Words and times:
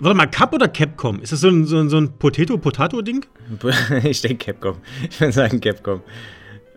Warte 0.00 0.16
mal, 0.16 0.26
Cap 0.26 0.52
oder 0.52 0.68
Capcom? 0.68 1.20
Ist 1.20 1.32
das 1.32 1.40
so 1.40 1.48
ein, 1.48 1.64
so 1.64 1.78
ein, 1.78 1.88
so 1.88 1.96
ein 1.96 2.18
Potato-Potato-Ding? 2.18 3.24
ich 4.04 4.20
denke 4.20 4.52
Capcom. 4.52 4.76
Ich 5.08 5.18
würde 5.18 5.32
sagen 5.32 5.60
Capcom. 5.60 6.02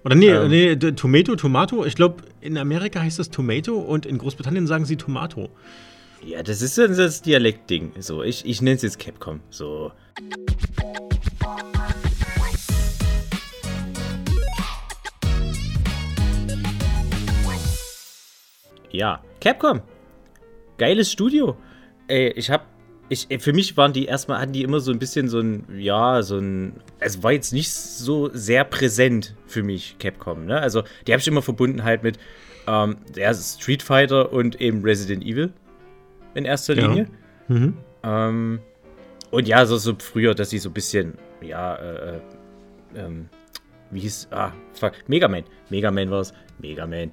Oder 0.05 0.15
nee, 0.15 0.29
ähm. 0.29 0.49
nee, 0.49 0.75
Tomato, 0.75 1.35
Tomato. 1.35 1.85
Ich 1.85 1.95
glaube, 1.95 2.24
in 2.40 2.58
Amerika 2.58 3.01
heißt 3.01 3.19
das 3.19 3.29
Tomato 3.29 3.77
und 3.77 4.05
in 4.05 4.17
Großbritannien 4.17 4.67
sagen 4.67 4.85
sie 4.85 4.95
Tomato. 4.95 5.50
Ja, 6.25 6.43
das 6.43 6.61
ist 6.61 6.75
so 6.75 6.87
das 6.87 7.21
Dialektding. 7.21 7.92
So, 8.00 8.23
ich, 8.23 8.45
ich 8.45 8.61
nenne 8.61 8.77
es 8.77 8.84
jetzt 8.84 9.00
Capcom. 9.00 9.42
So. 9.50 9.92
Ja, 18.92 19.22
Capcom. 19.42 19.82
Geiles 20.78 21.12
Studio. 21.12 21.58
Ey, 22.08 22.32
ich 22.32 22.50
hab. 22.50 22.79
Ich, 23.10 23.28
für 23.39 23.54
mich 23.54 23.76
waren 23.76 23.91
die 23.91 24.05
erstmal, 24.05 24.39
hatten 24.39 24.54
die 24.54 24.62
immer 24.62 24.80
so 24.80 24.91
ein 24.91 25.00
bisschen 25.00 25.30
so 25.30 25.40
ein, 25.40 25.66
ja, 25.77 26.22
so 26.22 26.38
ein. 26.38 26.73
Es 26.99 27.23
war 27.23 27.32
jetzt 27.32 27.54
nicht 27.54 27.72
so 27.72 28.30
sehr 28.34 28.63
präsent 28.63 29.35
für 29.48 29.63
mich, 29.63 29.95
Capcom, 29.98 30.45
ne? 30.45 30.59
Also, 30.59 30.84
die 31.08 31.12
habe 31.12 31.20
ich 31.20 31.27
immer 31.27 31.41
verbunden 31.41 31.84
halt 31.84 32.04
mit 32.04 32.20
ähm, 32.68 32.98
der 33.16 33.34
Street 33.34 33.82
Fighter 33.82 34.32
und 34.32 34.62
eben 34.62 34.84
Resident 34.84 35.23
Evil 35.23 35.52
in 36.35 36.45
erster 36.45 36.76
ja. 36.76 36.85
Linie. 36.85 37.08
Mhm. 37.48 37.77
Ähm, 38.04 38.59
und 39.32 39.48
ja, 39.48 39.66
so, 39.66 39.77
so 39.77 39.96
früher, 39.98 40.35
dass 40.35 40.52
sie 40.52 40.60
so 40.60 40.70
ein 40.70 40.73
bisschen, 40.73 41.13
ja, 41.41 41.76
äh, 41.76 42.16
äh 42.16 42.20
ähm, 42.96 43.30
wie 43.91 43.99
hieß, 44.02 44.27
ah, 44.32 44.52
fuck, 44.73 44.94
Mega 45.07 45.27
Man. 45.27 45.44
Mega 45.70 45.91
Man 45.91 46.10
war 46.12 46.21
es. 46.21 46.34
Mega 46.60 46.85
Man. 46.85 47.12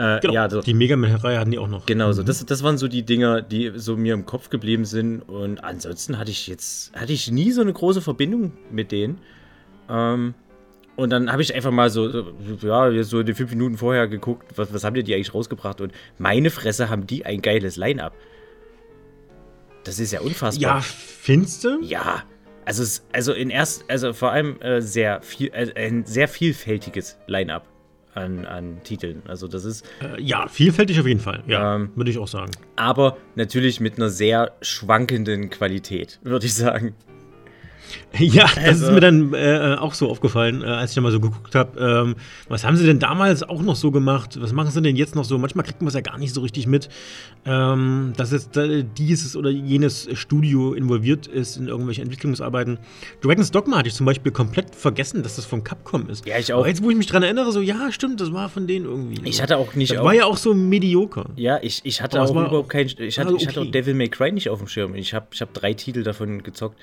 Äh, 0.00 0.18
genau, 0.20 0.32
ja, 0.32 0.48
so, 0.48 0.62
die 0.62 0.72
Mega 0.72 0.96
Man-Reihe 0.96 1.38
hatten 1.38 1.50
die 1.50 1.58
auch 1.58 1.68
noch. 1.68 1.84
Genau, 1.84 2.10
so. 2.12 2.22
Mhm. 2.22 2.26
Das, 2.26 2.46
das 2.46 2.62
waren 2.62 2.78
so 2.78 2.88
die 2.88 3.02
Dinger, 3.02 3.42
die 3.42 3.72
so 3.74 3.98
mir 3.98 4.14
im 4.14 4.24
Kopf 4.24 4.48
geblieben 4.48 4.86
sind. 4.86 5.20
Und 5.20 5.62
ansonsten 5.62 6.16
hatte 6.16 6.30
ich 6.30 6.46
jetzt, 6.46 6.96
hatte 6.98 7.12
ich 7.12 7.30
nie 7.30 7.50
so 7.50 7.60
eine 7.60 7.74
große 7.74 8.00
Verbindung 8.00 8.52
mit 8.70 8.92
denen. 8.92 9.18
Ähm, 9.90 10.32
und 10.96 11.10
dann 11.10 11.30
habe 11.30 11.42
ich 11.42 11.54
einfach 11.54 11.70
mal 11.70 11.90
so, 11.90 12.24
ja, 12.62 13.02
so 13.02 13.22
die 13.22 13.34
fünf 13.34 13.50
Minuten 13.50 13.76
vorher 13.76 14.08
geguckt, 14.08 14.46
was, 14.56 14.72
was 14.72 14.84
haben 14.84 14.94
die 14.94 15.14
eigentlich 15.14 15.34
rausgebracht? 15.34 15.82
Und 15.82 15.92
meine 16.16 16.48
Fresse 16.48 16.88
haben 16.88 17.06
die 17.06 17.26
ein 17.26 17.42
geiles 17.42 17.76
Line-Up. 17.76 18.14
Das 19.84 19.98
ist 19.98 20.12
ja 20.12 20.22
unfassbar. 20.22 20.76
Ja, 20.76 20.80
findest 20.80 21.64
du? 21.64 21.78
Ja. 21.82 22.22
Also, 22.64 23.02
also 23.12 23.34
in 23.34 23.50
erst, 23.50 23.84
also 23.90 24.14
vor 24.14 24.32
allem 24.32 24.62
äh, 24.62 24.80
sehr 24.80 25.20
viel, 25.20 25.50
äh, 25.52 25.72
ein 25.74 26.06
sehr 26.06 26.28
vielfältiges 26.28 27.18
Line-up 27.26 27.69
an, 28.20 28.44
an 28.44 28.82
Titeln. 28.84 29.22
Also 29.26 29.48
das 29.48 29.64
ist. 29.64 29.84
Äh, 30.00 30.20
ja, 30.20 30.48
vielfältig 30.48 31.00
auf 31.00 31.06
jeden 31.06 31.20
Fall. 31.20 31.42
Ja, 31.46 31.76
ähm, 31.76 31.90
würde 31.94 32.10
ich 32.10 32.18
auch 32.18 32.28
sagen. 32.28 32.52
Aber 32.76 33.16
natürlich 33.34 33.80
mit 33.80 33.96
einer 33.96 34.08
sehr 34.08 34.52
schwankenden 34.62 35.50
Qualität, 35.50 36.20
würde 36.22 36.46
ich 36.46 36.54
sagen. 36.54 36.94
Ja, 38.18 38.44
das 38.54 38.58
also. 38.58 38.86
ist 38.86 38.92
mir 38.92 39.00
dann 39.00 39.34
äh, 39.34 39.76
auch 39.78 39.94
so 39.94 40.08
aufgefallen, 40.08 40.62
äh, 40.62 40.66
als 40.66 40.90
ich 40.90 40.94
da 40.94 41.00
mal 41.00 41.12
so 41.12 41.20
geguckt 41.20 41.54
habe. 41.54 41.78
Ähm, 41.80 42.16
was 42.48 42.64
haben 42.64 42.76
sie 42.76 42.86
denn 42.86 42.98
damals 42.98 43.42
auch 43.42 43.62
noch 43.62 43.76
so 43.76 43.90
gemacht? 43.90 44.38
Was 44.40 44.52
machen 44.52 44.70
sie 44.70 44.82
denn 44.82 44.96
jetzt 44.96 45.14
noch 45.14 45.24
so? 45.24 45.38
Manchmal 45.38 45.64
kriegt 45.64 45.80
man 45.80 45.88
es 45.88 45.94
ja 45.94 46.00
gar 46.00 46.18
nicht 46.18 46.34
so 46.34 46.40
richtig 46.40 46.66
mit, 46.66 46.88
ähm, 47.46 48.12
dass 48.16 48.32
jetzt 48.32 48.56
äh, 48.56 48.84
dieses 48.96 49.36
oder 49.36 49.50
jenes 49.50 50.08
Studio 50.14 50.74
involviert 50.74 51.26
ist 51.26 51.56
in 51.56 51.68
irgendwelche 51.68 52.02
Entwicklungsarbeiten. 52.02 52.78
Dragon's 53.20 53.50
Dogma 53.50 53.78
hatte 53.78 53.88
ich 53.88 53.94
zum 53.94 54.06
Beispiel 54.06 54.32
komplett 54.32 54.74
vergessen, 54.74 55.22
dass 55.22 55.36
das 55.36 55.44
von 55.44 55.64
Capcom 55.64 56.08
ist. 56.08 56.26
Ja, 56.26 56.38
ich 56.38 56.52
auch. 56.52 56.58
Aber 56.58 56.68
jetzt, 56.68 56.82
wo 56.82 56.90
ich 56.90 56.96
mich 56.96 57.06
dran 57.06 57.22
erinnere, 57.22 57.52
so, 57.52 57.60
ja, 57.60 57.90
stimmt, 57.92 58.20
das 58.20 58.32
war 58.32 58.48
von 58.48 58.66
denen 58.66 58.84
irgendwie. 58.84 59.28
Ich 59.28 59.40
hatte 59.40 59.56
auch 59.56 59.74
nicht. 59.74 59.92
Das 59.92 59.98
auch, 59.98 60.04
war 60.04 60.14
ja 60.14 60.24
auch 60.24 60.36
so 60.36 60.54
medioker. 60.54 61.26
Ja, 61.36 61.58
ich, 61.62 61.80
ich 61.84 62.02
hatte 62.02 62.20
auch 62.20 62.30
überhaupt 62.30 62.68
keinen. 62.68 62.90
Ich 62.98 63.18
hatte, 63.18 63.32
okay. 63.32 63.42
ich 63.42 63.48
hatte 63.48 63.60
auch 63.62 63.70
Devil 63.70 63.94
May 63.94 64.08
Cry 64.08 64.32
nicht 64.32 64.48
auf 64.48 64.58
dem 64.58 64.68
Schirm. 64.68 64.94
Ich 64.94 65.14
habe 65.14 65.26
ich 65.32 65.40
hab 65.40 65.54
drei 65.54 65.74
Titel 65.74 66.02
davon 66.02 66.42
gezockt. 66.42 66.78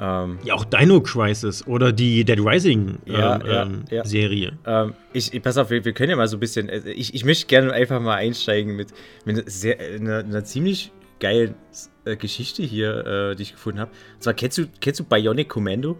Ähm, 0.00 0.38
ja, 0.42 0.54
auch 0.54 0.64
Dino 0.64 1.00
Crisis 1.00 1.66
oder 1.66 1.92
die 1.92 2.24
Dead 2.24 2.38
Rising 2.38 2.98
ja, 3.06 3.36
ähm, 3.36 3.46
ja, 3.46 3.62
ähm, 3.62 3.84
ja. 3.90 4.04
Serie. 4.04 4.58
Ähm, 4.66 4.94
ich, 5.12 5.40
pass 5.42 5.58
auf, 5.58 5.70
wir, 5.70 5.84
wir, 5.84 5.92
können 5.92 6.10
ja 6.10 6.16
mal 6.16 6.28
so 6.28 6.36
ein 6.36 6.40
bisschen. 6.40 6.68
Äh, 6.68 6.90
ich, 6.90 7.14
ich 7.14 7.24
möchte 7.24 7.46
gerne 7.46 7.72
einfach 7.72 8.00
mal 8.00 8.16
einsteigen 8.16 8.74
mit, 8.74 8.88
mit 9.24 9.50
sehr, 9.50 9.78
einer, 9.78 10.18
einer 10.18 10.44
ziemlich 10.44 10.92
geilen 11.20 11.54
äh, 12.04 12.16
Geschichte 12.16 12.62
hier, 12.62 13.06
äh, 13.06 13.36
die 13.36 13.42
ich 13.42 13.52
gefunden 13.52 13.80
habe. 13.80 13.90
Und 14.14 14.22
zwar, 14.22 14.34
kennst 14.34 14.58
du, 14.58 14.66
kennst 14.80 15.00
du 15.00 15.04
Bionic 15.04 15.48
Commando? 15.48 15.96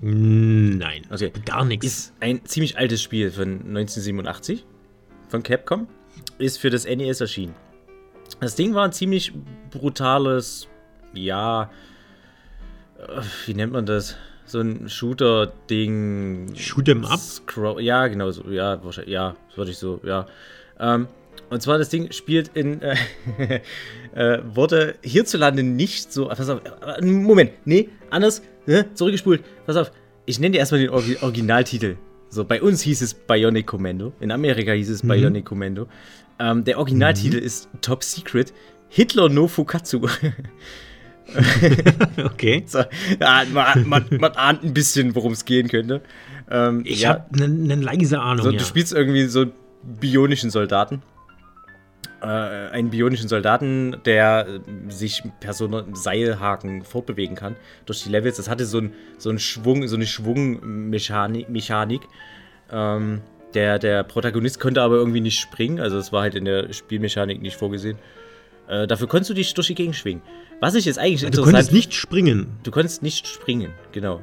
Nein, 0.00 1.02
okay. 1.10 1.32
gar 1.44 1.64
nichts. 1.64 1.86
Ist 1.86 2.14
ein 2.20 2.44
ziemlich 2.44 2.78
altes 2.78 3.02
Spiel 3.02 3.30
von 3.30 3.60
1987 3.60 4.64
von 5.28 5.42
Capcom. 5.42 5.88
Ist 6.38 6.58
für 6.58 6.70
das 6.70 6.84
NES 6.84 7.20
erschienen. 7.20 7.54
Das 8.40 8.54
Ding 8.54 8.74
war 8.74 8.84
ein 8.84 8.92
ziemlich 8.92 9.32
brutales, 9.70 10.68
ja, 11.12 11.70
wie 13.46 13.54
nennt 13.54 13.72
man 13.72 13.86
das? 13.86 14.16
So 14.46 14.60
ein 14.60 14.88
Shooter-Ding. 14.88 16.52
Shoot'em 16.54 17.04
up? 17.04 17.18
Scroll 17.18 17.80
ja, 17.80 18.06
genau 18.08 18.30
so. 18.30 18.50
Ja, 18.50 18.82
wahrscheinlich. 18.84 19.12
Ja, 19.12 19.36
das 19.48 19.56
würde 19.56 19.70
ich 19.70 19.78
so, 19.78 20.00
ja. 20.04 20.26
Ähm, 20.78 21.08
und 21.50 21.62
zwar 21.62 21.78
das 21.78 21.88
Ding 21.88 22.12
spielt 22.12 22.50
in. 22.54 22.80
Äh, 24.16 24.34
äh, 24.34 24.42
wurde 24.44 24.94
hierzulande 25.02 25.64
nicht 25.64 26.12
so. 26.12 26.28
Pass 26.28 26.48
auf. 26.48 26.60
Äh, 26.64 27.04
Moment. 27.04 27.50
Nee, 27.64 27.88
anders. 28.10 28.42
Äh, 28.66 28.84
zurückgespult. 28.94 29.42
Pass 29.66 29.76
auf. 29.76 29.90
Ich 30.26 30.38
nenne 30.38 30.52
dir 30.52 30.58
erstmal 30.58 30.80
den 30.80 30.90
Or 30.90 31.02
Originaltitel. 31.22 31.96
So, 32.28 32.44
bei 32.44 32.62
uns 32.62 32.82
hieß 32.82 33.02
es 33.02 33.14
Bionic 33.14 33.66
Commando. 33.66 34.12
In 34.20 34.30
Amerika 34.30 34.72
hieß 34.72 34.90
es 34.90 35.02
mhm. 35.02 35.08
Bionic 35.08 35.44
Commando. 35.44 35.88
Ähm, 36.38 36.64
der 36.64 36.78
Originaltitel 36.78 37.38
mhm. 37.38 37.46
ist 37.46 37.68
Top 37.80 38.04
Secret. 38.04 38.52
Hitler 38.88 39.28
no 39.28 39.48
Fukatsu. 39.48 40.06
okay. 42.24 42.64
So, 42.66 42.80
ja, 43.20 43.42
man, 43.52 43.88
man, 43.88 44.06
man, 44.20 44.32
ahnt 44.32 44.62
ein 44.62 44.74
bisschen, 44.74 45.14
worum 45.14 45.32
es 45.32 45.44
gehen 45.44 45.68
könnte. 45.68 46.02
Ähm, 46.50 46.82
ich 46.84 47.02
ja. 47.02 47.10
habe 47.10 47.24
eine 47.34 47.48
ne 47.48 47.74
leise 47.76 48.20
Ahnung. 48.20 48.44
So, 48.44 48.50
ja. 48.50 48.58
Du 48.58 48.64
spielst 48.64 48.92
irgendwie 48.92 49.24
so 49.26 49.46
bionischen 49.82 50.50
Soldaten. 50.50 51.02
Äh, 52.22 52.26
einen 52.26 52.90
bionischen 52.90 53.28
Soldaten, 53.28 53.96
der 54.04 54.46
äh, 54.48 54.90
sich 54.90 55.22
per 55.40 55.52
so 55.52 55.66
einem 55.66 55.94
Seilhaken 55.94 56.84
fortbewegen 56.84 57.36
kann 57.36 57.56
durch 57.86 58.02
die 58.02 58.10
Levels. 58.10 58.36
Das 58.36 58.48
hatte 58.48 58.66
so, 58.66 58.78
ein, 58.78 58.92
so 59.18 59.30
einen 59.30 59.38
Schwung, 59.38 59.86
so 59.88 59.96
eine 59.96 60.06
Schwungmechanik. 60.06 61.48
Mechanik. 61.48 62.02
Ähm, 62.70 63.20
der, 63.54 63.78
der 63.78 64.02
Protagonist 64.02 64.58
konnte 64.58 64.82
aber 64.82 64.96
irgendwie 64.96 65.20
nicht 65.20 65.38
springen, 65.38 65.78
also 65.78 65.96
es 65.96 66.12
war 66.12 66.22
halt 66.22 66.34
in 66.34 66.44
der 66.44 66.72
Spielmechanik 66.72 67.40
nicht 67.40 67.56
vorgesehen. 67.56 67.98
Äh, 68.68 68.86
dafür 68.86 69.08
konntest 69.08 69.30
du 69.30 69.34
dich 69.34 69.52
durch 69.54 69.66
die 69.66 69.74
Gegend 69.74 69.96
schwingen. 69.96 70.22
Was 70.60 70.74
ich 70.74 70.84
jetzt 70.84 70.98
eigentlich 70.98 71.20
du 71.20 71.26
interessant... 71.26 71.48
Du 71.48 71.52
konntest 71.52 71.72
nicht 71.72 71.94
springen. 71.94 72.46
Du 72.62 72.70
konntest 72.70 73.02
nicht 73.02 73.26
springen, 73.26 73.72
genau. 73.92 74.20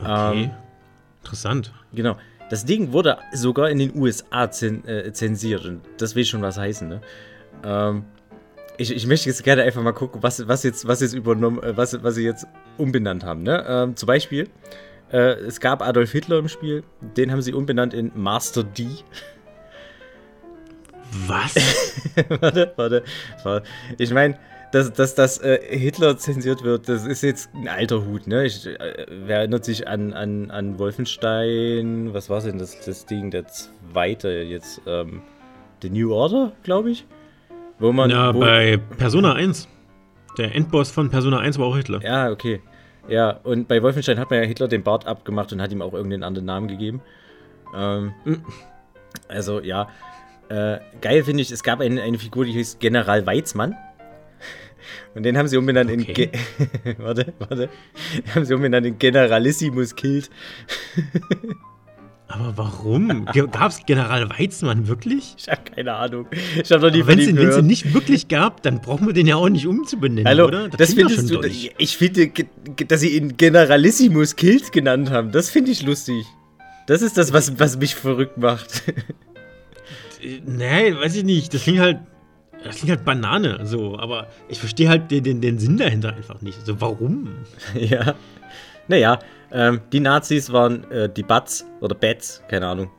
Okay. 0.00 0.44
Ähm, 0.44 0.50
Interessant. 1.22 1.72
Genau. 1.92 2.16
Das 2.48 2.64
Ding 2.64 2.92
wurde 2.92 3.18
sogar 3.32 3.70
in 3.70 3.78
den 3.78 3.96
USA 3.96 4.50
zen, 4.50 4.86
äh, 4.86 5.12
zensiert 5.12 5.64
und 5.66 5.82
das 5.98 6.14
will 6.14 6.24
schon 6.24 6.42
was 6.42 6.58
heißen, 6.58 6.88
ne? 6.88 7.00
Ähm, 7.64 8.04
ich, 8.76 8.90
ich, 8.90 9.06
möchte 9.06 9.28
jetzt 9.28 9.44
gerne 9.44 9.62
einfach 9.62 9.82
mal 9.82 9.92
gucken, 9.92 10.22
was, 10.22 10.48
was 10.48 10.62
jetzt, 10.62 10.88
was 10.88 11.00
jetzt 11.00 11.14
übernommen, 11.14 11.62
äh, 11.62 11.76
was, 11.76 12.02
was 12.02 12.14
sie 12.14 12.24
jetzt 12.24 12.46
umbenannt 12.78 13.24
haben, 13.24 13.42
ne? 13.42 13.64
Ähm, 13.68 13.96
zum 13.96 14.06
Beispiel, 14.06 14.48
äh, 15.12 15.34
es 15.34 15.60
gab 15.60 15.86
Adolf 15.86 16.10
Hitler 16.10 16.38
im 16.38 16.48
Spiel, 16.48 16.82
den 17.16 17.30
haben 17.30 17.42
sie 17.42 17.52
umbenannt 17.52 17.94
in 17.94 18.10
Master 18.14 18.64
D. 18.64 18.88
Was? 21.26 21.54
warte, 22.40 22.72
warte, 22.76 23.04
warte. 23.42 23.66
Ich 23.98 24.12
meine, 24.12 24.38
dass, 24.72 24.92
dass, 24.92 25.14
dass 25.14 25.38
äh, 25.38 25.58
Hitler 25.76 26.16
zensiert 26.16 26.62
wird, 26.62 26.88
das 26.88 27.04
ist 27.04 27.22
jetzt 27.22 27.50
ein 27.54 27.68
alter 27.68 28.04
Hut, 28.06 28.26
ne? 28.26 28.46
Ich, 28.46 28.66
äh, 28.66 29.06
wer 29.08 29.38
erinnert 29.38 29.64
sich 29.64 29.88
an, 29.88 30.12
an, 30.12 30.50
an 30.50 30.78
Wolfenstein? 30.78 32.14
Was 32.14 32.30
war 32.30 32.40
denn 32.40 32.58
das, 32.58 32.78
das 32.80 33.06
Ding, 33.06 33.30
der 33.30 33.46
zweite 33.48 34.28
jetzt? 34.28 34.82
Ähm, 34.86 35.22
The 35.82 35.90
New 35.90 36.12
Order, 36.12 36.52
glaube 36.62 36.90
ich? 36.90 37.06
Wo 37.78 37.92
man. 37.92 38.10
Ja, 38.10 38.34
wo, 38.34 38.40
bei 38.40 38.78
Persona 38.98 39.32
1. 39.34 39.66
Der 40.38 40.54
Endboss 40.54 40.90
von 40.90 41.10
Persona 41.10 41.38
1 41.38 41.58
war 41.58 41.66
auch 41.66 41.76
Hitler. 41.76 42.00
Ja, 42.02 42.30
okay. 42.30 42.60
Ja, 43.08 43.40
und 43.42 43.66
bei 43.66 43.82
Wolfenstein 43.82 44.18
hat 44.18 44.30
man 44.30 44.40
ja 44.40 44.46
Hitler 44.46 44.68
den 44.68 44.82
Bart 44.82 45.06
abgemacht 45.06 45.52
und 45.52 45.60
hat 45.60 45.72
ihm 45.72 45.82
auch 45.82 45.94
irgendeinen 45.94 46.22
anderen 46.22 46.46
Namen 46.46 46.68
gegeben. 46.68 47.00
Ähm, 47.74 48.12
mhm. 48.24 48.44
Also, 49.28 49.60
ja. 49.60 49.88
Äh, 50.50 50.80
geil 51.00 51.22
finde 51.22 51.42
ich, 51.42 51.52
es 51.52 51.62
gab 51.62 51.80
eine, 51.80 52.02
eine 52.02 52.18
Figur, 52.18 52.44
die 52.44 52.52
hieß 52.52 52.78
General 52.80 53.24
Weizmann. 53.24 53.76
Und 55.14 55.22
den 55.22 55.38
haben 55.38 55.46
sie 55.46 55.56
umbenannt 55.56 55.90
okay. 55.90 56.30
in. 56.84 56.98
warte, 56.98 57.32
warte. 57.38 57.68
Den 58.16 58.34
haben 58.34 58.44
sie 58.44 58.54
umbenannt 58.54 58.86
in 58.86 58.98
Generalissimus 58.98 59.94
Kilt. 59.94 60.28
Aber 62.26 62.56
warum? 62.56 63.26
Gab 63.26 63.70
es 63.70 63.84
General 63.86 64.28
Weizmann 64.30 64.88
wirklich? 64.88 65.34
Ich 65.36 65.48
habe 65.48 65.62
keine 65.74 65.94
Ahnung. 65.94 66.26
Ich 66.62 66.70
habe 66.70 66.86
noch 66.86 66.94
nie 66.94 67.06
Wenn 67.06 67.18
es 67.18 67.56
ihn 67.56 67.66
nicht 67.66 67.94
wirklich 67.94 68.26
gab, 68.26 68.62
dann 68.62 68.80
brauchen 68.80 69.06
wir 69.06 69.14
den 69.14 69.26
ja 69.26 69.36
auch 69.36 69.48
nicht 69.48 69.66
umzubenennen, 69.66 70.26
Hallo, 70.26 70.46
oder? 70.46 70.68
Das, 70.68 70.78
das 70.78 70.94
findest 70.94 71.30
du. 71.30 71.40
Durch. 71.40 71.72
Ich 71.78 71.96
finde, 71.96 72.30
dass 72.88 73.00
sie 73.00 73.16
ihn 73.16 73.36
Generalissimus 73.36 74.34
Kilt 74.34 74.72
genannt 74.72 75.10
haben, 75.10 75.30
das 75.30 75.50
finde 75.50 75.70
ich 75.70 75.82
lustig. 75.82 76.24
Das 76.86 77.02
ist 77.02 77.16
das, 77.16 77.32
was, 77.32 77.58
was 77.60 77.78
mich 77.78 77.94
verrückt 77.94 78.36
macht. 78.38 78.82
Nee, 80.46 80.94
weiß 80.94 81.16
ich 81.16 81.24
nicht. 81.24 81.52
Das 81.54 81.62
klingt 81.62 81.80
halt 81.80 81.98
das 82.64 82.76
klingt 82.76 82.90
halt 82.90 83.04
Banane, 83.04 83.60
so, 83.64 83.98
aber 83.98 84.26
ich 84.48 84.58
verstehe 84.58 84.88
halt 84.88 85.10
den, 85.10 85.24
den, 85.24 85.40
den 85.40 85.58
Sinn 85.58 85.78
dahinter 85.78 86.14
einfach 86.14 86.42
nicht. 86.42 86.64
So, 86.66 86.80
warum? 86.80 87.28
ja. 87.74 88.14
Naja, 88.86 89.18
ähm, 89.52 89.80
die 89.92 90.00
Nazis 90.00 90.52
waren 90.52 90.84
äh, 90.90 91.08
die 91.08 91.22
Bats 91.22 91.66
oder 91.80 91.94
Bats, 91.94 92.42
keine 92.48 92.66
Ahnung. 92.66 92.90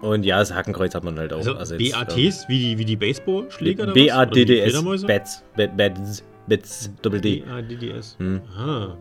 Und 0.00 0.24
ja, 0.24 0.38
das 0.38 0.52
Hakenkreuz 0.52 0.94
hat 0.94 1.04
man 1.04 1.18
halt 1.18 1.32
auch. 1.32 1.38
Also, 1.38 1.54
ersetzt, 1.54 1.92
BATs, 1.92 2.16
ähm, 2.16 2.48
wie 2.48 2.58
die, 2.58 2.78
wie 2.78 2.84
die 2.84 2.96
Baseballschläger 2.96 3.84
oder 3.84 3.92
B-A-D-D-S, 3.92 5.04
Bats, 5.06 5.44
Bats, 5.56 6.24
Bats, 6.48 6.90
Doppel 7.02 7.20
D. 7.20 7.40
B-A-D-D-S. 7.40 8.16
Hm. 8.18 8.40
Ah. 8.56 8.96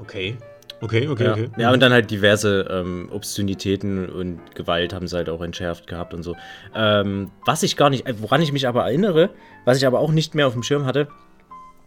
Okay. 0.00 0.36
Okay, 0.82 1.08
okay, 1.08 1.24
ja. 1.24 1.32
okay. 1.32 1.50
Ja, 1.58 1.72
und 1.72 1.80
dann 1.80 1.92
halt 1.92 2.10
diverse 2.10 2.66
ähm, 2.70 3.10
Obszönitäten 3.12 4.08
und 4.08 4.54
Gewalt 4.54 4.94
haben 4.94 5.06
sie 5.06 5.16
halt 5.16 5.28
auch 5.28 5.42
entschärft 5.42 5.86
gehabt 5.86 6.14
und 6.14 6.22
so. 6.22 6.36
Ähm, 6.74 7.30
was 7.44 7.62
ich 7.62 7.76
gar 7.76 7.90
nicht, 7.90 8.04
woran 8.20 8.40
ich 8.40 8.52
mich 8.52 8.66
aber 8.66 8.84
erinnere, 8.84 9.30
was 9.64 9.76
ich 9.76 9.86
aber 9.86 10.00
auch 10.00 10.10
nicht 10.10 10.34
mehr 10.34 10.46
auf 10.46 10.54
dem 10.54 10.62
Schirm 10.62 10.86
hatte, 10.86 11.08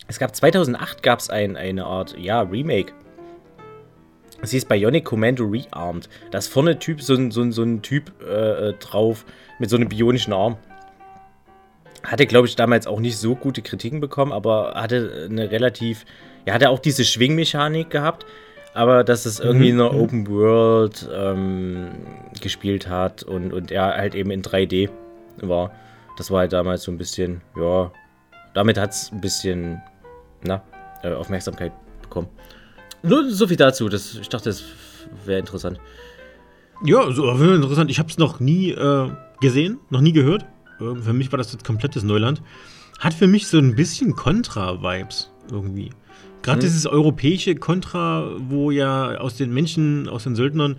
es 0.08 0.20
gab 0.20 0.36
2008 0.36 1.02
gab 1.02 1.20
es 1.20 1.30
ein, 1.30 1.58
eine 1.58 1.86
Art, 1.86 2.16
ja, 2.18 2.42
Remake. 2.42 2.94
Es 4.42 4.52
hieß 4.52 4.66
Bionic 4.66 5.06
Commando 5.06 5.46
Rearmed. 5.46 6.10
Da 6.30 6.38
ist 6.38 6.50
vorne 6.50 6.78
typ, 6.78 7.02
so, 7.02 7.16
ein, 7.16 7.32
so, 7.32 7.42
ein, 7.42 7.52
so 7.52 7.64
ein 7.64 7.82
Typ 7.82 8.12
äh, 8.22 8.70
äh, 8.70 8.74
drauf 8.74 9.26
mit 9.58 9.70
so 9.70 9.78
einem 9.78 9.88
bionischen 9.88 10.34
Arm. 10.34 10.58
Hatte, 12.04 12.26
glaube 12.26 12.48
ich, 12.48 12.58
damals 12.58 12.86
auch 12.86 13.00
nicht 13.00 13.18
so 13.18 13.36
gute 13.36 13.62
Kritiken 13.62 14.02
bekommen, 14.02 14.34
aber 14.34 14.74
hatte 14.76 15.28
eine 15.32 15.50
relativ, 15.50 16.06
ja, 16.46 16.54
hatte 16.54 16.70
auch 16.70 16.80
diese 16.80 17.06
Schwingmechanik 17.06 17.90
gehabt 17.90 18.26
aber 18.74 19.04
dass 19.04 19.26
es 19.26 19.40
irgendwie 19.40 19.72
mhm. 19.72 19.80
in 19.80 19.86
einer 19.86 19.94
mhm. 19.94 20.00
Open 20.00 20.28
World 20.28 21.10
ähm, 21.14 21.90
gespielt 22.42 22.90
hat 22.90 23.24
und, 23.24 23.54
und 23.54 23.72
er 23.72 23.96
halt 23.96 24.16
eben 24.16 24.32
in 24.32 24.42
3D 24.42 24.90
war. 25.42 25.72
Das 26.18 26.32
war 26.32 26.40
halt 26.40 26.54
damals 26.54 26.84
so 26.84 26.92
ein 26.92 26.98
bisschen, 26.98 27.42
ja, 27.58 27.92
damit 28.54 28.78
hat 28.78 28.92
es 28.92 29.12
ein 29.12 29.22
bisschen, 29.22 29.82
na, 30.44 30.62
äh, 31.04 31.14
Aufmerksamkeit 31.14 31.72
bekommen. 32.02 32.30
Nur 33.02 33.30
so 33.30 33.48
viel 33.48 33.58
dazu, 33.58 33.90
das, 33.90 34.16
ich 34.16 34.30
dachte, 34.30 34.50
das 34.50 34.64
wäre 35.26 35.40
interessant. 35.40 35.80
Ja, 36.86 37.12
so 37.12 37.30
interessant. 37.32 37.90
Ich 37.90 38.00
habe 38.00 38.10
es 38.10 38.18
noch 38.18 38.40
nie 38.40 38.72
äh, 38.72 39.10
gesehen, 39.42 39.80
noch 39.90 40.02
nie 40.02 40.14
gehört. 40.14 40.46
Äh, 40.80 40.96
für 41.02 41.14
mich 41.14 41.32
war 41.32 41.38
das 41.38 41.52
jetzt 41.52 41.66
komplettes 41.66 42.04
Neuland. 42.04 42.42
Hat 43.00 43.14
für 43.14 43.28
mich 43.28 43.48
so 43.48 43.58
ein 43.58 43.76
bisschen 43.76 44.16
Contra-Vibes 44.16 45.32
irgendwie. 45.52 45.92
Gerade 46.44 46.60
hm. 46.60 46.68
dieses 46.68 46.86
europäische 46.86 47.56
Kontra, 47.56 48.30
wo 48.38 48.70
ja 48.70 49.18
aus 49.18 49.38
den 49.38 49.54
Menschen, 49.54 50.08
aus 50.08 50.24
den 50.24 50.36
Söldnern 50.36 50.76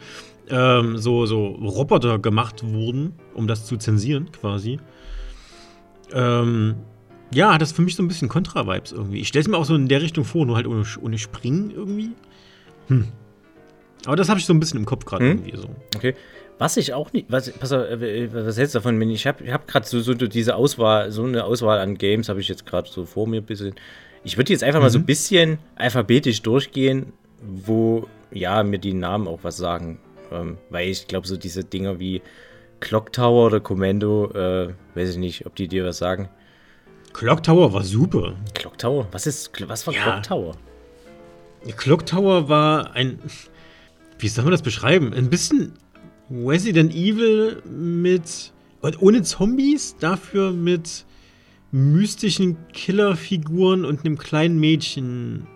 ähm, 0.49 0.99
so, 0.99 1.27
so 1.27 1.47
Roboter 1.47 2.19
gemacht 2.19 2.63
wurden, 2.63 3.15
um 3.35 3.49
das 3.49 3.67
zu 3.67 3.77
zensieren 3.77 4.31
quasi. 4.31 4.79
Ähm, 6.13 6.77
ja, 7.33 7.55
hat 7.55 7.63
das 7.63 7.73
für 7.73 7.83
mich 7.83 7.97
so 7.97 8.03
ein 8.03 8.09
bisschen 8.09 8.29
Kontra-Vibes 8.29 8.93
irgendwie. 8.93 9.21
Ich 9.21 9.29
stelle 9.29 9.43
es 9.43 9.49
mir 9.49 9.57
auch 9.57 9.65
so 9.65 9.75
in 9.75 9.89
der 9.89 10.03
Richtung 10.03 10.25
vor, 10.25 10.47
nur 10.47 10.57
halt 10.57 10.67
ohne, 10.67 10.85
ohne 11.01 11.19
Springen 11.19 11.71
irgendwie. 11.71 12.13
Hm. 12.89 13.09
Aber 14.07 14.17
das 14.17 14.29
habe 14.29 14.39
ich 14.39 14.47
so 14.47 14.53
ein 14.53 14.61
bisschen 14.61 14.81
im 14.81 14.87
Kopf 14.87 15.05
gerade 15.05 15.25
hm? 15.25 15.39
irgendwie 15.39 15.57
so. 15.57 15.69
Okay. 15.97 16.15
Was 16.59 16.77
ich 16.77 16.95
auch 16.95 17.13
nicht, 17.13 17.27
was, 17.31 17.51
pass 17.51 17.73
auf, 17.73 17.83
äh, 17.83 18.33
was 18.33 18.57
hältst 18.57 18.75
du 18.75 18.79
davon, 18.79 19.01
wenn 19.01 19.11
ich 19.11 19.27
habe 19.27 19.43
ich 19.43 19.51
hab 19.51 19.67
gerade 19.67 19.87
so, 19.87 20.01
so 20.01 20.15
diese 20.15 20.55
Auswahl, 20.55 21.11
so 21.11 21.25
eine 21.25 21.45
Auswahl 21.45 21.81
an 21.81 21.99
Games 21.99 22.29
habe 22.29 22.41
ich 22.41 22.49
jetzt 22.49 22.65
gerade 22.67 22.89
so 22.89 23.07
vor 23.07 23.27
mir 23.27 23.41
ein 23.41 23.47
bisschen. 23.47 23.75
Ich 24.25 24.39
würde 24.39 24.53
jetzt 24.53 24.65
einfach 24.65 24.81
mhm. 24.81 24.85
mal 24.85 24.91
so 24.91 24.99
ein 24.99 25.03
mhm. 25.03 25.07
bisschen 25.07 25.59
alphabetisch 25.77 26.43
durchgehen, 26.43 27.13
wo, 27.41 28.09
ja, 28.33 28.63
mir 28.63 28.79
die 28.79 28.95
Namen 28.95 29.29
auch 29.29 29.41
was 29.43 29.57
sagen. 29.57 30.01
Ähm, 30.33 30.59
weil 30.71 30.89
ich 30.89 31.07
glaube, 31.07 31.27
so 31.27 31.37
diese 31.37 31.63
Dinger 31.63 32.01
wie 32.01 32.23
Clock 32.81 33.13
Tower 33.13 33.47
oder 33.47 33.61
Commando, 33.61 34.31
äh, 34.33 34.75
weiß 34.95 35.11
ich 35.11 35.17
nicht, 35.19 35.47
ob 35.47 35.55
die 35.55 35.69
dir 35.69 35.85
was 35.85 35.99
sagen. 35.99 36.29
Clock 37.13 37.43
Tower 37.43 37.73
war 37.73 37.85
super. 37.85 38.35
Clock 38.55 38.79
Tower? 38.79 39.07
Was 39.13 39.27
ist, 39.27 39.51
was 39.69 39.87
war 39.87 39.95
ja. 39.95 40.03
Clock 40.03 40.23
Tower? 40.23 40.57
Clock 41.77 42.07
Tower 42.07 42.49
war 42.49 42.93
ein, 42.93 43.19
wie 44.19 44.29
soll 44.29 44.45
man 44.45 44.51
das 44.53 44.63
beschreiben? 44.63 45.15
Ein 45.15 45.31
bisschen 45.31 45.75
Resident 46.31 46.95
Evil 46.95 47.63
mit, 47.65 48.53
ohne 49.01 49.23
Zombies, 49.23 49.97
dafür 49.99 50.53
mit 50.53 51.05
mystischen 51.75 52.57
Killerfiguren 52.73 53.85
und 53.85 54.05
einem 54.05 54.17
kleinen 54.17 54.61
Mädchen. 54.61 55.49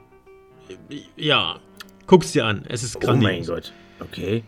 Ja, 1.17 1.61
guck's 2.09 2.33
dir 2.33 2.45
an. 2.45 2.65
Es 2.69 2.83
ist 2.83 3.01
grandios. 3.01 3.31
Oh 3.31 3.33
mein 3.33 3.47
Gott. 3.47 3.73
Okay. 4.01 4.43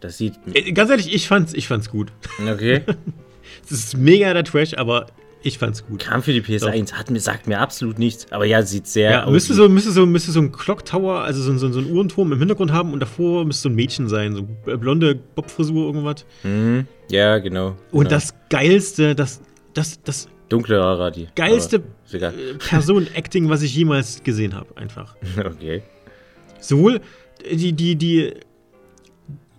Das 0.00 0.18
sieht. 0.18 0.34
Äh, 0.52 0.72
ganz 0.72 0.90
ehrlich, 0.90 1.14
ich 1.14 1.28
fand's, 1.28 1.54
ich 1.54 1.68
fand's 1.68 1.90
gut. 1.90 2.12
Okay. 2.46 2.82
Es 3.64 3.70
ist 3.70 3.96
mega 3.98 4.32
der 4.32 4.44
Trash, 4.44 4.74
aber 4.78 5.06
ich 5.42 5.58
fand's 5.58 5.86
gut. 5.86 6.00
Kam 6.00 6.22
für 6.22 6.32
die 6.32 6.40
PS1, 6.40 6.94
hat 6.94 7.10
mir, 7.10 7.20
sagt 7.20 7.46
mir 7.46 7.60
absolut 7.60 7.98
nichts. 7.98 8.26
Aber 8.32 8.46
ja, 8.46 8.62
sieht 8.62 8.86
sehr. 8.86 9.10
Ja, 9.10 9.30
müsste 9.30 9.52
so, 9.52 9.68
müsste, 9.68 9.92
so, 9.92 10.06
müsste 10.06 10.32
so 10.32 10.40
ein 10.40 10.52
Clock 10.52 10.84
Tower, 10.86 11.20
also 11.20 11.42
so, 11.42 11.56
so, 11.58 11.70
so 11.70 11.80
ein 11.80 11.90
Uhrenturm 11.90 12.32
im 12.32 12.38
Hintergrund 12.38 12.72
haben 12.72 12.92
und 12.92 13.00
davor 13.00 13.44
müsste 13.44 13.64
so 13.64 13.68
ein 13.68 13.74
Mädchen 13.74 14.08
sein. 14.08 14.34
So 14.34 14.44
blonde 14.78 15.16
Bobfrisur, 15.16 15.86
irgendwas. 15.86 16.24
Mhm. 16.44 16.86
Ja, 17.10 17.38
genau. 17.38 17.76
Und 17.90 18.04
genau. 18.04 18.10
das 18.10 18.34
Geilste, 18.48 19.14
das, 19.14 19.42
das, 19.74 20.02
das 20.02 20.28
Dunkle 20.52 20.82
Haare 20.82 21.10
die. 21.10 21.28
Geilste 21.34 21.82
Person-Acting, 22.68 23.48
was 23.48 23.62
ich 23.62 23.74
jemals 23.74 24.22
gesehen 24.22 24.54
habe, 24.54 24.76
einfach. 24.76 25.16
Okay. 25.38 25.82
Sowohl 26.60 27.00
die, 27.50 27.72
die, 27.72 27.96
die, 27.96 28.34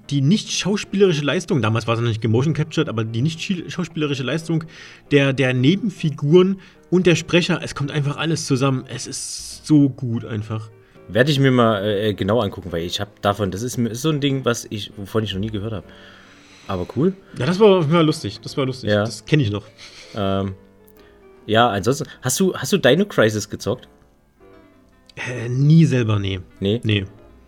die 0.10 0.22
nicht 0.22 0.52
schauspielerische 0.52 1.24
Leistung, 1.24 1.62
damals 1.62 1.88
war 1.88 1.96
es 1.96 2.00
noch 2.00 2.08
nicht 2.08 2.22
gemotion 2.22 2.54
captured, 2.54 2.88
aber 2.88 3.04
die 3.04 3.22
nicht 3.22 3.42
schauspielerische 3.72 4.24
Leistung 4.24 4.64
der, 5.12 5.34
der 5.34 5.54
Nebenfiguren 5.54 6.60
und 6.90 7.08
der 7.08 7.16
Sprecher, 7.16 7.60
es 7.62 7.76
kommt 7.76 7.92
einfach 7.92 8.18
alles 8.18 8.46
zusammen. 8.46 8.86
Es 8.88 9.08
ist 9.08 9.66
so 9.66 9.90
gut 9.90 10.24
einfach. 10.24 10.70
Werde 11.08 11.32
ich 11.32 11.40
mir 11.40 11.52
mal 11.52 11.84
äh, 11.84 12.14
genau 12.14 12.40
angucken, 12.40 12.72
weil 12.72 12.84
ich 12.84 13.02
habe 13.02 13.12
davon, 13.22 13.52
das 13.52 13.62
ist, 13.62 13.78
ist, 13.78 14.02
so 14.02 14.10
ein 14.10 14.22
Ding, 14.22 14.46
was 14.46 14.66
ich, 14.70 14.92
wovon 14.96 15.24
ich 15.24 15.34
noch 15.34 15.40
nie 15.40 15.50
gehört 15.50 15.74
habe. 15.74 15.88
Aber 16.68 16.88
cool. 16.96 17.14
Ja, 17.38 17.46
das 17.46 17.60
war, 17.60 17.92
war 17.92 18.04
lustig. 18.04 18.40
Das 18.42 18.56
war 18.56 18.66
lustig. 18.66 18.90
Ja. 18.90 19.04
Das 19.04 19.26
kenne 19.26 19.44
ich 19.44 19.52
noch. 19.52 19.66
Ähm, 20.16 20.56
ja, 21.46 21.70
ansonsten, 21.70 22.06
hast 22.22 22.40
du, 22.40 22.54
hast 22.56 22.72
du 22.74 22.78
Dino 22.78 23.06
Crisis 23.06 23.50
gezockt? 23.50 23.88
Äh, 25.16 25.50
nie 25.50 25.86
selber, 25.86 26.20
nee. 26.20 26.40
Nee? 26.60 26.82
Nee. 26.84 27.06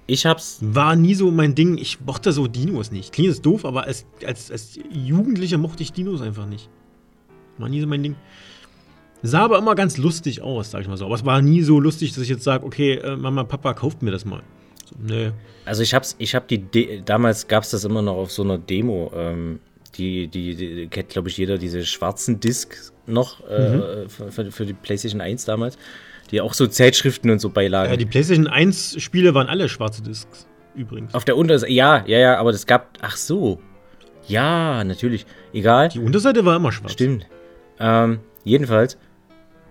Ich 0.08 0.26
hab's. 0.26 0.60
War 0.62 0.96
nie 0.96 1.16
so 1.16 1.32
mein 1.32 1.56
Ding. 1.56 1.78
Ich 1.78 2.00
mochte 2.02 2.32
so 2.32 2.48
Dinos 2.48 2.92
nicht. 2.92 3.12
Klingt 3.12 3.30
jetzt 3.30 3.46
doof, 3.46 3.66
aber 3.66 3.86
als, 3.86 4.06
als, 4.26 4.52
als 4.52 4.80
Jugendlicher 4.92 5.58
mochte 5.58 5.82
ich 5.82 5.94
Dinos 5.94 6.22
einfach 6.22 6.46
nicht. 6.46 6.70
War 7.58 7.70
nie 7.70 7.82
so 7.82 7.88
mein 7.88 8.04
Ding. 8.04 8.16
Sah 9.24 9.44
aber 9.44 9.58
immer 9.58 9.74
ganz 9.74 9.98
lustig 9.98 10.42
aus, 10.42 10.70
sag 10.70 10.82
ich 10.82 10.88
mal 10.88 10.98
so. 10.98 11.06
Aber 11.06 11.16
es 11.16 11.26
war 11.26 11.42
nie 11.42 11.64
so 11.64 11.80
lustig, 11.80 12.14
dass 12.14 12.24
ich 12.24 12.30
jetzt 12.30 12.44
sage, 12.44 12.64
okay, 12.66 12.96
äh, 12.96 13.16
Mama, 13.16 13.44
Papa, 13.46 13.74
kauft 13.74 14.04
mir 14.04 14.12
das 14.12 14.26
mal. 14.26 14.44
So, 14.86 14.96
nee. 15.02 15.32
Also 15.66 15.82
ich 15.82 15.96
hab's, 15.96 16.16
ich 16.20 16.36
hab 16.36 16.48
die, 16.48 16.60
De 16.60 17.02
damals 17.04 17.48
gab's 17.48 17.72
das 17.72 17.86
immer 17.86 18.04
noch 18.04 18.16
auf 18.16 18.32
so 18.32 18.44
einer 18.44 18.60
Demo. 18.60 19.12
Ähm, 19.16 19.60
die, 19.98 20.28
die, 20.28 20.56
die 20.56 20.88
kennt, 20.88 21.10
glaube 21.10 21.30
ich, 21.30 21.38
jeder, 21.38 21.58
diese 21.58 21.86
schwarzen 21.86 22.40
Discs 22.40 22.94
noch 23.08 23.48
äh, 23.50 23.70
mhm. 23.70 23.82
äh, 23.82 24.32
für, 24.32 24.52
für, 24.52 24.66
die 24.66 24.74
PlayStation 24.74 25.22
1 25.22 25.46
damals, 25.46 25.78
die 26.32 26.42
auch 26.42 26.54
so 26.54 26.68
Zeitschriften 26.68 27.30
und 27.30 27.40
so 27.40 27.50
beilagen. 27.50 27.92
Ja, 27.92 27.98
die 27.98 28.06
PlayStation 28.06 28.48
1 28.48 29.02
Spiele 29.02 29.34
waren 29.34 29.48
alle 29.48 29.70
schwarze 29.70 30.02
Discs, 30.02 30.48
übrigens. 30.76 31.14
Auf 31.14 31.26
der 31.26 31.38
Unterseite, 31.38 31.72
ja, 31.72 32.04
ja, 32.08 32.20
ja, 32.20 32.38
aber 32.38 32.52
das 32.52 32.66
gab, 32.66 32.98
ach 33.02 33.18
so. 33.18 33.60
Ja, 34.28 34.84
natürlich. 34.84 35.26
Egal. 35.54 35.90
Die 35.90 36.00
Unterseite 36.00 36.46
war 36.46 36.56
immer 36.56 36.72
schwarz. 36.72 36.94
Stimmt. 36.94 37.28
Ähm, 37.80 38.20
jedenfalls, 38.44 38.98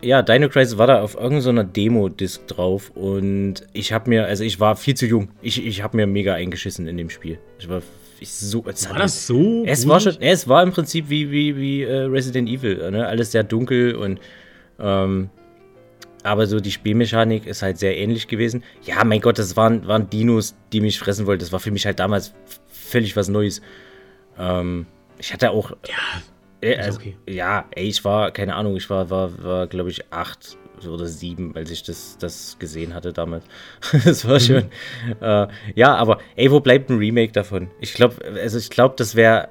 ja, 0.01 0.23
Dino 0.23 0.49
Crisis 0.49 0.79
war 0.79 0.87
da 0.87 1.01
auf 1.01 1.15
irgendeiner 1.15 1.65
Demo-Disc 1.65 2.47
drauf 2.47 2.91
und 2.95 3.67
ich 3.73 3.93
habe 3.93 4.11
mir, 4.11 4.27
also 4.27 4.45
ich 4.45 4.61
war 4.61 4.77
viel 4.77 4.95
zu 4.95 5.07
jung. 5.07 5.31
Ich, 5.43 5.65
ich 5.65 5.83
habe 5.83 5.97
mir 5.97 6.07
mega 6.07 6.35
eingeschissen 6.35 6.87
in 6.87 6.97
dem 6.97 7.11
Spiel. 7.11 7.39
Ich 7.59 7.69
war 7.69 7.83
ich 8.25 8.33
so. 8.33 8.65
Es 8.67 8.89
war 8.91 8.99
das 8.99 9.27
so? 9.27 9.65
Es 9.65 9.87
war 9.87 10.01
schon, 10.01 10.21
es 10.21 10.49
war 10.49 10.63
im 10.63 10.73
Prinzip 10.73 11.09
wie, 11.09 11.31
wie, 11.31 11.57
wie 11.57 11.83
äh, 11.83 12.03
Resident 12.03 12.49
Evil, 12.49 12.91
ne? 12.91 13.07
Alles 13.07 13.33
sehr 13.33 13.45
dunkel 13.45 13.95
und 13.95 14.21
ähm, 14.79 15.31
aber 16.25 16.47
so 16.47 16.59
die 16.59 16.73
Spielmechanik 16.73 17.47
ist 17.47 17.63
halt 17.63 17.79
sehr 17.79 17.97
ähnlich 17.99 18.29
gewesen. 18.29 18.65
Ja, 18.83 19.05
mein 19.05 19.21
Gott, 19.21 19.39
das 19.39 19.57
waren, 19.57 19.87
waren 19.87 20.09
Dinos, 20.09 20.55
die 20.73 20.81
mich 20.81 20.99
fressen 20.99 21.27
wollten. 21.27 21.41
Das 21.41 21.53
war 21.53 21.61
für 21.61 21.71
mich 21.71 21.85
halt 21.85 22.01
damals 22.01 22.33
völlig 22.67 23.15
was 23.15 23.29
Neues. 23.29 23.61
Ähm, 24.39 24.87
ich 25.19 25.33
hatte 25.35 25.51
auch. 25.51 25.73
Ja. 25.87 26.23
Äh, 26.63 26.77
also, 26.77 26.99
okay. 26.99 27.17
Ja, 27.29 27.67
ey, 27.73 27.89
ich 27.89 28.05
war, 28.07 28.31
keine 28.31 28.55
Ahnung, 28.55 28.75
ich 28.75 28.89
war, 28.89 29.11
war, 29.11 29.43
war 29.45 29.67
glaube 29.67 29.91
ich, 29.91 30.11
acht 30.11 30.57
oder 30.87 31.07
sieben, 31.07 31.55
als 31.55 31.71
ich 31.71 31.83
das, 31.83 32.17
das 32.19 32.57
gesehen 32.59 32.95
hatte 32.95 33.13
damals. 33.13 33.45
das 34.05 34.27
war 34.27 34.35
mhm. 34.35 34.41
schon. 34.41 34.65
Äh, 35.21 35.49
ja, 35.75 35.95
aber 35.95 36.19
ey, 36.37 36.51
wo 36.51 36.61
bleibt 36.61 36.91
ein 36.91 36.99
Remake 36.99 37.33
davon? 37.33 37.69
Ich 37.81 37.95
glaube, 37.95 38.17
also 38.41 38.59
ich 38.59 38.71
glaube, 38.71 38.95
das 38.97 39.15
wäre. 39.15 39.49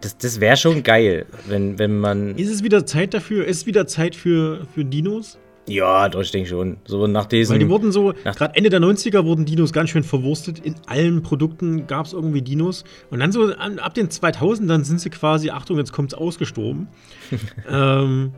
Das, 0.00 0.18
das 0.18 0.40
wäre 0.40 0.56
schon 0.56 0.82
geil, 0.82 1.26
wenn, 1.46 1.78
wenn 1.78 1.98
man. 1.98 2.36
Ist 2.36 2.50
es 2.50 2.64
wieder 2.64 2.84
Zeit 2.84 3.14
dafür? 3.14 3.46
Ist 3.46 3.58
es 3.58 3.66
wieder 3.66 3.86
Zeit 3.86 4.16
für, 4.16 4.66
für 4.74 4.84
Dinos? 4.84 5.38
Ja, 5.68 6.08
doch, 6.08 6.22
ich 6.22 6.32
denke 6.32 6.48
schon. 6.48 6.78
So 6.84 7.06
nach 7.06 7.26
diesen. 7.26 7.52
Weil 7.52 7.60
die 7.60 7.68
wurden 7.68 7.92
so, 7.92 8.12
gerade 8.24 8.56
Ende 8.56 8.68
der 8.68 8.80
90er 8.80 9.24
wurden 9.24 9.44
Dinos 9.44 9.72
ganz 9.72 9.90
schön 9.90 10.02
verwurstet. 10.02 10.58
In 10.58 10.74
allen 10.86 11.22
Produkten 11.22 11.86
gab 11.86 12.06
es 12.06 12.12
irgendwie 12.12 12.42
Dinos. 12.42 12.82
Und 13.10 13.20
dann 13.20 13.30
so 13.30 13.44
an, 13.54 13.78
ab 13.78 13.94
den 13.94 14.08
2000ern 14.08 14.82
sind 14.82 15.00
sie 15.00 15.10
quasi, 15.10 15.50
Achtung, 15.50 15.78
jetzt 15.78 15.92
kommt's 15.92 16.14
ausgestorben. 16.14 16.88
ähm, 17.70 18.32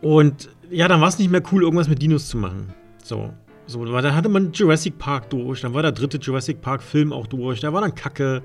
und 0.00 0.48
ja, 0.72 0.88
dann 0.88 1.00
war 1.00 1.08
es 1.08 1.18
nicht 1.18 1.30
mehr 1.30 1.42
cool, 1.52 1.62
irgendwas 1.62 1.88
mit 1.88 2.00
Dinos 2.00 2.28
zu 2.28 2.36
machen. 2.36 2.72
So. 3.02 3.32
So, 3.66 3.84
dann 3.84 4.14
hatte 4.14 4.28
man 4.28 4.52
Jurassic 4.52 4.98
Park 4.98 5.30
durch, 5.30 5.60
dann 5.60 5.72
war 5.72 5.82
der 5.82 5.92
dritte 5.92 6.18
Jurassic 6.18 6.60
Park 6.60 6.82
Film 6.82 7.12
auch 7.12 7.26
durch, 7.28 7.60
da 7.60 7.72
war 7.72 7.80
dann 7.80 7.94
Kacke. 7.94 8.42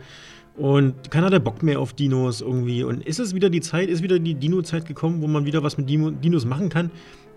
Und 0.56 1.12
keiner 1.12 1.28
hatte 1.28 1.40
Bock 1.40 1.62
mehr 1.64 1.80
auf 1.80 1.94
Dinos 1.94 2.42
irgendwie. 2.42 2.84
Und 2.84 3.06
ist 3.06 3.20
es 3.20 3.36
wieder 3.36 3.50
die 3.50 3.62
Zeit, 3.62 3.90
ist 3.90 4.02
wieder 4.02 4.18
die 4.18 4.34
Dino-Zeit 4.34 4.86
gekommen, 4.86 5.22
wo 5.22 5.28
man 5.28 5.46
wieder 5.46 5.62
was 5.64 5.78
mit 5.78 5.88
Dinos 5.90 6.46
machen 6.46 6.70
kann, 6.70 6.92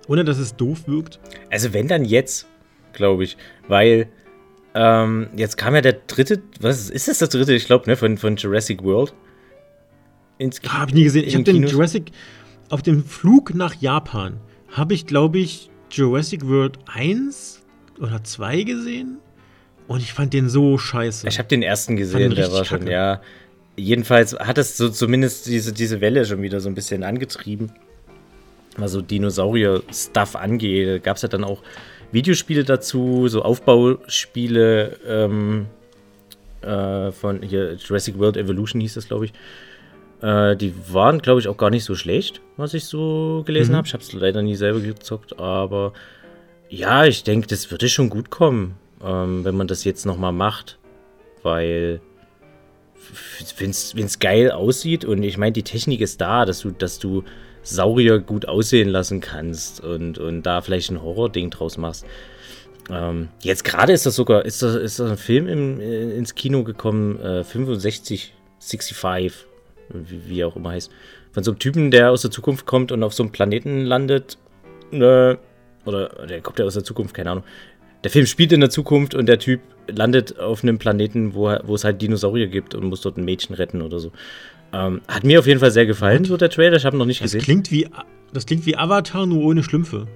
ohne 0.09 0.25
dass 0.25 0.39
es 0.39 0.57
doof 0.57 0.87
wirkt? 0.87 1.21
Also 1.51 1.73
wenn 1.73 1.87
dann 1.87 2.05
jetzt, 2.05 2.47
glaube 2.93 3.25
ich, 3.25 3.37
weil 3.69 4.09
ähm, 4.75 5.29
jetzt 5.37 5.59
kam 5.59 5.75
ja 5.75 5.83
der 5.83 5.95
dritte, 6.07 6.43
was 6.61 6.89
ist 6.89 7.09
das 7.09 7.19
der 7.19 7.29
dritte, 7.29 7.53
ich 7.55 7.67
glaube, 7.67 7.91
ne, 7.91 7.97
von, 7.97 8.17
von 8.17 8.37
Jurassic 8.37 8.83
World. 8.83 9.13
Ins 10.39 10.61
ah, 10.67 10.81
hab 10.81 10.89
ich 10.89 10.95
nie 10.95 11.05
gesehen. 11.05 11.27
Ich 11.27 11.35
habe 11.35 11.45
den 11.45 11.67
Jurassic 11.67 12.13
auf 12.71 12.83
dem 12.83 13.05
Flug 13.05 13.55
nach 13.55 13.75
Japan 13.75 14.39
habe 14.73 14.95
ich, 14.95 15.07
glaube 15.07 15.39
ich, 15.39 15.71
Jurassic 15.91 16.47
World 16.47 16.79
1 16.87 17.63
oder 18.01 18.23
2 18.23 18.63
gesehen. 18.63 19.19
Und 19.89 20.01
ich 20.01 20.13
fand 20.13 20.33
den 20.33 20.49
so 20.49 20.79
scheiße. 20.79 21.27
Ich 21.27 21.39
habe 21.39 21.49
den 21.49 21.63
ersten 21.63 21.97
gesehen, 21.97 22.35
der 22.35 22.53
war 22.53 22.65
schon, 22.65 22.81
kacke. 22.81 22.93
ja. 22.93 23.21
Jedenfalls 23.77 24.39
hat 24.39 24.59
es 24.59 24.77
so 24.77 24.89
zumindest 24.89 25.47
diese, 25.47 25.73
diese 25.73 26.01
Welle 26.01 26.25
schon 26.25 26.43
wieder 26.43 26.61
so 26.61 26.69
ein 26.69 26.75
bisschen 26.75 27.03
angetrieben. 27.03 27.73
Was 28.77 28.93
so 28.93 29.03
Dinosaurier-Stuff 29.03 30.37
angeht. 30.37 31.03
Gab 31.03 31.17
es 31.17 31.23
ja 31.23 31.29
dann 31.29 31.43
auch 31.43 31.63
Videospiele 32.13 32.65
dazu, 32.65 33.27
so 33.29 33.43
Aufbauspiele 33.43 34.97
ähm, 35.07 35.67
äh, 36.63 37.11
von 37.11 37.43
hier 37.43 37.75
Jurassic 37.75 38.19
World 38.19 38.37
Evolution 38.37 38.81
hieß 38.81 38.95
das, 38.95 39.09
glaube 39.09 39.27
ich. 39.27 39.33
Äh, 40.23 40.57
die 40.57 40.75
waren, 40.93 41.21
glaube 41.21 41.41
ich, 41.41 41.49
auch 41.49 41.57
gar 41.57 41.71
nicht 41.71 41.85
so 41.85 41.95
schlecht, 41.95 42.41
was 42.57 42.75
ich 42.75 42.85
so 42.85 43.43
gelesen 43.47 43.73
mhm. 43.73 43.77
habe. 43.77 43.87
Ich 43.87 43.93
habe 43.95 44.03
es 44.03 44.13
leider 44.13 44.43
nie 44.43 44.57
selber 44.57 44.81
gezockt, 44.81 45.39
aber 45.39 45.93
ja, 46.69 47.05
ich 47.05 47.25
denke, 47.25 47.47
das 47.47 47.71
würde 47.71 47.89
schon 47.89 48.11
gut 48.11 48.31
kommen 48.31 48.77
ähm, 49.03 49.45
wenn 49.45 49.57
man 49.57 49.67
das 49.67 49.85
jetzt 49.85 50.07
nochmal 50.07 50.33
macht, 50.33 50.79
weil 51.43 52.01
wenn 53.59 53.71
es 53.71 54.19
geil 54.19 54.51
aussieht 54.51 55.05
und 55.05 55.23
ich 55.23 55.39
meine, 55.39 55.53
die 55.53 55.63
Technik 55.63 56.01
ist 56.01 56.21
da, 56.21 56.45
dass 56.45 56.61
du, 56.61 56.71
dass 56.71 56.99
du 56.99 57.25
Saurier 57.63 58.19
gut 58.19 58.47
aussehen 58.47 58.89
lassen 58.89 59.21
kannst 59.21 59.81
und, 59.81 60.19
und 60.19 60.43
da 60.43 60.61
vielleicht 60.61 60.91
ein 60.91 61.03
Horror-Ding 61.03 61.51
draus 61.51 61.77
machst. 61.77 62.07
Ähm, 62.91 63.29
jetzt 63.43 63.65
gerade 63.65 63.93
ist 63.93 64.07
das 64.07 64.17
sogar, 64.17 64.45
ist 64.45 64.63
das, 64.63 64.75
ist 64.75 64.99
das 64.99 65.11
ein 65.11 65.17
Film 65.17 65.49
im, 65.49 65.81
äh, 65.81 66.17
ins 66.17 66.35
Kino 66.35 66.63
gekommen, 66.63 67.19
äh, 67.21 67.45
65, 67.45 68.35
65, 68.59 69.47
wie, 69.93 70.29
wie 70.29 70.45
auch 70.45 70.57
immer 70.57 70.71
heißt. 70.71 70.91
Von 71.33 71.45
so 71.45 71.53
einem 71.53 71.59
Typen, 71.59 71.91
der 71.91 72.11
aus 72.11 72.23
der 72.23 72.31
Zukunft 72.31 72.67
kommt 72.67 72.93
und 72.93 73.03
auf 73.03 73.15
so 73.15 73.23
einem 73.23 73.33
Planeten 73.33 73.85
landet. 73.85 74.39
Äh, 74.93 75.37
oder 75.87 76.09
der 76.29 76.41
kommt 76.43 76.59
ja 76.59 76.65
aus 76.65 76.75
der 76.75 76.85
Zukunft, 76.85 77.15
keine 77.15 77.31
Ahnung 77.31 77.45
der 78.05 78.11
Film 78.11 78.27
spielt 78.27 78.53
in 78.53 78.61
der 78.61 78.71
Zukunft 78.71 79.15
und 79.15 79.27
der 79.27 79.39
Typ 79.39 79.61
landet 79.89 80.39
auf 80.39 80.63
einem 80.63 80.79
Planeten, 80.79 81.35
wo, 81.35 81.55
wo 81.65 81.75
es 81.75 81.85
halt 81.85 82.01
Dinosaurier 82.01 82.47
gibt 82.47 82.75
und 82.75 82.85
muss 82.85 83.03
dort 83.03 83.17
ein 83.17 83.25
Mädchen 83.25 83.55
retten 83.55 83.83
oder 83.83 83.99
so. 83.99 84.13
Ähm, 84.73 85.01
hat 85.09 85.25
mir 85.25 85.39
auf 85.39 85.47
jeden 85.47 85.61
Fall 85.61 85.71
sehr 85.71 85.87
gefallen, 85.87 86.25
so 86.25 86.37
der 86.37 86.49
Trailer. 86.49 86.77
Ich 86.77 86.85
habe 86.85 86.97
noch 86.97 87.07
nicht 87.07 87.21
das 87.21 87.33
gesehen. 87.33 87.43
Klingt 87.43 87.71
wie, 87.71 87.89
das 88.33 88.47
klingt 88.47 88.65
wie 88.67 88.77
Avatar, 88.77 89.27
nur 89.27 89.43
ohne 89.43 89.63
Schlümpfe. 89.63 90.07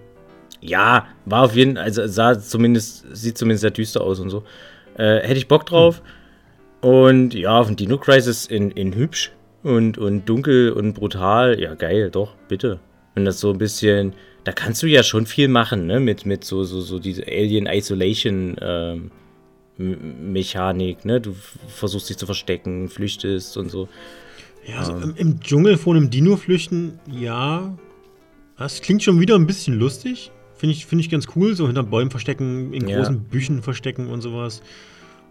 Ja, 0.61 1.09
war 1.27 1.43
auf 1.43 1.57
jeden 1.57 1.75
Fall, 1.75 1.85
also 1.85 2.07
sah 2.07 2.39
zumindest, 2.39 3.05
sieht 3.15 3.37
zumindest 3.37 3.63
sehr 3.63 3.71
düster 3.71 4.01
aus 4.01 4.21
und 4.21 4.31
so. 4.31 4.45
Äh, 4.97 5.21
hätte 5.21 5.37
ich 5.37 5.49
Bock 5.49 5.67
drauf. 5.67 6.01
Hm. 6.83 6.91
Und 6.91 7.35
ja, 7.35 7.59
auf 7.59 7.67
den 7.67 7.77
Dino 7.77 7.99
Crisis 7.99 8.47
in, 8.47 8.71
in 8.71 8.95
hübsch 8.95 9.33
und, 9.65 9.99
und 9.99 10.29
dunkel 10.29 10.71
und 10.71 10.93
brutal. 10.93 11.61
Ja, 11.61 11.75
geil, 11.75 12.11
doch, 12.11 12.37
bitte. 12.47 12.79
Wenn 13.15 13.25
das 13.25 13.41
so 13.41 13.51
ein 13.51 13.59
bisschen 13.59 14.15
da 14.45 14.53
kannst 14.53 14.83
du 14.83 14.87
ja 14.87 15.03
schon 15.03 15.27
viel 15.27 15.49
machen, 15.49 15.87
ne? 15.87 16.01
Mit, 16.01 16.27
mit 16.27 16.45
so, 16.45 16.65
so, 16.65 16.83
so 16.83 16.99
diese 16.99 17.27
Alien 17.27 17.67
Isolation 17.67 18.57
ähm, 18.61 19.11
Mechanik, 19.77 21.05
ne? 21.05 21.21
Du 21.21 21.35
versuchst 21.69 22.11
dich 22.11 22.19
zu 22.19 22.27
verstecken, 22.27 22.89
flüchtest 22.89 23.57
und 23.57 23.71
so. 23.71 23.89
Ja, 24.67 24.79
also 24.79 24.93
ähm. 24.93 25.15
im 25.17 25.41
Dschungel 25.41 25.79
vor 25.79 25.95
einem 25.95 26.11
Dino 26.11 26.37
flüchten, 26.37 27.01
ja. 27.11 27.77
Das 28.59 28.83
klingt 28.83 29.03
schon 29.03 29.19
wieder 29.19 29.35
ein 29.35 29.47
bisschen 29.47 29.75
lustig. 29.75 30.31
Finde 30.57 30.75
ich, 30.75 30.87
find 30.87 31.01
ich 31.01 31.11
ganz 31.11 31.27
cool, 31.35 31.57
so 31.57 31.67
hinter 31.67 31.83
Bäumen 31.83 32.11
verstecken, 32.11 32.73
in 32.73 32.87
ja. 32.87 32.99
großen 32.99 33.25
Büchen 33.25 33.63
verstecken 33.63 34.09
und 34.09 34.21
sowas. 34.21 34.63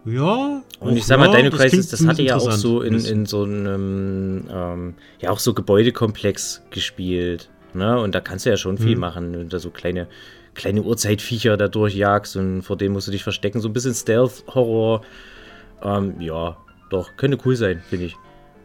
Ja. 0.05 0.61
Und 0.79 0.97
ich 0.97 1.05
sag 1.05 1.19
mal, 1.19 1.31
ja, 1.31 1.37
Dino 1.37 1.55
Crisis, 1.55 1.89
das, 1.89 1.99
das 1.99 2.07
hatte 2.07 2.23
ja 2.23 2.35
auch 2.35 2.51
so 2.51 2.81
in, 2.81 2.99
in 3.05 3.25
so 3.25 3.43
einem, 3.43 4.47
ähm, 4.51 4.93
ja, 5.19 5.29
auch 5.29 5.39
so 5.39 5.53
Gebäudekomplex 5.53 6.63
gespielt. 6.71 7.49
Ne? 7.73 7.99
Und 7.99 8.13
da 8.13 8.19
kannst 8.19 8.45
du 8.45 8.49
ja 8.49 8.57
schon 8.57 8.77
viel 8.77 8.95
mhm. 8.95 9.01
machen, 9.01 9.33
wenn 9.33 9.39
du 9.41 9.45
da 9.45 9.59
so 9.59 9.69
kleine, 9.69 10.07
kleine 10.53 10.81
Urzeitviecher 10.81 11.57
da 11.57 11.67
durchjagst 11.67 12.35
und 12.35 12.61
vor 12.63 12.77
dem 12.77 12.93
musst 12.93 13.07
du 13.07 13.11
dich 13.11 13.23
verstecken. 13.23 13.61
So 13.61 13.69
ein 13.69 13.73
bisschen 13.73 13.93
Stealth-Horror. 13.93 15.01
Ähm, 15.81 16.19
ja, 16.19 16.57
doch, 16.89 17.15
könnte 17.17 17.37
cool 17.45 17.55
sein, 17.55 17.81
finde 17.89 18.05
ich. 18.05 18.15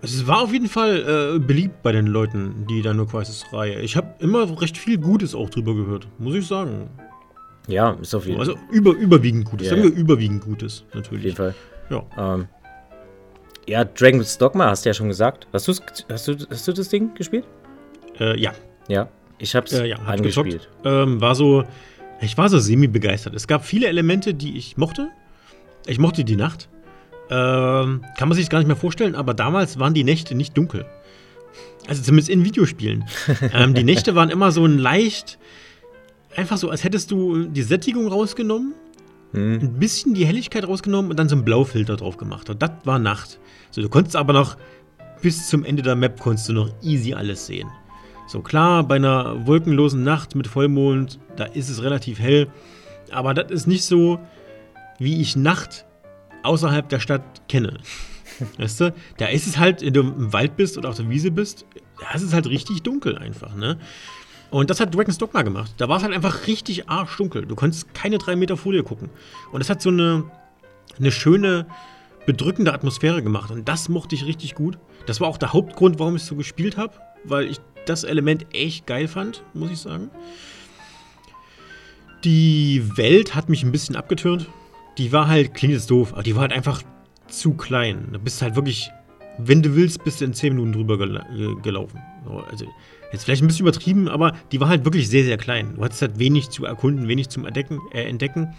Also 0.02 0.22
es 0.22 0.26
war 0.28 0.42
auf 0.42 0.52
jeden 0.52 0.68
Fall 0.68 1.36
äh, 1.36 1.38
beliebt 1.38 1.82
bei 1.82 1.92
den 1.92 2.06
Leuten, 2.06 2.66
die 2.68 2.82
Dino 2.82 3.06
Crisis-Reihe. 3.06 3.80
Ich 3.80 3.96
habe 3.96 4.14
immer 4.20 4.60
recht 4.60 4.76
viel 4.76 4.98
Gutes 4.98 5.34
auch 5.34 5.50
drüber 5.50 5.74
gehört, 5.74 6.06
muss 6.18 6.34
ich 6.34 6.46
sagen. 6.46 6.88
Ja, 7.68 7.90
ist 8.00 8.14
auf 8.14 8.26
jeden 8.26 8.38
Fall. 8.38 8.48
Also 8.48 8.60
über, 8.72 8.92
überwiegend 8.92 9.44
Gutes. 9.44 9.68
Ja, 9.68 9.76
Sagen 9.76 9.84
wir 9.84 9.92
überwiegend 9.92 10.42
Gutes, 10.42 10.84
natürlich. 10.94 11.18
Auf 11.18 11.24
jeden 11.24 11.36
Fall. 11.36 11.54
Ja. 11.90 12.34
Ähm, 12.34 12.48
ja, 13.68 13.84
Dragon's 13.84 14.38
Dogma 14.38 14.70
hast 14.70 14.84
du 14.84 14.88
ja 14.88 14.94
schon 14.94 15.08
gesagt. 15.08 15.46
Hast, 15.52 15.68
hast, 15.68 16.28
du, 16.28 16.36
hast 16.50 16.66
du 16.66 16.72
das 16.72 16.88
Ding 16.88 17.14
gespielt? 17.14 17.44
Äh, 18.18 18.40
ja. 18.40 18.52
Ja, 18.88 19.08
ich 19.38 19.54
hab's 19.54 19.72
äh, 19.72 19.86
ja, 19.86 19.96
angespielt. 19.98 20.68
Ähm, 20.84 21.20
war 21.20 21.34
so, 21.34 21.64
ich 22.22 22.36
war 22.38 22.48
so 22.48 22.58
semi-begeistert. 22.58 23.34
Es 23.34 23.46
gab 23.46 23.64
viele 23.64 23.86
Elemente, 23.86 24.32
die 24.32 24.56
ich 24.56 24.78
mochte. 24.78 25.08
Ich 25.86 25.98
mochte 25.98 26.24
die 26.24 26.36
Nacht. 26.36 26.70
Ähm, 27.30 28.02
kann 28.16 28.28
man 28.28 28.32
sich 28.32 28.48
gar 28.48 28.58
nicht 28.58 28.68
mehr 28.68 28.76
vorstellen, 28.76 29.14
aber 29.14 29.34
damals 29.34 29.78
waren 29.78 29.92
die 29.92 30.04
Nächte 30.04 30.34
nicht 30.34 30.56
dunkel. 30.56 30.86
Also 31.86 32.02
zumindest 32.02 32.30
in 32.30 32.44
Videospielen. 32.44 33.04
ähm, 33.52 33.74
die 33.74 33.84
Nächte 33.84 34.14
waren 34.14 34.30
immer 34.30 34.50
so 34.50 34.64
ein 34.64 34.78
leicht, 34.78 35.38
einfach 36.36 36.58
so, 36.58 36.70
als 36.70 36.84
hättest 36.84 37.10
du 37.10 37.46
die 37.46 37.62
Sättigung 37.62 38.08
rausgenommen, 38.08 38.74
hm. 39.32 39.52
ein 39.60 39.78
bisschen 39.78 40.14
die 40.14 40.26
Helligkeit 40.26 40.66
rausgenommen 40.66 41.10
und 41.10 41.18
dann 41.18 41.28
so 41.28 41.36
einen 41.36 41.44
Blaufilter 41.44 41.96
drauf 41.96 42.16
gemacht. 42.16 42.48
Und 42.50 42.62
das 42.62 42.70
war 42.84 42.98
Nacht. 42.98 43.38
So, 43.70 43.82
du 43.82 43.88
konntest 43.88 44.16
aber 44.16 44.32
noch 44.32 44.56
bis 45.20 45.48
zum 45.48 45.64
Ende 45.64 45.82
der 45.82 45.96
Map 45.96 46.20
konntest 46.20 46.48
du 46.48 46.52
noch 46.52 46.70
easy 46.82 47.14
alles 47.14 47.46
sehen. 47.46 47.68
So 48.28 48.40
klar, 48.40 48.84
bei 48.84 48.96
einer 48.96 49.46
wolkenlosen 49.46 50.04
Nacht 50.04 50.34
mit 50.34 50.46
Vollmond, 50.46 51.18
da 51.36 51.44
ist 51.44 51.68
es 51.68 51.82
relativ 51.82 52.18
hell. 52.18 52.48
Aber 53.10 53.34
das 53.34 53.50
ist 53.50 53.66
nicht 53.66 53.84
so, 53.84 54.20
wie 54.98 55.20
ich 55.20 55.34
Nacht 55.34 55.86
außerhalb 56.42 56.88
der 56.88 57.00
Stadt 57.00 57.48
kenne. 57.48 57.78
Weißt 58.58 58.80
du? 58.80 58.94
Da 59.16 59.26
ist 59.26 59.46
es 59.46 59.58
halt, 59.58 59.82
wenn 59.82 59.94
du 59.94 60.00
im 60.00 60.32
Wald 60.32 60.56
bist 60.56 60.78
oder 60.78 60.90
auf 60.90 60.96
der 60.96 61.08
Wiese 61.08 61.30
bist, 61.30 61.66
da 62.00 62.14
ist 62.14 62.22
es 62.22 62.32
halt 62.32 62.46
richtig 62.46 62.82
dunkel 62.82 63.16
einfach, 63.18 63.54
ne? 63.54 63.78
Und 64.50 64.70
das 64.70 64.80
hat 64.80 64.94
Dragon's 64.94 65.18
Dogma 65.18 65.42
gemacht. 65.42 65.72
Da 65.76 65.88
war 65.88 65.98
es 65.98 66.02
halt 66.02 66.14
einfach 66.14 66.46
richtig 66.46 66.88
arschdunkel. 66.88 67.44
Du 67.44 67.54
konntest 67.54 67.92
keine 67.94 68.18
drei 68.18 68.34
Meter 68.34 68.56
dir 68.56 68.82
gucken. 68.82 69.10
Und 69.52 69.60
das 69.60 69.68
hat 69.68 69.82
so 69.82 69.90
eine, 69.90 70.24
eine 70.98 71.12
schöne, 71.12 71.66
bedrückende 72.26 72.72
Atmosphäre 72.72 73.22
gemacht. 73.22 73.50
Und 73.50 73.68
das 73.68 73.88
mochte 73.88 74.14
ich 74.14 74.24
richtig 74.24 74.54
gut. 74.54 74.78
Das 75.06 75.20
war 75.20 75.28
auch 75.28 75.38
der 75.38 75.52
Hauptgrund, 75.52 75.98
warum 75.98 76.16
ich 76.16 76.24
so 76.24 76.34
gespielt 76.34 76.76
habe, 76.76 76.94
weil 77.24 77.46
ich 77.46 77.58
das 77.86 78.04
Element 78.04 78.46
echt 78.52 78.86
geil 78.86 79.08
fand, 79.08 79.42
muss 79.54 79.70
ich 79.70 79.78
sagen. 79.78 80.10
Die 82.24 82.96
Welt 82.96 83.34
hat 83.34 83.48
mich 83.48 83.62
ein 83.62 83.72
bisschen 83.72 83.96
abgetürnt. 83.96 84.48
Die 84.96 85.12
war 85.12 85.28
halt, 85.28 85.54
klingt 85.54 85.74
jetzt 85.74 85.90
doof, 85.90 86.12
aber 86.12 86.22
die 86.22 86.34
war 86.34 86.42
halt 86.42 86.52
einfach 86.52 86.82
zu 87.28 87.54
klein. 87.54 88.08
Du 88.12 88.18
bist 88.18 88.42
halt 88.42 88.56
wirklich, 88.56 88.90
wenn 89.38 89.62
du 89.62 89.76
willst, 89.76 90.02
bist 90.04 90.20
du 90.20 90.24
in 90.24 90.34
10 90.34 90.54
Minuten 90.54 90.72
drüber 90.72 90.98
gel 90.98 91.22
gelaufen. 91.62 92.00
Also, 92.50 92.66
jetzt 93.12 93.24
vielleicht 93.24 93.42
ein 93.42 93.46
bisschen 93.46 93.66
übertrieben, 93.66 94.08
aber 94.08 94.32
die 94.52 94.60
war 94.60 94.68
halt 94.68 94.84
wirklich 94.84 95.08
sehr, 95.08 95.24
sehr 95.24 95.36
klein. 95.36 95.74
Du 95.76 95.84
hattest 95.84 96.02
halt 96.02 96.18
wenig 96.18 96.50
zu 96.50 96.64
erkunden, 96.64 97.08
wenig 97.08 97.28
zum 97.28 97.46
Entdecken. 97.46 97.80
Äh, 97.92 98.04
entdecken. 98.04 98.54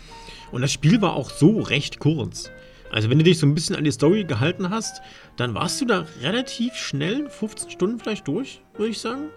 Und 0.51 0.61
das 0.61 0.71
Spiel 0.71 1.01
war 1.01 1.13
auch 1.13 1.29
so 1.29 1.59
recht 1.59 1.99
kurz. 1.99 2.51
Also, 2.91 3.09
wenn 3.09 3.19
du 3.19 3.23
dich 3.23 3.37
so 3.37 3.45
ein 3.45 3.53
bisschen 3.53 3.75
an 3.75 3.83
die 3.83 3.91
Story 3.91 4.23
gehalten 4.23 4.69
hast, 4.69 5.01
dann 5.37 5.53
warst 5.53 5.79
du 5.79 5.85
da 5.85 6.05
relativ 6.21 6.73
schnell, 6.73 7.29
15 7.29 7.69
Stunden 7.69 7.99
vielleicht 7.99 8.27
durch, 8.27 8.61
würde 8.75 8.91
ich 8.91 8.99
sagen. 8.99 9.29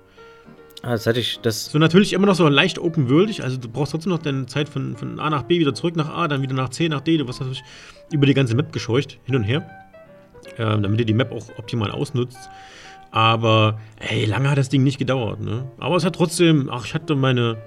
Ah, 0.83 0.93
das 0.93 1.07
hatte 1.07 1.21
ich, 1.21 1.39
das. 1.41 1.67
So 1.67 1.79
natürlich 1.79 2.13
immer 2.13 2.27
noch 2.27 2.35
so 2.35 2.49
leicht 2.49 2.79
open-worldig, 2.79 3.45
also 3.45 3.57
du 3.57 3.69
brauchst 3.69 3.93
trotzdem 3.93 4.11
noch 4.11 4.19
deine 4.19 4.47
Zeit 4.47 4.69
von, 4.69 4.97
von 4.97 5.21
A 5.21 5.31
nach 5.31 5.43
B, 5.43 5.61
wieder 5.61 5.75
zurück 5.75 5.95
nach 5.95 6.09
A, 6.09 6.27
dann 6.27 6.43
wieder 6.43 6.55
nach 6.55 6.71
C, 6.71 6.89
nach 6.89 7.03
D, 7.03 7.19
du 7.19 7.29
wirst 7.29 7.41
natürlich 7.41 7.63
über 8.11 8.27
die 8.27 8.35
ganze 8.35 8.57
Map 8.57 8.73
gescheucht, 8.73 9.21
hin 9.25 9.37
und 9.37 9.45
her, 9.45 9.69
ähm, 10.59 10.83
damit 10.83 10.99
ihr 10.99 11.07
die 11.07 11.15
Map 11.15 11.31
auch 11.31 11.47
optimal 11.57 11.93
ausnutzt. 11.93 12.51
Aber, 13.13 13.79
ey, 14.01 14.25
lange 14.25 14.51
hat 14.51 14.59
das 14.59 14.69
Ding 14.69 14.83
nicht 14.83 14.99
gedauert, 14.99 15.41
ne? 15.41 15.71
Aber 15.79 15.97
es 15.97 16.05
hat 16.05 16.17
trotzdem, 16.17 16.69
ach, 16.73 16.87
ich 16.87 16.95
hatte 16.95 17.15
meine 17.15 17.59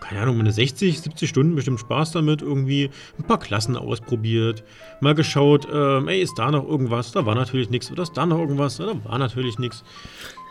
keine 0.00 0.20
Ahnung, 0.20 0.36
meine 0.36 0.52
60, 0.52 1.00
70 1.00 1.28
Stunden 1.28 1.54
bestimmt 1.54 1.80
Spaß 1.80 2.12
damit, 2.12 2.42
irgendwie 2.42 2.90
ein 3.18 3.24
paar 3.24 3.38
Klassen 3.38 3.76
ausprobiert, 3.76 4.62
mal 5.00 5.14
geschaut, 5.14 5.66
ähm, 5.72 6.08
ey, 6.08 6.20
ist 6.20 6.38
da 6.38 6.50
noch 6.50 6.66
irgendwas? 6.66 7.12
Da 7.12 7.26
war 7.26 7.34
natürlich 7.34 7.70
nichts. 7.70 7.90
Oder 7.90 8.04
ist 8.04 8.16
da 8.16 8.26
noch 8.26 8.38
irgendwas? 8.38 8.76
Da 8.76 8.92
war 9.04 9.18
natürlich 9.18 9.58
nichts. 9.58 9.82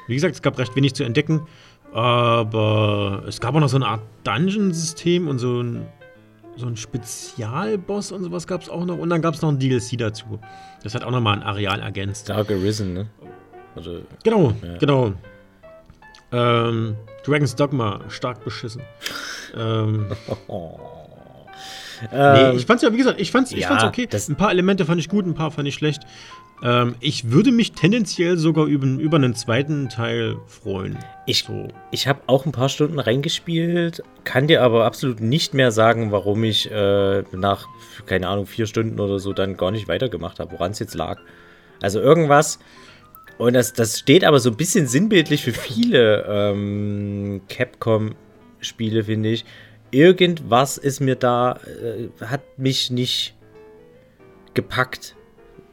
Wie 0.08 0.16
gesagt, 0.16 0.36
es 0.36 0.42
gab 0.42 0.58
recht 0.58 0.76
wenig 0.76 0.94
zu 0.94 1.04
entdecken, 1.04 1.48
aber 1.94 3.24
es 3.28 3.40
gab 3.40 3.56
auch 3.56 3.60
noch 3.60 3.70
so 3.70 3.78
eine 3.78 3.88
Art 3.88 4.02
Dungeon-System 4.24 5.28
und 5.28 5.40
so 5.40 5.62
ein, 5.62 5.88
so 6.58 6.68
ein 6.68 6.76
Spezialboss 6.76 8.12
und 8.12 8.24
sowas 8.24 8.48
gab 8.48 8.62
es 8.62 8.70
auch 8.70 8.86
noch. 8.86 8.98
Und 8.98 9.10
dann 9.10 9.22
gab 9.22 9.36
es 9.36 9.42
noch 9.42 9.50
ein 9.50 9.60
DLC 9.60 9.98
dazu. 9.98 10.40
Das 10.84 10.94
hat 10.96 11.04
auch 11.04 11.12
nochmal 11.12 11.38
ein 11.38 11.44
Areal 11.44 11.80
ergänzt. 11.80 12.30
Dark 12.30 12.52
Arisen, 12.52 12.94
ne? 12.94 13.08
Also, 13.76 14.02
genau, 14.24 14.54
ja. 14.62 14.78
genau. 14.78 15.14
Ähm, 16.32 16.96
Dragon's 17.24 17.56
Dogma, 17.56 18.02
stark 18.10 18.44
beschissen. 18.44 18.82
ähm, 19.56 20.08
nee, 22.12 22.52
ich 22.52 22.66
fand's 22.66 22.84
ja, 22.84 22.92
wie 22.92 22.98
gesagt, 22.98 23.20
ich 23.20 23.32
fand's, 23.32 23.52
ja, 23.52 23.58
ich 23.58 23.66
fand's 23.66 23.84
okay. 23.84 24.08
Ein 24.12 24.36
paar 24.36 24.52
Elemente 24.52 24.86
fand 24.86 25.00
ich 25.00 25.10
gut, 25.10 25.26
ein 25.26 25.34
paar 25.34 25.52
fand 25.52 25.68
ich 25.68 25.76
schlecht. 25.76 26.04
Ähm, 26.64 26.96
ich 27.00 27.32
würde 27.32 27.52
mich 27.52 27.74
tendenziell 27.74 28.38
sogar 28.38 28.66
über, 28.66 28.86
über 28.86 29.18
einen 29.18 29.36
zweiten 29.36 29.90
Teil 29.90 30.38
freuen. 30.48 30.98
Ich, 31.26 31.44
so. 31.44 31.68
ich 31.92 32.08
habe 32.08 32.22
auch 32.28 32.46
ein 32.46 32.52
paar 32.52 32.70
Stunden 32.70 33.00
reingespielt, 33.00 34.04
kann 34.24 34.48
dir 34.48 34.62
aber 34.62 34.86
absolut 34.86 35.20
nicht 35.20 35.54
mehr 35.54 35.72
sagen, 35.72 36.12
warum 36.12 36.44
ich 36.44 36.72
äh, 36.72 37.24
nach, 37.32 37.68
keine 38.06 38.30
Ahnung, 38.30 38.46
vier 38.46 38.68
Stunden 38.68 39.00
oder 39.00 39.20
so 39.20 39.34
dann 39.34 39.58
gar 39.58 39.72
nicht 39.72 39.88
weitergemacht 39.88 40.40
habe, 40.40 40.54
woran 40.54 40.72
es 40.72 40.80
jetzt 40.80 40.96
lag. 40.96 41.20
Also 41.82 42.00
irgendwas 42.00 42.60
und 43.38 43.54
das, 43.54 43.74
das 43.74 44.00
steht 44.00 44.24
aber 44.24 44.40
so 44.40 44.50
ein 44.50 44.58
bisschen 44.58 44.88
sinnbildlich 44.88 45.44
für 45.44 45.54
viele 45.54 46.26
ähm, 46.28 47.42
Capcom-Spiele, 47.50 49.04
finde 49.04 49.30
ich. 49.30 49.46
Irgendwas 49.92 50.78
ist 50.78 51.00
mir 51.00 51.16
da, 51.16 51.60
äh, 51.66 52.26
hat 52.26 52.42
mich 52.58 52.92
nicht 52.92 53.36
gepackt. 54.54 55.16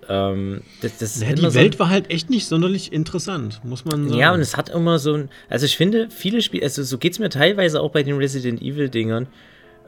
Ähm, 0.08 0.62
das, 0.80 0.98
das 0.98 1.20
ja, 1.20 1.32
die 1.32 1.54
Welt 1.54 1.74
so 1.74 1.78
war 1.80 1.88
halt 1.88 2.10
echt 2.10 2.28
nicht 2.28 2.46
sonderlich 2.46 2.92
interessant, 2.92 3.60
muss 3.64 3.84
man 3.84 4.08
sagen. 4.08 4.20
Ja, 4.20 4.34
und 4.34 4.40
es 4.40 4.56
hat 4.56 4.68
immer 4.68 4.98
so 4.98 5.14
ein. 5.14 5.30
Also, 5.48 5.66
ich 5.66 5.76
finde, 5.76 6.08
viele 6.10 6.42
Spiele, 6.42 6.64
also 6.64 6.82
so 6.82 6.98
geht 6.98 7.12
es 7.12 7.18
mir 7.20 7.28
teilweise 7.28 7.80
auch 7.80 7.90
bei 7.90 8.02
den 8.02 8.16
Resident 8.16 8.60
Evil-Dingern. 8.60 9.28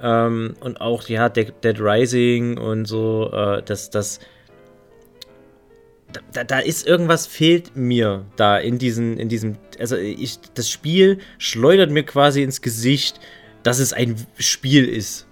Ähm, 0.00 0.54
und 0.60 0.80
auch, 0.80 1.08
ja, 1.08 1.28
Dead, 1.28 1.52
Dead 1.62 1.80
Rising 1.80 2.58
und 2.58 2.86
so, 2.86 3.30
äh, 3.32 3.62
dass 3.62 3.90
das 3.90 4.20
da, 6.32 6.44
da, 6.44 6.58
ist 6.58 6.86
irgendwas 6.86 7.26
fehlt 7.26 7.76
mir 7.76 8.24
da 8.36 8.58
in 8.58 8.78
diesen, 8.78 9.18
in 9.18 9.28
diesem, 9.28 9.56
also 9.78 9.96
ich, 9.96 10.38
das 10.54 10.70
Spiel 10.70 11.18
schleudert 11.38 11.90
mir 11.90 12.04
quasi 12.04 12.42
ins 12.42 12.60
Gesicht, 12.60 13.20
dass 13.62 13.78
es 13.78 13.92
ein 13.92 14.16
Spiel 14.38 14.88
ist. 14.88 15.26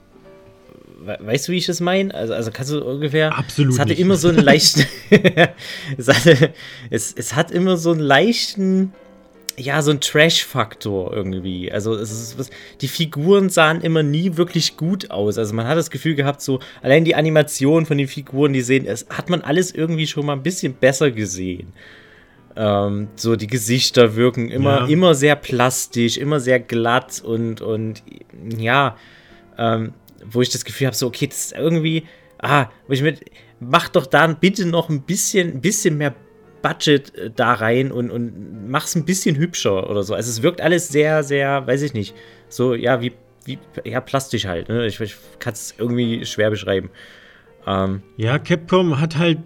Weißt 1.05 1.49
du, 1.49 1.53
wie 1.53 1.59
ich 1.59 1.67
das 1.67 1.81
meine? 1.81 2.15
Also, 2.15 2.33
also 2.33 2.51
kannst 2.53 2.71
du 2.71 2.85
ungefähr. 2.85 3.37
Absolut. 3.37 3.75
Es 3.75 3.81
hatte 3.81 3.91
nicht. 3.91 4.01
immer 4.01 4.17
so 4.17 4.29
einen 4.29 4.39
leichten. 4.39 4.87
es, 5.97 6.09
hatte, 6.09 6.53
es, 6.91 7.13
es 7.13 7.35
hat 7.35 7.51
immer 7.51 7.77
so 7.77 7.91
einen 7.91 8.01
leichten 8.01 8.93
ja, 9.57 9.83
so 9.83 9.91
ein 9.91 10.01
Trash-Faktor 10.01 11.15
irgendwie. 11.15 11.71
Also 11.71 11.95
es 11.95 12.11
ist 12.11 12.39
was, 12.39 12.51
die 12.81 12.89
Figuren 12.89 13.51
sahen 13.51 13.81
immer 13.81 14.03
nie 14.03 14.37
wirklich 14.37 14.77
gut 14.77 15.11
aus. 15.11 15.39
Also 15.39 15.55
man 15.55 15.67
hat 15.67 15.77
das 15.77 15.91
Gefühl 15.91 16.15
gehabt, 16.15 16.41
so 16.41 16.61
allein 16.83 17.05
die 17.05 17.15
Animation 17.15 17.87
von 17.87 17.99
den 17.99 18.09
Figuren, 18.09 18.53
die 18.53 18.63
sehen, 18.63 18.87
es 18.87 19.07
hat 19.11 19.29
man 19.29 19.43
alles 19.43 19.73
irgendwie 19.73 20.07
schon 20.07 20.27
mal 20.27 20.35
ein 20.35 20.43
bisschen 20.43 20.75
besser 20.75 21.11
gesehen. 21.11 21.73
Ähm, 22.57 23.09
so 23.17 23.37
die 23.37 23.47
Gesichter 23.47 24.17
wirken 24.17 24.51
immer, 24.51 24.81
ja. 24.81 24.87
immer 24.87 25.15
sehr 25.15 25.37
plastisch, 25.37 26.19
immer 26.19 26.41
sehr 26.41 26.61
glatt 26.61 27.23
und, 27.25 27.61
und 27.61 28.03
ja, 28.59 28.97
ähm, 29.59 29.93
wo 30.25 30.43
ich 30.43 30.51
das 30.51 30.65
Gefühl 30.65 30.89
habe, 30.89 30.97
so, 30.97 31.07
okay, 31.07 31.27
das 31.27 31.47
ist 31.47 31.53
irgendwie, 31.53 32.05
ah, 32.39 32.67
wo 32.87 32.93
ich 32.93 33.03
mit, 33.03 33.21
mach 33.61 33.89
doch 33.89 34.07
da 34.07 34.27
bitte 34.27 34.67
noch 34.67 34.89
ein 34.89 35.03
bisschen, 35.03 35.53
ein 35.53 35.61
bisschen 35.61 35.97
mehr 35.97 36.15
Budget 36.63 37.15
äh, 37.15 37.31
da 37.35 37.55
rein 37.55 37.93
und, 37.93 38.11
und 38.11 38.69
mach's 38.69 38.95
ein 38.95 39.05
bisschen 39.05 39.37
hübscher 39.37 39.91
oder 39.91 40.03
so. 40.03 40.15
Also 40.15 40.31
es 40.31 40.43
wirkt 40.43 40.61
alles 40.61 40.89
sehr, 40.89 41.23
sehr, 41.23 41.67
weiß 41.67 41.83
ich 41.83 41.95
nicht, 41.95 42.15
so, 42.49 42.75
ja, 42.75 43.01
wie, 43.01 43.13
wie 43.45 43.59
ja, 43.85 44.01
plastisch 44.01 44.47
halt. 44.47 44.69
Ne? 44.69 44.87
Ich, 44.87 45.01
ich 45.01 45.17
kann 45.39 45.53
es 45.53 45.75
irgendwie 45.77 46.25
schwer 46.25 46.51
beschreiben. 46.51 46.91
Ähm, 47.67 48.03
ja, 48.17 48.39
Capcom 48.39 49.01
hat 49.01 49.19
halt 49.19 49.39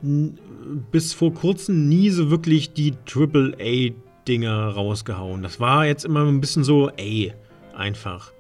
bis 0.91 1.13
vor 1.13 1.33
kurzem 1.33 1.89
nie 1.89 2.11
so 2.11 2.31
wirklich 2.31 2.73
die 2.73 2.95
AAA-Dinger 3.13 4.69
rausgehauen. 4.69 5.43
Das 5.43 5.61
war 5.61 5.87
jetzt 5.87 6.05
immer 6.05 6.25
ein 6.25 6.41
bisschen 6.41 6.65
so, 6.65 6.91
ey, 6.97 7.33
einfach. 7.75 8.33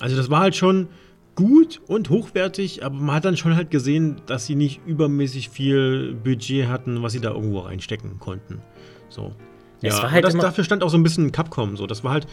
Also 0.00 0.16
das 0.16 0.30
war 0.30 0.40
halt 0.40 0.56
schon 0.56 0.88
gut 1.34 1.80
und 1.86 2.10
hochwertig, 2.10 2.84
aber 2.84 2.94
man 2.94 3.16
hat 3.16 3.24
dann 3.24 3.36
schon 3.36 3.56
halt 3.56 3.70
gesehen, 3.70 4.20
dass 4.26 4.46
sie 4.46 4.54
nicht 4.54 4.80
übermäßig 4.86 5.48
viel 5.48 6.14
Budget 6.14 6.68
hatten, 6.68 7.02
was 7.02 7.12
sie 7.12 7.20
da 7.20 7.30
irgendwo 7.30 7.60
reinstecken 7.60 8.18
konnten. 8.18 8.60
So. 9.08 9.32
Ja, 9.80 9.90
ja 9.90 10.10
halt 10.10 10.24
das, 10.24 10.36
dafür 10.36 10.64
stand 10.64 10.82
auch 10.82 10.90
so 10.90 10.96
ein 10.96 11.02
bisschen 11.02 11.32
Capcom. 11.32 11.76
So, 11.76 11.86
das 11.86 12.04
war 12.04 12.12
halt 12.12 12.26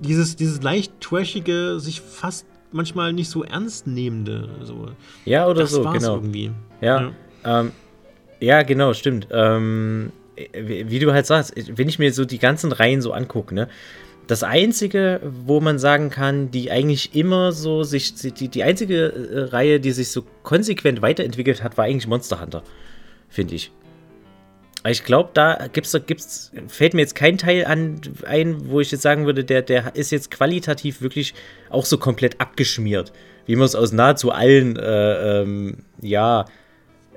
dieses, 0.00 0.36
dieses 0.36 0.62
leicht 0.62 1.00
trashige, 1.00 1.80
sich 1.80 2.00
fast 2.00 2.46
manchmal 2.72 3.12
nicht 3.12 3.28
so 3.28 3.44
ernst 3.44 3.86
nehmende. 3.86 4.48
So. 4.62 4.90
Ja, 5.24 5.46
oder 5.46 5.62
das 5.62 5.70
so, 5.70 5.82
genau. 5.82 6.16
Irgendwie. 6.16 6.50
Ja, 6.80 7.12
ja. 7.44 7.60
Ähm, 7.60 7.72
ja 8.40 8.62
genau, 8.62 8.94
stimmt. 8.94 9.28
Ähm, 9.30 10.12
wie, 10.52 10.90
wie, 10.90 10.98
du 10.98 11.12
halt 11.12 11.26
sagst, 11.26 11.54
wenn 11.76 11.88
ich 11.88 11.98
mir 11.98 12.12
so 12.12 12.24
die 12.24 12.38
ganzen 12.38 12.70
Reihen 12.72 13.02
so 13.02 13.12
angucke, 13.12 13.54
ne, 13.54 13.68
das 14.28 14.42
einzige, 14.42 15.20
wo 15.22 15.58
man 15.60 15.78
sagen 15.78 16.10
kann, 16.10 16.50
die 16.50 16.70
eigentlich 16.70 17.16
immer 17.16 17.50
so 17.50 17.82
sich, 17.82 18.14
die, 18.14 18.48
die 18.48 18.62
einzige 18.62 19.06
äh, 19.06 19.40
Reihe, 19.50 19.80
die 19.80 19.90
sich 19.90 20.12
so 20.12 20.22
konsequent 20.42 21.00
weiterentwickelt 21.00 21.64
hat, 21.64 21.78
war 21.78 21.86
eigentlich 21.86 22.06
Monster 22.06 22.40
Hunter, 22.40 22.62
finde 23.28 23.54
ich. 23.54 23.72
Ich 24.86 25.02
glaube, 25.02 25.30
da 25.32 25.66
gibt's, 25.72 25.96
gibt's, 26.06 26.52
fällt 26.68 26.92
mir 26.92 27.00
jetzt 27.00 27.14
kein 27.14 27.38
Teil 27.38 27.64
an, 27.64 28.00
ein, 28.26 28.68
wo 28.68 28.80
ich 28.80 28.92
jetzt 28.92 29.02
sagen 29.02 29.24
würde, 29.24 29.44
der, 29.44 29.62
der 29.62 29.96
ist 29.96 30.12
jetzt 30.12 30.30
qualitativ 30.30 31.00
wirklich 31.00 31.34
auch 31.70 31.86
so 31.86 31.96
komplett 31.96 32.38
abgeschmiert, 32.38 33.12
wie 33.46 33.56
man 33.56 33.64
es 33.64 33.74
aus 33.74 33.92
nahezu 33.92 34.30
allen, 34.30 34.76
äh, 34.76 35.40
ähm, 35.40 35.78
ja, 36.02 36.44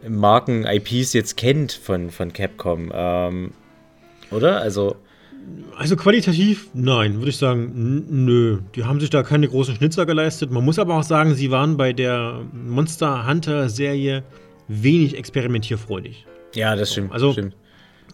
Marken, 0.08 0.66
IPs 0.66 1.12
jetzt 1.12 1.36
kennt 1.36 1.74
von, 1.74 2.10
von 2.10 2.32
Capcom. 2.32 2.90
Ähm, 2.94 3.52
oder? 4.32 4.62
Also. 4.62 4.96
Also 5.78 5.96
qualitativ, 5.96 6.70
nein, 6.74 7.16
würde 7.18 7.30
ich 7.30 7.38
sagen, 7.38 8.06
nö. 8.10 8.60
Die 8.76 8.84
haben 8.84 9.00
sich 9.00 9.10
da 9.10 9.24
keine 9.24 9.48
großen 9.48 9.76
Schnitzer 9.76 10.06
geleistet. 10.06 10.52
Man 10.52 10.64
muss 10.64 10.78
aber 10.78 10.96
auch 10.96 11.04
sagen, 11.04 11.34
sie 11.34 11.50
waren 11.50 11.76
bei 11.78 11.92
der 11.92 12.42
Monster 12.54 13.28
Hunter 13.28 13.68
Serie 13.68 14.24
wenig 14.68 15.18
experimentierfreudig. 15.18 16.26
Ja, 16.54 16.76
das 16.76 16.92
stimmt. 16.92 17.12
Also, 17.12 17.32
stimmt. 17.32 17.56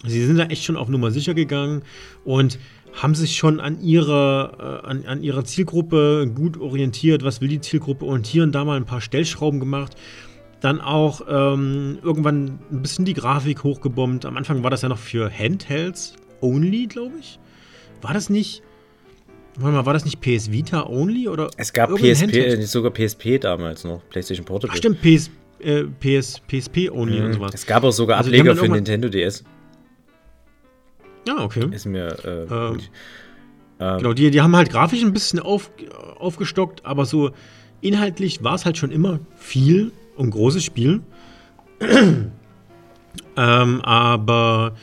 sie 0.05 0.25
sind 0.25 0.37
da 0.37 0.45
echt 0.45 0.63
schon 0.63 0.77
auf 0.77 0.87
Nummer 0.87 1.11
sicher 1.11 1.33
gegangen 1.33 1.81
und 2.23 2.57
haben 2.93 3.15
sich 3.15 3.35
schon 3.35 3.59
an 3.59 3.81
ihrer, 3.81 4.83
äh, 4.83 4.87
an, 4.87 5.05
an 5.05 5.23
ihrer 5.23 5.43
Zielgruppe 5.43 6.31
gut 6.33 6.59
orientiert. 6.59 7.23
Was 7.23 7.41
will 7.41 7.47
die 7.47 7.61
Zielgruppe? 7.61 8.05
Und 8.05 8.25
hier 8.25 8.43
und 8.43 8.53
da 8.53 8.65
mal 8.65 8.77
ein 8.77 8.85
paar 8.85 9.01
Stellschrauben 9.01 9.59
gemacht. 9.59 9.95
Dann 10.61 10.81
auch 10.81 11.21
ähm, 11.29 11.99
irgendwann 12.01 12.59
ein 12.71 12.81
bisschen 12.81 13.05
die 13.05 13.13
Grafik 13.13 13.63
hochgebombt. 13.63 14.25
Am 14.25 14.37
Anfang 14.37 14.63
war 14.63 14.71
das 14.71 14.81
ja 14.81 14.89
noch 14.89 14.97
für 14.97 15.29
Handhelds, 15.29 16.15
Only, 16.41 16.87
glaube 16.87 17.15
ich. 17.19 17.39
War 18.01 18.13
das 18.13 18.29
nicht. 18.29 18.63
Warte 19.59 19.75
mal, 19.75 19.85
war 19.85 19.93
das 19.93 20.05
nicht 20.05 20.21
PS 20.21 20.51
Vita 20.51 20.85
Only? 20.85 21.27
Oder 21.27 21.49
es 21.57 21.73
gab 21.73 21.89
PSP, 21.95 22.35
äh, 22.35 22.61
sogar 22.61 22.91
PSP 22.91 23.39
damals 23.39 23.83
noch, 23.83 24.07
PlayStation 24.09 24.45
Portable. 24.45 24.71
Ach, 24.73 24.77
stimmt, 24.77 25.01
PS, 25.01 25.31
äh, 25.59 25.83
PS, 25.83 26.41
PSP 26.47 26.89
Only 26.91 27.19
mhm. 27.19 27.25
und 27.25 27.33
sowas. 27.33 27.51
Es 27.53 27.65
gab 27.65 27.83
auch 27.83 27.91
sogar 27.91 28.17
also 28.17 28.29
Ableger 28.29 28.55
für 28.55 28.69
Nintendo 28.69 29.09
DS. 29.09 29.43
Ja, 31.27 31.39
okay. 31.43 31.67
Ist 31.71 31.85
mir. 31.85 32.07
Äh, 32.23 32.43
ähm, 32.43 32.79
ähm, 33.79 33.97
genau, 33.97 34.13
die, 34.13 34.31
die 34.31 34.41
haben 34.41 34.55
halt 34.55 34.69
grafisch 34.69 35.03
ein 35.03 35.13
bisschen 35.13 35.39
auf, 35.39 35.71
aufgestockt, 36.17 36.85
aber 36.85 37.05
so 37.05 37.31
inhaltlich 37.81 38.43
war 38.43 38.55
es 38.55 38.65
halt 38.65 38.77
schon 38.77 38.91
immer 38.91 39.19
viel 39.35 39.91
und 40.15 40.31
großes 40.31 40.63
Spiel. 40.63 41.01
ähm, 43.37 43.81
aber 43.81 44.75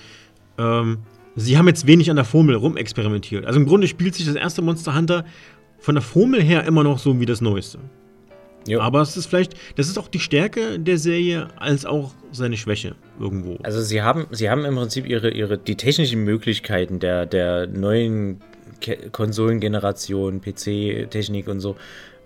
ähm, 0.58 0.98
sie 1.36 1.58
haben 1.58 1.68
jetzt 1.68 1.86
wenig 1.86 2.10
an 2.10 2.16
der 2.16 2.24
Formel 2.24 2.54
rumexperimentiert. 2.54 3.44
Also 3.44 3.60
im 3.60 3.66
Grunde 3.66 3.88
spielt 3.88 4.14
sich 4.14 4.26
das 4.26 4.36
erste 4.36 4.62
Monster 4.62 4.94
Hunter 4.94 5.24
von 5.78 5.94
der 5.94 6.02
Formel 6.02 6.42
her 6.42 6.64
immer 6.64 6.84
noch 6.84 6.98
so 6.98 7.20
wie 7.20 7.26
das 7.26 7.40
neueste. 7.40 7.78
Jo. 8.66 8.80
Aber 8.80 9.02
es 9.02 9.16
ist 9.16 9.26
vielleicht, 9.26 9.54
das 9.76 9.88
ist 9.88 9.98
auch 9.98 10.08
die 10.08 10.20
Stärke 10.20 10.78
der 10.78 10.96
Serie 10.96 11.48
als 11.56 11.84
auch 11.84 12.12
seine 12.32 12.56
Schwäche 12.56 12.94
irgendwo. 13.20 13.58
Also 13.62 13.82
sie 13.82 14.00
haben, 14.00 14.26
sie 14.30 14.48
haben 14.48 14.64
im 14.64 14.74
Prinzip 14.76 15.06
ihre, 15.06 15.30
ihre, 15.30 15.58
die 15.58 15.76
technischen 15.76 16.24
Möglichkeiten 16.24 16.98
der, 16.98 17.26
der 17.26 17.66
neuen 17.66 18.40
Konsolengeneration, 19.12 20.40
PC-Technik 20.40 21.48
und 21.48 21.60
so 21.60 21.76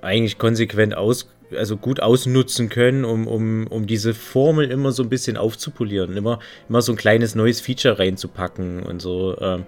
eigentlich 0.01 0.39
konsequent 0.39 0.97
aus, 0.97 1.29
also 1.57 1.77
gut 1.77 2.01
ausnutzen 2.01 2.69
können, 2.69 3.05
um, 3.05 3.27
um, 3.27 3.67
um 3.67 3.87
diese 3.87 4.15
Formel 4.15 4.71
immer 4.71 4.93
so 4.93 5.03
ein 5.03 5.09
bisschen 5.09 5.37
aufzupolieren, 5.37 6.17
immer, 6.17 6.39
immer 6.69 6.83
so 6.83 6.93
ein 6.93 6.97
kleines 6.97 7.35
neues 7.35 7.61
Feature 7.61 7.99
reinzupacken 7.99 8.83
und 8.83 9.01
so. 9.01 9.37
Ähm, 9.41 9.65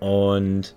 und 0.00 0.74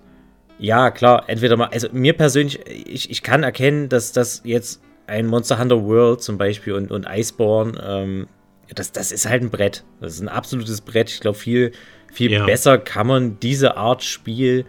Ja, 0.58 0.90
klar, 0.90 1.24
entweder 1.28 1.56
mal, 1.56 1.68
also 1.68 1.88
mir 1.92 2.14
persönlich, 2.14 2.60
ich, 2.66 3.10
ich 3.10 3.22
kann 3.22 3.42
erkennen, 3.42 3.88
dass 3.88 4.12
das 4.12 4.42
jetzt 4.44 4.80
ein 5.06 5.26
Monster 5.26 5.58
Hunter 5.58 5.84
World 5.84 6.22
zum 6.22 6.38
Beispiel 6.38 6.72
und, 6.72 6.90
und 6.90 7.06
Iceborne, 7.08 7.78
ähm, 7.84 8.28
das, 8.74 8.90
das 8.90 9.12
ist 9.12 9.28
halt 9.28 9.42
ein 9.42 9.50
Brett. 9.50 9.84
Das 10.00 10.14
ist 10.14 10.20
ein 10.20 10.28
absolutes 10.28 10.80
Brett. 10.80 11.10
Ich 11.10 11.20
glaube, 11.20 11.38
viel, 11.38 11.72
viel 12.12 12.32
ja. 12.32 12.46
besser 12.46 12.78
kann 12.78 13.06
man 13.06 13.38
diese 13.38 13.76
Art 13.76 14.02
Spiel 14.02 14.64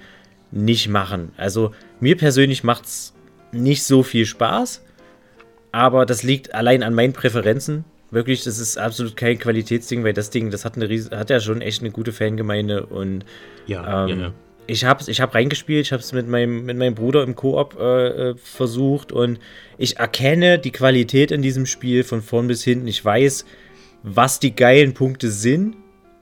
nicht 0.51 0.87
machen. 0.87 1.31
Also 1.37 1.71
mir 1.99 2.15
persönlich 2.15 2.63
macht 2.63 2.85
es 2.85 3.15
nicht 3.51 3.83
so 3.83 4.03
viel 4.03 4.25
Spaß, 4.25 4.83
aber 5.77 6.07
das 6.07 6.23
liegt 6.23 6.55
allein 6.55 6.81
an 6.81 6.95
meinen 6.95 7.13
Präferenzen. 7.13 7.85
Wirklich, 8.09 8.43
das 8.43 8.57
ist 8.57 8.79
absolut 8.79 9.15
kein 9.15 9.37
Qualitätsding, 9.37 10.03
weil 10.03 10.13
das 10.13 10.31
Ding, 10.31 10.49
das 10.49 10.65
hat, 10.65 10.75
eine, 10.75 10.87
hat 11.11 11.29
ja 11.29 11.39
schon 11.39 11.61
echt 11.61 11.81
eine 11.81 11.91
gute 11.91 12.13
Fangemeinde 12.13 12.87
und 12.87 13.25
ja, 13.67 14.05
ähm, 14.05 14.09
ja, 14.09 14.15
ja. 14.15 14.33
ich 14.65 14.85
habe 14.85 15.03
ich 15.05 15.21
hab 15.21 15.35
reingespielt, 15.35 15.85
ich 15.85 15.91
habe 15.91 16.01
es 16.01 16.13
mit 16.13 16.27
meinem, 16.27 16.65
mit 16.65 16.77
meinem 16.77 16.95
Bruder 16.95 17.21
im 17.21 17.35
Koop 17.35 17.77
äh, 17.79 18.07
äh, 18.29 18.35
versucht 18.37 19.11
und 19.11 19.39
ich 19.77 19.97
erkenne 19.97 20.57
die 20.57 20.71
Qualität 20.71 21.29
in 21.29 21.43
diesem 21.43 21.67
Spiel 21.67 22.03
von 22.03 22.23
vorn 22.23 22.47
bis 22.47 22.63
hinten. 22.63 22.87
Ich 22.87 23.05
weiß, 23.05 23.45
was 24.01 24.39
die 24.39 24.55
geilen 24.55 24.95
Punkte 24.95 25.29
sind, 25.29 25.75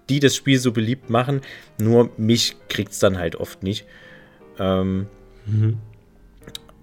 die 0.09 0.19
das 0.19 0.35
Spiel 0.35 0.59
so 0.59 0.73
beliebt 0.73 1.09
machen. 1.09 1.39
Nur 1.77 2.09
mich 2.17 2.57
kriegt 2.67 2.91
es 2.91 2.99
dann 2.99 3.17
halt 3.17 3.37
oft 3.37 3.63
nicht. 3.63 3.85
Ähm, 4.59 5.07
mhm. 5.45 5.77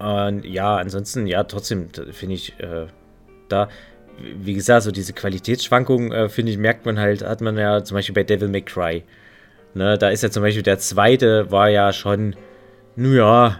Und 0.03 0.43
ja, 0.43 0.75
ansonsten, 0.75 1.27
ja, 1.27 1.45
trotzdem 1.45 1.87
finde 2.11 2.35
ich 2.35 2.59
äh, 2.59 2.87
da, 3.47 3.69
wie 4.19 4.53
gesagt, 4.53 4.83
so 4.83 4.91
diese 4.91 5.13
Qualitätsschwankungen, 5.13 6.11
äh, 6.11 6.27
finde 6.27 6.51
ich, 6.51 6.57
merkt 6.57 6.85
man 6.85 6.99
halt, 6.99 7.23
hat 7.23 7.39
man 7.39 7.57
ja 7.57 7.85
zum 7.85 7.95
Beispiel 7.95 8.13
bei 8.13 8.23
Devil 8.23 8.49
May 8.49 8.63
Cry. 8.63 9.03
Ne, 9.75 9.97
da 9.97 10.09
ist 10.09 10.21
ja 10.21 10.29
zum 10.29 10.43
Beispiel 10.43 10.61
der 10.61 10.77
zweite, 10.77 11.49
war 11.51 11.69
ja 11.69 11.93
schon, 11.93 12.35
naja, 12.97 13.59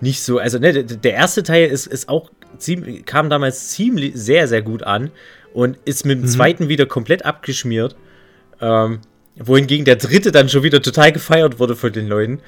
nicht 0.00 0.22
so, 0.22 0.38
also 0.38 0.58
ne, 0.58 0.84
der 0.84 1.14
erste 1.14 1.44
Teil 1.44 1.68
ist, 1.68 1.86
ist 1.86 2.08
auch 2.08 2.30
ziemlich, 2.58 3.06
kam 3.06 3.30
damals 3.30 3.70
ziemlich 3.70 4.16
sehr, 4.16 4.48
sehr 4.48 4.62
gut 4.62 4.82
an 4.82 5.12
und 5.54 5.78
ist 5.84 6.04
mit 6.04 6.18
dem 6.18 6.22
mhm. 6.22 6.28
zweiten 6.28 6.68
wieder 6.68 6.86
komplett 6.86 7.24
abgeschmiert. 7.24 7.94
Ähm, 8.60 9.02
wohingegen 9.36 9.84
der 9.84 9.96
dritte 9.96 10.32
dann 10.32 10.48
schon 10.48 10.64
wieder 10.64 10.82
total 10.82 11.12
gefeiert 11.12 11.60
wurde 11.60 11.76
von 11.76 11.92
den 11.92 12.08
Leuten. 12.08 12.40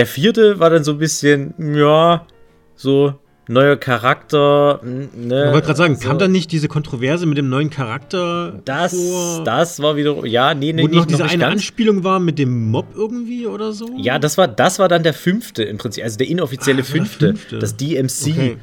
Der 0.00 0.06
vierte 0.06 0.58
war 0.58 0.70
dann 0.70 0.82
so 0.82 0.92
ein 0.92 0.98
bisschen, 0.98 1.52
ja, 1.76 2.26
so 2.74 3.12
neuer 3.48 3.76
Charakter. 3.76 4.80
Ne, 4.82 5.08
ich 5.12 5.52
wollte 5.52 5.66
gerade 5.66 5.76
sagen, 5.76 5.96
so. 5.96 6.08
kam 6.08 6.18
dann 6.18 6.32
nicht 6.32 6.50
diese 6.52 6.68
Kontroverse 6.68 7.26
mit 7.26 7.36
dem 7.36 7.50
neuen 7.50 7.68
Charakter 7.68 8.62
das, 8.64 8.94
vor? 8.94 9.44
Das 9.44 9.82
war 9.82 9.96
wieder, 9.96 10.24
ja, 10.24 10.54
nee, 10.54 10.72
nee, 10.72 10.84
Wo 10.84 10.86
nicht, 10.86 10.96
noch 10.96 11.04
diese 11.04 11.22
noch 11.24 11.30
eine 11.30 11.40
ganz. 11.40 11.52
Anspielung 11.52 12.02
war 12.02 12.18
mit 12.18 12.38
dem 12.38 12.70
Mob 12.70 12.86
irgendwie 12.94 13.46
oder 13.46 13.74
so? 13.74 13.90
Ja, 13.98 14.18
das 14.18 14.38
war, 14.38 14.48
das 14.48 14.78
war 14.78 14.88
dann 14.88 15.02
der 15.02 15.12
fünfte 15.12 15.64
im 15.64 15.76
Prinzip, 15.76 16.02
also 16.02 16.16
der 16.16 16.28
inoffizielle 16.28 16.80
ah, 16.80 16.84
fünfte, 16.84 17.26
fünfte, 17.26 17.58
das 17.58 17.76
DMC. 17.76 18.28
Okay 18.30 18.56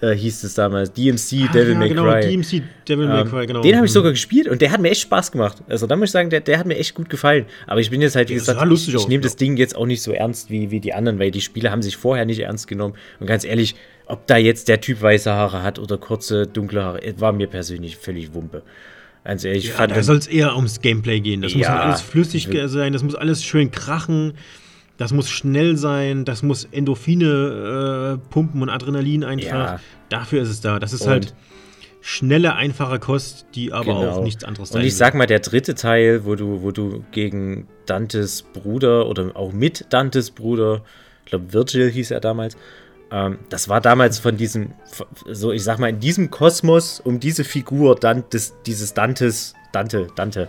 äh, 0.00 0.14
hieß 0.14 0.44
es 0.44 0.54
damals. 0.54 0.92
DMC, 0.92 1.48
ah, 1.48 1.52
Devil 1.52 1.72
ja, 1.72 1.78
May 1.78 1.88
genau, 1.88 2.04
Cry. 2.04 2.20
DMC, 2.20 2.62
Devil 2.88 3.06
May 3.08 3.20
ähm, 3.20 3.28
Cry, 3.28 3.46
genau. 3.46 3.62
Den 3.62 3.76
habe 3.76 3.86
ich 3.86 3.92
sogar 3.92 4.12
gespielt 4.12 4.48
und 4.48 4.60
der 4.62 4.72
hat 4.72 4.80
mir 4.80 4.90
echt 4.90 5.02
Spaß 5.02 5.32
gemacht. 5.32 5.62
Also 5.68 5.86
da 5.86 5.96
muss 5.96 6.08
ich 6.08 6.12
sagen, 6.12 6.30
der, 6.30 6.40
der 6.40 6.58
hat 6.58 6.66
mir 6.66 6.76
echt 6.76 6.94
gut 6.94 7.08
gefallen. 7.08 7.46
Aber 7.66 7.80
ich 7.80 7.90
bin 7.90 8.00
jetzt 8.00 8.16
halt, 8.16 8.28
wie 8.28 8.34
gesagt, 8.34 8.60
ich, 8.70 8.94
ich 8.94 9.08
nehme 9.08 9.22
das 9.22 9.36
Ding 9.36 9.56
jetzt 9.56 9.76
auch 9.76 9.86
nicht 9.86 10.02
so 10.02 10.12
ernst 10.12 10.50
wie, 10.50 10.70
wie 10.70 10.80
die 10.80 10.94
anderen, 10.94 11.18
weil 11.18 11.30
die 11.30 11.40
Spiele 11.40 11.70
haben 11.70 11.82
sich 11.82 11.96
vorher 11.96 12.24
nicht 12.24 12.40
ernst 12.40 12.68
genommen. 12.68 12.94
Und 13.20 13.26
ganz 13.26 13.44
ehrlich, 13.44 13.74
ob 14.06 14.26
da 14.26 14.36
jetzt 14.36 14.68
der 14.68 14.80
Typ 14.80 15.02
weiße 15.02 15.32
Haare 15.32 15.62
hat 15.62 15.78
oder 15.78 15.98
kurze, 15.98 16.46
dunkle 16.46 16.82
Haare, 16.82 17.00
war 17.18 17.32
mir 17.32 17.48
persönlich 17.48 17.96
völlig 17.96 18.34
Wumpe. 18.34 18.62
Ganz 19.24 19.44
ehrlich, 19.44 19.66
ja, 19.66 19.74
fand 19.74 19.96
da 19.96 20.04
soll 20.04 20.18
es 20.18 20.28
eher 20.28 20.54
ums 20.54 20.80
Gameplay 20.80 21.18
gehen. 21.18 21.42
Das 21.42 21.52
ja, 21.52 21.58
muss 21.58 21.68
halt 21.68 21.80
alles 21.80 22.00
flüssig 22.00 22.48
sein, 22.66 22.92
das 22.92 23.02
muss 23.02 23.16
alles 23.16 23.42
schön 23.42 23.72
krachen. 23.72 24.34
Das 24.96 25.12
muss 25.12 25.28
schnell 25.28 25.76
sein, 25.76 26.24
das 26.24 26.42
muss 26.42 26.64
Endorphine 26.64 28.18
äh, 28.18 28.30
pumpen 28.30 28.62
und 28.62 28.70
Adrenalin 28.70 29.24
einfach. 29.24 29.50
Ja. 29.50 29.80
Dafür 30.08 30.42
ist 30.42 30.48
es 30.48 30.60
da. 30.60 30.78
Das 30.78 30.92
ist 30.92 31.02
und 31.02 31.10
halt 31.10 31.34
schnelle, 32.06 32.54
einfache 32.54 33.00
Kost, 33.00 33.46
die 33.54 33.72
aber 33.72 33.86
genau. 33.86 34.10
auch 34.10 34.22
nichts 34.22 34.44
anderes 34.44 34.70
Und 34.70 34.82
ich 34.82 34.96
sag 34.96 35.14
mal, 35.14 35.26
der 35.26 35.40
dritte 35.40 35.74
Teil, 35.74 36.24
wo 36.24 36.36
du, 36.36 36.62
wo 36.62 36.70
du 36.70 37.04
gegen 37.10 37.66
Dantes 37.84 38.42
Bruder 38.42 39.08
oder 39.08 39.36
auch 39.36 39.52
mit 39.52 39.86
Dantes 39.90 40.30
Bruder, 40.30 40.82
ich 41.24 41.30
glaube 41.30 41.52
Virgil 41.52 41.90
hieß 41.90 42.12
er 42.12 42.20
damals, 42.20 42.56
ähm, 43.10 43.38
das 43.48 43.68
war 43.68 43.80
damals 43.80 44.20
von 44.20 44.36
diesem, 44.36 44.72
so 45.26 45.50
ich 45.50 45.64
sag 45.64 45.80
mal, 45.80 45.90
in 45.90 45.98
diesem 45.98 46.30
Kosmos 46.30 47.00
um 47.00 47.18
diese 47.18 47.42
Figur 47.42 47.96
Dantes, 47.96 48.54
dieses 48.64 48.94
Dantes, 48.94 49.54
Dante, 49.72 50.06
Dante, 50.14 50.48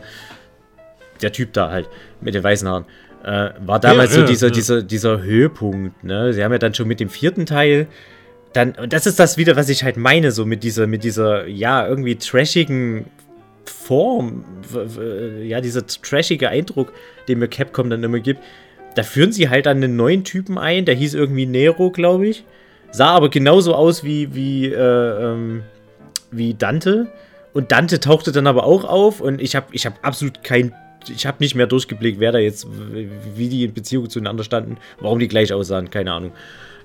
der 1.23 1.31
Typ 1.31 1.53
da 1.53 1.71
halt 1.71 1.89
mit 2.21 2.36
den 2.36 2.43
weißen 2.43 2.67
Haaren. 2.67 2.86
Äh, 3.28 3.52
war 3.66 3.78
damals 3.82 4.16
ja, 4.16 4.22
so 4.22 4.26
dieser, 4.26 4.48
ja. 4.48 4.54
dieser, 4.54 4.82
dieser 4.84 5.22
Höhepunkt. 5.22 6.02
Ne? 6.02 6.32
Sie 6.32 6.42
haben 6.42 6.54
ja 6.54 6.60
dann 6.60 6.74
schon 6.74 6.88
mit 6.88 7.02
dem 7.02 7.10
vierten 7.10 7.46
Teil 7.46 7.88
dann, 8.54 8.72
und 8.72 8.94
das 8.94 9.06
ist 9.06 9.20
das 9.20 9.36
wieder, 9.36 9.58
was 9.58 9.68
ich 9.68 9.84
halt 9.84 9.98
meine, 9.98 10.32
so 10.32 10.46
mit 10.46 10.63
dieser, 10.63 10.88
mit 10.88 11.04
dieser, 11.04 11.46
ja, 11.46 11.86
irgendwie 11.86 12.16
trashigen 12.16 13.08
Form, 13.66 14.46
ja, 15.44 15.60
dieser 15.60 15.86
trashige 15.86 16.48
Eindruck, 16.48 16.94
den 17.28 17.40
mir 17.40 17.50
Capcom 17.50 17.90
dann 17.90 18.02
immer 18.02 18.22
gibt. 18.22 18.40
Da 18.96 19.04
führen 19.04 19.34
sie 19.34 19.50
halt 19.50 19.66
dann 19.66 19.84
einen 19.84 19.98
neuen 19.98 20.24
Typen 20.24 20.58
ein, 20.58 20.86
der 20.86 20.96
hieß 20.96 21.13
irgendwie 21.13 21.46
Nero, 21.46 21.92
glaube 21.92 22.28
ich. 22.28 22.46
Sah 22.92 23.10
aber 23.10 23.30
genauso 23.30 23.76
aus 23.76 24.06
wie, 24.06 24.34
wie, 24.34 24.68
äh, 24.68 24.78
ähm, 25.34 25.63
wie 26.32 26.54
Dante. 26.54 27.08
Und 27.54 27.74
Dante 27.74 28.00
tauchte 28.00 28.32
dann 28.32 28.48
aber 28.48 28.63
auch 28.63 28.86
auf 28.86 29.20
und 29.20 29.42
ich 29.42 29.54
habe 29.54 29.68
ich 29.74 29.86
hab 29.86 30.06
absolut 30.06 30.44
kein 30.46 30.74
ich 31.10 31.26
habe 31.26 31.38
nicht 31.39 31.56
mehr 31.56 31.67
durchgeblickt, 31.67 32.20
wer 32.20 32.32
da 32.32 32.39
jetzt, 32.39 32.67
wie 33.36 33.50
die 33.50 33.63
in 33.63 33.74
Beziehung 33.74 34.10
zueinander 34.10 34.43
standen, 34.43 34.78
warum 35.00 35.20
die 35.20 35.28
gleich 35.28 35.54
aussahen, 35.54 35.89
keine 35.89 36.13
Ahnung. 36.13 36.32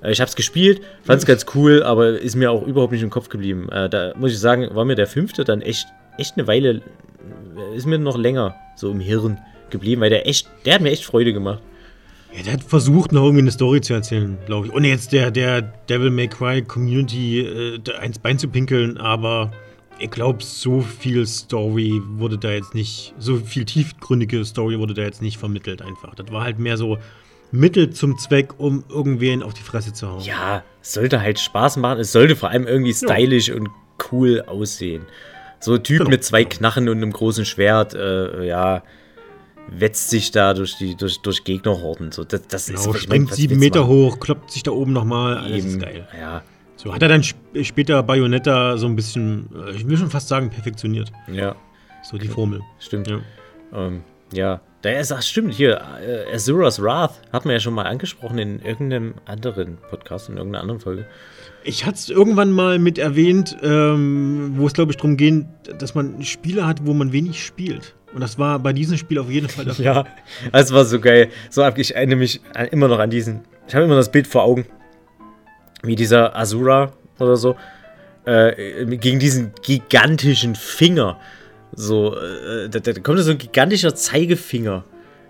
Äh, 0.02 0.12
ich 0.12 0.20
habe 0.20 0.28
es 0.28 0.36
gespielt, 0.36 0.80
fand 1.02 1.20
es 1.20 1.26
ganz 1.26 1.46
cool, 1.54 1.82
aber 1.82 2.18
ist 2.18 2.36
mir 2.36 2.50
auch 2.50 2.66
überhaupt 2.66 2.92
nicht 2.92 3.02
im 3.02 3.10
Kopf 3.10 3.28
geblieben. 3.28 3.68
Äh, 3.70 3.88
da 3.88 4.12
muss 4.16 4.32
ich 4.32 4.38
sagen, 4.38 4.68
war 4.74 4.84
mir 4.84 4.96
der 4.96 5.06
fünfte 5.06 5.44
dann 5.44 5.62
echt, 5.62 5.86
echt 6.18 6.36
eine 6.36 6.46
Weile, 6.46 6.82
äh, 7.56 7.76
ist 7.76 7.86
mir 7.86 7.98
noch 7.98 8.18
länger 8.18 8.54
so 8.76 8.90
im 8.90 9.00
Hirn 9.00 9.38
geblieben, 9.70 10.00
weil 10.00 10.10
der 10.10 10.26
echt, 10.26 10.48
der 10.64 10.74
hat 10.74 10.80
mir 10.82 10.90
echt 10.90 11.04
Freude 11.04 11.32
gemacht. 11.32 11.60
Ja, 12.34 12.42
der 12.42 12.52
hat 12.54 12.62
versucht, 12.62 13.12
noch 13.12 13.24
irgendwie 13.24 13.42
eine 13.42 13.50
Story 13.50 13.82
zu 13.82 13.92
erzählen, 13.92 14.38
glaube 14.46 14.66
ich. 14.66 14.72
Ohne 14.72 14.88
jetzt 14.88 15.12
der, 15.12 15.30
der 15.30 15.60
Devil 15.60 16.10
May 16.10 16.28
Cry 16.28 16.62
Community 16.62 17.40
äh, 17.40 17.80
eins 18.00 18.18
Bein 18.18 18.38
zu 18.38 18.48
pinkeln, 18.48 18.96
aber 18.96 19.52
ich 20.02 20.10
glaube, 20.10 20.42
so 20.42 20.80
viel 20.80 21.26
Story 21.26 22.02
wurde 22.16 22.36
da 22.36 22.50
jetzt 22.50 22.74
nicht, 22.74 23.14
so 23.18 23.36
viel 23.36 23.64
tiefgründige 23.64 24.44
Story 24.44 24.78
wurde 24.78 24.94
da 24.94 25.02
jetzt 25.02 25.22
nicht 25.22 25.38
vermittelt 25.38 25.80
einfach. 25.80 26.14
Das 26.14 26.30
war 26.32 26.42
halt 26.42 26.58
mehr 26.58 26.76
so 26.76 26.98
Mittel 27.52 27.90
zum 27.90 28.18
Zweck, 28.18 28.58
um 28.58 28.84
irgendwen 28.88 29.42
auf 29.42 29.54
die 29.54 29.62
Fresse 29.62 29.92
zu 29.92 30.08
hauen. 30.08 30.22
Ja, 30.24 30.64
sollte 30.80 31.20
halt 31.20 31.38
Spaß 31.38 31.76
machen. 31.76 32.00
Es 32.00 32.12
sollte 32.12 32.34
vor 32.34 32.48
allem 32.48 32.66
irgendwie 32.66 32.94
stylisch 32.94 33.48
ja. 33.48 33.54
und 33.54 33.68
cool 34.10 34.42
aussehen. 34.46 35.06
So 35.60 35.74
ein 35.74 35.84
Typ 35.84 35.98
genau. 35.98 36.10
mit 36.10 36.24
zwei 36.24 36.44
Knarren 36.44 36.88
und 36.88 36.96
einem 36.96 37.12
großen 37.12 37.44
Schwert, 37.44 37.94
äh, 37.94 38.44
ja, 38.44 38.82
wetzt 39.68 40.10
sich 40.10 40.32
da 40.32 40.54
durch 40.54 40.76
die 40.76 40.96
durch, 40.96 41.20
durch 41.20 41.44
Gegnerhorden. 41.44 42.10
So, 42.10 42.24
das, 42.24 42.48
das 42.48 42.66
genau, 42.66 42.92
ist 42.92 43.02
springt 43.02 43.32
sieben 43.32 43.60
Meter 43.60 43.86
hoch, 43.86 44.18
kloppt 44.18 44.50
sich 44.50 44.64
da 44.64 44.72
oben 44.72 44.92
nochmal. 44.92 45.38
Alles 45.38 45.64
ist 45.64 45.80
geil. 45.80 46.08
Ja, 46.18 46.42
so 46.82 46.92
hat 46.92 47.00
er 47.00 47.08
dann 47.08 47.22
sp 47.22 47.38
später 47.62 48.02
Bayonetta 48.02 48.76
so 48.76 48.86
ein 48.86 48.96
bisschen, 48.96 49.48
äh, 49.54 49.70
ich 49.70 49.86
will 49.86 49.96
schon 49.96 50.10
fast 50.10 50.26
sagen, 50.26 50.50
perfektioniert. 50.50 51.12
Ja. 51.32 51.54
So 52.02 52.18
die 52.18 52.26
Formel. 52.26 52.60
Stimmt. 52.80 53.06
Ja. 53.06 53.20
Ähm, 53.72 54.02
ja. 54.32 54.60
Da 54.80 54.90
ist, 54.90 55.12
ach 55.12 55.22
stimmt, 55.22 55.54
hier, 55.54 55.80
äh, 56.04 56.34
Azura's 56.34 56.82
Wrath 56.82 57.22
hat 57.32 57.44
man 57.44 57.52
ja 57.54 57.60
schon 57.60 57.74
mal 57.74 57.84
angesprochen 57.84 58.38
in 58.38 58.60
irgendeinem 58.62 59.14
anderen 59.26 59.78
Podcast, 59.90 60.28
in 60.28 60.38
irgendeiner 60.38 60.62
anderen 60.62 60.80
Folge. 60.80 61.06
Ich 61.62 61.86
hatte 61.86 61.94
es 61.94 62.08
irgendwann 62.08 62.50
mal 62.50 62.80
mit 62.80 62.98
erwähnt, 62.98 63.56
ähm, 63.62 64.54
wo 64.56 64.66
es, 64.66 64.72
glaube 64.72 64.90
ich, 64.90 64.96
darum 64.96 65.16
geht, 65.16 65.44
dass 65.78 65.94
man 65.94 66.20
Spiele 66.24 66.66
hat, 66.66 66.84
wo 66.84 66.94
man 66.94 67.12
wenig 67.12 67.44
spielt. 67.44 67.94
Und 68.12 68.22
das 68.22 68.40
war 68.40 68.58
bei 68.58 68.72
diesem 68.72 68.96
Spiel 68.96 69.20
auf 69.20 69.30
jeden 69.30 69.48
Fall 69.48 69.66
der 69.66 69.74
Fall. 69.76 69.84
ja, 69.84 70.04
das 70.50 70.72
war 70.72 70.84
so 70.84 70.98
geil. 70.98 71.28
So 71.48 71.64
ich 71.76 71.94
erinnere 71.94 72.18
mich 72.18 72.40
immer 72.72 72.88
noch 72.88 72.98
an 72.98 73.10
diesen. 73.10 73.42
Ich 73.68 73.74
habe 73.76 73.84
immer 73.84 73.94
das 73.94 74.10
Bild 74.10 74.26
vor 74.26 74.42
Augen 74.42 74.66
wie 75.82 75.96
dieser 75.96 76.36
Asura 76.36 76.92
oder 77.18 77.36
so, 77.36 77.56
äh, 78.24 78.84
gegen 78.96 79.18
diesen 79.18 79.52
gigantischen 79.62 80.54
Finger. 80.54 81.18
So, 81.74 82.16
äh, 82.16 82.68
da, 82.68 82.80
da, 82.80 82.92
kommt 83.00 83.18
so 83.20 83.30
ein 83.30 83.38
gigantischer 83.38 83.94
Zeigefinger, 83.94 84.84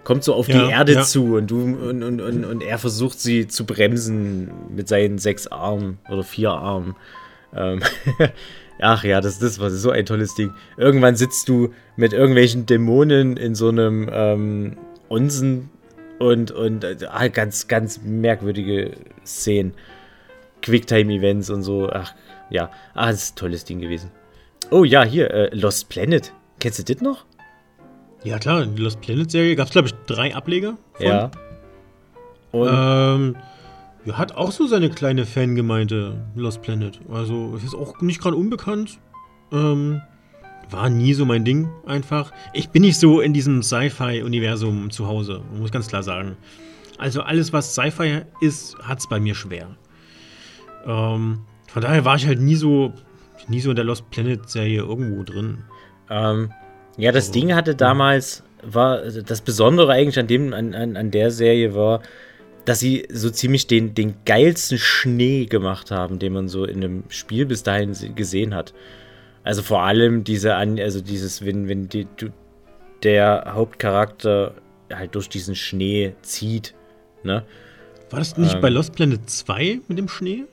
kommt 0.05 0.25
so 0.25 0.35
auf 0.35 0.49
ja, 0.49 0.65
die 0.65 0.71
Erde 0.71 0.93
ja. 0.95 1.03
zu 1.03 1.37
und 1.37 1.51
du 1.51 1.63
und, 1.63 2.03
und, 2.03 2.21
und, 2.21 2.45
und 2.45 2.63
er 2.63 2.79
versucht 2.79 3.21
sie 3.21 3.47
zu 3.47 3.65
bremsen 3.65 4.51
mit 4.75 4.89
seinen 4.89 5.19
sechs 5.19 5.47
Armen 5.47 5.99
oder 6.11 6.25
vier 6.25 6.51
Armen. 6.51 6.97
Ähm, 7.55 7.81
Ach 8.81 9.05
ja, 9.05 9.21
das, 9.21 9.39
das 9.39 9.61
war 9.61 9.71
so 9.71 9.91
ein 9.91 10.05
tolles 10.07 10.35
Ding. 10.35 10.53
Irgendwann 10.77 11.15
sitzt 11.15 11.49
du 11.49 11.73
mit 11.97 12.13
irgendwelchen 12.13 12.67
Dämonen 12.67 13.37
in 13.37 13.55
so 13.55 13.69
einem 13.69 14.11
ähm, 14.13 14.77
Onsen 15.09 15.71
und, 16.19 16.51
und 16.51 16.83
äh, 16.83 17.31
ganz, 17.31 17.69
ganz 17.69 18.01
merkwürdige 18.03 18.93
Szenen. 19.25 19.75
Quicktime-Events 20.63 21.51
und 21.51 21.63
so. 21.63 21.91
Ach, 21.91 22.15
ja. 22.51 22.71
Ah, 22.95 23.11
das 23.11 23.25
ist 23.25 23.33
ein 23.35 23.37
tolles 23.37 23.65
Ding 23.65 23.81
gewesen. 23.81 24.11
Oh 24.71 24.85
ja, 24.85 25.05
hier, 25.05 25.31
äh, 25.31 25.55
Lost 25.55 25.89
Planet. 25.89 26.33
Kennst 26.59 26.79
du 26.79 26.95
das 26.95 27.03
noch? 27.03 27.27
Ja, 28.25 28.39
klar, 28.39 28.65
die 28.65 28.81
Lost 28.81 29.01
Planet-Serie 29.01 29.57
gab 29.57 29.67
es, 29.67 29.73
glaube 29.73 29.89
ich, 29.89 29.95
drei 30.07 30.35
Ableger. 30.35 30.79
Von. 30.95 31.07
Ja. 31.07 31.31
ähm, 32.55 33.37
ja, 34.05 34.19
hat 34.19 34.37
auch 34.37 34.53
so 34.53 34.67
seine 34.67 34.91
kleine 34.91 35.27
Fangemeinde, 35.27 36.25
Lost 36.35 36.63
Planet. 36.63 37.01
Also, 37.13 37.55
es 37.57 37.65
ist 37.65 37.75
auch 37.75 38.01
nicht 38.01 38.21
gerade 38.21 38.37
unbekannt. 38.37 38.99
Ähm, 39.53 40.01
war 40.71 40.89
nie 40.89 41.15
so 41.15 41.25
mein 41.25 41.45
Ding, 41.45 41.69
einfach. 41.87 42.33
Ich 42.53 42.71
bin 42.71 42.83
nicht 42.83 42.99
so 42.99 43.21
in 43.21 43.33
diesem 43.33 43.63
Sci-Fi-Universum 43.63 44.91
zu 44.91 45.07
Hause, 45.07 45.43
muss 45.53 45.67
ich 45.67 45.73
ganz 45.73 45.89
klar 45.89 46.03
sagen. 46.03 46.37
Also, 46.99 47.23
alles, 47.23 47.53
was 47.53 47.75
Sci-Fi 47.75 48.23
ist, 48.41 48.79
hat 48.79 49.01
es 49.01 49.09
bei 49.09 49.21
mir 49.21 49.35
schwer. 49.35 49.77
Ähm, 50.87 51.41
von 51.69 51.83
daher 51.83 52.05
war 52.05 52.17
ich 52.17 52.27
halt 52.27 52.41
nie 52.41 52.55
so, 52.55 52.93
nie 53.49 53.61
so 53.61 53.71
in 53.71 53.77
der 53.77 53.85
Lost 53.85 54.11
Planet-Serie 54.11 54.81
irgendwo 54.81 55.23
drin. 55.23 55.65
Ähm, 56.11 56.53
ja, 56.97 57.13
das 57.13 57.31
oh. 57.31 57.33
Ding 57.33 57.55
hatte 57.55 57.75
damals, 57.75 58.43
war 58.63 58.99
also 58.99 59.23
das 59.23 59.41
Besondere 59.41 59.93
eigentlich 59.93 60.19
an, 60.19 60.27
dem, 60.27 60.53
an, 60.53 60.75
an, 60.75 60.97
an 60.97 61.11
der 61.11 61.31
Serie 61.31 61.75
war, 61.75 62.03
dass 62.65 62.81
sie 62.81 63.09
so 63.11 63.31
ziemlich 63.31 63.67
den, 63.67 63.95
den 63.95 64.15
geilsten 64.25 64.79
Schnee 64.79 65.47
gemacht 65.47 65.91
haben, 65.91 66.19
den 66.19 66.33
man 66.33 66.49
so 66.49 66.65
in 66.65 66.77
einem 66.77 67.05
Spiel 67.09 67.47
bis 67.47 67.63
dahin 67.63 67.95
gesehen 68.15 68.55
hat. 68.55 68.73
Also 69.45 69.63
vor 69.63 69.83
allem 69.83 70.23
diese, 70.23 70.55
also 70.55 71.01
dieses, 71.01 71.45
wenn, 71.45 71.69
wenn 71.69 71.89
die, 71.89 72.07
du, 72.17 72.29
der 73.03 73.47
Hauptcharakter 73.49 74.55
halt 74.93 75.15
durch 75.15 75.29
diesen 75.29 75.57
Schnee 75.57 76.15
zieht, 76.23 76.75
ne? 77.25 77.45
War 78.11 78.19
das 78.19 78.37
nicht 78.37 78.57
ähm, 78.57 78.61
bei 78.61 78.69
Lost 78.69 78.95
Planet 78.95 79.29
2 79.29 79.81
mit 79.89 79.99
dem 79.99 80.09
Schnee? 80.09 80.45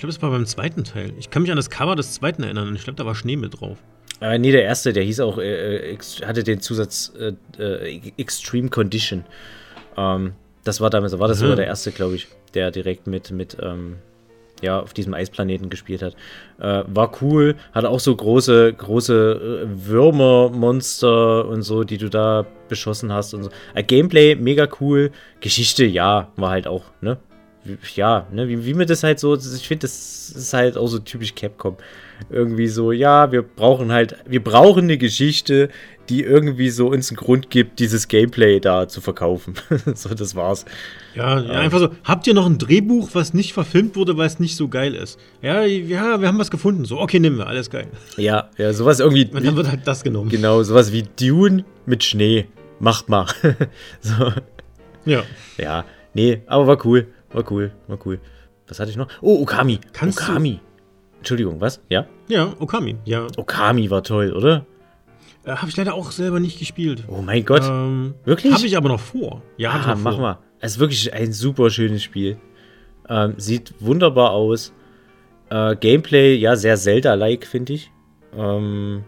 Ich 0.00 0.02
glaube, 0.02 0.14
das 0.14 0.22
war 0.22 0.30
beim 0.30 0.46
zweiten 0.46 0.82
Teil. 0.82 1.12
Ich 1.18 1.28
kann 1.28 1.42
mich 1.42 1.50
an 1.50 1.58
das 1.58 1.68
Cover 1.68 1.94
des 1.94 2.14
zweiten 2.14 2.42
erinnern 2.42 2.74
ich 2.74 2.84
glaube, 2.84 2.96
da 2.96 3.04
war 3.04 3.14
Schnee 3.14 3.36
mit 3.36 3.60
drauf. 3.60 3.76
Äh, 4.22 4.38
nee, 4.38 4.50
der 4.50 4.62
erste, 4.62 4.94
der 4.94 5.02
hieß 5.02 5.20
auch, 5.20 5.36
äh, 5.36 5.92
äh 5.92 5.98
hatte 6.24 6.42
den 6.42 6.62
Zusatz 6.62 7.12
äh, 7.18 7.34
äh, 7.62 8.00
Extreme 8.16 8.70
Condition. 8.70 9.26
Ähm, 9.98 10.32
das 10.64 10.80
war 10.80 10.88
damals, 10.88 11.18
war 11.18 11.28
das 11.28 11.36
mhm. 11.36 11.42
sogar 11.42 11.56
der 11.56 11.66
erste, 11.66 11.92
glaube 11.92 12.14
ich, 12.14 12.28
der 12.54 12.70
direkt 12.70 13.08
mit, 13.08 13.30
mit 13.30 13.58
ähm, 13.60 13.96
ja, 14.62 14.80
auf 14.80 14.94
diesem 14.94 15.12
Eisplaneten 15.12 15.68
gespielt 15.68 16.00
hat. 16.00 16.14
Äh, 16.58 16.82
war 16.86 17.12
cool, 17.20 17.56
hatte 17.72 17.90
auch 17.90 18.00
so 18.00 18.16
große, 18.16 18.72
große 18.72 19.66
äh, 19.66 19.86
Würmermonster 19.86 21.46
und 21.46 21.60
so, 21.60 21.84
die 21.84 21.98
du 21.98 22.08
da 22.08 22.46
beschossen 22.70 23.12
hast 23.12 23.34
und 23.34 23.42
so. 23.42 23.50
Gameplay 23.86 24.34
mega 24.34 24.66
cool, 24.80 25.10
Geschichte, 25.40 25.84
ja, 25.84 26.32
war 26.36 26.52
halt 26.52 26.66
auch, 26.66 26.84
ne? 27.02 27.18
Ja, 27.94 28.26
ne, 28.32 28.48
wie, 28.48 28.64
wie 28.64 28.74
mir 28.74 28.86
das 28.86 29.02
halt 29.02 29.20
so, 29.20 29.36
ich 29.36 29.68
finde, 29.68 29.82
das 29.82 30.30
ist 30.30 30.52
halt 30.52 30.76
auch 30.76 30.86
so 30.86 30.98
typisch 30.98 31.34
Capcom. 31.34 31.76
Irgendwie 32.28 32.68
so, 32.68 32.92
ja, 32.92 33.32
wir 33.32 33.42
brauchen 33.42 33.92
halt, 33.92 34.16
wir 34.26 34.42
brauchen 34.42 34.84
eine 34.84 34.98
Geschichte, 34.98 35.70
die 36.10 36.22
irgendwie 36.22 36.70
so 36.70 36.88
uns 36.88 37.10
einen 37.10 37.16
Grund 37.16 37.50
gibt, 37.50 37.78
dieses 37.78 38.08
Gameplay 38.08 38.60
da 38.60 38.88
zu 38.88 39.00
verkaufen. 39.00 39.54
so, 39.94 40.12
das 40.14 40.34
war's. 40.34 40.64
Ja, 41.14 41.40
ja, 41.40 41.52
einfach 41.52 41.78
so. 41.78 41.90
Habt 42.04 42.26
ihr 42.26 42.34
noch 42.34 42.46
ein 42.46 42.58
Drehbuch, 42.58 43.10
was 43.12 43.32
nicht 43.32 43.52
verfilmt 43.52 43.96
wurde, 43.96 44.16
weil 44.16 44.26
es 44.26 44.40
nicht 44.40 44.56
so 44.56 44.68
geil 44.68 44.94
ist? 44.94 45.18
Ja, 45.40 45.62
ja, 45.62 46.20
wir 46.20 46.28
haben 46.28 46.38
was 46.38 46.50
gefunden. 46.50 46.84
So, 46.84 46.98
okay, 46.98 47.20
nehmen 47.20 47.38
wir, 47.38 47.46
alles 47.46 47.70
geil. 47.70 47.86
Ja, 48.16 48.50
ja, 48.58 48.72
sowas 48.72 49.00
irgendwie. 49.00 49.26
Und 49.32 49.44
dann 49.44 49.56
wird 49.56 49.70
halt 49.70 49.86
das 49.86 50.02
genommen. 50.02 50.30
Genau, 50.30 50.62
sowas 50.62 50.92
wie 50.92 51.04
Dune 51.18 51.64
mit 51.86 52.04
Schnee. 52.04 52.46
Macht 52.80 53.08
mal. 53.08 53.26
so. 54.00 54.32
Ja. 55.04 55.22
Ja, 55.58 55.84
nee, 56.14 56.42
aber 56.46 56.66
war 56.66 56.84
cool. 56.84 57.06
War 57.32 57.50
cool, 57.50 57.72
war 57.86 57.98
cool. 58.04 58.20
Was 58.68 58.80
hatte 58.80 58.90
ich 58.90 58.96
noch? 58.96 59.08
Oh, 59.20 59.42
Okami. 59.42 59.80
Kannst 59.92 60.20
Okami. 60.20 60.54
Du? 60.54 61.18
Entschuldigung, 61.18 61.60
was? 61.60 61.80
Ja? 61.88 62.06
Ja, 62.28 62.54
Okami, 62.58 62.96
ja. 63.04 63.26
Okami 63.36 63.90
war 63.90 64.02
toll, 64.02 64.32
oder? 64.32 64.64
Äh, 65.44 65.52
habe 65.52 65.68
ich 65.68 65.76
leider 65.76 65.94
auch 65.94 66.10
selber 66.10 66.40
nicht 66.40 66.58
gespielt. 66.58 67.04
Oh 67.08 67.22
mein 67.22 67.44
Gott. 67.44 67.62
Ähm, 67.64 68.14
wirklich? 68.24 68.54
Habe 68.54 68.66
ich 68.66 68.76
aber 68.76 68.88
noch 68.88 69.00
vor. 69.00 69.42
Ja, 69.56 69.70
ah, 69.70 69.94
mach 69.96 70.14
vor. 70.14 70.22
mal. 70.22 70.38
Es 70.60 70.72
ist 70.72 70.78
wirklich 70.78 71.12
ein 71.12 71.32
super 71.32 71.70
schönes 71.70 72.02
Spiel. 72.02 72.38
Ähm, 73.08 73.34
sieht 73.38 73.74
wunderbar 73.80 74.30
aus. 74.32 74.72
Äh, 75.50 75.76
Gameplay, 75.76 76.36
ja, 76.36 76.56
sehr 76.56 76.76
Zelda-like, 76.76 77.46
finde 77.46 77.72
ich. 77.74 77.90
Ähm, 78.36 79.04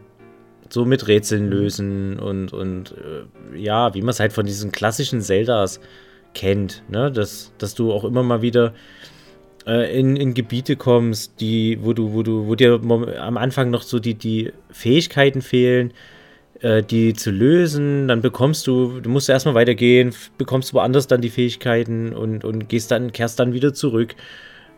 so 0.71 0.85
mit 0.85 1.07
Rätseln 1.07 1.49
lösen 1.49 2.19
und, 2.19 2.53
und 2.53 2.93
äh, 2.93 3.59
ja, 3.59 3.95
wie 3.95 4.01
man 4.01 4.11
es 4.11 4.21
halt 4.21 4.33
von 4.33 4.47
diesen 4.47 4.73
klassischen 4.73 5.21
Zeldas 5.21 5.81
kennt. 6.35 6.83
Ne? 6.89 7.11
Dass, 7.11 7.53
dass 7.59 7.75
du 7.75 7.93
auch 7.93 8.05
immer 8.05 8.23
mal 8.23 8.43
wieder 8.43 8.75
äh, 9.67 9.99
in, 9.99 10.17
in 10.17 10.35
Gebiete 10.35 10.77
kommst, 10.77 11.41
die, 11.41 11.79
wo 11.83 11.93
du, 11.93 12.13
wo 12.13 12.23
du, 12.23 12.47
wo 12.47 12.55
dir 12.55 12.81
am 12.83 13.37
Anfang 13.37 13.71
noch 13.71 13.83
so 13.83 13.99
die, 13.99 14.15
die 14.15 14.53
Fähigkeiten 14.71 15.43
fehlen, 15.43 15.93
äh, 16.61 16.83
die 16.83 17.15
zu 17.15 17.31
lösen, 17.31 18.09
dann 18.09 18.23
bekommst 18.23 18.67
du, 18.67 19.01
du 19.01 19.11
musst 19.11 19.29
erstmal 19.29 19.55
weitergehen, 19.55 20.15
bekommst 20.39 20.75
woanders 20.75 21.07
dann 21.07 21.21
die 21.21 21.31
Fähigkeiten 21.31 22.13
und, 22.13 22.45
und 22.45 22.69
gehst 22.69 22.91
dann, 22.91 23.13
kehrst 23.13 23.39
dann 23.39 23.53
wieder 23.53 23.75
zurück, 23.75 24.15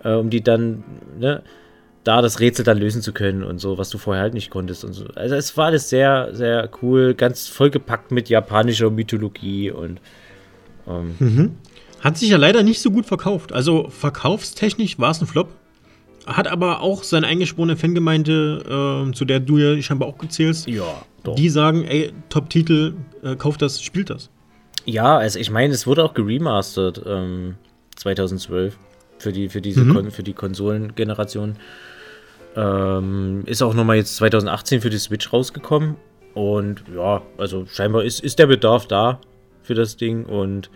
äh, 0.03 0.15
um 0.15 0.31
die 0.31 0.43
dann, 0.43 0.85
ne, 1.19 1.43
da 2.05 2.21
das 2.21 2.39
Rätsel 2.41 2.65
dann 2.65 2.79
lösen 2.79 3.01
zu 3.01 3.13
können 3.13 3.43
und 3.43 3.59
so, 3.59 3.79
was 3.79 3.89
du 3.89 3.97
vorher 3.97 4.23
halt 4.23 4.35
nicht 4.35 4.51
konntest 4.51 4.85
und 4.85 4.93
so. 4.93 5.07
Also 5.15 5.35
es 5.35 5.57
war 5.57 5.67
alles 5.67 5.89
sehr, 5.89 6.31
sehr 6.33 6.69
cool, 6.83 7.15
ganz 7.15 7.49
vollgepackt 7.49 8.13
mit 8.13 8.29
japanischer 8.29 8.91
Mythologie 8.91 9.71
und 9.71 10.01
ähm, 10.89 11.15
mhm. 11.19 11.51
Hat 12.01 12.19
sich 12.19 12.29
ja 12.29 12.37
leider 12.37 12.63
nicht 12.63 12.81
so 12.81 12.91
gut 12.91 13.07
verkauft. 13.07 13.53
Also 13.53 13.89
verkaufstechnisch 13.89 14.99
war 14.99 15.11
es 15.11 15.21
ein 15.21 15.27
Flop. 15.27 15.49
Hat 16.27 16.47
aber 16.49 16.81
auch 16.81 17.03
seine 17.03 17.27
eingeschworene 17.27 17.77
Fangemeinde, 17.77 19.09
äh, 19.09 19.13
zu 19.13 19.25
der 19.25 19.41
du 19.41 19.59
ja 19.59 19.81
scheinbar 19.83 20.09
auch 20.09 20.19
gezählst. 20.19 20.67
Ja, 20.67 21.03
doch. 21.23 21.35
Die 21.35 21.49
sagen, 21.49 21.85
ey, 21.85 22.13
Top-Titel, 22.29 22.95
äh, 23.23 23.37
kauft 23.37 23.63
das, 23.63 23.83
spielt 23.83 24.11
das. 24.11 24.31
Ja, 24.87 25.17
also 25.17 25.39
ich 25.39 25.51
meine, 25.51 25.73
es 25.73 25.87
wurde 25.87 26.05
auch 26.05 26.15
geremastert 26.15 27.03
ähm, 27.07 27.57
2012 27.97 28.77
für 29.19 29.33
die, 29.33 29.49
für 29.49 29.61
diese 29.61 29.85
mhm. 29.85 29.95
Kon 29.95 30.11
für 30.11 30.23
die 30.23 30.35
Konsolengeneration. 30.35 31.57
Ähm, 32.57 33.43
ist 33.47 33.63
auch 33.63 33.75
nochmal 33.75 33.97
jetzt 33.97 34.17
2018 34.17 34.81
für 34.81 34.91
die 34.91 34.99
Switch 34.99 35.33
rausgekommen. 35.33 35.97
Und 36.35 36.85
ja, 36.95 37.23
also 37.39 37.65
scheinbar 37.67 38.05
ist, 38.05 38.21
ist 38.21 38.39
der 38.39 38.47
Bedarf 38.47 38.87
da 38.87 39.21
für 39.65 39.75
das 39.75 39.97
Ding. 39.97 40.25
Und 40.25 40.71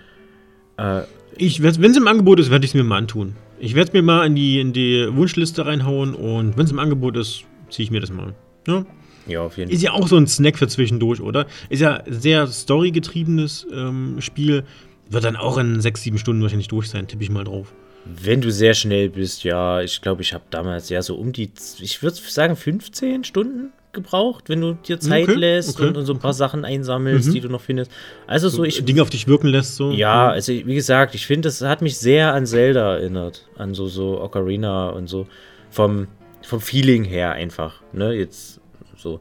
äh, 0.77 1.03
ich, 1.37 1.63
wenn 1.63 1.91
es 1.91 1.97
im 1.97 2.09
Angebot 2.09 2.41
ist, 2.41 2.51
werde 2.51 2.65
ich 2.65 2.73
es 2.73 2.75
mir 2.75 2.83
mal 2.83 2.99
antun. 2.99 3.37
Ich 3.61 3.75
werde 3.75 3.89
es 3.89 3.93
mir 3.93 4.03
mal 4.03 4.27
in 4.27 4.35
die, 4.35 4.61
in 4.61 4.73
die 4.73 5.09
Wunschliste 5.11 5.67
reinhauen 5.67 6.15
und 6.15 6.57
wenn 6.57 6.65
es 6.65 6.71
im 6.71 6.79
Angebot 6.79 7.17
ist, 7.17 7.45
ziehe 7.71 7.85
ich 7.85 7.91
mir 7.91 8.01
das 8.01 8.11
mal. 8.11 8.35
Ja? 8.67 8.85
ja, 9.27 9.43
auf 9.43 9.57
jeden 9.57 9.69
Fall. 9.69 9.75
Ist 9.75 9.83
ja 9.83 9.93
auch 9.93 10.09
so 10.09 10.17
ein 10.17 10.27
Snack 10.27 10.59
für 10.59 10.69
zwischendurch, 10.69 11.21
oder? 11.21 11.47
Ist 11.69 11.81
ja 11.81 12.03
sehr 12.07 12.47
storygetriebenes 12.47 13.67
ähm, 13.73 14.17
Spiel. 14.21 14.65
Wird 15.11 15.25
dann 15.25 15.37
auch 15.37 15.59
in 15.59 15.81
sechs, 15.81 16.03
sieben 16.03 16.19
Stunden 16.19 16.43
wahrscheinlich 16.43 16.69
durch 16.69 16.89
sein, 16.89 17.07
tippe 17.09 17.23
ich 17.23 17.31
mal 17.31 17.45
drauf. 17.45 17.73
Wenn 18.05 18.41
du 18.41 18.51
sehr 18.51 18.75
schnell 18.75 19.11
bist, 19.11 19.45
ja. 19.45 19.83
Ich 19.83 20.01
glaube, 20.01 20.23
ich 20.23 20.33
habe 20.33 20.45
damals 20.51 20.89
ja 20.89 21.03
so 21.03 21.17
um 21.17 21.33
die, 21.33 21.51
ich 21.81 22.03
würde 22.03 22.17
sagen, 22.17 22.57
15 22.57 23.25
Stunden 23.25 23.73
gebraucht, 23.93 24.49
wenn 24.49 24.61
du 24.61 24.75
dir 24.75 25.01
Zeit 25.01 25.25
okay, 25.25 25.35
lässt 25.35 25.79
okay, 25.79 25.89
und, 25.89 25.97
und, 25.97 26.07
so 26.07 26.13
ein 26.13 26.19
paar 26.19 26.31
okay. 26.31 26.39
Sachen 26.39 26.65
einsammelst, 26.65 27.29
mhm. 27.29 27.33
die 27.33 27.41
du 27.41 27.49
noch 27.49 27.61
findest. 27.61 27.91
Also 28.27 28.49
so 28.49 28.65
ich 28.65 28.85
Dinge 28.85 29.03
auf 29.03 29.11
dich 29.11 29.27
wirken 29.27 29.49
lässt 29.49 29.77
so. 29.77 29.91
Ja, 29.91 30.29
also 30.29 30.53
wie 30.53 30.75
gesagt, 30.75 31.15
ich 31.15 31.27
finde, 31.27 31.49
das 31.49 31.61
hat 31.63 31.83
mich 31.83 31.99
sehr 31.99 32.35
an 32.35 32.47
Zelda 32.47 32.95
erinnert, 32.95 33.49
an 33.57 33.75
so 33.75 33.89
so 33.89 34.21
Ocarina 34.21 34.91
und 34.91 35.09
so 35.09 35.27
vom 35.71 36.09
vom 36.43 36.61
Feeling 36.61 37.05
her 37.05 37.33
einfach, 37.33 37.83
ne, 37.93 38.13
jetzt 38.13 38.61
so 38.97 39.21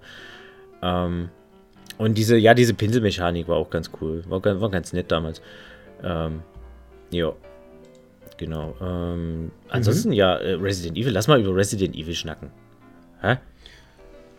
ähm, 0.81 1.29
und 1.97 2.17
diese 2.17 2.37
ja, 2.37 2.53
diese 2.53 2.73
Pinselmechanik 2.73 3.47
war 3.47 3.57
auch 3.57 3.69
ganz 3.69 3.91
cool, 4.01 4.23
war, 4.27 4.43
war 4.61 4.69
ganz 4.69 4.93
nett 4.93 5.11
damals. 5.11 5.41
Ähm, 6.03 6.41
ja. 7.11 7.33
Genau. 8.37 8.75
Ähm, 8.79 9.51
ansonsten 9.69 10.09
mhm. 10.09 10.13
ja, 10.13 10.35
äh, 10.35 10.53
Resident 10.53 10.95
Evil. 10.95 11.11
Lass 11.11 11.27
mal 11.27 11.39
über 11.39 11.55
Resident 11.55 11.95
Evil 11.95 12.13
schnacken. 12.13 12.51
Hä? 13.21 13.37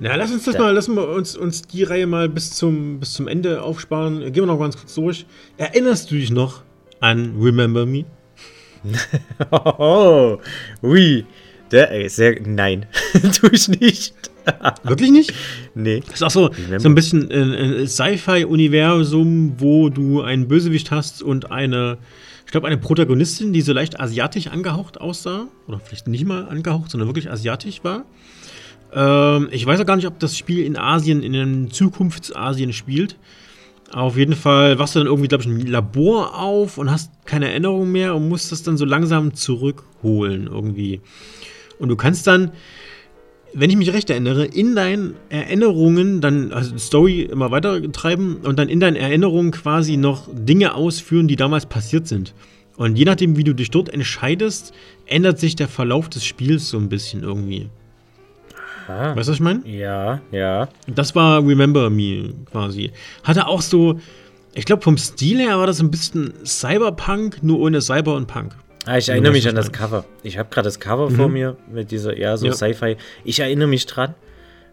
Na, 0.00 0.14
lass 0.14 0.30
uns 0.30 0.44
das 0.44 0.54
ja. 0.54 0.60
mal, 0.60 0.72
lassen 0.72 0.94
wir 0.94 1.08
uns, 1.08 1.36
uns 1.36 1.62
die 1.62 1.82
Reihe 1.82 2.06
mal 2.06 2.28
bis 2.28 2.52
zum, 2.52 3.00
bis 3.00 3.14
zum 3.14 3.26
Ende 3.26 3.62
aufsparen. 3.62 4.20
Gehen 4.20 4.36
wir 4.36 4.46
noch 4.46 4.58
ganz 4.58 4.76
kurz 4.76 4.94
durch. 4.94 5.26
Erinnerst 5.56 6.10
du 6.10 6.14
dich 6.14 6.30
noch 6.30 6.62
an 7.00 7.34
Remember 7.40 7.84
Me? 7.84 8.04
oh, 9.50 10.38
oui. 10.82 11.24
Der, 11.72 11.90
ey, 11.90 12.08
sehr, 12.08 12.40
nein, 12.40 12.86
tue 13.40 13.50
ich 13.52 13.68
nicht. 13.68 14.14
Wirklich 14.84 15.10
nicht? 15.10 15.34
Nee. 15.74 16.00
Das 16.06 16.14
ist 16.14 16.22
auch 16.22 16.30
so, 16.30 16.50
so 16.78 16.88
ein 16.88 16.94
bisschen 16.94 17.30
ein, 17.30 17.80
ein 17.80 17.86
Sci-Fi-Universum, 17.86 19.54
wo 19.58 19.90
du 19.90 20.22
einen 20.22 20.48
Bösewicht 20.48 20.90
hast 20.90 21.22
und 21.22 21.50
eine, 21.50 21.98
ich 22.46 22.52
glaube, 22.52 22.66
eine 22.66 22.78
Protagonistin, 22.78 23.52
die 23.52 23.60
so 23.60 23.74
leicht 23.74 24.00
asiatisch 24.00 24.46
angehaucht 24.46 25.00
aussah. 25.00 25.48
Oder 25.66 25.80
vielleicht 25.80 26.08
nicht 26.08 26.24
mal 26.24 26.48
angehaucht, 26.48 26.90
sondern 26.90 27.08
wirklich 27.08 27.30
asiatisch 27.30 27.84
war. 27.84 28.06
Ähm, 28.92 29.48
ich 29.50 29.64
weiß 29.66 29.80
auch 29.80 29.86
gar 29.86 29.96
nicht, 29.96 30.06
ob 30.06 30.18
das 30.18 30.36
Spiel 30.36 30.64
in 30.64 30.76
Asien, 30.76 31.22
in 31.22 31.34
einem 31.34 31.70
Zukunftsasien 31.70 32.72
spielt. 32.72 33.16
Auf 33.92 34.18
jeden 34.18 34.34
Fall 34.34 34.78
wachst 34.78 34.94
du 34.94 34.98
dann 34.98 35.06
irgendwie, 35.06 35.28
glaube 35.28 35.44
ich, 35.44 35.48
ein 35.48 35.66
Labor 35.66 36.38
auf 36.38 36.76
und 36.76 36.90
hast 36.90 37.10
keine 37.24 37.50
Erinnerung 37.50 37.90
mehr 37.90 38.14
und 38.14 38.28
musst 38.28 38.52
das 38.52 38.62
dann 38.62 38.76
so 38.76 38.84
langsam 38.84 39.34
zurückholen 39.34 40.46
irgendwie. 40.46 41.00
Und 41.78 41.88
du 41.88 41.96
kannst 41.96 42.26
dann, 42.26 42.50
wenn 43.54 43.70
ich 43.70 43.76
mich 43.76 43.92
recht 43.94 44.10
erinnere, 44.10 44.44
in 44.44 44.74
deinen 44.74 45.14
Erinnerungen 45.30 46.20
dann, 46.20 46.52
also 46.52 46.76
Story 46.76 47.22
immer 47.22 47.50
weiter 47.50 47.80
treiben 47.90 48.36
und 48.42 48.58
dann 48.58 48.68
in 48.68 48.80
deinen 48.80 48.96
Erinnerungen 48.96 49.52
quasi 49.52 49.96
noch 49.96 50.28
Dinge 50.30 50.74
ausführen, 50.74 51.26
die 51.26 51.36
damals 51.36 51.64
passiert 51.64 52.06
sind. 52.06 52.34
Und 52.76 52.96
je 52.96 53.06
nachdem, 53.06 53.36
wie 53.36 53.44
du 53.44 53.54
dich 53.54 53.70
dort 53.70 53.88
entscheidest, 53.88 54.74
ändert 55.06 55.38
sich 55.38 55.56
der 55.56 55.66
Verlauf 55.66 56.10
des 56.10 56.26
Spiels 56.26 56.68
so 56.68 56.76
ein 56.76 56.90
bisschen 56.90 57.22
irgendwie. 57.22 57.70
Ah. 58.88 59.14
Weißt 59.14 59.28
du, 59.28 59.32
was 59.32 59.36
ich 59.36 59.40
meine? 59.40 59.60
Ja, 59.66 60.20
ja. 60.32 60.68
Das 60.86 61.14
war 61.14 61.46
Remember 61.46 61.90
Me 61.90 62.32
quasi. 62.50 62.90
Hatte 63.22 63.46
auch 63.46 63.60
so, 63.62 64.00
ich 64.54 64.64
glaube, 64.64 64.82
vom 64.82 64.96
Stil 64.98 65.38
her 65.38 65.58
war 65.58 65.66
das 65.66 65.80
ein 65.80 65.90
bisschen 65.90 66.32
Cyberpunk, 66.44 67.42
nur 67.42 67.60
ohne 67.60 67.80
Cyber 67.82 68.14
und 68.16 68.26
Punk. 68.26 68.56
Ah, 68.86 68.96
ich 68.96 69.08
erinnere 69.10 69.32
mich 69.32 69.46
an 69.46 69.54
das. 69.54 69.70
Cover. 69.70 70.04
Ich 70.22 70.38
habe 70.38 70.48
gerade 70.50 70.64
das 70.66 70.80
Cover 70.80 71.10
Mhm. 71.10 71.14
vor 71.16 71.28
mir 71.28 71.56
mit 71.70 71.90
dieser, 71.90 72.16
ja, 72.18 72.36
so 72.38 72.46
Ja. 72.46 72.52
Sci-Fi. 72.54 72.96
Ich 73.24 73.38
erinnere 73.40 73.68
mich 73.68 73.84
dran. 73.84 74.14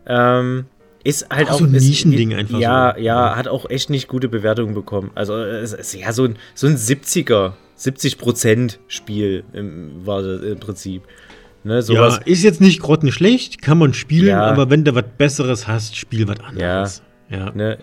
Ähm, 0.07 0.65
ist 1.03 1.27
halt 1.29 1.49
Auch 1.49 1.53
auch, 1.55 1.59
so 1.59 1.65
ein 1.65 1.71
Nischending 1.71 2.33
einfach 2.33 2.57
Ja, 2.59 2.93
so. 2.95 3.01
ja, 3.01 3.29
Ja. 3.31 3.35
hat 3.35 3.47
auch 3.47 3.69
echt 3.69 3.89
nicht 3.89 4.07
gute 4.07 4.29
Bewertungen 4.29 4.73
bekommen. 4.73 5.11
Also 5.15 5.35
es 5.37 5.73
ist 5.73 5.93
ja 5.93 6.11
so 6.13 6.23
ein, 6.23 6.37
so 6.53 6.67
ein 6.67 6.77
70er, 6.77 7.53
70% 7.77 8.79
Spiel 8.87 9.43
im, 9.53 10.05
war 10.05 10.21
das 10.21 10.41
im 10.41 10.59
Prinzip. 10.59 11.03
Ne, 11.65 11.81
sowas. 11.81 12.19
Ja, 12.23 12.31
ist 12.31 12.43
jetzt 12.43 12.61
nicht 12.61 12.79
grottenschlecht, 12.79 13.59
kann 13.59 13.79
man 13.79 13.95
spielen, 13.95 14.27
Ja. 14.27 14.43
aber 14.43 14.69
wenn 14.69 14.83
du 14.83 14.93
was 14.93 15.03
Besseres 15.17 15.67
hast, 15.67 15.95
spiel 15.95 16.27
was 16.27 16.39
anderes. 16.39 17.01
Ja. 17.27 17.51
Ne, 17.55 17.79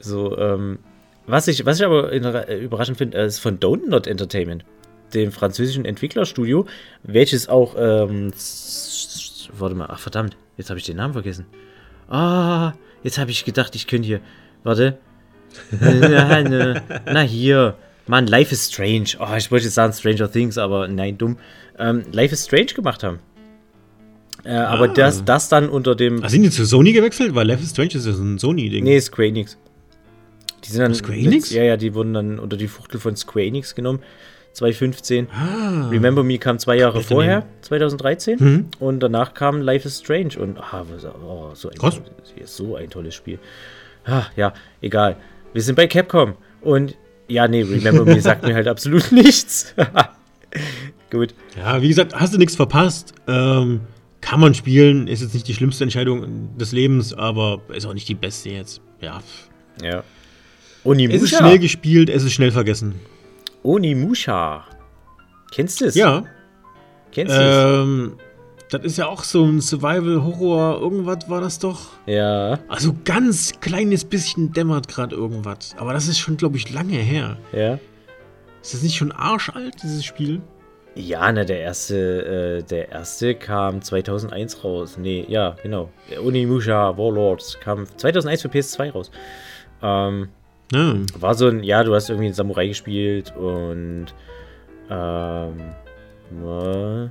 so, 0.00 0.36
ähm, 0.36 0.80
was 1.24 1.46
ich, 1.46 1.64
was 1.64 1.78
ich 1.78 1.86
aber 1.86 2.12
äh, 2.12 2.58
überraschend 2.58 2.98
finde, 2.98 3.16
äh, 3.16 3.26
ist 3.26 3.38
von 3.38 3.60
Donut 3.60 4.08
Entertainment, 4.08 4.64
dem 5.14 5.30
französischen 5.30 5.84
Entwicklerstudio, 5.84 6.66
welches 7.04 7.48
auch, 7.48 7.76
ähm, 7.78 8.32
warte 9.56 9.76
mal, 9.76 9.86
ach 9.90 10.00
verdammt, 10.00 10.36
jetzt 10.56 10.70
habe 10.70 10.80
ich 10.80 10.84
den 10.84 10.96
Namen 10.96 11.12
vergessen. 11.12 11.46
Ah, 12.08 12.72
jetzt 13.04 13.18
habe 13.18 13.30
ich 13.30 13.44
gedacht, 13.44 13.76
ich 13.76 13.86
könnte 13.86 14.08
hier, 14.08 14.20
warte. 14.64 14.98
na, 15.70 16.82
na 17.06 17.20
hier, 17.20 17.76
Mann, 18.06 18.26
Life 18.26 18.52
is 18.52 18.66
Strange. 18.70 19.10
Oh, 19.18 19.34
ich 19.36 19.50
wollte 19.50 19.64
jetzt 19.64 19.74
sagen 19.74 19.92
Stranger 19.92 20.30
Things, 20.30 20.58
aber 20.58 20.88
nein, 20.88 21.16
dumm. 21.16 21.38
Ähm, 21.78 22.02
Life 22.12 22.34
is 22.34 22.44
Strange 22.44 22.66
gemacht 22.74 23.02
haben. 23.02 23.18
Äh, 24.44 24.50
aber 24.56 24.84
Ah. 24.84 24.88
das, 24.94 25.24
das 25.24 25.48
dann 25.48 25.68
unter 25.70 25.94
dem 25.94 26.22
Ah, 26.22 26.28
sind 26.28 26.42
die 26.42 26.50
zu 26.50 26.66
Sony 26.66 26.92
gewechselt? 26.92 27.34
Weil 27.34 27.46
Life 27.46 27.62
is 27.62 27.70
Strange 27.70 27.94
ist 27.94 28.06
ja 28.06 28.12
so 28.12 28.22
ein 28.22 28.38
Sony-Ding. 28.38 28.84
Nee, 28.84 29.00
Square 29.00 29.28
Enix. 29.28 29.56
Die 30.64 30.70
sind 30.70 30.82
dann. 30.82 30.94
Square 30.94 31.16
Enix? 31.16 31.50
Ja, 31.50 31.62
ja, 31.62 31.76
die 31.78 31.94
wurden 31.94 32.12
dann 32.12 32.38
unter 32.38 32.56
die 32.58 32.68
Fuchtel 32.68 33.00
von 33.00 33.16
Square 33.16 33.46
Enix 33.46 33.74
genommen. 33.74 34.00
2015. 34.52 35.28
Ah. 35.32 35.88
Remember 35.88 36.22
Me 36.22 36.38
kam 36.38 36.58
zwei 36.58 36.76
Jahre 36.76 37.00
vorher, 37.02 37.40
Name. 37.40 37.50
2013. 37.62 38.38
Mhm. 38.38 38.66
Und 38.78 39.00
danach 39.00 39.32
kam 39.34 39.62
Life 39.62 39.88
is 39.88 39.98
Strange. 39.98 40.38
Und 40.38 40.58
ah, 40.58 40.84
was, 40.92 41.04
oh, 41.06 41.50
so, 41.54 41.70
ein 41.70 41.78
Krass. 41.78 41.94
tolles, 41.96 42.56
so 42.56 42.76
ein 42.76 42.90
tolles 42.90 43.14
Spiel. 43.14 43.38
Ah, 44.04 44.26
ja, 44.36 44.52
egal. 44.82 45.16
Wir 45.54 45.62
sind 45.62 45.74
bei 45.74 45.86
Capcom. 45.86 46.34
Und 46.60 46.96
ja, 47.28 47.48
nee, 47.48 47.62
Remember 47.62 48.04
Me 48.04 48.20
sagt 48.20 48.44
mir 48.44 48.54
halt 48.54 48.68
absolut 48.68 49.10
nichts. 49.12 49.74
Gut. 51.10 51.34
Ja, 51.56 51.80
wie 51.82 51.88
gesagt, 51.88 52.14
hast 52.14 52.34
du 52.34 52.38
nichts 52.38 52.56
verpasst. 52.56 53.14
Ähm, 53.28 53.80
kann 54.20 54.40
man 54.40 54.54
spielen, 54.54 55.06
ist 55.06 55.20
jetzt 55.22 55.34
nicht 55.34 55.46
die 55.46 55.54
schlimmste 55.54 55.84
Entscheidung 55.84 56.56
des 56.56 56.72
Lebens, 56.72 57.12
aber 57.12 57.60
ist 57.72 57.86
auch 57.86 57.94
nicht 57.94 58.08
die 58.08 58.14
beste 58.14 58.50
jetzt. 58.50 58.80
Ja. 59.00 59.22
Ja. 59.82 59.98
Es 59.98 60.02
ist 60.02 60.84
Onimusha. 60.84 61.38
schnell 61.38 61.58
gespielt, 61.58 62.08
es 62.10 62.24
ist 62.24 62.32
schnell 62.32 62.50
vergessen. 62.50 62.94
Onimusha. 63.62 64.64
Kennst 65.54 65.80
du 65.80 65.86
es? 65.86 65.94
Ja. 65.94 66.24
Kennst 67.12 67.34
du 67.34 67.40
es? 67.40 67.84
Ähm, 67.84 68.12
das 68.74 68.84
ist 68.84 68.98
ja 68.98 69.06
auch 69.06 69.24
so 69.24 69.44
ein 69.44 69.60
Survival-Horror, 69.60 70.80
irgendwas 70.80 71.28
war 71.28 71.40
das 71.40 71.58
doch. 71.58 71.80
Ja, 72.06 72.58
Also 72.68 72.94
ganz 73.04 73.52
kleines 73.60 74.04
bisschen 74.04 74.52
dämmert 74.52 74.88
gerade 74.88 75.14
irgendwas. 75.16 75.74
Aber 75.78 75.92
das 75.92 76.08
ist 76.08 76.18
schon, 76.18 76.36
glaube 76.36 76.56
ich, 76.56 76.72
lange 76.72 76.96
her. 76.96 77.36
ja. 77.52 77.78
Ist 78.62 78.72
das 78.72 78.82
nicht 78.82 78.96
schon 78.96 79.12
arschalt, 79.12 79.74
dieses 79.82 80.04
Spiel? 80.06 80.40
Ja, 80.94 81.30
ne, 81.32 81.44
der 81.44 81.60
erste, 81.60 82.60
äh, 82.60 82.62
der 82.62 82.90
erste 82.92 83.34
kam 83.34 83.82
2001 83.82 84.64
raus. 84.64 84.96
Nee, 84.98 85.26
ja, 85.28 85.54
genau. 85.62 85.90
Der 86.10 86.24
Onimusha 86.24 86.96
Warlords 86.96 87.58
kam 87.60 87.84
2001 87.98 88.40
für 88.42 88.48
PS2 88.48 88.90
raus. 88.92 89.10
Ähm, 89.82 90.28
Ja. 90.72 90.94
war 91.18 91.34
so 91.34 91.48
ein, 91.48 91.62
ja, 91.62 91.84
du 91.84 91.94
hast 91.94 92.08
irgendwie 92.08 92.26
einen 92.28 92.34
Samurai 92.34 92.68
gespielt 92.68 93.34
und, 93.36 94.06
ähm, 94.88 95.60
äh, 96.42 97.08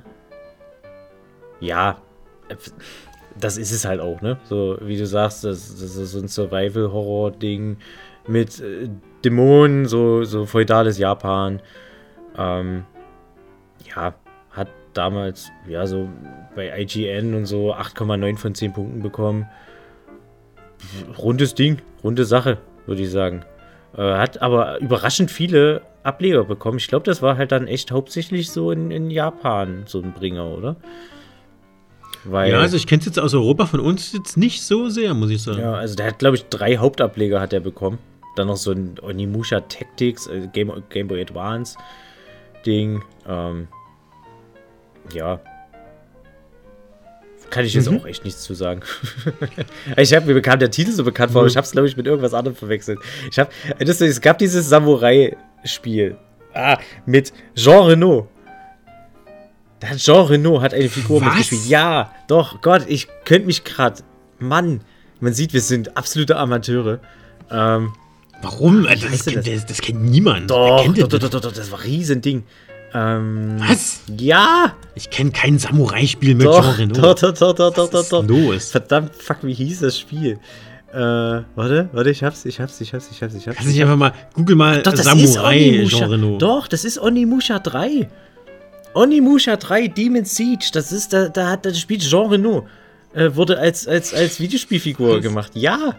ja, 1.64 1.98
das 3.38 3.56
ist 3.56 3.72
es 3.72 3.84
halt 3.84 4.00
auch, 4.00 4.20
ne? 4.20 4.38
So, 4.44 4.78
wie 4.80 4.96
du 4.96 5.06
sagst, 5.06 5.44
das, 5.44 5.70
das 5.80 5.96
ist 5.96 6.12
so 6.12 6.20
ein 6.20 6.28
Survival-Horror-Ding 6.28 7.78
mit 8.28 8.60
äh, 8.60 8.88
Dämonen, 9.24 9.86
so, 9.86 10.24
so 10.24 10.46
feudales 10.46 10.98
Japan. 10.98 11.60
Ähm, 12.36 12.84
ja, 13.94 14.14
hat 14.50 14.68
damals, 14.92 15.50
ja, 15.68 15.86
so 15.86 16.08
bei 16.54 16.78
IGN 16.80 17.34
und 17.34 17.46
so 17.46 17.74
8,9 17.74 18.36
von 18.36 18.54
10 18.54 18.72
Punkten 18.72 19.02
bekommen. 19.02 19.48
Rundes 21.18 21.54
Ding, 21.54 21.78
runde 22.02 22.24
Sache, 22.24 22.58
würde 22.86 23.02
ich 23.02 23.10
sagen. 23.10 23.44
Äh, 23.96 24.02
hat 24.02 24.42
aber 24.42 24.78
überraschend 24.80 25.30
viele 25.30 25.82
Ableger 26.02 26.44
bekommen. 26.44 26.78
Ich 26.78 26.88
glaube, 26.88 27.04
das 27.04 27.22
war 27.22 27.36
halt 27.36 27.52
dann 27.52 27.66
echt 27.66 27.90
hauptsächlich 27.90 28.50
so 28.50 28.70
in, 28.70 28.90
in 28.90 29.10
Japan 29.10 29.84
so 29.86 30.00
ein 30.00 30.12
Bringer, 30.12 30.46
oder? 30.46 30.76
Weil, 32.24 32.52
Ja, 32.52 32.60
also 32.60 32.76
ich 32.76 32.86
kenne 32.86 33.00
es 33.00 33.06
jetzt 33.06 33.18
aus 33.18 33.34
Europa 33.34 33.66
von 33.66 33.80
uns 33.80 34.12
jetzt 34.12 34.36
nicht 34.36 34.62
so 34.62 34.88
sehr, 34.88 35.12
muss 35.14 35.30
ich 35.30 35.42
sagen. 35.42 35.58
ja, 35.60 35.74
also 35.74 35.94
der 35.94 36.06
hat, 36.06 36.18
glaube 36.18 36.36
ich, 36.36 36.46
drei 36.46 36.76
Hauptableger 36.78 37.40
hat 37.40 37.52
er 37.52 37.60
bekommen. 37.60 37.98
Dann 38.36 38.46
noch 38.48 38.56
so 38.56 38.72
ein 38.72 38.96
Onimusha 39.02 39.60
Tactics, 39.60 40.26
äh, 40.26 40.48
Game, 40.52 40.72
Game 40.90 41.06
Boy 41.08 41.20
Advance 41.20 41.76
Ding. 42.66 43.02
Ähm, 43.28 43.68
ja. 45.12 45.38
Kann 47.50 47.64
ich 47.64 47.74
jetzt 47.74 47.88
Mhm. 47.90 47.98
auch 48.00 48.06
echt 48.06 48.24
nichts 48.24 48.42
zu 48.42 48.54
sagen. 48.54 48.80
ich 49.96 50.12
habe 50.14 50.26
mir 50.26 50.34
bekam 50.34 50.58
der 50.58 50.70
Titel 50.70 50.90
so 50.90 51.04
bekannt 51.04 51.30
vor, 51.30 51.42
aber 51.42 51.46
Mhm. 51.46 51.50
ich 51.50 51.56
habe 51.56 51.64
es 51.66 51.70
glaube 51.72 51.86
ich 51.86 51.96
mit 51.96 52.06
irgendwas 52.06 52.34
anderem 52.34 52.56
verwechselt. 52.56 52.98
Ich 53.30 53.38
habe 53.38 53.50
es 53.78 54.20
gab 54.20 54.38
dieses 54.38 54.68
Samurai 54.68 55.36
Spiel. 55.64 56.16
Ah, 56.52 56.78
mit 57.06 57.32
Jean 57.54 57.84
Reno. 57.86 58.28
Da 59.84 59.90
hat 59.90 59.98
Jean 59.98 60.24
Reno 60.26 60.62
hat 60.62 60.72
eine 60.72 60.88
Figur 60.88 61.20
Was? 61.20 61.28
mitgespielt. 61.28 61.66
Ja, 61.66 62.10
doch, 62.26 62.62
Gott, 62.62 62.84
ich 62.88 63.06
könnte 63.26 63.46
mich 63.46 63.64
gerade. 63.64 64.02
Mann, 64.38 64.80
man 65.20 65.34
sieht, 65.34 65.52
wir 65.52 65.60
sind 65.60 65.94
absolute 65.94 66.36
Amateure. 66.38 67.00
Ähm, 67.50 67.92
Warum? 68.40 68.86
Also, 68.86 69.08
das, 69.08 69.26
kennt, 69.26 69.46
das? 69.46 69.66
das 69.66 69.82
kennt 69.82 70.02
niemand. 70.02 70.50
Doch, 70.50 70.82
kennt 70.82 70.98
doch, 70.98 71.08
denn 71.08 71.20
doch, 71.20 71.28
doch, 71.28 71.40
doch, 71.42 71.52
das 71.52 71.70
war 71.70 71.80
ein 71.80 71.84
Riesending. 71.84 72.44
Ähm, 72.94 73.56
Was? 73.58 74.00
Ja, 74.18 74.72
Ich 74.94 75.10
kenne 75.10 75.32
kein 75.32 75.58
Samurai-Spiel 75.58 76.34
mit 76.34 76.46
doch, 76.46 76.62
Jean 76.64 76.74
Reno. 76.76 76.94
doch, 76.94 77.14
doch, 77.14 77.32
doch, 77.34 77.54
doch, 77.54 77.74
doch, 77.74 77.92
Was 77.92 78.08
doch, 78.08 78.22
doch. 78.22 78.28
los? 78.28 78.70
Verdammt, 78.70 79.14
fuck, 79.14 79.38
wie 79.42 79.52
hieß 79.52 79.80
das 79.80 79.98
Spiel? 79.98 80.38
Äh, 80.94 80.96
warte, 80.96 81.90
warte, 81.92 82.08
ich 82.08 82.24
hab's, 82.24 82.46
ich 82.46 82.58
hab's, 82.58 82.80
ich 82.80 82.94
hab's, 82.94 83.10
ich 83.10 83.22
hab's, 83.22 83.34
ich 83.34 83.46
hab's. 83.48 83.56
Kannst 83.56 83.68
du 83.68 83.74
nicht 83.74 83.82
einfach 83.82 83.96
mal, 83.96 84.12
google 84.32 84.56
mal 84.56 84.80
Doch, 84.82 84.96
Samurai. 84.96 85.84
Jean 85.88 86.08
Reno. 86.08 86.38
Doch, 86.38 86.68
das 86.68 86.86
ist 86.86 86.98
Onimusha 86.98 87.58
3. 87.58 88.08
Onimusha 88.94 89.56
3 89.56 89.88
Demon 89.88 90.24
Siege. 90.24 90.70
Das 90.72 90.92
ist, 90.92 91.12
da, 91.12 91.28
da 91.28 91.50
hat 91.50 91.66
das 91.66 91.78
Spiel 91.78 91.98
Jean 91.98 92.28
Reno 92.30 92.66
äh, 93.14 93.34
wurde 93.34 93.58
als, 93.58 93.86
als, 93.86 94.12
als 94.14 94.40
Videospielfigur 94.40 95.16
Was? 95.16 95.22
gemacht. 95.22 95.52
Ja, 95.54 95.96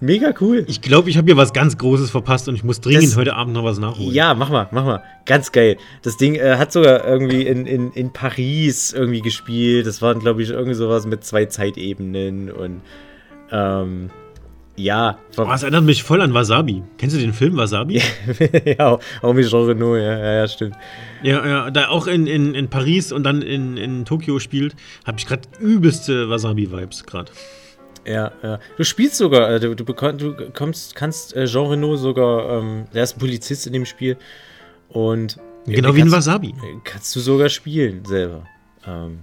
mega 0.00 0.32
cool. 0.40 0.64
Ich 0.68 0.80
glaube, 0.80 1.10
ich 1.10 1.16
habe 1.18 1.26
hier 1.26 1.36
was 1.36 1.52
ganz 1.52 1.76
Großes 1.78 2.10
verpasst 2.10 2.48
und 2.48 2.54
ich 2.54 2.64
muss 2.64 2.80
dringend 2.80 3.04
Das- 3.04 3.16
heute 3.16 3.34
Abend 3.36 3.54
noch 3.54 3.64
was 3.64 3.78
nachholen. 3.78 4.12
Ja, 4.12 4.34
mach 4.34 4.50
mal, 4.50 4.68
mach 4.70 4.84
mal. 4.84 5.02
Ganz 5.26 5.52
geil. 5.52 5.76
Das 6.02 6.16
Ding 6.16 6.34
äh, 6.36 6.56
hat 6.56 6.72
sogar 6.72 7.04
irgendwie 7.06 7.42
in, 7.46 7.66
in, 7.66 7.92
in 7.92 8.12
Paris 8.12 8.92
irgendwie 8.92 9.20
gespielt. 9.20 9.86
Das 9.86 10.00
waren, 10.02 10.20
glaube 10.20 10.42
ich, 10.42 10.50
irgendwie 10.50 10.74
sowas 10.74 11.06
mit 11.06 11.24
zwei 11.24 11.44
Zeitebenen 11.46 12.50
und 12.50 12.80
ähm, 13.52 14.10
ja, 14.76 15.18
Oh, 15.36 15.44
das 15.44 15.62
erinnert 15.62 15.84
mich 15.84 16.02
voll 16.02 16.20
an 16.20 16.34
Wasabi. 16.34 16.82
Kennst 16.98 17.14
du 17.16 17.20
den 17.20 17.32
Film 17.32 17.56
Wasabi? 17.56 18.02
ja, 18.78 18.98
auch 19.22 19.32
mit 19.32 19.48
Jean 19.48 19.66
Reno, 19.66 19.96
ja, 19.96 20.18
ja, 20.18 20.32
ja, 20.34 20.48
stimmt. 20.48 20.76
Ja, 21.22 21.46
ja, 21.46 21.70
da 21.70 21.88
auch 21.88 22.06
in, 22.06 22.26
in, 22.26 22.54
in 22.54 22.68
Paris 22.68 23.12
und 23.12 23.22
dann 23.24 23.42
in, 23.42 23.76
in 23.76 24.04
Tokio 24.04 24.38
spielt, 24.40 24.74
habe 25.06 25.18
ich 25.18 25.26
gerade 25.26 25.42
übelste 25.60 26.28
Wasabi-Vibes 26.28 27.04
gerade. 27.06 27.30
Ja, 28.06 28.32
ja. 28.42 28.58
Du 28.76 28.84
spielst 28.84 29.16
sogar, 29.16 29.48
äh, 29.50 29.60
du, 29.60 29.74
du, 29.74 29.84
du 29.84 30.50
kommst, 30.52 30.94
kannst 30.94 31.34
äh, 31.36 31.46
Jean 31.46 31.66
Reno 31.68 31.96
sogar, 31.96 32.58
ähm, 32.60 32.84
der 32.92 33.04
ist 33.04 33.16
ein 33.16 33.20
Polizist 33.20 33.66
in 33.66 33.72
dem 33.72 33.86
Spiel 33.86 34.16
und 34.88 35.38
Genau 35.66 35.90
äh, 35.90 35.94
wie 35.94 36.00
ein 36.02 36.10
kannst, 36.10 36.28
Wasabi. 36.28 36.48
äh, 36.48 36.76
kannst 36.84 37.14
du 37.16 37.20
sogar 37.20 37.48
spielen 37.48 38.04
selber. 38.04 38.44
Ähm, 38.86 39.20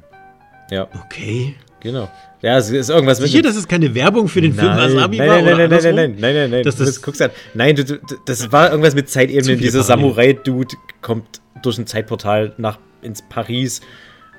ja, 0.71 0.87
Okay. 1.05 1.55
genau. 1.79 2.09
Ja, 2.41 2.57
es 2.57 2.69
ist 2.71 2.89
irgendwas 2.89 3.19
mit. 3.19 3.29
Sicher, 3.29 3.43
dass 3.43 3.55
es 3.55 3.67
keine 3.67 3.93
Werbung 3.93 4.27
für 4.27 4.41
den 4.41 4.53
Film 4.53 4.65
nein, 4.67 4.95
Wasabi 4.95 5.17
nein, 5.17 5.29
war? 5.29 5.41
nein, 5.41 5.45
nein, 5.45 5.57
nein, 5.57 5.69
nein, 5.69 5.95
nein, 5.95 6.15
nein, 6.19 6.33
nein, 6.35 6.51
nein, 6.51 6.63
Das 6.63 6.75
du 6.75 6.83
ist- 6.83 7.01
guckst 7.01 7.21
an. 7.21 7.29
Nein, 7.53 7.75
du, 7.75 7.85
du, 7.85 7.97
das 8.25 8.51
war 8.51 8.71
irgendwas 8.71 8.95
mit 8.95 9.09
Zeitebenen. 9.09 9.59
Dieser. 9.59 9.83
Samurai-Dude 9.83 10.75
kommt 11.01 11.41
durch 11.61 11.77
ein 11.77 11.85
Zeitportal 11.85 12.53
nach 12.57 12.79
ins 13.01 13.21
Paris 13.21 13.81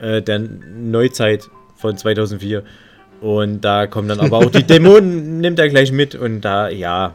äh, 0.00 0.20
der 0.22 0.40
Neuzeit 0.40 1.48
von 1.76 1.96
2004 1.96 2.64
und 3.20 3.60
da 3.60 3.86
kommen 3.86 4.08
dann 4.08 4.20
aber 4.20 4.38
auch 4.38 4.50
die 4.50 4.62
Dämonen 4.66 5.40
nimmt 5.40 5.58
er 5.58 5.68
gleich 5.68 5.92
mit 5.92 6.14
und 6.14 6.40
da 6.42 6.68
ja 6.68 7.14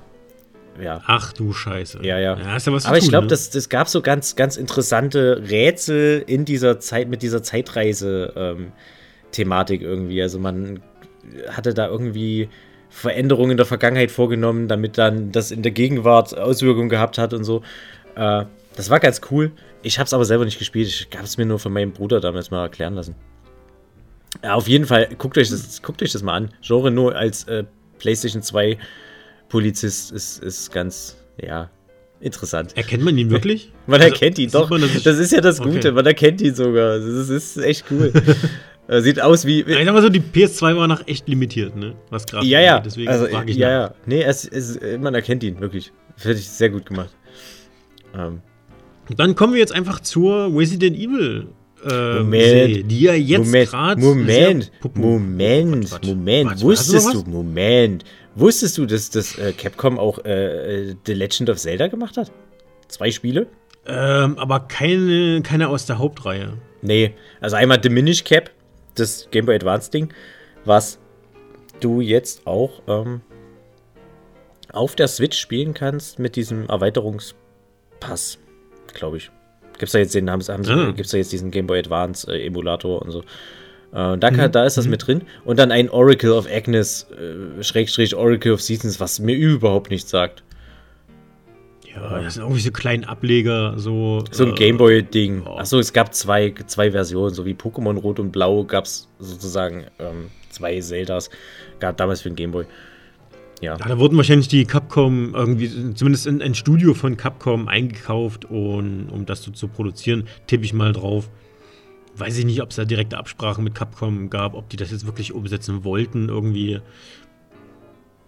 ja. 0.82 1.02
Ach 1.08 1.34
du 1.34 1.54
Scheiße. 1.54 2.00
Ja, 2.04 2.20
ja. 2.20 2.38
ja 2.38 2.56
ist 2.56 2.68
ja 2.68 2.74
was 2.74 2.84
zu 2.84 2.90
Aber 2.90 2.98
ich 2.98 3.06
tun, 3.06 3.10
glaube, 3.10 3.26
ne? 3.26 3.30
das, 3.30 3.50
das 3.50 3.68
gab 3.70 3.90
so 3.90 4.02
ganz, 4.02 4.36
ganz 4.36 4.58
interessante 4.58 5.42
Rätsel 5.50 6.24
in 6.28 6.46
dieser 6.46 6.80
Zeit, 6.80 7.10
mit 7.10 7.24
dieser 7.24 7.42
Zeitreise-Thematik 9.38 9.82
irgendwie. 9.82 10.22
Also 10.22 10.40
man 10.40 10.80
hatte 11.50 11.74
da 11.74 11.88
irgendwie 11.88 12.50
Veränderungen 12.90 13.52
in 13.52 13.58
der 13.58 13.66
Vergangenheit 13.66 14.12
vorgenommen, 14.12 14.68
damit 14.68 14.98
dann 14.98 15.32
das 15.32 15.52
in 15.52 15.62
der 15.62 15.72
Gegenwart 15.72 16.38
Auswirkungen 16.38 16.90
gehabt 16.90 17.18
hat 17.18 17.34
und 17.34 17.44
so. 17.44 17.62
Äh, 18.16 18.46
das 18.76 18.90
war 18.90 19.00
ganz 19.00 19.22
cool. 19.32 19.52
Ich 19.84 20.00
habe 20.00 20.08
es 20.08 20.14
aber 20.14 20.26
selber 20.26 20.46
nicht 20.46 20.60
gespielt. 20.60 20.88
Ich 20.88 21.08
habe 21.16 21.26
es 21.26 21.38
mir 21.38 21.46
nur 21.46 21.60
von 21.60 21.74
meinem 21.74 21.92
Bruder 21.92 22.20
damals 22.20 22.52
mal 22.52 22.64
erklären 22.64 22.96
lassen. 22.96 23.16
Ja, 24.44 24.54
auf 24.54 24.68
jeden 24.68 24.86
Fall, 24.86 25.10
guckt 25.18 25.38
euch 25.38 25.50
das, 25.50 25.82
guckt 25.82 26.02
euch 26.02 26.12
das 26.12 26.22
mal 26.24 26.34
an. 26.34 26.50
Genre 26.62 26.92
nur 26.92 27.16
als 27.16 27.46
äh, 27.46 27.64
PlayStation 28.00 28.42
2 28.42 28.78
Polizist 29.50 30.12
ist, 30.12 30.44
ist 30.44 30.72
ganz, 30.72 31.18
ja, 31.42 31.70
interessant. 32.20 32.76
Erkennt 32.76 33.04
man 33.04 33.18
ihn 33.18 33.30
wirklich? 33.30 33.72
Man 33.88 34.02
Also, 34.02 34.14
erkennt 34.14 34.38
ihn 34.40 34.52
doch. 34.52 34.70
man, 34.70 34.82
das 34.82 35.18
ist 35.18 35.32
ja 35.32 35.40
das 35.40 35.60
Gute, 35.62 35.78
Okay. 35.78 35.92
man 35.94 36.06
erkennt 36.06 36.42
ihn 36.42 36.54
sogar. 36.54 36.98
Das 37.00 37.06
ist, 37.06 37.30
ist 37.30 37.58
echt 37.58 37.86
cool. 37.90 38.12
Äh, 38.88 39.02
Sieht 39.02 39.22
aus 39.22 39.46
wie. 39.46 39.62
Ich 39.62 39.86
sag 39.86 39.94
mal 39.94 40.02
so, 40.02 40.10
die 40.10 40.22
PS2 40.22 40.76
war 40.76 40.88
nach 40.88 41.08
echt 41.08 41.28
limitiert, 41.28 41.76
ne? 41.76 41.96
Was 42.10 42.26
gerade 42.26 42.46
ja, 42.46 42.62
ja. 42.62 42.80
Deswegen 42.80 43.10
also, 43.10 43.28
frage 43.28 43.52
ich 43.52 43.58
ja, 43.58 43.68
nach. 43.68 43.90
ja. 43.90 43.96
Nee, 44.06 44.24
es, 44.24 44.46
es, 44.48 44.80
man 45.00 45.14
erkennt 45.14 45.44
ihn, 45.44 45.60
wirklich. 45.60 45.92
Finde 46.16 46.38
ich 46.38 46.50
sehr 46.50 46.70
gut 46.70 46.86
gemacht. 46.86 47.10
Ähm, 48.16 48.42
Dann 49.16 49.36
kommen 49.36 49.54
wir 49.54 49.60
jetzt 49.60 49.74
einfach 49.74 50.00
zur 50.00 50.52
Resident 50.56 50.98
Evil. 50.98 51.48
Äh, 51.86 52.20
Moment. 52.20 52.44
Serie, 52.44 52.84
die 52.84 53.02
ja 53.02 53.14
jetzt 53.14 53.46
Moment. 53.46 54.02
Moment, 54.02 54.72
Moment, 54.96 55.92
Warte, 55.92 56.08
Moment. 56.08 56.50
warte, 56.50 56.62
Wusstest 56.62 57.14
du, 57.14 57.20
was? 57.20 57.28
Moment. 57.28 58.04
Wusstest 58.36 58.78
du, 58.78 58.86
dass 58.86 59.10
das 59.10 59.38
äh, 59.38 59.54
Capcom 59.54 60.00
auch 60.00 60.24
äh, 60.26 60.96
The 61.06 61.14
Legend 61.14 61.50
of 61.50 61.58
Zelda 61.58 61.88
gemacht 61.88 62.18
hat? 62.18 62.32
Zwei 62.88 63.12
Spiele? 63.12 63.48
Ähm, 63.86 64.38
aber 64.38 64.62
keine, 64.62 65.42
keine 65.44 65.70
aus 65.70 65.86
der 65.86 66.00
Hauptreihe. 66.00 66.54
Nee, 66.82 67.14
also 67.42 67.56
einmal 67.56 67.78
Diminish 67.78 68.24
Cap, 68.24 68.52
das 69.00 69.28
Game 69.32 69.46
Boy 69.46 69.56
Advance 69.56 69.92
Ding, 69.92 70.14
was 70.66 71.00
du 71.80 72.02
jetzt 72.02 72.46
auch 72.48 72.82
ähm, 72.88 73.22
auf 74.72 74.96
der 74.96 75.08
Switch 75.08 75.38
spielen 75.40 75.74
kannst 75.74 76.20
mit 76.20 76.36
diesem 76.36 76.68
Erweiterungspass, 76.70 78.38
glaube 78.94 79.18
ich. 79.18 79.32
Gibt's 79.78 79.92
da 79.94 80.00
jetzt 80.00 80.16
den 80.16 80.30
haben, 80.30 80.42
haben 80.42 80.66
Ah. 80.68 80.92
gibt's 80.92 81.12
da 81.12 81.18
jetzt 81.18 81.32
diesen 81.32 81.52
Game 81.52 81.68
Boy 81.68 81.80
Advance 81.80 82.30
äh, 82.32 82.46
Emulator 82.46 83.02
und 83.02 83.12
so. 83.12 83.20
Äh, 83.92 84.18
da, 84.18 84.32
Mhm. 84.32 84.36
kann, 84.36 84.52
da 84.52 84.66
ist 84.66 84.78
das 84.78 84.88
mit 84.88 85.06
drin. 85.08 85.22
Und 85.46 85.60
dann 85.60 85.72
ein 85.72 85.90
Oracle 85.90 86.32
of 86.32 86.48
Agnes, 86.52 87.08
äh, 87.12 87.64
Schrägstrich 87.64 88.16
Oracle 88.16 88.54
of 88.54 88.62
Seasons, 88.62 89.00
was 89.00 89.20
mir 89.20 89.36
überhaupt 89.36 89.92
nichts 89.92 90.10
sagt. 90.10 90.44
Ja, 92.02 92.22
das 92.22 92.36
sind 92.36 92.44
irgendwie 92.44 92.62
so 92.62 92.72
kleine 92.72 93.08
Ableger, 93.08 93.78
so. 93.78 94.24
So 94.32 94.46
ein 94.46 94.52
äh, 94.52 94.56
Gameboy-Ding. 94.56 95.44
ja. 95.46 95.56
Achso, 95.58 95.80
es 95.80 95.94
gab 95.94 96.14
zwei, 96.14 96.54
zwei 96.68 96.92
Versionen, 96.92 97.34
so 97.34 97.46
wie 97.46 97.54
Pokémon 97.54 97.98
Rot 97.98 98.20
und 98.20 98.32
Blau 98.32 98.64
gab 98.64 98.86
es 98.86 99.08
sozusagen 99.20 99.86
ähm, 100.00 100.30
zwei 100.50 100.80
Zeldas. 100.80 101.30
Gab 101.80 101.98
damals 101.98 102.22
für 102.22 102.30
den 102.30 102.36
Gameboy. 102.36 102.66
Ja. 103.62 103.76
Ja, 103.78 103.88
da 103.88 103.98
wurden 103.98 104.18
wahrscheinlich 104.18 104.48
die 104.48 104.66
Capcom 104.66 105.34
irgendwie, 105.34 105.94
zumindest 105.96 106.28
in 106.28 106.42
ein 106.42 106.54
Studio 106.54 106.94
von 106.94 107.18
Capcom 107.18 107.68
eingekauft, 107.68 108.46
und, 108.46 109.10
um 109.10 109.26
das 109.26 109.42
so 109.42 109.52
zu 109.52 109.68
produzieren, 109.68 110.28
tippe 110.46 110.64
ich 110.64 110.74
mal 110.74 110.94
drauf. 110.94 111.30
Weiß 112.16 112.38
ich 112.38 112.46
nicht, 112.46 112.62
ob 112.62 112.70
es 112.70 112.76
da 112.76 112.86
direkte 112.86 113.18
Absprachen 113.18 113.64
mit 113.64 113.76
Capcom 113.76 114.30
gab, 114.30 114.54
ob 114.54 114.70
die 114.70 114.78
das 114.78 114.92
jetzt 114.92 115.06
wirklich 115.06 115.34
umsetzen 115.34 115.84
wollten, 115.84 116.30
irgendwie. 116.30 116.82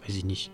Weiß 0.06 0.16
ich 0.16 0.26
nicht. 0.26 0.52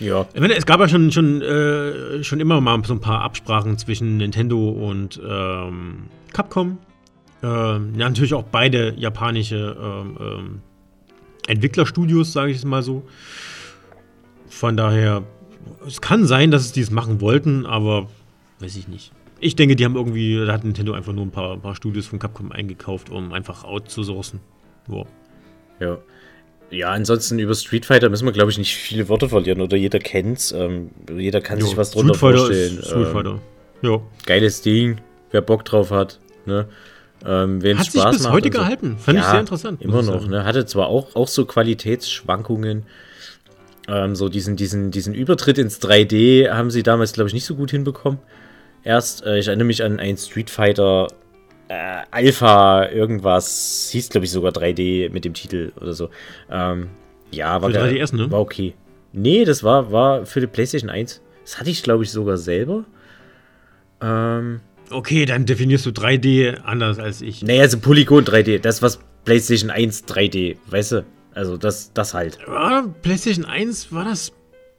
Ja. 0.00 0.26
Es 0.34 0.66
gab 0.66 0.80
ja 0.80 0.88
schon, 0.88 1.12
schon, 1.12 1.40
äh, 1.40 2.22
schon 2.24 2.40
immer 2.40 2.60
mal 2.60 2.82
so 2.84 2.94
ein 2.94 3.00
paar 3.00 3.22
Absprachen 3.22 3.78
zwischen 3.78 4.16
Nintendo 4.16 4.68
und 4.68 5.20
ähm, 5.26 6.04
Capcom. 6.32 6.78
Ähm, 7.42 7.92
ja, 7.96 8.08
natürlich 8.08 8.34
auch 8.34 8.44
beide 8.44 8.94
japanische 8.96 9.76
ähm, 9.80 10.16
ähm, 10.20 10.60
Entwicklerstudios, 11.46 12.32
sage 12.32 12.50
ich 12.50 12.58
es 12.58 12.64
mal 12.64 12.82
so. 12.82 13.04
Von 14.48 14.76
daher, 14.76 15.22
es 15.86 16.00
kann 16.00 16.26
sein, 16.26 16.50
dass 16.50 16.62
es 16.62 16.72
dies 16.72 16.90
machen 16.90 17.20
wollten, 17.20 17.66
aber 17.66 18.08
weiß 18.60 18.76
ich 18.76 18.88
nicht. 18.88 19.12
Ich 19.40 19.56
denke, 19.56 19.76
die 19.76 19.84
haben 19.84 19.96
irgendwie, 19.96 20.42
da 20.46 20.52
hat 20.52 20.64
Nintendo 20.64 20.94
einfach 20.94 21.12
nur 21.12 21.26
ein 21.26 21.30
paar, 21.30 21.58
paar 21.58 21.74
Studios 21.74 22.06
von 22.06 22.18
Capcom 22.18 22.50
eingekauft, 22.50 23.10
um 23.10 23.32
einfach 23.32 23.64
outzusourcen. 23.64 24.40
Wow. 24.86 25.06
Ja. 25.80 25.98
Ja, 26.70 26.90
ansonsten 26.90 27.38
über 27.38 27.54
Street 27.54 27.86
Fighter 27.86 28.08
müssen 28.08 28.24
wir, 28.24 28.32
glaube 28.32 28.50
ich, 28.50 28.58
nicht 28.58 28.74
viele 28.74 29.08
Worte 29.08 29.28
verlieren. 29.28 29.60
Oder 29.60 29.76
jeder 29.76 29.98
kennt's. 30.00 30.50
Ähm, 30.52 30.90
jeder 31.16 31.40
kann 31.40 31.60
sich 31.60 31.76
was 31.76 31.92
drunter 31.92 32.14
Street 32.14 32.36
vorstellen. 32.36 32.78
Ist 32.78 32.86
Street 32.88 33.06
Ähm, 33.06 33.12
Fighter. 33.12 33.38
Ja. 33.82 34.00
geiles 34.26 34.62
Ding. 34.62 34.98
Wer 35.30 35.40
Bock 35.42 35.64
drauf 35.64 35.90
hat. 35.90 36.18
Ne? 36.46 36.66
Ähm, 37.24 37.62
wem 37.62 37.78
Hat 37.78 37.86
sich 37.90 38.00
Spaß 38.00 38.16
bis 38.16 38.24
macht 38.24 38.32
heute 38.32 38.48
und 38.48 38.54
so. 38.54 38.60
gehalten. 38.60 38.98
Fand 38.98 39.18
ich 39.18 39.24
sehr 39.24 39.40
interessant. 39.40 39.82
Immer 39.82 40.02
noch, 40.02 40.26
ne? 40.26 40.44
Hatte 40.44 40.66
zwar 40.66 40.88
auch, 40.88 41.14
auch 41.14 41.28
so 41.28 41.44
Qualitätsschwankungen. 41.46 42.84
Ähm, 43.88 44.14
so 44.16 44.28
diesen, 44.28 44.56
diesen, 44.56 44.90
diesen 44.90 45.14
Übertritt 45.14 45.58
ins 45.58 45.80
3D 45.80 46.50
haben 46.50 46.70
sie 46.70 46.82
damals, 46.82 47.12
glaube 47.12 47.28
ich, 47.28 47.34
nicht 47.34 47.44
so 47.44 47.54
gut 47.54 47.70
hinbekommen. 47.70 48.18
Erst, 48.82 49.24
äh, 49.24 49.38
ich 49.38 49.46
erinnere 49.48 49.66
mich 49.66 49.82
an 49.82 50.00
ein 50.00 50.16
Street 50.16 50.50
Fighter 50.50 51.08
äh, 51.68 52.02
Alpha 52.10 52.88
irgendwas, 52.88 53.88
hieß, 53.92 54.10
glaube 54.10 54.24
ich, 54.26 54.30
sogar 54.30 54.52
3D 54.52 55.10
mit 55.10 55.24
dem 55.24 55.34
Titel 55.34 55.72
oder 55.80 55.92
so. 55.92 56.10
Ähm, 56.50 56.88
ja, 57.30 57.60
war, 57.62 57.70
Für 57.70 57.76
geil. 57.78 57.94
3DS, 57.94 58.14
ne? 58.16 58.30
war 58.30 58.40
okay. 58.40 58.74
Nee, 59.12 59.44
das 59.44 59.62
war, 59.62 59.92
war 59.92 60.26
für 60.26 60.40
die 60.40 60.46
PlayStation 60.46 60.90
1. 60.90 61.22
Das 61.44 61.58
hatte 61.60 61.70
ich, 61.70 61.82
glaube 61.82 62.04
ich, 62.04 62.10
sogar 62.10 62.36
selber. 62.36 62.84
Ähm, 64.00 64.60
Okay, 64.90 65.24
dann 65.24 65.46
definierst 65.46 65.86
du 65.86 65.90
3D 65.90 66.60
anders 66.60 66.98
als 66.98 67.22
ich. 67.22 67.42
naja, 67.42 67.62
also 67.62 67.78
Polygon 67.78 68.24
3D, 68.24 68.58
das 68.58 68.82
was 68.82 69.00
PlayStation 69.24 69.70
1 69.70 70.04
3D, 70.06 70.56
weißt 70.68 70.92
du? 70.92 71.04
Also 71.34 71.56
das, 71.56 71.92
das 71.94 72.14
halt. 72.14 72.38
War 72.46 72.86
PlayStation 73.02 73.44
1, 73.44 73.92
war 73.92 74.04
das 74.04 74.32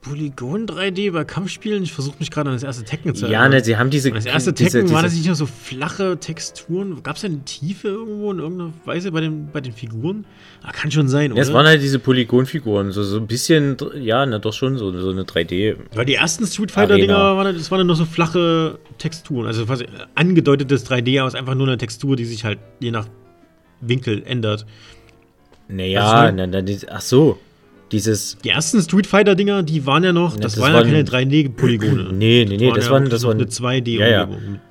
Polygon 0.08 0.68
3D 0.68 1.12
bei 1.12 1.24
Kampfspielen? 1.24 1.82
Ich 1.84 1.92
versuche 1.94 2.16
mich 2.20 2.30
gerade 2.30 2.50
an 2.50 2.56
das 2.56 2.62
erste 2.64 2.84
Tekken 2.84 3.16
zu 3.16 3.26
Ja, 3.28 3.50
ne, 3.50 3.64
sie 3.64 3.76
haben 3.78 3.90
diese. 3.90 4.10
Und 4.10 4.16
das 4.16 4.26
erste 4.26 4.54
diese, 4.54 4.72
Tekken, 4.80 4.92
war 4.92 5.02
diese- 5.02 5.08
das 5.08 5.14
nicht 5.16 5.26
nur 5.26 5.36
so 5.36 5.46
flache 5.48 6.18
Texturen? 6.20 7.02
Gab 7.02 7.16
es 7.16 7.24
da 7.24 7.28
eine 7.28 7.44
Tiefe 7.44 7.88
irgendwo 7.88 8.32
in 8.32 8.40
irgendeiner 8.40 8.72
Weise 8.86 9.12
bei 9.12 9.22
den, 9.22 9.50
bei 9.52 9.62
den 9.62 9.74
Figuren? 9.74 10.26
Ah, 10.62 10.72
kann 10.72 10.92
schon 10.92 11.08
sein, 11.08 11.36
Ja, 11.36 11.42
es 11.42 11.48
oder? 11.50 11.58
waren 11.58 11.66
halt 11.68 11.82
diese 11.82 11.98
Polygonfiguren, 12.00 12.92
so, 12.92 13.04
so 13.04 13.18
ein 13.18 13.28
bisschen, 13.28 13.78
ja, 14.00 14.26
na 14.26 14.38
doch 14.40 14.54
schon, 14.54 14.78
so, 14.78 14.92
so 15.00 15.10
eine 15.10 15.24
3D. 15.24 15.76
Weil 15.96 16.06
die 16.06 16.16
ersten 16.16 16.46
Street 16.46 16.72
Fighter-Dinger, 16.72 17.36
waren, 17.38 17.56
das 17.56 17.72
waren 17.72 17.86
nur 17.88 17.96
so 17.96 18.06
flache 18.06 18.78
Texturen. 19.00 19.48
Also 19.48 19.66
quasi 19.66 19.86
angedeutetes 20.16 20.86
3D 20.90 21.22
aus 21.22 21.34
einfach 21.36 21.56
nur 21.56 21.68
eine 21.68 21.78
Textur, 21.78 22.16
die 22.16 22.26
sich 22.26 22.46
halt 22.46 22.60
je 22.80 22.92
nach 22.92 23.08
Winkel 23.82 24.24
ändert. 24.26 24.66
Naja, 25.68 26.04
Also, 26.12 26.36
na, 26.36 26.46
na, 26.48 26.62
ach 26.92 27.02
so, 27.02 27.40
dieses. 27.92 28.38
Die 28.44 28.50
ersten 28.50 28.82
Street 28.82 29.08
Fighter-Dinger, 29.08 29.64
die 29.64 29.86
waren 29.86 30.04
ja 30.04 30.14
noch, 30.14 30.36
Ja, 30.36 30.42
das, 30.42 30.56
das 30.56 30.62
waren 30.62 30.74
ja 30.74 30.84
keine 30.84 31.04
3D-Polygone. 31.04 32.10
Nee, 32.14 32.46
nee, 32.48 32.58
nee, 32.58 32.72
das 32.72 32.90
waren, 32.90 33.10
das 33.10 33.24
waren. 33.24 33.38
eine 33.38 33.46
2D 33.46 34.00
Ja, 34.00 34.08
ja. 34.08 34.24
Umgebung 34.24 34.52
mit 34.54 34.62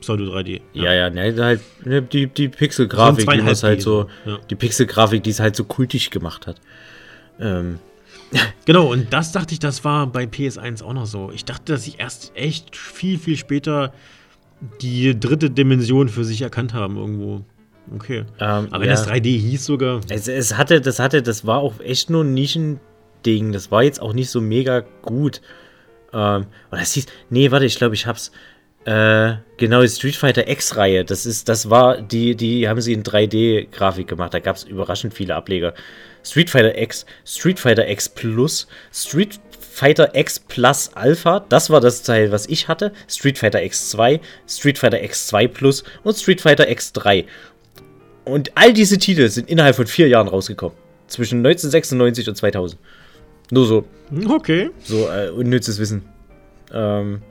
Pseudo-3D. 0.00 0.60
Ja, 0.74 0.92
ja, 0.92 1.10
ne, 1.10 1.34
halt, 1.38 1.60
ne, 1.84 2.02
die, 2.02 2.26
die 2.28 2.48
Pixelgrafik, 2.48 3.28
die 3.28 3.36
man 3.36 3.44
halt 3.44 3.82
so, 3.82 4.02
2,5D, 4.02 4.06
ja. 4.26 4.38
die 4.50 4.54
Pixelgrafik, 4.54 5.22
die 5.22 5.30
es 5.30 5.40
halt 5.40 5.56
so 5.56 5.64
kultig 5.64 6.10
gemacht 6.10 6.46
hat. 6.46 6.60
Ähm, 7.40 7.78
Genau, 8.64 8.92
und 8.92 9.12
das 9.12 9.32
dachte 9.32 9.54
ich, 9.54 9.58
das 9.58 9.84
war 9.84 10.06
bei 10.06 10.24
PS1 10.24 10.82
auch 10.82 10.92
noch 10.92 11.06
so. 11.06 11.30
Ich 11.32 11.44
dachte, 11.44 11.72
dass 11.72 11.84
sie 11.84 11.94
erst 11.96 12.32
echt 12.34 12.76
viel, 12.76 13.18
viel 13.18 13.36
später 13.36 13.92
die 14.82 15.18
dritte 15.18 15.50
Dimension 15.50 16.08
für 16.08 16.24
sich 16.24 16.42
erkannt 16.42 16.74
haben 16.74 16.96
irgendwo. 16.96 17.44
Okay. 17.94 18.24
ähm, 18.38 18.68
Aber 18.70 18.80
wenn 18.80 18.88
ja. 18.88 18.94
das 18.94 19.08
3D 19.08 19.38
hieß 19.38 19.64
sogar. 19.64 20.00
Es, 20.08 20.28
es 20.28 20.56
hatte, 20.56 20.80
das 20.80 20.98
hatte, 20.98 21.22
das 21.22 21.46
war 21.46 21.58
auch 21.58 21.80
echt 21.80 22.10
nur 22.10 22.24
ein 22.24 22.34
Nischending. 22.34 23.52
Das 23.52 23.70
war 23.70 23.82
jetzt 23.82 24.00
auch 24.00 24.12
nicht 24.12 24.30
so 24.30 24.40
mega 24.40 24.84
gut. 25.02 25.40
Ähm, 26.12 26.46
oder 26.70 26.80
das 26.80 26.92
hieß, 26.92 27.06
nee, 27.30 27.50
warte, 27.50 27.66
ich 27.66 27.76
glaube, 27.76 27.94
ich 27.94 28.06
hab's. 28.06 28.32
Äh, 28.84 29.36
genau, 29.58 29.82
die 29.82 29.88
Street 29.88 30.16
Fighter 30.16 30.48
X-Reihe. 30.48 31.04
Das 31.04 31.26
ist, 31.26 31.48
das 31.48 31.68
war, 31.68 32.00
die, 32.00 32.36
die 32.36 32.68
haben 32.68 32.80
sie 32.80 32.94
in 32.94 33.02
3D-Grafik 33.02 34.06
gemacht. 34.06 34.32
Da 34.32 34.38
gab 34.38 34.56
es 34.56 34.64
überraschend 34.64 35.12
viele 35.12 35.34
Ableger. 35.34 35.74
Street 36.24 36.50
Fighter 36.50 36.76
X, 36.76 37.04
Street 37.24 37.58
Fighter 37.58 37.88
X 37.88 38.08
Plus, 38.08 38.66
Street 38.92 39.40
Fighter 39.78 40.14
X 40.14 40.40
Plus 40.40 40.90
Alpha, 40.94 41.40
das 41.48 41.70
war 41.70 41.80
das 41.80 42.02
Teil, 42.02 42.32
was 42.32 42.46
ich 42.46 42.66
hatte. 42.66 42.92
Street 43.08 43.38
Fighter 43.38 43.60
X2, 43.60 44.20
Street 44.48 44.76
Fighter 44.76 44.98
X2 44.98 45.46
Plus 45.48 45.84
und 46.02 46.16
Street 46.16 46.40
Fighter 46.40 46.64
X3. 46.64 47.26
Und 48.28 48.52
all 48.56 48.72
diese 48.72 48.98
Titel 48.98 49.28
sind 49.28 49.48
innerhalb 49.48 49.74
von 49.74 49.86
vier 49.86 50.08
Jahren 50.08 50.28
rausgekommen. 50.28 50.76
Zwischen 51.06 51.38
1996 51.38 52.28
und 52.28 52.34
2000. 52.36 52.80
Nur 53.50 53.66
so, 53.66 53.84
Okay. 54.28 54.70
so 54.82 55.08
äh, 55.08 55.30
unnützes 55.30 55.78
Wissen. 55.78 56.02
Ähm, 56.72 57.22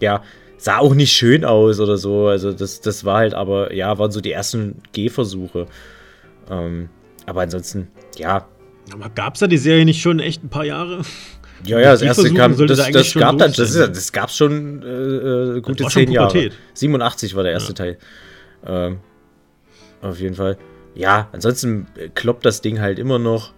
ja, 0.00 0.22
sah 0.58 0.78
auch 0.78 0.94
nicht 0.94 1.12
schön 1.12 1.44
aus 1.44 1.78
oder 1.78 1.96
so. 1.96 2.26
Also 2.26 2.52
das, 2.52 2.80
das 2.80 3.04
war 3.04 3.18
halt 3.18 3.34
aber, 3.34 3.72
ja, 3.72 3.96
waren 3.98 4.10
so 4.10 4.20
die 4.20 4.32
ersten 4.32 4.82
Gehversuche. 4.92 5.66
Ähm, 6.50 6.88
aber 7.26 7.42
ansonsten, 7.42 7.88
ja, 8.18 8.48
Aber 8.92 9.08
gab 9.10 9.34
es 9.34 9.40
da 9.40 9.46
die 9.46 9.56
Serie 9.56 9.84
nicht 9.84 10.02
schon 10.02 10.18
echt 10.18 10.42
ein 10.42 10.48
paar 10.48 10.64
Jahre? 10.64 11.02
Ja, 11.64 11.78
ja, 11.78 11.92
das 11.92 12.02
erste 12.02 12.34
kam, 12.34 12.56
das, 12.56 12.76
das, 12.76 12.90
das 12.90 13.14
gab 13.14 13.38
dann, 13.38 13.52
das, 13.52 13.74
ist, 13.74 13.76
das 13.76 14.12
gab 14.12 14.30
schon 14.30 14.82
äh, 14.82 15.56
äh 15.56 15.60
gute 15.60 15.86
zehn 15.86 16.10
Jahre. 16.10 16.50
87 16.74 17.34
war 17.36 17.44
der 17.44 17.52
erste 17.52 17.70
ja. 17.70 17.74
Teil. 17.74 17.98
Ähm, 18.66 18.98
auf 20.04 20.20
jeden 20.20 20.34
Fall. 20.34 20.56
Ja, 20.94 21.28
ansonsten 21.32 21.86
kloppt 22.14 22.44
das 22.44 22.60
Ding 22.60 22.80
halt 22.80 22.98
immer 22.98 23.18
noch 23.18 23.52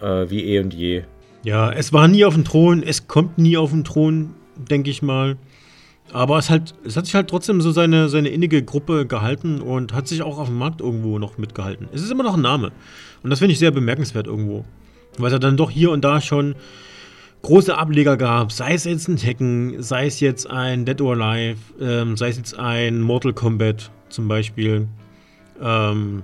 äh, 0.00 0.28
wie 0.28 0.44
eh 0.44 0.60
und 0.60 0.74
je. 0.74 1.04
Ja, 1.44 1.72
es 1.72 1.92
war 1.92 2.08
nie 2.08 2.24
auf 2.24 2.34
dem 2.34 2.44
Thron, 2.44 2.82
es 2.82 3.08
kommt 3.08 3.38
nie 3.38 3.56
auf 3.56 3.70
den 3.70 3.84
Thron, 3.84 4.34
denke 4.56 4.90
ich 4.90 5.02
mal. 5.02 5.36
Aber 6.12 6.36
es, 6.38 6.50
halt, 6.50 6.74
es 6.84 6.96
hat 6.96 7.06
sich 7.06 7.14
halt 7.14 7.28
trotzdem 7.28 7.60
so 7.62 7.70
seine, 7.70 8.08
seine 8.08 8.28
innige 8.28 8.62
Gruppe 8.62 9.06
gehalten 9.06 9.62
und 9.62 9.94
hat 9.94 10.08
sich 10.08 10.22
auch 10.22 10.38
auf 10.38 10.48
dem 10.48 10.58
Markt 10.58 10.80
irgendwo 10.80 11.18
noch 11.18 11.38
mitgehalten. 11.38 11.88
Es 11.92 12.02
ist 12.02 12.10
immer 12.10 12.22
noch 12.22 12.34
ein 12.34 12.42
Name. 12.42 12.70
Und 13.22 13.30
das 13.30 13.38
finde 13.38 13.52
ich 13.52 13.58
sehr 13.58 13.70
bemerkenswert 13.70 14.26
irgendwo. 14.26 14.64
Weil 15.16 15.28
es 15.28 15.32
ja 15.32 15.38
dann 15.38 15.56
doch 15.56 15.70
hier 15.70 15.90
und 15.90 16.04
da 16.04 16.20
schon 16.20 16.54
große 17.42 17.76
Ableger 17.76 18.16
gab, 18.16 18.52
sei 18.52 18.74
es 18.74 18.84
jetzt 18.84 19.08
ein 19.08 19.16
Tekken, 19.16 19.82
sei 19.82 20.06
es 20.06 20.20
jetzt 20.20 20.48
ein 20.48 20.84
Dead 20.84 21.00
or 21.00 21.14
Alive, 21.20 21.58
ähm, 21.80 22.16
sei 22.16 22.28
es 22.28 22.36
jetzt 22.36 22.58
ein 22.58 23.00
Mortal 23.00 23.32
Kombat 23.32 23.90
zum 24.08 24.28
Beispiel. 24.28 24.88
Ähm, 25.60 26.22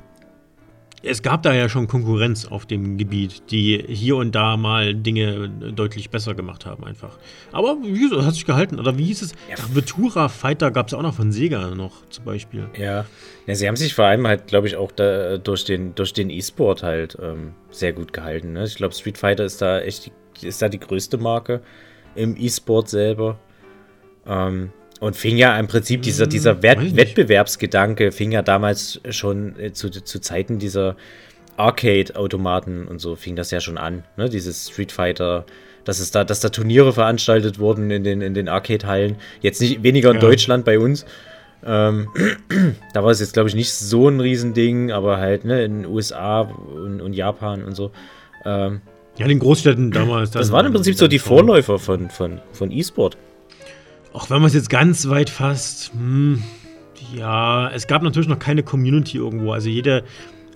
es 1.03 1.23
gab 1.23 1.43
da 1.43 1.55
ja 1.55 1.69
schon 1.69 1.87
Konkurrenz 1.87 2.45
auf 2.45 2.67
dem 2.67 2.99
Gebiet, 2.99 3.51
die 3.51 3.85
hier 3.89 4.17
und 4.17 4.35
da 4.35 4.57
mal 4.57 4.95
Dinge 4.95 5.49
deutlich 5.49 6.11
besser 6.11 6.35
gemacht 6.35 6.67
haben, 6.67 6.85
einfach. 6.85 7.19
Aber 7.53 7.77
wie 7.83 8.01
gesagt, 8.01 8.23
hat 8.23 8.35
sich 8.35 8.45
gehalten. 8.45 8.81
Oder 8.81 8.99
wie 8.99 9.05
hieß 9.05 9.23
es? 9.23 9.33
Ja. 9.49 9.57
Ventura 9.73 10.29
Fighter 10.29 10.71
gab 10.71 10.89
es 10.89 10.95
auch 10.95 11.03
noch 11.03 11.15
von 11.15 11.31
Sega 11.31 11.75
noch 11.75 12.05
zum 12.07 12.25
Beispiel. 12.25 12.69
Ja. 12.77 13.07
ja, 13.47 13.55
sie 13.55 13.69
haben 13.69 13.77
sich 13.77 13.95
vor 13.95 14.07
allem 14.07 14.27
halt, 14.27 14.49
glaube 14.49 14.67
ich, 14.67 14.77
auch 14.77 14.91
da, 14.91 15.39
durch 15.39 15.65
den 15.65 15.95
durch 15.95 16.13
den 16.13 16.31
E-Sport 16.31 16.83
halt 16.83 17.17
ähm, 17.23 17.53
sehr 17.71 17.93
gut 17.93 18.13
gehalten. 18.13 18.53
Ne? 18.53 18.65
Ich 18.65 18.75
glaube, 18.75 18.95
Street 18.95 19.19
Fighter 19.19 19.45
ist 19.45 19.63
da 19.63 19.81
echt 19.81 20.11
die, 20.41 20.47
ist 20.47 20.61
da 20.61 20.69
die 20.69 20.81
größte 20.81 21.17
Marke 21.19 21.63
im 22.17 22.37
E-Sport 22.37 22.89
selber. 22.89 23.39
Ähm, 24.27 24.73
und 25.01 25.17
fing 25.17 25.37
ja 25.37 25.59
im 25.59 25.69
Prinzip 25.69 26.03
dieser, 26.03 26.25
hm, 26.25 26.31
dieser 26.31 26.63
Wett 26.63 26.97
Wettbewerbsgedanke 26.97 28.13
fing 28.13 28.33
ja 28.33 28.43
damals 28.43 29.01
schon 29.11 29.59
äh, 29.59 29.73
zu, 29.73 29.91
zu 29.91 30.21
Zeiten 30.21 30.59
dieser 30.59 30.97
Arcade-Automaten 31.57 32.87
und 32.87 33.01
so 33.01 33.17
fing 33.17 33.37
das 33.37 33.51
ja 33.51 33.61
schon 33.61 33.79
an, 33.79 34.05
ne? 34.17 34.29
Dieses 34.29 34.69
Street 34.69 34.93
Fighter, 34.93 35.45
dass 35.85 35.99
es 35.99 36.11
da, 36.11 36.25
dass 36.25 36.41
da 36.41 36.51
Turniere 36.51 36.93
veranstaltet 36.93 37.59
wurden 37.59 37.91
in 37.91 38.05
den, 38.05 38.21
in 38.21 38.35
den 38.35 38.49
Arcade-Hallen. 38.49 39.17
Jetzt 39.41 39.61
nicht 39.61 39.83
weniger 39.83 40.11
in 40.11 40.17
ja. 40.17 40.21
Deutschland 40.21 40.65
bei 40.65 40.79
uns. 40.79 41.05
Ähm, 41.65 42.09
da 42.95 43.03
war 43.03 43.11
es 43.11 43.21
jetzt, 43.21 43.33
glaube 43.33 43.49
ich, 43.49 43.57
nicht 43.57 43.73
so 43.73 44.09
ein 44.09 44.21
Riesending, 44.21 44.93
aber 44.93 45.19
halt, 45.19 45.45
ne, 45.45 45.65
in 45.65 45.83
den 45.83 45.91
USA 45.91 46.43
und, 46.43 47.01
und 47.01 47.13
Japan 47.13 47.65
und 47.65 47.75
so. 47.75 47.91
Ähm, 48.45 48.81
ja, 49.17 49.25
in 49.25 49.31
den 49.31 49.41
Großstädten 49.41 49.91
damals. 49.91 50.31
Das 50.31 50.53
waren 50.53 50.67
im 50.67 50.73
Prinzip 50.73 50.97
so 50.97 51.09
die 51.09 51.19
Vorläufer 51.19 51.81
von, 51.81 52.09
von, 52.09 52.41
von 52.53 52.71
E-Sport. 52.71 53.17
Auch 54.19 54.31
wenn 54.31 54.39
man 54.39 54.49
es 54.49 54.55
jetzt 54.55 54.69
ganz 54.69 55.09
weit 55.09 55.31
fasst, 55.31 55.93
hm, 55.93 56.43
ja, 57.15 57.71
es 57.71 57.87
gab 57.87 58.03
natürlich 58.03 58.29
noch 58.29 58.41
keine 58.41 58.65
Community 58.65 59.17
irgendwo. 59.17 59.53
Also 59.53 59.69
jede, 59.69 60.03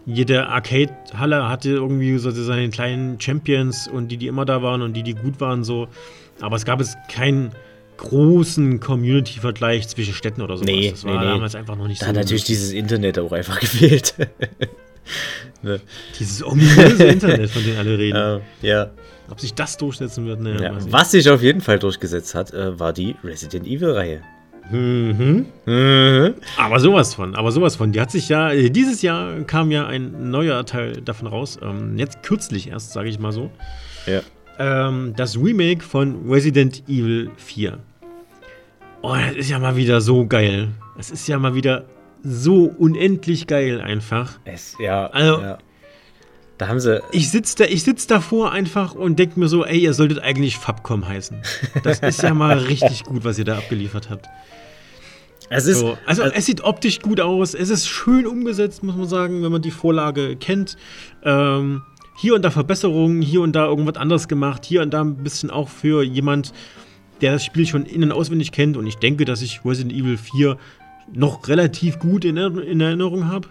jede 0.04 0.48
Arcade-Halle 0.48 1.48
hatte 1.48 1.70
irgendwie 1.70 2.18
so 2.18 2.32
seine 2.32 2.68
kleinen 2.70 3.20
Champions 3.20 3.86
und 3.86 4.08
die, 4.08 4.16
die 4.16 4.26
immer 4.26 4.44
da 4.44 4.64
waren 4.64 4.82
und 4.82 4.94
die, 4.94 5.04
die 5.04 5.14
gut 5.14 5.40
waren, 5.40 5.62
so. 5.62 5.86
Aber 6.40 6.56
es 6.56 6.64
gab 6.64 6.80
jetzt 6.80 6.96
keinen 7.08 7.52
großen 7.98 8.80
Community-Vergleich 8.80 9.86
zwischen 9.86 10.14
Städten 10.14 10.42
oder 10.42 10.56
so. 10.56 10.64
Nee, 10.64 10.90
das 10.90 11.04
war 11.04 11.20
nee, 11.20 11.28
damals 11.28 11.54
einfach 11.54 11.76
noch 11.76 11.86
nicht 11.86 12.02
da 12.02 12.06
so. 12.06 12.12
Da 12.12 12.18
hat 12.18 12.24
natürlich 12.24 12.42
dieses 12.42 12.72
Internet 12.72 13.20
auch 13.20 13.30
einfach 13.30 13.60
gefehlt. 13.60 14.14
ne? 15.62 15.80
Dieses 16.18 16.44
ominöse 16.44 17.04
Internet, 17.04 17.48
von 17.48 17.62
dem 17.62 17.78
alle 17.78 17.96
reden. 17.96 18.40
Uh, 18.40 18.66
ja. 18.66 18.90
Ob 19.32 19.40
sich 19.40 19.54
das 19.54 19.78
durchsetzen 19.78 20.26
wird, 20.26 20.40
ne? 20.40 20.62
Ja, 20.62 20.76
was 20.90 21.12
sich 21.12 21.30
auf 21.30 21.42
jeden 21.42 21.62
Fall 21.62 21.78
durchgesetzt 21.78 22.34
hat, 22.34 22.52
äh, 22.52 22.78
war 22.78 22.92
die 22.92 23.16
Resident 23.24 23.66
Evil-Reihe. 23.66 24.20
Mhm. 24.70 25.46
Mhm. 25.64 26.34
Aber 26.58 26.80
sowas 26.80 27.14
von, 27.14 27.34
aber 27.34 27.50
sowas 27.50 27.76
von. 27.76 27.92
Die 27.92 28.00
hat 28.02 28.10
sich 28.10 28.28
ja, 28.28 28.52
äh, 28.52 28.68
dieses 28.68 29.00
Jahr 29.00 29.40
kam 29.44 29.70
ja 29.70 29.86
ein 29.86 30.30
neuer 30.30 30.66
Teil 30.66 31.00
davon 31.00 31.28
raus. 31.28 31.58
Ähm, 31.62 31.96
jetzt 31.96 32.22
kürzlich 32.22 32.68
erst, 32.68 32.92
sage 32.92 33.08
ich 33.08 33.18
mal 33.18 33.32
so. 33.32 33.50
Ja. 34.06 34.20
Ähm, 34.58 35.14
das 35.16 35.38
Remake 35.38 35.82
von 35.82 36.30
Resident 36.30 36.82
Evil 36.86 37.30
4. 37.38 37.78
Oh, 39.00 39.14
das 39.14 39.34
ist 39.34 39.48
ja 39.48 39.58
mal 39.58 39.76
wieder 39.76 40.02
so 40.02 40.26
geil. 40.26 40.68
Es 40.98 41.10
ist 41.10 41.26
ja 41.26 41.38
mal 41.38 41.54
wieder 41.54 41.86
so 42.22 42.64
unendlich 42.64 43.46
geil 43.46 43.80
einfach. 43.80 44.38
Es, 44.44 44.76
ja. 44.78 45.06
Also, 45.06 45.40
ja. 45.40 45.58
Da 46.62 46.68
haben 46.68 46.78
sie. 46.78 47.02
Ich 47.10 47.28
sitze 47.28 47.56
da, 47.56 47.76
sitz 47.76 48.06
davor 48.06 48.52
einfach 48.52 48.94
und 48.94 49.18
denke 49.18 49.40
mir 49.40 49.48
so, 49.48 49.64
ey, 49.64 49.80
ihr 49.80 49.94
solltet 49.94 50.20
eigentlich 50.20 50.58
Fabcom 50.58 51.08
heißen. 51.08 51.42
Das 51.82 51.98
ist 51.98 52.22
ja 52.22 52.34
mal 52.34 52.56
richtig 52.68 53.02
gut, 53.02 53.24
was 53.24 53.36
ihr 53.36 53.44
da 53.44 53.58
abgeliefert 53.58 54.10
habt. 54.10 54.28
Es 55.50 55.66
ist, 55.66 55.80
so, 55.80 55.98
also, 56.06 56.22
also, 56.22 56.36
es 56.36 56.46
sieht 56.46 56.62
optisch 56.62 57.00
gut 57.00 57.18
aus, 57.18 57.54
es 57.54 57.68
ist 57.68 57.88
schön 57.88 58.28
umgesetzt, 58.28 58.84
muss 58.84 58.94
man 58.94 59.08
sagen, 59.08 59.42
wenn 59.42 59.50
man 59.50 59.60
die 59.60 59.72
Vorlage 59.72 60.36
kennt. 60.36 60.76
Ähm, 61.24 61.82
hier 62.16 62.36
und 62.36 62.42
da 62.42 62.52
Verbesserungen, 62.52 63.22
hier 63.22 63.40
und 63.40 63.56
da 63.56 63.66
irgendwas 63.66 63.96
anderes 63.96 64.28
gemacht, 64.28 64.64
hier 64.64 64.82
und 64.82 64.94
da 64.94 65.00
ein 65.00 65.16
bisschen 65.16 65.50
auch 65.50 65.68
für 65.68 66.04
jemand, 66.04 66.52
der 67.22 67.32
das 67.32 67.44
Spiel 67.44 67.66
schon 67.66 67.86
innen 67.86 68.12
auswendig 68.12 68.52
kennt. 68.52 68.76
Und 68.76 68.86
ich 68.86 68.98
denke, 68.98 69.24
dass 69.24 69.42
ich 69.42 69.64
Resident 69.64 69.92
Evil 69.92 70.16
4 70.16 70.56
noch 71.12 71.48
relativ 71.48 71.98
gut 71.98 72.24
in, 72.24 72.36
in 72.36 72.80
Erinnerung 72.80 73.26
habe 73.26 73.48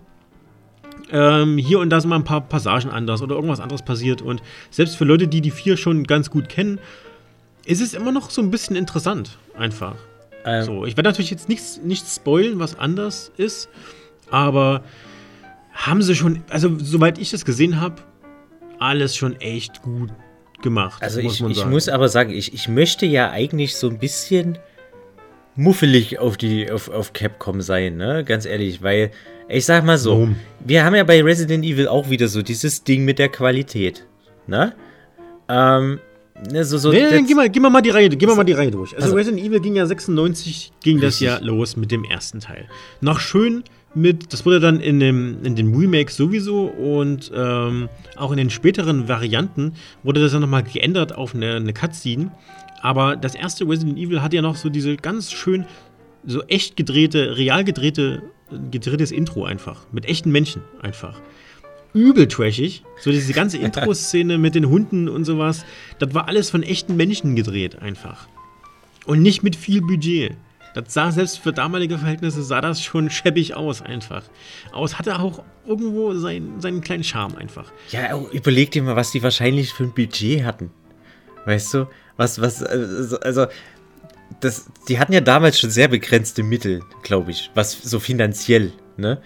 ähm, 1.11 1.57
hier 1.57 1.79
und 1.79 1.89
da 1.89 1.99
sind 1.99 2.09
mal 2.09 2.17
ein 2.17 2.23
paar 2.23 2.41
Passagen 2.41 2.89
anders 2.89 3.21
oder 3.21 3.35
irgendwas 3.35 3.59
anderes 3.59 3.81
passiert. 3.81 4.21
Und 4.21 4.41
selbst 4.69 4.95
für 4.95 5.05
Leute, 5.05 5.27
die 5.27 5.41
die 5.41 5.51
vier 5.51 5.77
schon 5.77 6.03
ganz 6.05 6.29
gut 6.29 6.49
kennen, 6.49 6.79
ist 7.65 7.81
es 7.81 7.93
immer 7.93 8.11
noch 8.11 8.29
so 8.29 8.41
ein 8.41 8.51
bisschen 8.51 8.75
interessant, 8.75 9.37
einfach. 9.57 9.95
Ähm. 10.45 10.63
So, 10.63 10.85
ich 10.85 10.97
werde 10.97 11.09
natürlich 11.09 11.31
jetzt 11.31 11.49
nichts, 11.49 11.79
nichts 11.83 12.15
spoilen, 12.15 12.59
was 12.59 12.77
anders 12.77 13.31
ist, 13.37 13.69
aber 14.29 14.83
haben 15.73 16.01
sie 16.01 16.15
schon, 16.15 16.43
also 16.49 16.77
soweit 16.79 17.17
ich 17.17 17.31
das 17.31 17.45
gesehen 17.45 17.79
habe, 17.79 17.95
alles 18.79 19.15
schon 19.15 19.39
echt 19.39 19.81
gut 19.81 20.09
gemacht. 20.61 21.01
Also 21.01 21.19
ich, 21.19 21.41
ich 21.41 21.65
muss 21.65 21.87
aber 21.87 22.09
sagen, 22.09 22.31
ich, 22.31 22.53
ich 22.53 22.67
möchte 22.67 23.05
ja 23.05 23.31
eigentlich 23.31 23.75
so 23.75 23.89
ein 23.89 23.99
bisschen 23.99 24.57
muffelig 25.55 26.19
auf 26.19 26.37
die 26.37 26.71
auf, 26.71 26.89
auf 26.89 27.13
Capcom 27.13 27.61
sein, 27.61 27.97
ne? 27.97 28.23
Ganz 28.23 28.45
ehrlich, 28.45 28.81
weil 28.81 29.11
ich 29.51 29.65
sag 29.65 29.83
mal 29.83 29.97
so, 29.97 30.11
Warum? 30.11 30.35
wir 30.59 30.83
haben 30.83 30.95
ja 30.95 31.03
bei 31.03 31.21
Resident 31.21 31.65
Evil 31.65 31.87
auch 31.87 32.09
wieder 32.09 32.27
so 32.27 32.41
dieses 32.41 32.83
Ding 32.83 33.05
mit 33.05 33.19
der 33.19 33.29
Qualität, 33.29 34.05
ne? 34.47 34.73
Ähm, 35.49 35.99
ne, 36.51 36.63
so, 36.63 36.77
so, 36.77 36.91
nee, 36.91 37.03
nee, 37.09 37.23
geh, 37.27 37.33
mal, 37.33 37.49
geh 37.49 37.59
mal 37.59 37.81
die 37.81 37.89
Reihe, 37.89 38.09
geh 38.09 38.25
mal, 38.25 38.35
mal 38.35 38.43
die 38.43 38.53
Reihe 38.53 38.71
durch. 38.71 38.95
Also, 38.95 39.05
also 39.05 39.15
Resident 39.15 39.43
Evil 39.43 39.59
ging 39.59 39.75
ja 39.75 39.85
96, 39.85 40.71
ging 40.81 40.99
richtig. 40.99 41.27
das 41.27 41.41
ja 41.41 41.45
los 41.45 41.75
mit 41.75 41.91
dem 41.91 42.03
ersten 42.05 42.39
Teil. 42.39 42.67
Noch 43.01 43.19
schön 43.19 43.63
mit, 43.93 44.31
das 44.31 44.45
wurde 44.45 44.59
dann 44.59 44.79
in 44.79 44.99
dem, 44.99 45.43
in 45.43 45.55
dem 45.55 45.75
Remake 45.75 46.11
sowieso 46.11 46.65
und 46.65 47.31
ähm, 47.35 47.89
auch 48.15 48.31
in 48.31 48.37
den 48.37 48.49
späteren 48.49 49.09
Varianten 49.09 49.73
wurde 50.03 50.21
das 50.21 50.31
dann 50.31 50.41
nochmal 50.41 50.63
geändert 50.63 51.13
auf 51.13 51.35
eine, 51.35 51.55
eine 51.55 51.73
Cutscene. 51.73 52.31
Aber 52.81 53.15
das 53.15 53.35
erste 53.35 53.67
Resident 53.67 53.97
Evil 53.97 54.21
hat 54.21 54.33
ja 54.33 54.41
noch 54.41 54.55
so 54.55 54.69
diese 54.69 54.95
ganz 54.95 55.31
schön, 55.31 55.65
so 56.25 56.41
echt 56.43 56.77
gedrehte, 56.77 57.37
real 57.37 57.63
gedrehte, 57.63 58.23
gedrehtes 58.71 59.11
Intro 59.11 59.45
einfach. 59.45 59.85
Mit 59.91 60.05
echten 60.05 60.31
Menschen 60.31 60.61
einfach. 60.81 61.21
Übel 61.93 62.27
trashig. 62.27 62.83
So 62.99 63.11
diese 63.11 63.33
ganze 63.33 63.57
Intro-Szene 63.59 64.37
mit 64.37 64.55
den 64.55 64.69
Hunden 64.69 65.09
und 65.09 65.25
sowas. 65.25 65.65
Das 65.99 66.13
war 66.13 66.27
alles 66.27 66.49
von 66.49 66.63
echten 66.63 66.95
Menschen 66.95 67.35
gedreht 67.35 67.81
einfach. 67.81 68.27
Und 69.05 69.21
nicht 69.21 69.43
mit 69.43 69.55
viel 69.55 69.81
Budget. 69.81 70.35
Das 70.73 70.93
sah 70.93 71.11
selbst 71.11 71.39
für 71.39 71.51
damalige 71.51 71.97
Verhältnisse 71.97 72.43
sah 72.43 72.61
das 72.61 72.81
schon 72.81 73.09
schäbig 73.09 73.55
aus 73.55 73.81
einfach. 73.81 74.23
Aber 74.71 74.85
es 74.85 74.97
hatte 74.97 75.19
auch 75.19 75.43
irgendwo 75.65 76.13
sein, 76.13 76.61
seinen 76.61 76.81
kleinen 76.81 77.03
Charme 77.03 77.35
einfach. 77.35 77.71
Ja, 77.89 78.17
überleg 78.31 78.71
dir 78.71 78.83
mal, 78.83 78.95
was 78.95 79.11
die 79.11 79.21
wahrscheinlich 79.21 79.73
für 79.73 79.83
ein 79.83 79.93
Budget 79.93 80.45
hatten. 80.45 80.71
Weißt 81.45 81.73
du? 81.73 81.87
Was, 82.15 82.39
was, 82.39 82.63
also, 82.63 83.19
also 83.19 83.47
das, 84.41 84.65
die 84.87 84.99
hatten 84.99 85.13
ja 85.13 85.21
damals 85.21 85.59
schon 85.59 85.69
sehr 85.69 85.87
begrenzte 85.87 86.43
Mittel, 86.43 86.81
glaube 87.03 87.31
ich, 87.31 87.49
was 87.53 87.81
so 87.81 87.99
finanziell, 87.99 88.73
ne? 88.97 89.21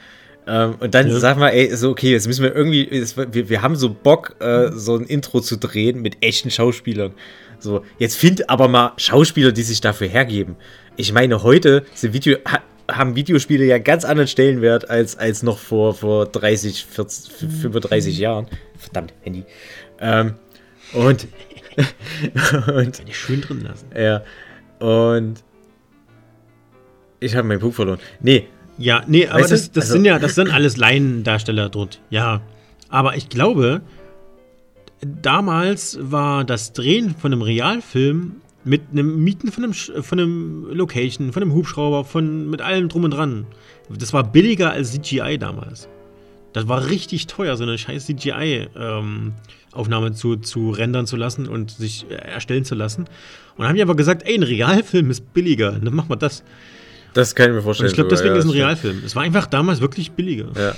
Ähm, 0.47 0.75
und 0.79 0.93
dann 0.93 1.07
ja. 1.07 1.19
sag 1.19 1.37
mal, 1.37 1.49
ey, 1.49 1.75
so, 1.75 1.89
okay, 1.89 2.11
jetzt 2.11 2.27
müssen 2.27 2.43
wir 2.43 2.55
irgendwie, 2.55 2.87
jetzt, 2.87 3.17
wir, 3.17 3.49
wir 3.49 3.61
haben 3.63 3.75
so 3.75 3.89
Bock, 3.89 4.35
äh, 4.39 4.71
so 4.71 4.95
ein 4.95 5.05
Intro 5.05 5.41
zu 5.41 5.57
drehen 5.57 6.01
mit 6.01 6.23
echten 6.23 6.51
Schauspielern. 6.51 7.13
So, 7.57 7.83
jetzt 7.97 8.15
find 8.15 8.47
aber 8.49 8.67
mal 8.67 8.93
Schauspieler, 8.97 9.51
die 9.51 9.63
sich 9.63 9.81
dafür 9.81 10.07
hergeben. 10.07 10.55
Ich 10.97 11.11
meine, 11.13 11.41
heute 11.41 11.83
sind 11.95 12.13
Video, 12.13 12.37
ha, 12.47 12.59
haben 12.91 13.15
Videospiele 13.15 13.65
ja 13.65 13.79
ganz 13.79 14.05
anderen 14.05 14.27
Stellenwert 14.27 14.87
als, 14.87 15.17
als 15.17 15.41
noch 15.41 15.57
vor, 15.57 15.95
vor 15.95 16.27
30, 16.27 16.85
40, 16.85 17.33
35 17.61 18.19
Jahren. 18.19 18.45
Verdammt, 18.77 19.13
Handy. 19.23 19.45
Ähm, 19.99 20.35
und 20.93 21.27
und 22.67 22.97
Kann 22.97 23.07
ich 23.07 23.17
schön 23.17 23.41
drin 23.41 23.61
lassen. 23.61 23.87
Ja. 23.95 24.23
Und 24.79 25.43
ich 27.19 27.35
habe 27.35 27.47
meinen 27.47 27.59
Punkt 27.59 27.75
verloren. 27.75 27.99
Nee. 28.21 28.47
Ja, 28.77 29.03
nee, 29.07 29.27
aber 29.27 29.41
das, 29.41 29.71
das 29.71 29.85
also, 29.85 29.93
sind 29.93 30.05
ja, 30.05 30.19
das 30.19 30.35
sind 30.35 30.51
alles 30.51 30.75
Laiendarsteller 30.75 31.69
dort. 31.69 32.01
Ja. 32.09 32.41
Aber 32.89 33.15
ich 33.15 33.29
glaube, 33.29 33.81
damals 35.01 35.97
war 36.01 36.43
das 36.43 36.73
Drehen 36.73 37.15
von 37.15 37.31
einem 37.31 37.41
Realfilm 37.41 38.41
mit 38.65 38.81
einem 38.91 39.23
Mieten 39.23 39.51
von 39.51 39.63
einem, 39.63 39.73
von 39.73 40.19
einem 40.19 40.67
Location, 40.71 41.31
von 41.31 41.43
einem 41.43 41.53
Hubschrauber, 41.53 42.03
von, 42.03 42.49
mit 42.49 42.61
allem 42.61 42.89
drum 42.89 43.03
und 43.03 43.11
dran. 43.11 43.45
Das 43.89 44.11
war 44.11 44.23
billiger 44.23 44.71
als 44.71 44.91
CGI 44.91 45.37
damals. 45.37 45.87
Das 46.51 46.67
war 46.67 46.87
richtig 46.87 47.27
teuer, 47.27 47.55
so 47.57 47.63
eine 47.63 47.77
scheiß 47.77 48.07
CGI-Aufnahme 48.07 50.07
ähm, 50.07 50.13
zu, 50.13 50.37
zu 50.37 50.71
rendern 50.71 51.05
zu 51.05 51.15
lassen 51.15 51.47
und 51.47 51.71
sich 51.71 52.09
äh, 52.09 52.15
erstellen 52.15 52.65
zu 52.65 52.75
lassen. 52.75 53.05
Und 53.55 53.61
dann 53.61 53.69
haben 53.69 53.75
die 53.75 53.81
aber 53.81 53.95
gesagt, 53.95 54.23
ey, 54.25 54.35
ein 54.35 54.43
Realfilm 54.43 55.09
ist 55.09 55.33
billiger, 55.33 55.71
dann 55.71 55.93
machen 55.95 56.09
wir 56.09 56.17
das. 56.17 56.43
Das 57.13 57.33
kann 57.33 57.49
ich 57.49 57.55
mir 57.55 57.61
vorstellen. 57.61 57.87
Und 57.87 57.91
ich 57.91 57.95
glaube, 57.95 58.09
deswegen 58.09 58.33
ja, 58.33 58.39
ist 58.39 58.45
ein 58.45 58.51
Realfilm. 58.51 59.01
Es 59.05 59.15
war 59.15 59.23
einfach 59.23 59.47
damals 59.47 59.79
wirklich 59.79 60.11
billiger. 60.11 60.49
Ja. 60.57 60.75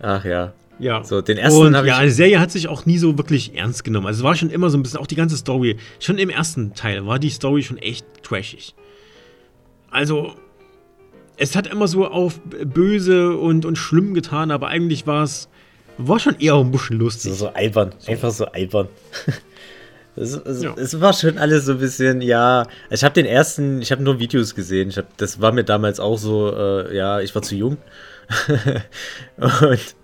Ach 0.00 0.24
ja. 0.24 0.52
Ja. 0.78 1.04
So, 1.04 1.22
den 1.22 1.38
ersten 1.38 1.74
und 1.74 1.86
ja, 1.86 2.02
die 2.02 2.10
Serie 2.10 2.40
hat 2.40 2.50
sich 2.50 2.68
auch 2.68 2.84
nie 2.84 2.98
so 2.98 3.16
wirklich 3.16 3.56
ernst 3.56 3.84
genommen. 3.84 4.06
Also 4.06 4.18
es 4.20 4.24
war 4.24 4.34
schon 4.34 4.50
immer 4.50 4.68
so 4.70 4.76
ein 4.76 4.82
bisschen, 4.82 4.98
auch 4.98 5.06
die 5.06 5.14
ganze 5.14 5.36
Story, 5.36 5.78
schon 6.00 6.18
im 6.18 6.28
ersten 6.28 6.74
Teil 6.74 7.06
war 7.06 7.18
die 7.18 7.30
Story 7.30 7.62
schon 7.62 7.78
echt 7.78 8.04
trashig. 8.22 8.74
Also, 9.90 10.34
es 11.36 11.56
hat 11.56 11.68
immer 11.68 11.88
so 11.88 12.06
auf 12.06 12.40
böse 12.40 13.36
und, 13.36 13.64
und 13.64 13.76
schlimm 13.76 14.14
getan, 14.14 14.50
aber 14.50 14.68
eigentlich 14.68 15.06
war 15.06 15.22
es, 15.22 15.48
war 15.96 16.18
schon 16.18 16.38
eher 16.40 16.56
ein 16.56 16.72
bisschen 16.72 16.98
lustig. 16.98 17.32
So, 17.32 17.46
so 17.46 17.48
albern, 17.48 17.94
so. 17.98 18.10
einfach 18.10 18.30
so 18.32 18.46
albern. 18.46 18.88
Es, 20.16 20.34
es, 20.34 20.62
ja. 20.62 20.74
es, 20.76 21.00
war 21.00 21.12
schon 21.12 21.38
alles 21.38 21.64
so 21.64 21.72
ein 21.72 21.78
bisschen, 21.78 22.20
ja. 22.20 22.66
Ich 22.90 23.02
habe 23.02 23.14
den 23.14 23.26
ersten, 23.26 23.82
ich 23.82 23.90
habe 23.90 24.02
nur 24.02 24.20
Videos 24.20 24.54
gesehen. 24.54 24.88
Ich 24.90 24.98
hab, 24.98 25.16
das 25.16 25.40
war 25.40 25.52
mir 25.52 25.64
damals 25.64 25.98
auch 25.98 26.18
so, 26.18 26.54
äh, 26.54 26.96
ja, 26.96 27.20
ich 27.20 27.34
war 27.34 27.42
zu 27.42 27.56
jung. 27.56 27.78
und 29.36 29.94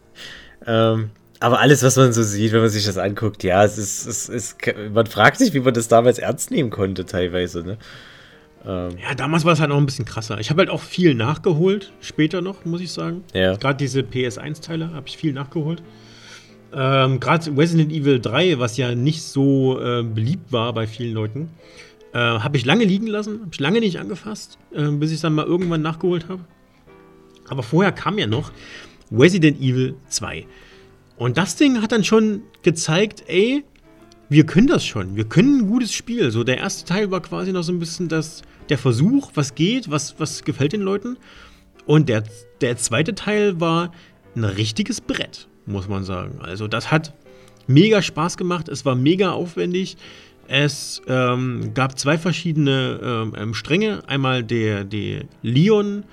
ähm, 0.66 1.10
aber 1.38 1.60
alles, 1.60 1.82
was 1.82 1.96
man 1.96 2.12
so 2.12 2.22
sieht, 2.22 2.52
wenn 2.52 2.60
man 2.60 2.68
sich 2.68 2.84
das 2.84 2.98
anguckt, 2.98 3.42
ja, 3.44 3.64
es 3.64 3.78
ist, 3.78 4.06
es 4.06 4.28
ist, 4.28 4.56
man 4.92 5.06
fragt 5.06 5.38
sich, 5.38 5.54
wie 5.54 5.60
man 5.60 5.72
das 5.72 5.88
damals 5.88 6.18
ernst 6.18 6.50
nehmen 6.50 6.70
konnte, 6.70 7.06
teilweise, 7.06 7.62
ne? 7.62 7.78
Ähm. 8.66 8.98
Ja, 9.02 9.14
damals 9.14 9.46
war 9.46 9.54
es 9.54 9.60
halt 9.60 9.70
noch 9.70 9.78
ein 9.78 9.86
bisschen 9.86 10.04
krasser. 10.04 10.38
Ich 10.38 10.50
habe 10.50 10.60
halt 10.60 10.70
auch 10.70 10.82
viel 10.82 11.14
nachgeholt, 11.14 11.92
später 12.00 12.42
noch, 12.42 12.66
muss 12.66 12.82
ich 12.82 12.92
sagen. 12.92 13.24
Ja. 13.32 13.56
Gerade 13.56 13.78
diese 13.78 14.00
PS1-Teile 14.00 14.92
habe 14.92 15.08
ich 15.08 15.16
viel 15.16 15.32
nachgeholt. 15.32 15.82
Ähm, 16.72 17.20
Gerade 17.20 17.56
Resident 17.56 17.92
Evil 17.92 18.20
3, 18.20 18.58
was 18.58 18.76
ja 18.76 18.94
nicht 18.94 19.22
so 19.22 19.80
äh, 19.80 20.02
beliebt 20.02 20.52
war 20.52 20.72
bei 20.72 20.86
vielen 20.86 21.14
Leuten, 21.14 21.50
äh, 22.12 22.18
habe 22.18 22.56
ich 22.56 22.64
lange 22.64 22.84
liegen 22.84 23.06
lassen, 23.06 23.40
habe 23.40 23.50
ich 23.52 23.60
lange 23.60 23.80
nicht 23.80 23.98
angefasst, 23.98 24.58
äh, 24.72 24.88
bis 24.90 25.10
ich 25.10 25.16
es 25.16 25.22
dann 25.22 25.34
mal 25.34 25.46
irgendwann 25.46 25.82
nachgeholt 25.82 26.28
habe. 26.28 26.44
Aber 27.48 27.62
vorher 27.62 27.92
kam 27.92 28.18
ja 28.18 28.26
noch 28.26 28.52
Resident 29.12 29.60
Evil 29.60 29.96
2. 30.08 30.46
Und 31.16 31.36
das 31.36 31.56
Ding 31.56 31.82
hat 31.82 31.92
dann 31.92 32.04
schon 32.04 32.42
gezeigt, 32.62 33.24
ey, 33.26 33.64
wir 34.28 34.46
können 34.46 34.68
das 34.68 34.84
schon. 34.84 35.16
Wir 35.16 35.24
können 35.24 35.58
ein 35.58 35.66
gutes 35.66 35.92
Spiel. 35.92 36.30
So, 36.30 36.44
der 36.44 36.58
erste 36.58 36.84
Teil 36.86 37.10
war 37.10 37.20
quasi 37.20 37.52
noch 37.52 37.62
so 37.62 37.72
ein 37.72 37.80
bisschen 37.80 38.08
das, 38.08 38.42
der 38.68 38.78
Versuch, 38.78 39.32
was 39.34 39.56
geht, 39.56 39.90
was, 39.90 40.18
was 40.18 40.44
gefällt 40.44 40.72
den 40.72 40.82
Leuten. 40.82 41.18
Und 41.84 42.08
der, 42.08 42.22
der 42.60 42.76
zweite 42.76 43.14
Teil 43.16 43.60
war 43.60 43.92
ein 44.36 44.44
richtiges 44.44 45.00
Brett, 45.00 45.48
muss 45.70 45.88
man 45.88 46.04
sagen. 46.04 46.38
Also, 46.42 46.68
das 46.68 46.90
hat 46.90 47.12
mega 47.66 48.02
Spaß 48.02 48.36
gemacht. 48.36 48.68
Es 48.68 48.84
war 48.84 48.94
mega 48.94 49.32
aufwendig. 49.32 49.96
Es 50.48 51.00
ähm, 51.06 51.72
gab 51.74 51.98
zwei 51.98 52.18
verschiedene 52.18 53.00
ähm, 53.02 53.34
ähm 53.36 53.54
Stränge. 53.54 54.02
Einmal 54.08 54.42
der, 54.42 54.84
der 54.84 55.24
Leon- 55.42 56.04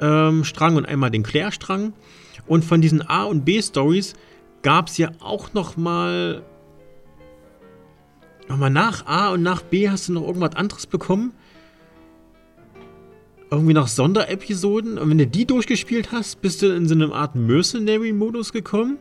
ähm, 0.00 0.42
und 0.58 0.86
einmal 0.86 1.10
den 1.10 1.22
Claire-Strang. 1.22 1.92
Und 2.46 2.64
von 2.64 2.80
diesen 2.80 3.06
A- 3.06 3.24
und 3.24 3.44
B-Stories 3.44 4.14
gab 4.62 4.88
es 4.88 4.98
ja 4.98 5.10
auch 5.20 5.52
noch 5.52 5.76
mal 5.76 6.42
nochmal 8.48 8.70
nach 8.70 9.06
A 9.06 9.30
und 9.30 9.42
nach 9.42 9.62
B 9.62 9.88
hast 9.88 10.08
du 10.08 10.14
noch 10.14 10.26
irgendwas 10.26 10.56
anderes 10.56 10.86
bekommen. 10.86 11.32
Irgendwie 13.50 13.74
noch 13.74 13.88
Sonderepisoden. 13.88 14.96
Und 14.98 15.10
wenn 15.10 15.18
du 15.18 15.26
die 15.26 15.44
durchgespielt 15.44 16.12
hast, 16.12 16.40
bist 16.40 16.62
du 16.62 16.74
in 16.74 16.86
so 16.86 16.94
eine 16.94 17.12
Art 17.12 17.34
Mercenary-Modus 17.34 18.52
gekommen. 18.52 18.98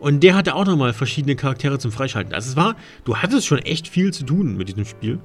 Und 0.00 0.22
der 0.22 0.34
hatte 0.34 0.54
auch 0.54 0.66
nochmal 0.66 0.92
verschiedene 0.92 1.36
Charaktere 1.36 1.78
zum 1.78 1.92
Freischalten. 1.92 2.34
Also 2.34 2.50
es 2.50 2.56
war, 2.56 2.76
du 3.04 3.16
hattest 3.16 3.46
schon 3.46 3.58
echt 3.58 3.86
viel 3.86 4.12
zu 4.12 4.24
tun 4.24 4.56
mit 4.56 4.68
diesem 4.68 4.84
Spiel. 4.84 5.20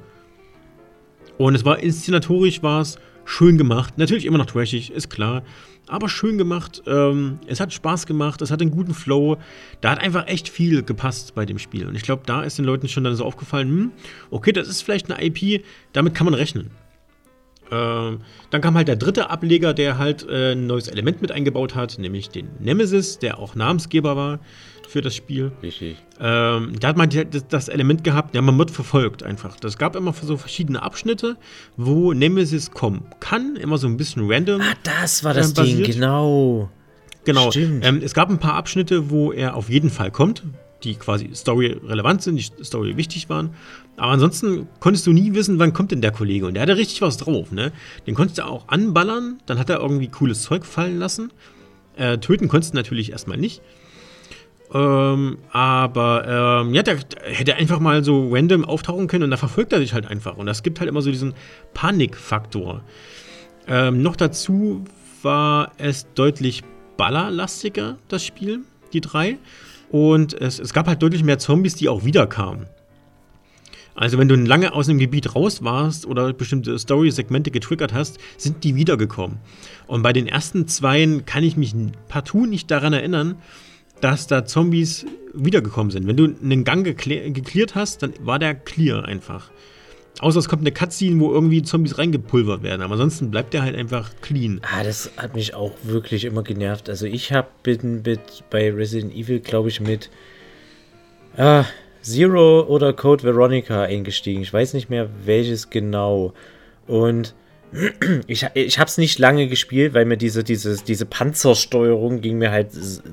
Und 1.40 1.56
es 1.56 1.66
war 1.66 1.80
inszenatorisch 1.80 2.62
war 2.62 2.82
es 2.82 3.00
schön 3.26 3.58
gemacht. 3.58 3.98
Natürlich 3.98 4.26
immer 4.26 4.38
noch 4.38 4.46
trashig, 4.46 4.92
ist 4.92 5.10
klar. 5.10 5.44
Aber 5.88 6.08
schön 6.08 6.38
gemacht. 6.38 6.84
Ähm, 6.86 7.40
es 7.48 7.60
hat 7.60 7.74
Spaß 7.74 8.06
gemacht. 8.06 8.42
Es 8.42 8.52
hat 8.52 8.62
einen 8.62 8.72
guten 8.72 8.94
Flow. 8.94 9.38
Da 9.82 9.92
hat 9.92 10.00
einfach 10.00 10.28
echt 10.28 10.48
viel 10.48 10.84
gepasst 10.84 11.34
bei 11.34 11.46
dem 11.46 11.58
Spiel. 11.58 11.88
Und 11.88 11.96
ich 11.96 12.04
glaube, 12.04 12.22
da 12.26 12.44
ist 12.44 12.60
den 12.60 12.66
Leuten 12.66 12.88
schon 12.88 13.04
dann 13.04 13.16
so 13.16 13.26
aufgefallen, 13.26 13.68
hm, 13.68 13.92
okay, 14.30 14.52
das 14.52 14.68
ist 14.68 14.84
vielleicht 14.84 15.12
eine 15.12 15.26
IP, 15.26 15.64
damit 15.92 16.14
kann 16.14 16.26
man 16.26 16.36
rechnen. 16.36 16.70
Ähm, 17.72 18.22
dann 18.50 18.62
kam 18.62 18.76
halt 18.76 18.88
der 18.88 18.96
dritte 18.96 19.30
Ableger, 19.30 19.74
der 19.74 19.98
halt 19.98 20.28
äh, 20.28 20.54
ein 20.54 20.68
neues 20.68 20.88
Element 20.88 21.22
mit 21.22 21.32
eingebaut 21.32 21.76
hat, 21.76 22.00
nämlich 22.00 22.30
den 22.30 22.50
Nemesis, 22.60 23.20
der 23.20 23.40
auch 23.40 23.56
Namensgeber 23.56 24.16
war 24.16 24.40
für 24.88 25.02
das 25.02 25.16
Spiel. 25.16 25.52
Richtig. 25.62 25.98
Ähm, 26.20 26.74
da 26.80 26.90
hat 26.90 26.98
man 26.98 27.10
das 27.50 27.68
Element 27.68 28.04
gehabt, 28.04 28.36
ja, 28.36 28.42
man 28.42 28.58
wird 28.58 28.72
verfolgt 28.72 29.24
einfach. 29.24 29.56
Das 29.60 29.78
gab 29.78 29.96
immer 29.96 30.14
so 30.14 30.36
verschiedene 30.36 30.82
Abschnitte, 30.82 31.38
wo 31.78 32.14
Nemesis 32.14 32.72
kommen 32.72 33.06
kann, 33.20 33.56
immer 33.56 33.78
so 33.78 33.88
ein 33.88 33.98
bisschen 33.98 34.30
random. 34.30 34.62
Ah, 34.62 34.74
das 34.84 35.24
war 35.24 35.34
das 35.34 35.52
äh, 35.52 35.64
Ding, 35.64 35.84
genau. 35.84 36.70
Genau. 37.26 37.52
Ähm, 37.54 38.02
es 38.04 38.14
gab 38.14 38.30
ein 38.30 38.40
paar 38.40 38.56
Abschnitte, 38.56 39.12
wo 39.12 39.32
er 39.32 39.56
auf 39.56 39.70
jeden 39.70 39.90
Fall 39.92 40.10
kommt, 40.10 40.44
die 40.84 40.96
quasi 40.96 41.30
Story 41.36 41.78
relevant 41.86 42.24
sind, 42.24 42.38
die 42.38 42.64
Story 42.64 42.98
wichtig 42.98 43.30
waren. 43.30 43.52
Aber 44.00 44.12
ansonsten 44.14 44.68
konntest 44.80 45.06
du 45.08 45.12
nie 45.12 45.34
wissen, 45.34 45.60
wann 45.60 45.74
kommt 45.74 45.92
denn 45.92 46.02
der 46.02 46.12
Kollege. 46.12 46.48
Und 46.48 46.54
der 46.54 46.64
hatte 46.64 46.78
richtig 46.78 47.02
was 47.02 47.18
drauf, 47.18 47.52
ne? 47.52 47.72
Den 48.08 48.16
konntest 48.16 48.40
du 48.40 48.46
auch 48.46 48.68
anballern, 48.68 49.40
dann 49.46 49.60
hat 49.60 49.70
er 49.70 49.80
irgendwie 49.80 50.08
cooles 50.08 50.42
Zeug 50.42 50.66
fallen 50.66 50.98
lassen. 50.98 51.32
Äh, 51.98 52.18
töten 52.20 52.48
konntest 52.48 52.74
du 52.74 52.78
natürlich 52.78 53.12
erstmal 53.12 53.38
nicht. 53.38 53.62
Ähm, 54.74 55.40
aber 55.52 56.62
ähm, 56.64 56.74
ja, 56.74 56.84
der, 56.84 56.96
der, 56.96 57.24
hätte 57.24 57.56
einfach 57.56 57.80
mal 57.80 58.04
so 58.04 58.30
random 58.32 58.66
auftauchen 58.66 59.08
können 59.08 59.24
und 59.24 59.32
da 59.32 59.38
verfolgt 59.38 59.74
er 59.74 59.80
sich 59.80 59.94
halt 59.94 60.06
einfach. 60.06 60.38
Und 60.38 60.46
das 60.46 60.64
gibt 60.64 60.80
halt 60.80 60.90
immer 60.90 61.02
so 61.02 61.12
diesen 61.12 61.34
Panikfaktor. 61.74 62.84
Ähm, 63.68 64.02
noch 64.02 64.16
dazu 64.16 64.86
war 65.24 65.72
es 65.78 66.08
deutlich 66.14 66.64
ballerlastiger, 66.98 67.98
das 68.08 68.24
Spiel, 68.24 68.62
die 68.94 69.02
drei. 69.02 69.38
Und 69.90 70.40
es, 70.40 70.60
es 70.60 70.72
gab 70.72 70.88
halt 70.88 71.02
deutlich 71.02 71.24
mehr 71.24 71.40
Zombies, 71.40 71.76
die 71.76 71.90
auch 71.90 72.06
wiederkamen. 72.06 72.68
Also 73.96 74.18
wenn 74.18 74.28
du 74.28 74.36
lange 74.36 74.74
aus 74.74 74.88
einem 74.88 75.00
Gebiet 75.00 75.36
raus 75.36 75.64
warst 75.64 76.06
oder 76.06 76.32
bestimmte 76.34 76.78
Story-Segmente 76.78 77.52
getriggert 77.52 77.94
hast, 77.94 78.18
sind 78.38 78.64
die 78.64 78.76
wiedergekommen. 78.76 79.40
Und 79.88 80.04
bei 80.04 80.14
den 80.14 80.28
ersten 80.28 80.68
zweien 80.68 81.26
kann 81.26 81.44
ich 81.44 81.58
mich 81.58 81.74
partout 82.08 82.46
nicht 82.46 82.72
daran 82.72 82.94
erinnern, 82.94 83.36
dass 84.02 84.28
da 84.28 84.46
Zombies 84.46 85.06
wiedergekommen 85.34 85.92
sind. 85.92 86.08
Wenn 86.08 86.18
du 86.18 86.34
einen 86.42 86.64
Gang 86.64 86.86
geklärt 86.86 87.76
hast, 87.76 88.04
dann 88.04 88.14
war 88.22 88.40
der 88.40 88.56
clear 88.56 89.06
einfach. 89.06 89.52
Außer 90.20 90.40
es 90.40 90.50
kommt 90.50 90.64
eine 90.64 90.72
Cutscene, 90.72 91.20
wo 91.20 91.32
irgendwie 91.32 91.64
Zombies 91.64 91.98
reingepulvert 91.98 92.62
werden. 92.62 92.82
Aber 92.82 92.94
ansonsten 92.94 93.32
bleibt 93.32 93.54
der 93.54 93.62
halt 93.62 93.76
einfach 93.76 94.12
clean. 94.22 94.60
Ah, 94.64 94.84
das 94.84 95.12
hat 95.16 95.36
mich 95.36 95.54
auch 95.54 95.72
wirklich 95.84 96.26
immer 96.26 96.44
genervt. 96.44 96.90
Also 96.90 97.06
ich 97.06 97.32
mit 98.04 98.44
bei 98.50 98.72
Resident 98.72 99.14
Evil, 99.14 99.40
glaube 99.40 99.70
ich, 99.70 99.80
mit 99.80 100.10
ah, 101.38 101.64
Zero 102.02 102.62
oder 102.68 102.94
Code 102.94 103.24
Veronica 103.24 103.84
eingestiegen. 103.84 104.42
Ich 104.42 104.54
weiß 104.54 104.74
nicht 104.74 104.90
mehr 104.90 105.10
welches 105.26 105.70
genau. 105.70 106.34
Und 106.88 107.36
ich, 108.28 108.48
ich 108.54 108.80
habe 108.80 108.88
es 108.88 108.98
nicht 108.98 109.20
lange 109.20 109.48
gespielt, 109.48 109.94
weil 109.94 110.06
mir 110.06 110.18
diese, 110.18 110.44
diese, 110.44 110.78
diese 110.84 111.06
Panzersteuerung 111.06 112.22
ging 112.22 112.38
mir 112.38 112.52
halt 112.52 112.70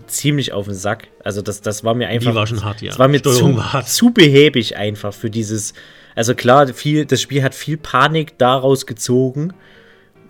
ziemlich 0.06 0.52
auf 0.52 0.66
den 0.66 0.74
Sack. 0.74 1.08
Also 1.22 1.42
das, 1.42 1.60
das 1.60 1.84
war 1.84 1.94
mir 1.94 2.08
einfach. 2.08 2.30
Die 2.30 2.36
war 2.36 2.46
schon 2.46 2.64
hart, 2.64 2.80
ja. 2.80 2.88
Das 2.88 2.98
war 2.98 3.08
mir 3.08 3.22
zu, 3.22 3.56
war 3.56 3.84
zu 3.84 4.10
behäbig 4.10 4.76
einfach 4.76 5.12
für 5.12 5.30
dieses. 5.30 5.74
Also 6.14 6.34
klar, 6.34 6.66
viel, 6.68 7.04
das 7.04 7.20
Spiel 7.20 7.42
hat 7.42 7.54
viel 7.54 7.76
Panik 7.76 8.38
daraus 8.38 8.86
gezogen, 8.86 9.52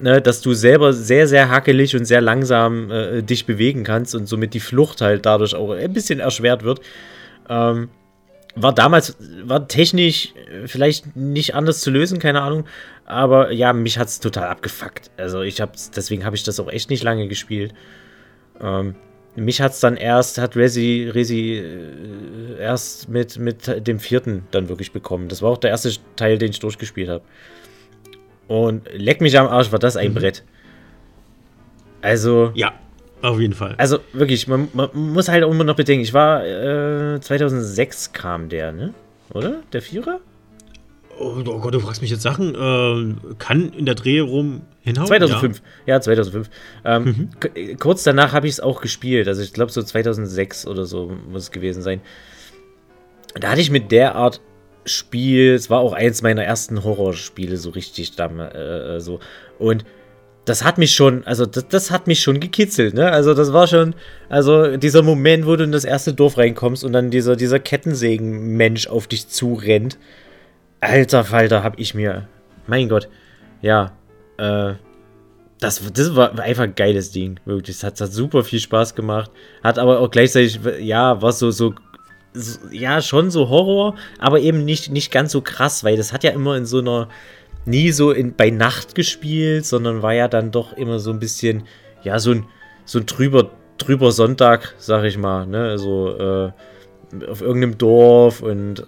ne, 0.00 0.20
dass 0.20 0.40
du 0.40 0.52
selber 0.52 0.92
sehr, 0.92 1.28
sehr 1.28 1.48
hackelig 1.48 1.94
und 1.94 2.06
sehr 2.06 2.20
langsam 2.20 2.90
äh, 2.90 3.22
dich 3.22 3.46
bewegen 3.46 3.84
kannst 3.84 4.16
und 4.16 4.26
somit 4.26 4.54
die 4.54 4.60
Flucht 4.60 5.00
halt 5.00 5.26
dadurch 5.26 5.54
auch 5.54 5.70
ein 5.70 5.92
bisschen 5.92 6.18
erschwert 6.18 6.64
wird. 6.64 6.80
Ähm, 7.48 7.88
war 8.56 8.74
damals, 8.74 9.16
war 9.44 9.68
technisch 9.68 10.32
vielleicht 10.64 11.14
nicht 11.14 11.54
anders 11.54 11.80
zu 11.80 11.90
lösen, 11.90 12.18
keine 12.18 12.42
Ahnung. 12.42 12.64
Aber 13.04 13.52
ja, 13.52 13.72
mich 13.72 13.98
hat 13.98 14.08
es 14.08 14.18
total 14.18 14.48
abgefuckt. 14.48 15.10
Also 15.16 15.42
ich 15.42 15.60
hab's, 15.60 15.90
deswegen 15.90 16.24
habe 16.24 16.34
ich 16.34 16.42
das 16.42 16.58
auch 16.58 16.68
echt 16.68 16.90
nicht 16.90 17.04
lange 17.04 17.28
gespielt. 17.28 17.74
Ähm, 18.60 18.96
mich 19.36 19.60
hat 19.60 19.72
es 19.72 19.80
dann 19.80 19.96
erst, 19.98 20.38
hat 20.38 20.56
Resi, 20.56 21.10
Resi 21.12 21.58
äh, 21.58 22.60
erst 22.60 23.08
mit, 23.08 23.38
mit 23.38 23.86
dem 23.86 24.00
vierten 24.00 24.46
dann 24.50 24.68
wirklich 24.70 24.92
bekommen. 24.92 25.28
Das 25.28 25.42
war 25.42 25.50
auch 25.50 25.58
der 25.58 25.70
erste 25.70 25.92
Teil, 26.16 26.38
den 26.38 26.50
ich 26.50 26.58
durchgespielt 26.58 27.10
habe. 27.10 27.22
Und 28.48 28.88
leck 28.92 29.20
mich 29.20 29.38
am 29.38 29.46
Arsch, 29.46 29.70
war 29.70 29.78
das 29.78 29.96
ein 29.96 30.10
mhm. 30.12 30.14
Brett. 30.14 30.44
Also. 32.00 32.52
Ja. 32.54 32.72
Auf 33.22 33.40
jeden 33.40 33.54
Fall. 33.54 33.74
Also 33.78 33.98
wirklich, 34.12 34.46
man, 34.46 34.68
man 34.72 34.90
muss 34.94 35.28
halt 35.28 35.42
auch 35.44 35.50
immer 35.50 35.64
noch 35.64 35.76
bedenken, 35.76 36.02
ich 36.02 36.12
war, 36.12 36.44
äh, 36.44 37.20
2006 37.20 38.12
kam 38.12 38.48
der, 38.48 38.72
ne? 38.72 38.94
Oder? 39.32 39.62
Der 39.72 39.82
Vierer? 39.82 40.20
Oh, 41.18 41.42
oh 41.46 41.58
Gott, 41.60 41.72
du 41.72 41.80
fragst 41.80 42.02
mich 42.02 42.10
jetzt 42.10 42.22
Sachen. 42.22 42.54
Äh, 42.54 43.34
kann 43.38 43.72
in 43.72 43.86
der 43.86 43.94
Dreh 43.94 44.20
rum 44.20 44.62
hinhauen? 44.82 45.06
2005. 45.06 45.62
Ja, 45.86 45.94
ja 45.94 46.00
2005. 46.00 46.50
Ähm, 46.84 47.04
mhm. 47.04 47.78
Kurz 47.78 48.02
danach 48.02 48.32
habe 48.32 48.46
ich 48.46 48.54
es 48.54 48.60
auch 48.60 48.82
gespielt. 48.82 49.26
Also 49.26 49.42
ich 49.42 49.52
glaube 49.52 49.72
so 49.72 49.82
2006 49.82 50.66
oder 50.66 50.84
so 50.84 51.16
muss 51.30 51.44
es 51.44 51.50
gewesen 51.50 51.82
sein. 51.82 52.02
Da 53.34 53.50
hatte 53.50 53.60
ich 53.60 53.70
mit 53.70 53.92
der 53.92 54.14
Art 54.14 54.40
Spiel, 54.84 55.54
es 55.54 55.68
war 55.68 55.80
auch 55.80 55.94
eins 55.94 56.22
meiner 56.22 56.44
ersten 56.44 56.84
Horrorspiele 56.84 57.56
so 57.56 57.70
richtig 57.70 58.14
da, 58.14 58.28
äh, 58.28 59.00
so. 59.00 59.18
Und 59.58 59.84
das 60.46 60.64
hat 60.64 60.78
mich 60.78 60.94
schon, 60.94 61.26
also 61.26 61.44
das, 61.44 61.66
das, 61.68 61.90
hat 61.90 62.06
mich 62.06 62.20
schon 62.20 62.38
gekitzelt, 62.38 62.94
ne? 62.94 63.10
Also 63.10 63.34
das 63.34 63.52
war 63.52 63.66
schon, 63.66 63.94
also 64.28 64.76
dieser 64.76 65.02
Moment, 65.02 65.44
wo 65.44 65.56
du 65.56 65.64
in 65.64 65.72
das 65.72 65.84
erste 65.84 66.14
Dorf 66.14 66.38
reinkommst 66.38 66.84
und 66.84 66.92
dann 66.92 67.10
dieser, 67.10 67.34
dieser 67.34 67.58
Kettensägen-Mensch 67.58 68.86
auf 68.86 69.08
dich 69.08 69.28
zurennt. 69.28 69.98
Alter 70.80 71.24
Falter, 71.24 71.64
hab 71.64 71.78
ich 71.80 71.94
mir, 71.94 72.28
mein 72.68 72.88
Gott, 72.88 73.08
ja, 73.60 73.92
äh, 74.38 74.74
das, 75.58 75.82
das 75.92 76.14
war 76.14 76.38
einfach 76.38 76.64
ein 76.64 76.76
geiles 76.76 77.10
Ding, 77.10 77.40
wirklich. 77.44 77.76
Es 77.76 77.82
hat, 77.82 78.00
hat 78.00 78.12
super 78.12 78.44
viel 78.44 78.60
Spaß 78.60 78.94
gemacht, 78.94 79.32
hat 79.64 79.80
aber 79.80 79.98
auch 79.98 80.10
gleichzeitig, 80.12 80.60
ja, 80.80 81.20
was 81.20 81.40
so, 81.40 81.50
so 81.50 81.74
ja, 82.70 83.00
schon 83.00 83.30
so 83.30 83.48
Horror, 83.48 83.96
aber 84.18 84.40
eben 84.40 84.64
nicht, 84.64 84.90
nicht 84.92 85.10
ganz 85.10 85.32
so 85.32 85.40
krass, 85.40 85.82
weil 85.82 85.96
das 85.96 86.12
hat 86.12 86.22
ja 86.22 86.30
immer 86.30 86.56
in 86.56 86.66
so 86.66 86.78
einer, 86.78 87.08
nie 87.66 87.92
so 87.92 88.12
in, 88.12 88.34
bei 88.34 88.50
Nacht 88.50 88.94
gespielt, 88.94 89.66
sondern 89.66 90.02
war 90.02 90.14
ja 90.14 90.28
dann 90.28 90.50
doch 90.50 90.72
immer 90.72 90.98
so 90.98 91.10
ein 91.10 91.18
bisschen, 91.18 91.64
ja, 92.02 92.18
so 92.18 92.30
ein, 92.30 92.46
so 92.84 92.98
ein 92.98 93.06
trüber, 93.06 93.50
trüber 93.78 94.12
Sonntag, 94.12 94.74
sag 94.78 95.04
ich 95.04 95.18
mal, 95.18 95.46
ne, 95.46 95.68
also 95.68 96.16
äh, 96.16 96.52
auf 97.28 97.40
irgendeinem 97.42 97.78
Dorf 97.78 98.40
und 98.40 98.84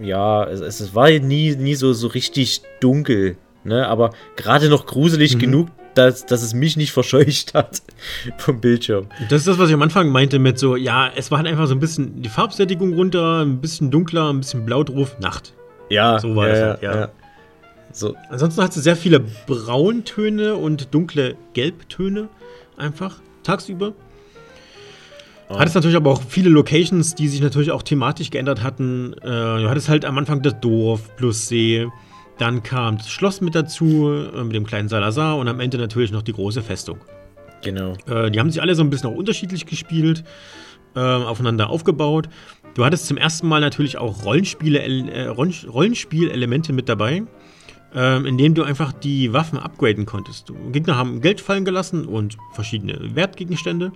ja, 0.00 0.44
es, 0.44 0.60
es 0.60 0.94
war 0.94 1.10
nie, 1.10 1.56
nie 1.56 1.74
so, 1.74 1.92
so 1.92 2.08
richtig 2.08 2.62
dunkel, 2.80 3.36
ne, 3.64 3.88
aber 3.88 4.10
gerade 4.36 4.68
noch 4.68 4.86
gruselig 4.86 5.34
mhm. 5.36 5.40
genug, 5.40 5.68
dass, 5.94 6.26
dass 6.26 6.42
es 6.42 6.54
mich 6.54 6.76
nicht 6.76 6.92
verscheucht 6.92 7.54
hat 7.54 7.82
vom 8.38 8.60
Bildschirm. 8.60 9.06
Das 9.28 9.40
ist 9.40 9.48
das, 9.48 9.58
was 9.58 9.68
ich 9.68 9.74
am 9.74 9.82
Anfang 9.82 10.10
meinte 10.10 10.38
mit 10.38 10.58
so, 10.58 10.76
ja, 10.76 11.10
es 11.14 11.30
war 11.30 11.38
halt 11.38 11.48
einfach 11.48 11.66
so 11.66 11.74
ein 11.74 11.80
bisschen 11.80 12.22
die 12.22 12.28
Farbsättigung 12.28 12.94
runter, 12.94 13.40
ein 13.40 13.60
bisschen 13.60 13.90
dunkler, 13.90 14.32
ein 14.32 14.40
bisschen 14.40 14.66
blau 14.66 14.84
drauf, 14.84 15.18
Nacht. 15.20 15.54
Ja, 15.88 16.20
so 16.20 16.36
war 16.36 16.48
ja, 16.48 16.54
es 16.54 16.60
halt, 16.60 16.82
ja. 16.82 17.00
ja. 17.00 17.08
So. 17.92 18.14
Ansonsten 18.28 18.62
hat 18.62 18.72
sie 18.72 18.80
sehr 18.80 18.96
viele 18.96 19.20
Brauntöne 19.46 20.54
und 20.54 20.94
dunkle 20.94 21.36
Gelbtöne 21.54 22.28
einfach 22.76 23.20
tagsüber. 23.42 23.94
Oh. 25.48 25.58
Hattest 25.58 25.74
natürlich 25.74 25.96
aber 25.96 26.10
auch 26.10 26.22
viele 26.22 26.48
Locations, 26.48 27.14
die 27.14 27.28
sich 27.28 27.40
natürlich 27.40 27.72
auch 27.72 27.82
thematisch 27.82 28.30
geändert 28.30 28.62
hatten. 28.62 29.14
Äh, 29.14 29.26
du 29.26 29.68
hattest 29.68 29.88
halt 29.88 30.04
am 30.04 30.16
Anfang 30.16 30.42
das 30.42 30.60
Dorf 30.60 31.16
plus 31.16 31.48
See. 31.48 31.88
Dann 32.38 32.62
kam 32.62 32.98
das 32.98 33.10
Schloss 33.10 33.40
mit 33.40 33.54
dazu, 33.54 34.30
äh, 34.34 34.44
mit 34.44 34.54
dem 34.54 34.64
kleinen 34.64 34.88
Salazar 34.88 35.36
und 35.36 35.48
am 35.48 35.58
Ende 35.58 35.76
natürlich 35.76 36.12
noch 36.12 36.22
die 36.22 36.32
große 36.32 36.62
Festung. 36.62 36.98
Genau. 37.62 37.94
Äh, 38.06 38.30
die 38.30 38.38
haben 38.38 38.50
sich 38.50 38.62
alle 38.62 38.74
so 38.74 38.82
ein 38.82 38.90
bisschen 38.90 39.10
auch 39.10 39.16
unterschiedlich 39.16 39.66
gespielt, 39.66 40.24
äh, 40.94 41.00
aufeinander 41.00 41.68
aufgebaut. 41.68 42.28
Du 42.74 42.84
hattest 42.84 43.06
zum 43.06 43.16
ersten 43.16 43.48
Mal 43.48 43.60
natürlich 43.60 43.98
auch 43.98 44.24
Rollenspiele, 44.24 44.78
äh, 44.78 45.26
Rollenspielelemente 45.26 46.72
mit 46.72 46.88
dabei, 46.88 47.24
ähm, 47.94 48.26
in 48.26 48.38
denen 48.38 48.54
du 48.54 48.62
einfach 48.62 48.92
die 48.92 49.32
Waffen 49.32 49.58
upgraden 49.58 50.06
konntest. 50.06 50.52
Gegner 50.72 50.96
haben 50.96 51.20
Geld 51.20 51.40
fallen 51.40 51.64
gelassen 51.64 52.06
und 52.06 52.36
verschiedene 52.52 53.14
Wertgegenstände. 53.14 53.92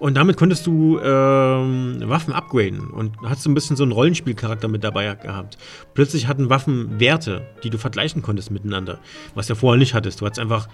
Und 0.00 0.16
damit 0.16 0.38
konntest 0.38 0.66
du 0.66 0.98
ähm, 0.98 2.02
Waffen 2.06 2.32
upgraden 2.32 2.88
und 2.88 3.18
hast 3.22 3.42
so 3.42 3.50
ein 3.50 3.54
bisschen 3.54 3.76
so 3.76 3.82
einen 3.82 3.92
Rollenspielcharakter 3.92 4.66
mit 4.66 4.82
dabei 4.82 5.14
gehabt. 5.14 5.58
Plötzlich 5.92 6.26
hatten 6.26 6.48
Waffen 6.48 6.98
Werte, 6.98 7.46
die 7.62 7.68
du 7.68 7.76
vergleichen 7.76 8.22
konntest 8.22 8.50
miteinander, 8.50 8.98
was 9.34 9.46
du 9.46 9.52
ja 9.52 9.58
vorher 9.58 9.78
nicht 9.78 9.92
hattest. 9.92 10.22
Du 10.22 10.26
hattest 10.26 10.40
einfach 10.40 10.68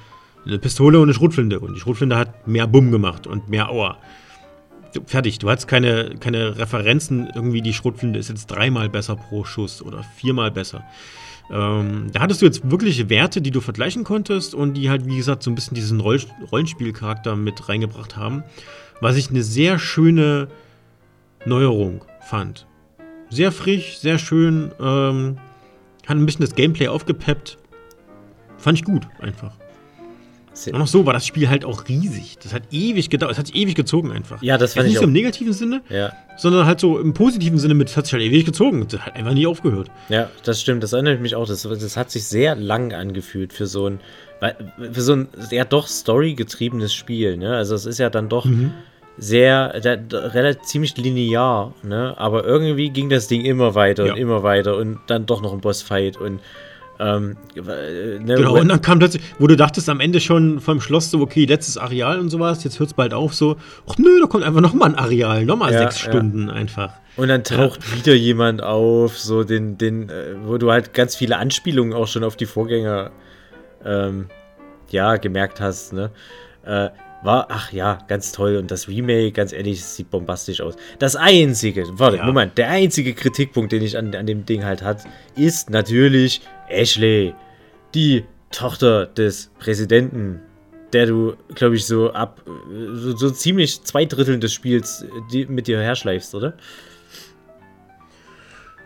eine 0.46 0.60
Pistole 0.60 0.98
und 0.98 1.04
eine 1.04 1.14
Schrotflinte 1.14 1.58
und 1.58 1.74
die 1.74 1.80
Schrotflinte 1.80 2.16
hat 2.16 2.46
mehr 2.46 2.68
Bumm 2.68 2.92
gemacht 2.92 3.26
und 3.26 3.48
mehr 3.48 3.68
Aua. 3.68 3.98
Fertig, 5.06 5.40
du 5.40 5.50
hattest 5.50 5.66
keine, 5.66 6.14
keine 6.20 6.56
Referenzen, 6.56 7.28
irgendwie 7.34 7.62
die 7.62 7.74
Schrotflinte 7.74 8.20
ist 8.20 8.28
jetzt 8.28 8.46
dreimal 8.46 8.88
besser 8.88 9.16
pro 9.16 9.44
Schuss 9.44 9.82
oder 9.82 10.04
viermal 10.04 10.52
besser. 10.52 10.84
Ähm, 11.50 12.08
da 12.12 12.20
hattest 12.20 12.42
du 12.42 12.46
jetzt 12.46 12.70
wirkliche 12.70 13.08
Werte, 13.08 13.40
die 13.40 13.50
du 13.50 13.60
vergleichen 13.60 14.04
konntest 14.04 14.54
und 14.54 14.74
die 14.74 14.90
halt, 14.90 15.06
wie 15.06 15.16
gesagt, 15.16 15.42
so 15.42 15.50
ein 15.50 15.54
bisschen 15.54 15.74
diesen 15.74 16.00
Roll 16.00 16.20
Rollenspielcharakter 16.50 17.36
mit 17.36 17.68
reingebracht 17.68 18.16
haben 18.16 18.42
was 19.00 19.16
ich 19.16 19.30
eine 19.30 19.42
sehr 19.42 19.78
schöne 19.78 20.48
Neuerung 21.44 22.04
fand. 22.20 22.66
Sehr 23.30 23.52
frisch, 23.52 23.98
sehr 23.98 24.18
schön, 24.18 24.72
ähm, 24.80 25.38
hat 26.06 26.16
ein 26.16 26.26
bisschen 26.26 26.44
das 26.44 26.54
Gameplay 26.54 26.88
aufgepeppt. 26.88 27.58
Fand 28.58 28.78
ich 28.78 28.84
gut, 28.84 29.06
einfach. 29.20 29.52
Und 30.66 30.78
noch 30.78 30.86
so 30.86 31.06
war 31.06 31.12
das 31.12 31.26
Spiel 31.26 31.48
halt 31.48 31.64
auch 31.64 31.88
riesig. 31.88 32.38
Das 32.42 32.52
hat 32.52 32.62
ewig 32.70 33.10
gedauert, 33.10 33.32
es 33.32 33.38
hat 33.38 33.54
ewig 33.54 33.74
gezogen 33.74 34.10
einfach. 34.10 34.42
Ja, 34.42 34.58
das 34.58 34.74
fand 34.74 34.86
Jetzt 34.86 34.86
ich 34.86 34.92
nicht 34.94 35.00
so 35.00 35.06
im 35.06 35.12
negativen 35.12 35.52
Sinne, 35.52 35.82
ja. 35.88 36.12
sondern 36.36 36.66
halt 36.66 36.80
so 36.80 36.98
im 36.98 37.12
positiven 37.12 37.58
Sinne 37.58 37.74
mit, 37.74 37.88
es 37.88 37.96
hat 37.96 38.06
sich 38.06 38.14
halt 38.14 38.22
ewig 38.22 38.44
gezogen. 38.44 38.86
Das 38.88 39.00
hat 39.00 39.14
einfach 39.14 39.34
nie 39.34 39.46
aufgehört. 39.46 39.90
Ja, 40.08 40.30
das 40.44 40.60
stimmt, 40.60 40.82
das 40.82 40.92
erinnert 40.92 41.20
mich 41.20 41.34
auch. 41.34 41.46
Das, 41.46 41.62
das 41.62 41.96
hat 41.96 42.10
sich 42.10 42.24
sehr 42.24 42.56
lang 42.56 42.92
angefühlt 42.92 43.52
für 43.52 43.66
so 43.66 43.88
ein, 43.88 44.00
für 44.92 45.02
so 45.02 45.14
ein 45.14 45.28
ja 45.50 45.64
doch 45.64 45.86
storygetriebenes 45.86 46.94
Spiel. 46.94 47.36
Ne? 47.36 47.54
Also 47.54 47.74
es 47.74 47.86
ist 47.86 47.98
ja 47.98 48.10
dann 48.10 48.28
doch. 48.28 48.44
Mhm 48.44 48.72
sehr, 49.18 49.80
der, 49.80 49.96
der, 49.96 50.34
relativ 50.34 50.62
ziemlich 50.64 50.96
linear, 50.96 51.72
ne? 51.82 52.14
Aber 52.18 52.44
irgendwie 52.44 52.90
ging 52.90 53.08
das 53.08 53.28
Ding 53.28 53.44
immer 53.44 53.74
weiter 53.74 54.06
ja. 54.06 54.12
und 54.12 54.18
immer 54.18 54.42
weiter 54.42 54.76
und 54.76 54.98
dann 55.06 55.26
doch 55.26 55.40
noch 55.40 55.52
ein 55.52 55.60
Bossfight 55.60 56.18
und 56.18 56.40
ähm, 56.98 57.36
ne, 57.54 58.20
genau, 58.24 58.58
und 58.58 58.68
dann 58.68 58.80
kam 58.80 58.98
plötzlich, 58.98 59.22
wo 59.38 59.46
du 59.46 59.56
dachtest 59.56 59.88
am 59.88 60.00
Ende 60.00 60.20
schon 60.20 60.60
vom 60.60 60.80
Schloss 60.80 61.10
so, 61.10 61.20
okay, 61.20 61.44
letztes 61.44 61.76
Areal 61.76 62.18
und 62.18 62.30
sowas, 62.30 62.64
jetzt 62.64 62.78
hört 62.78 62.88
es 62.88 62.94
bald 62.94 63.12
auf, 63.12 63.34
so, 63.34 63.56
ach 63.86 63.96
nö, 63.98 64.20
da 64.20 64.26
kommt 64.26 64.44
einfach 64.44 64.60
nochmal 64.60 64.90
ein 64.90 64.94
Areal, 64.94 65.44
nochmal 65.44 65.72
ja, 65.72 65.80
sechs 65.80 65.98
Stunden 65.98 66.48
ja. 66.48 66.54
einfach. 66.54 66.94
Und 67.16 67.28
dann 67.28 67.44
taucht 67.44 67.80
ja. 67.82 67.98
wieder 67.98 68.14
jemand 68.14 68.62
auf, 68.62 69.18
so 69.18 69.44
den, 69.44 69.78
den, 69.78 70.08
äh, 70.08 70.36
wo 70.44 70.58
du 70.58 70.70
halt 70.70 70.94
ganz 70.94 71.16
viele 71.16 71.38
Anspielungen 71.38 71.92
auch 71.92 72.06
schon 72.06 72.24
auf 72.24 72.36
die 72.36 72.46
Vorgänger, 72.46 73.10
ähm, 73.84 74.26
ja, 74.90 75.16
gemerkt 75.16 75.60
hast, 75.60 75.92
ne? 75.92 76.10
Äh, 76.64 76.88
war, 77.26 77.48
ach 77.50 77.72
ja, 77.72 77.98
ganz 78.08 78.32
toll. 78.32 78.56
Und 78.56 78.70
das 78.70 78.88
Remake, 78.88 79.32
ganz 79.32 79.52
ehrlich, 79.52 79.84
sieht 79.84 80.10
bombastisch 80.10 80.60
aus. 80.60 80.76
Das 80.98 81.16
einzige, 81.16 81.86
warte, 81.98 82.18
ja. 82.18 82.24
Moment, 82.24 82.56
der 82.56 82.70
einzige 82.70 83.12
Kritikpunkt, 83.12 83.72
den 83.72 83.82
ich 83.82 83.98
an, 83.98 84.14
an 84.14 84.26
dem 84.26 84.46
Ding 84.46 84.64
halt 84.64 84.82
hat, 84.82 85.04
ist 85.36 85.68
natürlich 85.68 86.40
Ashley, 86.68 87.34
die 87.94 88.24
Tochter 88.50 89.06
des 89.06 89.50
Präsidenten, 89.58 90.40
der 90.92 91.06
du, 91.06 91.34
glaube 91.54 91.76
ich, 91.76 91.86
so 91.86 92.12
ab, 92.12 92.40
so, 92.94 93.16
so, 93.16 93.30
ziemlich 93.30 93.82
zwei 93.82 94.04
Drittel 94.04 94.38
des 94.38 94.54
Spiels 94.54 95.04
die, 95.32 95.46
mit 95.46 95.66
dir 95.66 95.80
herschleifst, 95.80 96.34
oder? 96.34 96.54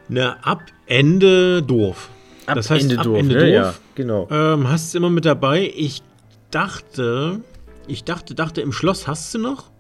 Na, 0.09 0.39
ab 0.43 0.63
Ende 0.87 1.63
doof. 1.63 2.11
Ab 2.47 2.57
das 2.57 2.71
heißt, 2.71 2.83
Ende 2.83 2.99
ab 2.99 3.05
doof, 3.05 3.19
Ende 3.19 3.35
ne? 3.35 3.41
doof. 3.41 3.53
Ja, 3.53 3.75
genau. 3.95 4.29
Ähm, 4.31 4.69
hast 4.69 4.89
es 4.89 4.95
immer 4.95 5.11
mit 5.11 5.25
dabei. 5.25 5.73
Ich 5.77 6.03
dachte, 6.51 7.41
ich 7.91 8.05
dachte, 8.05 8.35
dachte, 8.35 8.61
im 8.61 8.73
Schloss 8.73 9.07
hast 9.07 9.35
du 9.35 9.39
noch. 9.39 9.71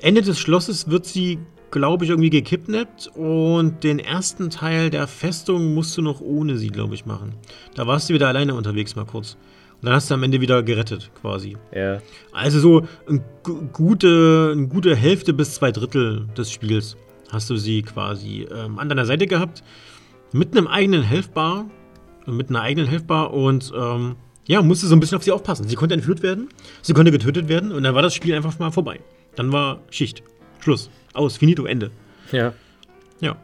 Ende 0.00 0.22
des 0.22 0.38
Schlosses 0.38 0.90
wird 0.90 1.06
sie, 1.06 1.38
glaube 1.70 2.04
ich, 2.04 2.10
irgendwie 2.10 2.30
gekidnappt 2.30 3.10
und 3.14 3.84
den 3.84 3.98
ersten 3.98 4.50
Teil 4.50 4.90
der 4.90 5.06
Festung 5.06 5.74
musst 5.74 5.96
du 5.96 6.02
noch 6.02 6.20
ohne 6.20 6.56
sie, 6.56 6.68
glaube 6.68 6.94
ich, 6.94 7.06
machen. 7.06 7.34
Da 7.74 7.86
warst 7.86 8.08
du 8.08 8.14
wieder 8.14 8.28
alleine 8.28 8.54
unterwegs 8.54 8.96
mal 8.96 9.06
kurz. 9.06 9.36
Und 9.80 9.86
dann 9.86 9.94
hast 9.94 10.10
du 10.10 10.14
am 10.14 10.22
Ende 10.22 10.40
wieder 10.40 10.62
gerettet, 10.62 11.10
quasi. 11.20 11.56
Ja. 11.74 11.98
Also 12.32 12.58
so 12.58 12.86
eine 13.06 13.22
gute, 13.72 14.52
eine 14.52 14.68
gute 14.68 14.96
Hälfte 14.96 15.34
bis 15.34 15.54
zwei 15.54 15.72
Drittel 15.72 16.26
des 16.36 16.50
Spiels 16.50 16.96
hast 17.30 17.50
du 17.50 17.56
sie 17.56 17.82
quasi 17.82 18.46
ähm, 18.50 18.78
an 18.78 18.88
deiner 18.88 19.04
Seite 19.04 19.26
gehabt. 19.26 19.62
Mit 20.32 20.56
einem 20.56 20.66
eigenen 20.66 21.02
Helfbar. 21.02 21.66
Mit 22.26 22.48
einer 22.48 22.62
eigenen 22.62 22.88
Helfbar 22.88 23.34
und 23.34 23.72
ähm, 23.76 24.16
ja, 24.46 24.62
musste 24.62 24.86
so 24.86 24.94
ein 24.94 25.00
bisschen 25.00 25.16
auf 25.16 25.24
sie 25.24 25.32
aufpassen. 25.32 25.68
Sie 25.68 25.74
konnte 25.74 25.94
entführt 25.94 26.22
werden, 26.22 26.48
sie 26.82 26.92
konnte 26.92 27.10
getötet 27.10 27.48
werden 27.48 27.72
und 27.72 27.82
dann 27.82 27.94
war 27.94 28.02
das 28.02 28.14
Spiel 28.14 28.34
einfach 28.34 28.58
mal 28.58 28.70
vorbei. 28.70 29.00
Dann 29.36 29.52
war 29.52 29.80
Schicht. 29.90 30.22
Schluss. 30.60 30.90
Aus. 31.12 31.36
Finito. 31.36 31.64
Ende. 31.66 31.90
Ja. 32.32 32.52
Ja. 33.20 33.36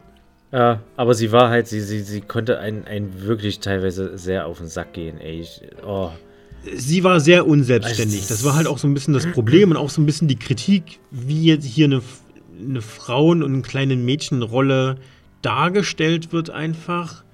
Äh, 0.53 0.79
aber 0.97 1.15
sie 1.15 1.31
war 1.33 1.49
halt, 1.49 1.69
sie, 1.69 1.81
sie, 1.81 2.01
sie 2.01 2.21
konnte 2.21 2.59
einen, 2.59 2.85
einen 2.85 3.23
wirklich 3.23 3.61
teilweise 3.61 4.19
sehr 4.19 4.47
auf 4.47 4.59
den 4.59 4.67
Sack 4.67 4.95
gehen, 4.95 5.19
ey. 5.19 5.41
Ich, 5.41 5.61
oh. 5.87 6.11
Sie 6.75 7.05
war 7.05 7.21
sehr 7.21 7.47
unselbstständig. 7.47 8.27
Das 8.27 8.45
war 8.45 8.55
halt 8.55 8.67
auch 8.67 8.79
so 8.79 8.87
ein 8.87 8.95
bisschen 8.95 9.15
das 9.15 9.27
Problem 9.27 9.71
und 9.71 9.77
auch 9.77 9.91
so 9.91 10.03
ein 10.03 10.07
bisschen 10.07 10.29
die 10.29 10.39
Kritik, 10.39 10.99
wie 11.11 11.45
jetzt 11.45 11.65
hier 11.65 11.87
eine, 11.87 12.03
eine 12.63 12.83
Frauen- 12.83 13.43
und 13.43 13.53
eine 13.53 13.63
kleine 13.63 13.97
Mädchenrolle 13.97 14.97
dargestellt 15.41 16.33
wird, 16.33 16.51
einfach. 16.51 17.25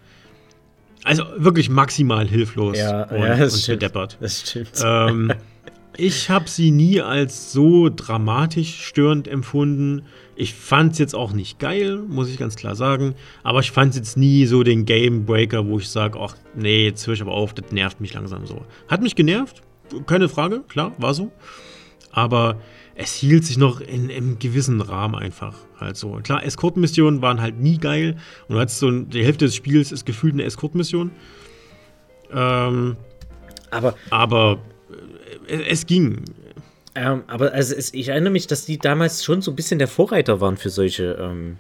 Also 1.07 1.25
wirklich 1.37 1.69
maximal 1.71 2.27
hilflos 2.27 2.77
ja, 2.77 3.05
und, 3.05 3.19
ja, 3.23 3.35
und 3.35 3.51
stimmt. 3.53 3.81
bedeppert. 3.81 4.19
Das 4.21 4.41
stimmt. 4.41 4.73
Ähm, 4.85 5.33
Ich 5.99 6.29
habe 6.29 6.49
sie 6.49 6.71
nie 6.71 7.01
als 7.01 7.53
so 7.53 7.89
dramatisch 7.89 8.85
störend 8.85 9.29
empfunden. 9.29 10.03
Ich 10.35 10.53
fand 10.53 10.93
es 10.93 10.99
jetzt 10.99 11.15
auch 11.15 11.33
nicht 11.33 11.59
geil, 11.59 12.03
muss 12.07 12.29
ich 12.29 12.37
ganz 12.37 12.57
klar 12.57 12.75
sagen. 12.75 13.15
Aber 13.43 13.61
ich 13.61 13.71
fand 13.71 13.91
es 13.93 13.97
jetzt 13.97 14.17
nie 14.19 14.45
so 14.45 14.63
den 14.63 14.85
Game 14.85 15.25
Breaker, 15.25 15.67
wo 15.67 15.79
ich 15.79 15.89
sage, 15.89 16.19
ach 16.21 16.37
nee, 16.55 16.85
jetzt 16.85 17.07
höre 17.07 17.15
ich 17.15 17.23
aber 17.23 17.33
auf, 17.33 17.55
das 17.55 17.73
nervt 17.73 18.01
mich 18.01 18.13
langsam 18.13 18.47
so. 18.47 18.67
Hat 18.89 19.01
mich 19.01 19.15
genervt, 19.15 19.63
keine 20.07 20.29
Frage, 20.29 20.65
klar, 20.69 20.93
war 20.99 21.15
so. 21.15 21.33
Aber 22.13 22.61
es 22.95 23.15
hielt 23.15 23.45
sich 23.45 23.57
noch 23.57 23.81
in 23.81 24.11
einem 24.11 24.39
gewissen 24.39 24.83
Rahmen 24.83 25.15
einfach 25.15 25.55
halt 25.81 25.97
so. 25.97 26.21
Klar, 26.23 26.45
Escort-Missionen 26.45 27.23
waren 27.23 27.41
halt 27.41 27.59
nie 27.59 27.79
geil. 27.79 28.17
Und 28.49 28.55
du 28.55 28.61
hattest 28.61 28.79
so 28.79 28.91
die 28.91 29.25
Hälfte 29.25 29.47
des 29.47 29.55
Spiels 29.55 29.93
ist 29.93 30.05
gefühlt 30.05 30.35
eine 30.35 30.45
Escort-Mission. 30.45 31.11
Ähm, 32.33 32.97
aber, 33.71 33.95
aber 34.11 34.59
äh, 35.49 35.63
es 35.69 35.87
ging. 35.87 36.25
Ähm, 36.95 37.23
aber 37.27 37.53
also 37.53 37.75
es, 37.75 37.93
ich 37.93 38.09
erinnere 38.09 38.33
mich, 38.33 38.47
dass 38.47 38.65
die 38.65 38.79
damals 38.79 39.25
schon 39.25 39.43
so 39.43 39.51
ein 39.53 39.57
bisschen 39.57 39.79
der 39.79 39.89
Vorreiter 39.89 40.41
waren 40.41 40.57
für 40.57 40.71
solche, 40.71 41.19
ähm, 41.21 41.59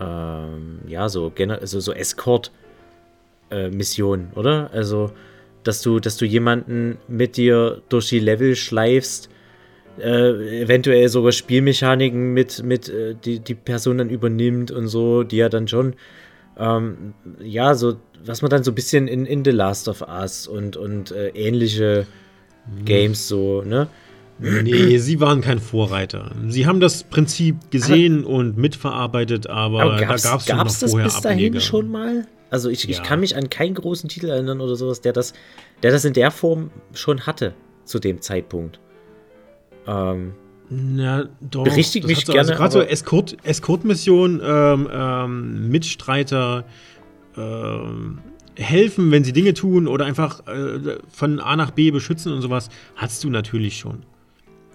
ähm, 0.00 0.78
ja, 0.86 1.08
so, 1.08 1.32
also 1.36 1.80
so 1.80 1.92
Escort-Missionen, 1.92 4.28
äh, 4.34 4.38
oder? 4.38 4.70
Also, 4.72 5.10
dass 5.64 5.82
du, 5.82 5.98
dass 5.98 6.16
du 6.16 6.24
jemanden 6.24 6.98
mit 7.08 7.36
dir 7.36 7.82
durch 7.88 8.08
die 8.08 8.20
Level 8.20 8.54
schleifst, 8.54 9.28
äh, 9.98 10.62
eventuell 10.62 11.08
sogar 11.08 11.32
Spielmechaniken 11.32 12.32
mit, 12.32 12.62
mit 12.62 12.88
äh, 12.88 13.14
die, 13.14 13.40
die 13.40 13.54
Person 13.54 13.98
dann 13.98 14.10
übernimmt 14.10 14.70
und 14.70 14.88
so, 14.88 15.22
die 15.22 15.36
ja 15.36 15.48
dann 15.48 15.68
schon, 15.68 15.94
ähm, 16.58 17.14
ja, 17.40 17.74
so, 17.74 17.96
was 18.24 18.42
man 18.42 18.50
dann 18.50 18.64
so 18.64 18.70
ein 18.70 18.74
bisschen 18.74 19.08
in, 19.08 19.26
in 19.26 19.44
The 19.44 19.50
Last 19.50 19.88
of 19.88 20.02
Us 20.02 20.46
und, 20.46 20.76
und 20.76 21.12
äh, 21.12 21.28
ähnliche 21.28 22.06
Games 22.84 23.28
so, 23.28 23.62
ne? 23.62 23.88
Nee, 24.38 24.98
sie 24.98 25.20
waren 25.20 25.40
kein 25.40 25.58
Vorreiter. 25.58 26.32
Sie 26.48 26.66
haben 26.66 26.78
das 26.78 27.04
Prinzip 27.04 27.70
gesehen 27.70 28.24
aber, 28.24 28.34
und 28.34 28.58
mitverarbeitet, 28.58 29.46
aber, 29.46 29.82
aber 29.82 29.96
da 29.96 30.06
gab 30.06 30.16
es 30.16 30.48
noch 30.48 30.64
das 30.64 30.90
vorher 30.90 31.06
bis 31.06 31.20
dahin 31.22 31.46
Ableger. 31.46 31.60
schon 31.60 31.90
mal? 31.90 32.26
Also 32.50 32.68
ich, 32.68 32.84
ja. 32.84 32.90
ich 32.90 33.02
kann 33.02 33.20
mich 33.20 33.34
an 33.36 33.48
keinen 33.48 33.74
großen 33.74 34.08
Titel 34.08 34.28
erinnern 34.28 34.60
oder 34.60 34.76
sowas, 34.76 35.00
der 35.00 35.12
das, 35.12 35.32
der 35.82 35.90
das 35.90 36.04
in 36.04 36.12
der 36.12 36.30
Form 36.30 36.70
schon 36.92 37.26
hatte 37.26 37.54
zu 37.84 37.98
dem 37.98 38.20
Zeitpunkt. 38.20 38.78
Ähm, 39.86 40.32
Na, 40.68 41.28
doch. 41.40 41.64
Berichtigt 41.64 42.06
mich 42.06 42.24
gerne. 42.24 42.40
Also 42.40 42.54
gerade 42.54 42.72
so 42.72 42.80
Escort, 42.80 43.36
Escort-Mission, 43.44 44.40
ähm, 44.44 44.88
ähm, 44.92 45.68
Mitstreiter, 45.68 46.64
ähm, 47.36 48.18
helfen, 48.56 49.10
wenn 49.10 49.22
sie 49.24 49.32
Dinge 49.32 49.54
tun 49.54 49.86
oder 49.86 50.06
einfach 50.06 50.46
äh, 50.46 50.98
von 51.08 51.40
A 51.40 51.56
nach 51.56 51.70
B 51.70 51.90
beschützen 51.90 52.32
und 52.32 52.40
sowas, 52.40 52.70
hast 52.96 53.22
du 53.22 53.30
natürlich 53.30 53.76
schon. 53.78 54.04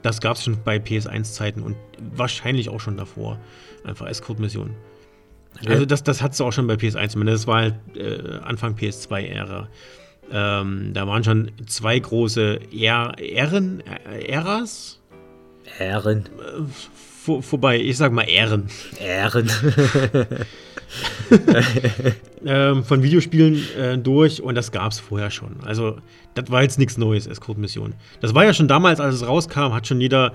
Das 0.04 0.22
gab 0.22 0.38
es 0.38 0.44
schon 0.44 0.58
bei 0.64 0.78
PS1-Zeiten 0.78 1.62
und 1.62 1.76
wahrscheinlich 2.16 2.70
auch 2.70 2.80
schon 2.80 2.98
davor. 2.98 3.40
Einfach 3.84 4.08
Escort-Missionen. 4.08 4.76
Okay. 5.60 5.74
Also 5.74 5.86
das, 5.86 6.04
das 6.04 6.22
hattest 6.22 6.40
du 6.40 6.46
auch 6.46 6.54
schon 6.54 6.68
bei 6.68 6.76
PS1, 6.76 7.10
zumindest 7.10 7.44
das 7.44 7.48
war 7.48 7.62
halt 7.62 7.76
äh, 7.96 8.40
Anfang 8.44 8.76
PS2-Ära. 8.76 9.68
Ähm, 10.32 10.92
da 10.94 11.08
waren 11.08 11.24
schon 11.24 11.52
zwei 11.68 12.00
große 12.00 12.60
er 12.72 13.18
Ehren, 13.18 13.84
Äras. 14.28 15.01
Ehren. 15.80 16.30
Vor, 17.24 17.44
vorbei, 17.44 17.80
ich 17.80 17.98
sag 17.98 18.12
mal 18.12 18.24
Ehren. 18.24 18.70
Ehren. 19.00 19.50
ähm, 22.46 22.84
von 22.84 23.04
Videospielen 23.04 23.64
äh, 23.78 23.98
durch 23.98 24.42
und 24.42 24.56
das 24.56 24.72
gab 24.72 24.92
es 24.92 25.00
vorher 25.00 25.32
schon. 25.32 25.58
Also, 25.64 25.98
das 26.34 26.50
war 26.50 26.64
jetzt 26.64 26.80
nichts 26.80 26.98
Neues, 26.98 27.28
Escort-Mission. 27.28 27.94
Das 28.22 28.34
war 28.34 28.44
ja 28.46 28.54
schon 28.54 28.68
damals, 28.68 29.00
als 29.00 29.16
es 29.16 29.28
rauskam, 29.28 29.74
hat 29.74 29.88
schon 29.88 30.02
jeder 30.02 30.34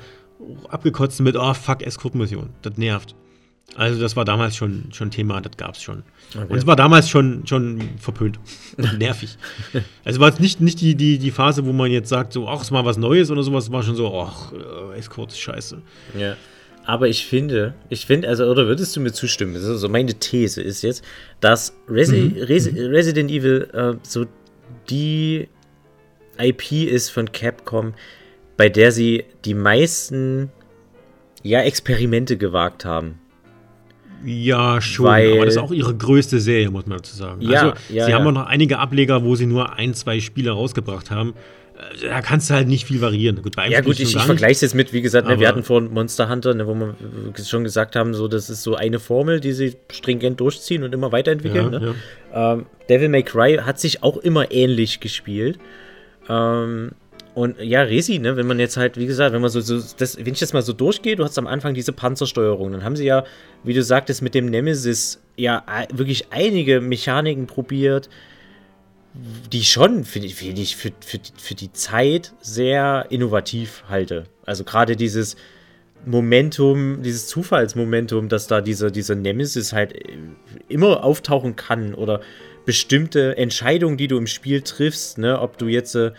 abgekotzt 0.69 1.21
mit, 1.21 1.37
oh 1.37 1.55
fuck, 1.55 1.83
Escort-Mission. 1.83 2.51
Das 2.63 2.77
nervt. 2.77 3.15
Also, 3.75 4.01
das 4.01 4.17
war 4.17 4.25
damals 4.25 4.57
schon, 4.57 4.85
schon 4.93 5.11
Thema, 5.11 5.41
das 5.41 5.57
gab 5.57 5.75
es 5.75 5.83
schon. 5.83 6.03
Okay. 6.35 6.47
Und 6.49 6.57
es 6.57 6.67
war 6.67 6.77
damals 6.77 7.11
schon, 7.11 7.47
schon 7.47 7.81
verpönt. 7.99 8.39
Nervig. 8.99 9.37
Also 10.05 10.21
war 10.21 10.33
es 10.33 10.41
nicht, 10.41 10.61
nicht 10.61 10.81
die, 10.81 10.95
die, 10.95 11.19
die 11.19 11.31
Phase, 11.31 11.67
wo 11.67 11.73
man 11.73 11.91
jetzt 11.91 12.09
sagt, 12.09 12.33
so, 12.33 12.49
ach, 12.49 12.57
es 12.57 12.69
ist 12.69 12.71
mal 12.71 12.85
was 12.85 12.97
Neues 12.97 13.31
oder 13.31 13.43
sowas, 13.43 13.71
war 13.71 13.83
schon 13.83 13.97
so, 13.97 14.19
ach, 14.19 14.53
äh, 14.53 14.99
ist 14.99 15.39
scheiße. 15.39 15.83
Ja. 16.19 16.37
Aber 16.87 17.09
ich 17.09 17.27
finde, 17.27 17.75
ich 17.89 18.07
finde, 18.07 18.29
also, 18.29 18.45
oder 18.45 18.69
würdest 18.69 18.95
du 18.95 19.01
mir 19.01 19.13
zustimmen? 19.13 19.57
Also 19.57 19.89
meine 19.89 20.15
These 20.15 20.63
ist 20.63 20.83
jetzt, 20.83 21.05
dass 21.41 21.77
Resi 21.89 22.33
mhm. 22.35 22.43
Resi 22.43 22.71
mhm. 22.71 22.79
Resident 22.79 23.31
Evil 23.31 23.69
äh, 23.73 23.95
so 24.03 24.27
die 24.89 25.49
IP 26.39 26.71
ist 26.73 27.11
von 27.11 27.33
Capcom, 27.33 27.95
bei 28.57 28.69
der 28.69 28.93
sie 28.93 29.25
die 29.45 29.55
meisten 29.55 30.53
ja, 31.43 31.61
Experimente 31.63 32.37
gewagt 32.37 32.85
haben. 32.85 33.19
Ja, 34.25 34.81
schon, 34.81 35.07
Weil, 35.07 35.33
aber 35.33 35.45
das 35.45 35.55
ist 35.55 35.61
auch 35.61 35.73
ihre 35.73 35.95
größte 35.95 36.41
Serie, 36.41 36.71
muss 36.71 36.87
man 36.87 36.99
dazu 36.99 37.17
sagen. 37.17 37.43
Ja, 37.43 37.61
also, 37.61 37.75
ja, 37.89 38.05
sie 38.05 38.11
ja. 38.11 38.19
haben 38.19 38.27
auch 38.27 38.33
noch 38.33 38.47
einige 38.47 38.79
Ableger, 38.79 39.25
wo 39.25 39.37
sie 39.37 39.47
nur 39.47 39.75
ein, 39.75 39.95
zwei 39.95 40.21
Spiele 40.21 40.51
rausgebracht 40.51 41.11
haben. 41.11 41.35
Äh, 41.77 42.09
da 42.09 42.21
kannst 42.23 42.51
du 42.51 42.55
halt 42.55 42.69
nicht 42.69 42.87
viel 42.87 43.01
variieren. 43.01 43.43
Gut, 43.43 43.55
ja, 43.69 43.81
gut, 43.81 44.01
ich, 44.01 44.15
ich 44.15 44.23
vergleiche 44.23 44.53
es 44.53 44.61
jetzt 44.63 44.75
mit, 44.75 44.93
wie 44.93 45.03
gesagt, 45.03 45.29
ne, 45.29 45.39
wir 45.39 45.49
hatten 45.49 45.63
vorhin 45.63 45.93
Monster 45.93 46.29
Hunter, 46.29 46.55
ne, 46.55 46.67
wo 46.67 46.75
wir 46.75 46.95
schon 47.45 47.65
gesagt 47.65 47.97
haben, 47.97 48.15
so, 48.15 48.29
das 48.29 48.49
ist 48.49 48.63
so 48.63 48.75
eine 48.75 48.99
Formel, 48.99 49.41
die 49.41 49.53
sie 49.53 49.77
stringent 49.91 50.41
durchziehen 50.41 50.83
und 50.83 50.95
immer 50.95 51.13
weiterentwickeln. 51.13 51.71
Ne? 51.71 51.95
Ähm, 52.33 52.67
Devil 52.89 53.09
May 53.09 53.23
Cry 53.23 53.59
hat 53.63 53.79
sich 53.79 54.03
auch 54.03 54.17
immer 54.17 54.51
ähnlich 54.51 55.01
gespielt. 55.01 55.59
Ähm, 56.29 56.93
und 57.37 57.61
ja, 57.61 57.83
Resi, 57.83 58.19
ne, 58.19 58.39
wenn 58.39 58.47
man 58.47 58.59
jetzt 58.59 58.79
halt, 58.79 58.97
wie 58.97 59.05
gesagt, 59.05 59.35
wenn 59.35 59.43
man 59.43 59.51
so, 59.51 59.61
so 59.61 59.79
das, 59.99 60.17
wenn 60.17 60.33
ich 60.33 60.39
das 60.39 60.55
mal 60.55 60.63
so 60.63 60.73
durchgehe, 60.73 61.17
du 61.17 61.23
hast 61.23 61.37
am 61.37 61.47
Anfang 61.47 61.75
diese 61.75 61.93
Panzersteuerung, 61.93 62.73
dann 62.73 62.83
haben 62.83 62.97
sie 62.97 63.05
ja, 63.05 63.25
wie 63.63 63.75
du 63.75 63.83
sagtest, 63.83 64.23
mit 64.23 64.35
dem 64.35 64.47
Nemesis 64.47 65.21
ja 65.37 65.63
wirklich 65.93 66.29
einige 66.33 66.81
Mechaniken 66.81 67.47
probiert, 67.47 68.09
die 69.53 69.65
schon, 69.65 70.07
finde 70.07 70.29
ich, 70.29 70.37
find 70.37 70.59
ich 70.59 70.77
für, 70.77 70.93
für, 71.05 71.19
für 71.37 71.55
die 71.55 71.71
Zeit 71.75 72.33
sehr 72.41 73.05
innovativ 73.11 73.85
halte. 73.87 74.25
Also 74.47 74.65
gerade 74.65 74.97
dieses 74.97 75.37
Momentum, 76.07 77.03
dieses 77.03 77.27
Zufallsmomentum, 77.27 78.31
dass 78.31 78.47
da 78.47 78.63
dieser, 78.63 78.91
dieser 78.91 79.15
Nemesis 79.15 79.75
halt 79.75 79.93
immer 80.69 81.05
auftauchen 81.05 81.55
kann 81.55 81.93
oder 81.93 82.23
bestimmte 82.65 83.37
Entscheidungen, 83.37 83.99
die 83.99 84.09
du 84.09 84.17
im 84.17 84.27
Spiel 84.27 84.63
triffst, 84.63 85.19
ne, 85.19 85.39
ob 85.39 85.59
du 85.59 85.69
jetzt 85.69 85.95
äh, 85.97 86.13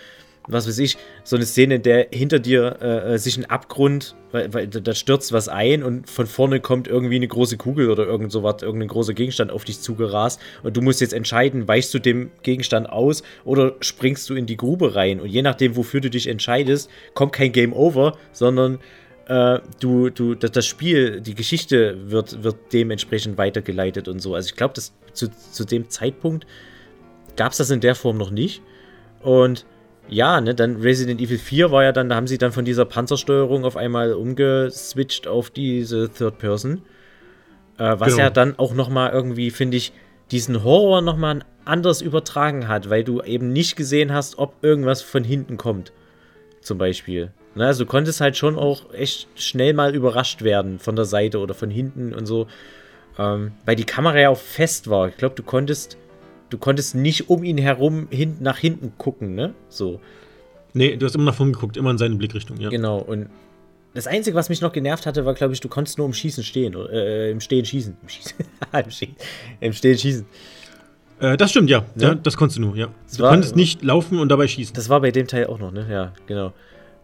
was 0.47 0.67
weiß 0.67 0.79
ich, 0.79 0.97
so 1.23 1.35
eine 1.35 1.45
Szene, 1.45 1.75
in 1.75 1.81
der 1.83 2.07
hinter 2.11 2.39
dir 2.39 2.77
äh, 2.81 3.13
äh, 3.13 3.17
sich 3.17 3.37
ein 3.37 3.45
Abgrund, 3.45 4.15
weil, 4.31 4.53
weil, 4.53 4.67
da 4.67 4.93
stürzt 4.93 5.31
was 5.33 5.49
ein 5.49 5.83
und 5.83 6.09
von 6.09 6.25
vorne 6.25 6.59
kommt 6.59 6.87
irgendwie 6.87 7.15
eine 7.15 7.27
große 7.27 7.57
Kugel 7.57 7.89
oder 7.89 8.05
irgend 8.05 8.31
sowas, 8.31 8.61
irgendein 8.61 8.89
großer 8.89 9.13
Gegenstand 9.13 9.51
auf 9.51 9.65
dich 9.65 9.81
zugerast 9.81 10.39
und 10.63 10.75
du 10.75 10.81
musst 10.81 11.01
jetzt 11.01 11.13
entscheiden, 11.13 11.67
weichst 11.67 11.93
du 11.93 11.99
dem 11.99 12.31
Gegenstand 12.43 12.89
aus 12.89 13.23
oder 13.43 13.75
springst 13.81 14.29
du 14.29 14.35
in 14.35 14.45
die 14.45 14.57
Grube 14.57 14.95
rein 14.95 15.19
und 15.19 15.27
je 15.27 15.41
nachdem, 15.41 15.75
wofür 15.75 16.01
du 16.01 16.09
dich 16.09 16.27
entscheidest, 16.27 16.89
kommt 17.13 17.33
kein 17.33 17.51
Game 17.51 17.73
Over, 17.73 18.17
sondern 18.31 18.79
äh, 19.27 19.59
du, 19.79 20.09
du, 20.09 20.35
das 20.35 20.65
Spiel, 20.65 21.21
die 21.21 21.35
Geschichte 21.35 22.09
wird, 22.09 22.43
wird 22.43 22.55
dementsprechend 22.71 23.37
weitergeleitet 23.37 24.07
und 24.07 24.19
so. 24.19 24.35
Also 24.35 24.47
ich 24.47 24.55
glaube, 24.55 24.73
zu, 24.73 25.29
zu 25.29 25.65
dem 25.65 25.89
Zeitpunkt 25.89 26.47
gab 27.35 27.51
es 27.51 27.57
das 27.57 27.69
in 27.69 27.81
der 27.81 27.95
Form 27.95 28.17
noch 28.17 28.31
nicht 28.31 28.61
und 29.21 29.65
ja, 30.09 30.39
ne, 30.41 30.55
dann 30.55 30.77
Resident 30.77 31.21
Evil 31.21 31.37
4 31.37 31.71
war 31.71 31.83
ja 31.83 31.91
dann, 31.91 32.09
da 32.09 32.15
haben 32.15 32.27
sie 32.27 32.37
dann 32.37 32.51
von 32.51 32.65
dieser 32.65 32.85
Panzersteuerung 32.85 33.65
auf 33.65 33.75
einmal 33.75 34.13
umgeswitcht 34.13 35.27
auf 35.27 35.49
diese 35.49 36.09
Third 36.09 36.37
Person. 36.37 36.81
Äh, 37.77 37.99
was 37.99 38.09
genau. 38.13 38.23
ja 38.23 38.29
dann 38.29 38.57
auch 38.57 38.73
nochmal 38.73 39.11
irgendwie, 39.11 39.51
finde 39.51 39.77
ich, 39.77 39.93
diesen 40.31 40.63
Horror 40.63 41.01
nochmal 41.01 41.41
anders 41.65 42.01
übertragen 42.01 42.67
hat, 42.67 42.89
weil 42.89 43.03
du 43.03 43.21
eben 43.21 43.51
nicht 43.51 43.75
gesehen 43.75 44.13
hast, 44.13 44.37
ob 44.37 44.55
irgendwas 44.61 45.01
von 45.01 45.23
hinten 45.23 45.57
kommt. 45.57 45.91
Zum 46.61 46.77
Beispiel. 46.77 47.31
Ne, 47.55 47.65
also 47.65 47.83
du 47.83 47.89
konntest 47.89 48.21
halt 48.21 48.37
schon 48.37 48.57
auch 48.57 48.93
echt 48.93 49.27
schnell 49.35 49.73
mal 49.73 49.95
überrascht 49.95 50.41
werden 50.41 50.79
von 50.79 50.95
der 50.95 51.05
Seite 51.05 51.39
oder 51.39 51.53
von 51.53 51.69
hinten 51.69 52.13
und 52.13 52.25
so. 52.25 52.47
Ähm, 53.17 53.53
weil 53.65 53.75
die 53.75 53.83
Kamera 53.83 54.19
ja 54.19 54.29
auch 54.29 54.37
fest 54.37 54.89
war. 54.89 55.07
Ich 55.09 55.17
glaube, 55.17 55.35
du 55.35 55.43
konntest 55.43 55.97
du 56.49 56.57
konntest 56.57 56.95
nicht 56.95 57.29
um 57.29 57.43
ihn 57.43 57.57
herum 57.57 58.07
hin, 58.09 58.37
nach 58.39 58.57
hinten 58.57 58.93
gucken, 58.97 59.35
ne? 59.35 59.53
So. 59.69 59.99
Nee, 60.73 60.95
du 60.95 61.05
hast 61.05 61.15
immer 61.15 61.25
nach 61.25 61.35
vorne 61.35 61.53
geguckt, 61.53 61.77
immer 61.77 61.91
in 61.91 61.97
seine 61.97 62.15
Blickrichtung, 62.15 62.59
ja. 62.59 62.69
Genau, 62.69 62.99
und 62.99 63.27
das 63.93 64.05
Einzige, 64.05 64.35
was 64.35 64.49
mich 64.49 64.61
noch 64.61 64.73
genervt 64.73 65.07
hatte, 65.07 65.25
war, 65.25 65.33
glaube 65.33 65.53
ich, 65.53 65.59
du 65.59 65.69
konntest 65.69 65.97
nur 65.97 66.05
im 66.05 66.13
Schießen 66.13 66.43
stehen, 66.43 66.75
äh, 66.75 67.31
im 67.31 67.39
Stehen 67.39 67.65
schießen. 67.65 67.97
Im, 67.99 68.09
Schießen. 68.09 68.35
Im, 68.85 68.91
Stehen, 68.91 69.15
Im 69.59 69.73
Stehen 69.73 69.97
schießen. 69.97 70.25
Äh, 71.19 71.37
das 71.37 71.49
stimmt, 71.49 71.69
ja. 71.69 71.83
ja. 71.95 72.09
ja. 72.09 72.15
Das 72.15 72.37
konntest 72.37 72.59
du 72.59 72.61
nur, 72.61 72.75
ja. 72.75 72.89
Das 73.05 73.17
du 73.17 73.23
war, 73.23 73.31
konntest 73.31 73.55
nicht 73.55 73.83
laufen 73.83 74.19
und 74.19 74.29
dabei 74.29 74.47
schießen. 74.47 74.75
Das 74.75 74.89
war 74.89 75.01
bei 75.01 75.09
dem 75.09 75.27
Teil 75.27 75.47
auch 75.47 75.57
noch, 75.57 75.71
ne? 75.71 75.87
Ja, 75.89 76.13
genau. 76.27 76.53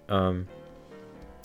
Ähm, 0.08 0.46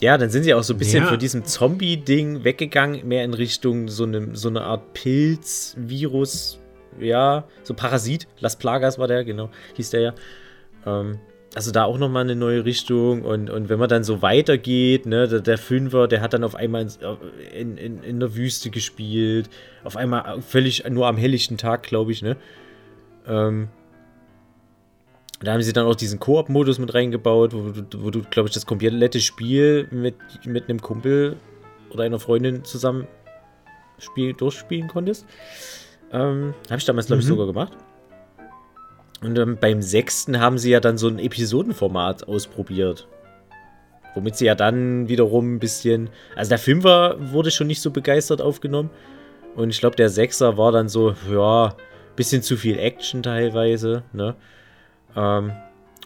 ja, 0.01 0.19
dann 0.19 0.31
sind 0.31 0.45
sie 0.45 0.55
auch 0.55 0.63
so 0.63 0.75
ein 0.75 0.79
bisschen 0.79 1.05
ja. 1.05 1.09
von 1.09 1.19
diesem 1.19 1.45
Zombie-Ding 1.45 2.45
weggegangen, 2.45 3.09
mehr 3.09 3.25
in 3.25 3.35
Richtung 3.35 3.89
so, 3.89 4.07
ne, 4.07 4.29
so 4.35 4.49
eine 4.49 4.63
Art 4.63 4.93
Pilz-Virus 4.93 6.61
ja, 7.01 7.45
so 7.63 7.75
Parasit, 7.75 8.27
Las 8.41 8.57
Plagas 8.57 8.99
war 8.99 9.09
der, 9.09 9.25
genau, 9.25 9.51
hieß 9.75 9.91
der 9.91 10.01
ja. 10.01 10.15
Ähm, 10.87 11.19
also 11.55 11.73
da 11.73 11.85
auch 11.85 11.99
nochmal 11.99 12.23
eine 12.23 12.37
neue 12.37 12.65
Richtung. 12.65 13.23
Und, 13.23 13.51
und 13.51 13.69
wenn 13.69 13.79
man 13.79 13.89
dann 13.89 14.05
so 14.05 14.23
weitergeht, 14.23 15.07
ne, 15.07 15.27
der, 15.29 15.41
der 15.41 15.59
Fünfer, 15.59 16.07
der 16.07 16.21
hat 16.21 16.33
dann 16.35 16.45
auf 16.45 16.55
einmal 16.55 16.87
in, 17.55 17.77
in, 17.77 18.03
in 18.03 18.21
der 18.21 18.37
Wüste 18.37 18.71
gespielt. 18.71 19.49
Auf 19.83 19.97
einmal 19.97 20.41
völlig 20.43 20.89
nur 20.89 21.07
am 21.07 21.17
helllichten 21.17 21.57
Tag, 21.57 21.83
glaube 21.83 22.13
ich, 22.13 22.23
ne? 22.23 22.37
Ähm, 23.27 23.69
da 25.41 25.53
haben 25.53 25.63
sie 25.63 25.73
dann 25.73 25.87
auch 25.87 25.95
diesen 25.95 26.19
Koop-Modus 26.19 26.79
mit 26.79 26.93
reingebaut, 26.95 27.55
wo 27.55 27.71
du, 27.71 28.03
wo 28.03 28.11
du 28.11 28.23
glaube 28.23 28.49
ich, 28.49 28.55
das 28.55 28.67
komplette 28.67 29.21
Spiel 29.21 29.87
mit, 29.91 30.17
mit 30.45 30.69
einem 30.69 30.83
Kumpel 30.83 31.37
oder 31.91 32.05
einer 32.05 32.19
Freundin 32.19 32.65
zusammen 32.65 33.07
spiel, 33.99 34.33
durchspielen 34.33 34.89
konntest. 34.89 35.27
Ähm, 36.13 36.55
Habe 36.69 36.79
ich 36.79 36.85
damals, 36.85 37.07
glaube 37.07 37.21
ich, 37.21 37.27
mhm. 37.27 37.31
sogar 37.31 37.47
gemacht. 37.47 37.73
Und 39.21 39.39
ähm, 39.39 39.59
beim 39.61 39.83
sechsten 39.83 40.41
haben 40.41 40.59
sie 40.59 40.71
ja 40.71 40.81
dann 40.81 40.97
so 40.97 41.09
ein 41.09 41.19
Episodenformat 41.19 42.29
ausprobiert. 42.29 43.09
Womit 44.15 44.37
sie 44.37 44.47
ja 44.47 44.55
dann 44.55 45.09
wiederum 45.09 45.55
ein 45.55 45.59
bisschen. 45.59 46.11
Also 46.37 46.51
der 46.51 46.59
Fünfer 46.59 47.17
wurde 47.19 47.51
schon 47.51 47.67
nicht 47.67 47.83
so 47.83 47.91
begeistert 47.91 48.41
aufgenommen. 48.41 48.91
Und 49.55 49.71
ich 49.71 49.81
glaube, 49.81 49.97
der 49.97 50.09
Sechser 50.09 50.57
war 50.57 50.73
dann 50.73 50.89
so, 50.89 51.15
ja, 51.31 51.75
bisschen 52.17 52.43
zu 52.43 52.57
viel 52.57 52.79
Action 52.79 53.23
teilweise, 53.23 54.03
ne? 54.13 54.35
Ähm, 55.17 55.53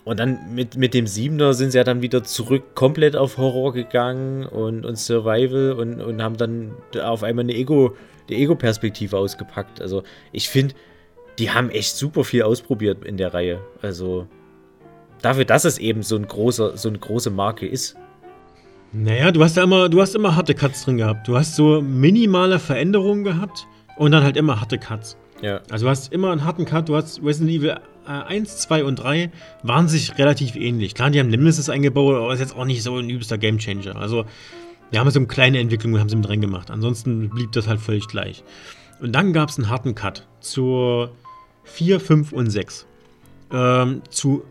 und 0.05 0.19
dann 0.19 0.55
mit, 0.55 0.77
mit 0.77 0.95
dem 0.95 1.07
Siebener 1.07 1.55
sind 1.55 1.71
sie 1.71 1.79
ja 1.79 1.85
dann 1.85 2.03
wieder 2.03 2.25
zurück 2.25 2.75
komplett 2.75 3.15
auf 3.15 3.39
Horror 3.39 3.73
gegangen 3.73 4.45
und, 4.47 4.85
und 4.85 4.99
Survival 4.99 5.73
und, 5.73 6.01
und 6.01 6.23
haben 6.23 6.37
dann 6.37 6.73
auf 7.03 7.23
einmal 7.23 7.45
eine 7.45 7.55
Ego, 7.55 7.97
die 8.29 8.37
Ego-Perspektive 8.37 9.17
ausgepackt. 9.17 9.81
Also 9.81 10.03
ich 10.33 10.49
finde, 10.49 10.75
die 11.39 11.51
haben 11.51 11.71
echt 11.71 11.97
super 11.97 12.25
viel 12.25 12.43
ausprobiert 12.43 13.05
in 13.05 13.17
der 13.17 13.35
Reihe. 13.35 13.61
Also 13.81 14.27
dafür, 15.23 15.45
dass 15.45 15.65
es 15.65 15.79
eben 15.79 16.03
so, 16.03 16.17
ein 16.17 16.27
großer, 16.27 16.77
so 16.77 16.89
eine 16.89 16.99
große 16.99 17.31
Marke 17.31 17.67
ist. 17.67 17.97
Naja, 18.93 19.33
du 19.33 19.43
hast 19.43 19.57
ja 19.57 19.63
immer, 19.63 19.89
du 19.89 20.01
hast 20.01 20.15
immer 20.15 20.37
harte 20.37 20.55
Cuts 20.55 20.85
drin 20.85 20.99
gehabt. 20.99 21.27
Du 21.27 21.37
hast 21.37 21.57
so 21.57 21.81
minimale 21.81 22.59
Veränderungen 22.59 23.25
gehabt 23.25 23.67
und 23.97 24.13
dann 24.13 24.23
halt 24.23 24.37
immer 24.37 24.61
harte 24.61 24.79
Cuts. 24.79 25.17
Ja. 25.43 25.61
Also 25.71 25.87
du 25.87 25.91
hast 25.91 26.13
immer 26.13 26.31
einen 26.31 26.45
harten 26.45 26.65
Cut, 26.65 26.89
du 26.89 26.97
hast 26.97 27.23
Resident 27.23 27.51
Evil 27.51 27.77
1, 28.07 28.55
äh, 28.55 28.57
2 28.57 28.85
und 28.85 28.97
3 28.97 29.31
waren 29.63 29.89
sich 29.89 30.17
relativ 30.19 30.57
ähnlich. 30.57 30.95
Klar, 30.95 31.11
die 31.11 31.19
haben 31.19 31.29
Nemesis 31.29 31.69
eingebaut, 31.69 32.17
aber 32.17 32.33
ist 32.33 32.41
jetzt 32.41 32.57
auch 32.57 32.65
nicht 32.65 32.83
so 32.83 32.97
ein 32.97 33.11
übelster 33.11 33.39
Gamechanger. 33.39 33.97
Also, 33.97 34.25
wir 34.93 35.01
haben 35.01 35.11
so 35.11 35.19
eine 35.19 35.27
kleine 35.27 35.59
Entwicklung, 35.59 35.99
haben 35.99 36.09
sie 36.09 36.17
mit 36.17 36.29
drin 36.29 36.43
gemacht. 36.43 36.71
Ansonsten 36.71 37.31
blieb 37.31 37.51
das 37.53 37.67
halt 37.67 37.81
völlig 37.81 38.07
gleich. 38.09 38.45
Und 39.01 39.13
dann 39.13 39.33
gab 39.33 39.49
es 39.49 39.59
einen 39.59 39.71
harten 39.71 39.95
Cut 39.95 40.27
zur 40.41 41.11
4, 41.65 41.99
5 41.99 42.33
und 42.33 42.51
6. 42.51 42.87
Ähm, 43.53 44.03
zu 44.11 44.45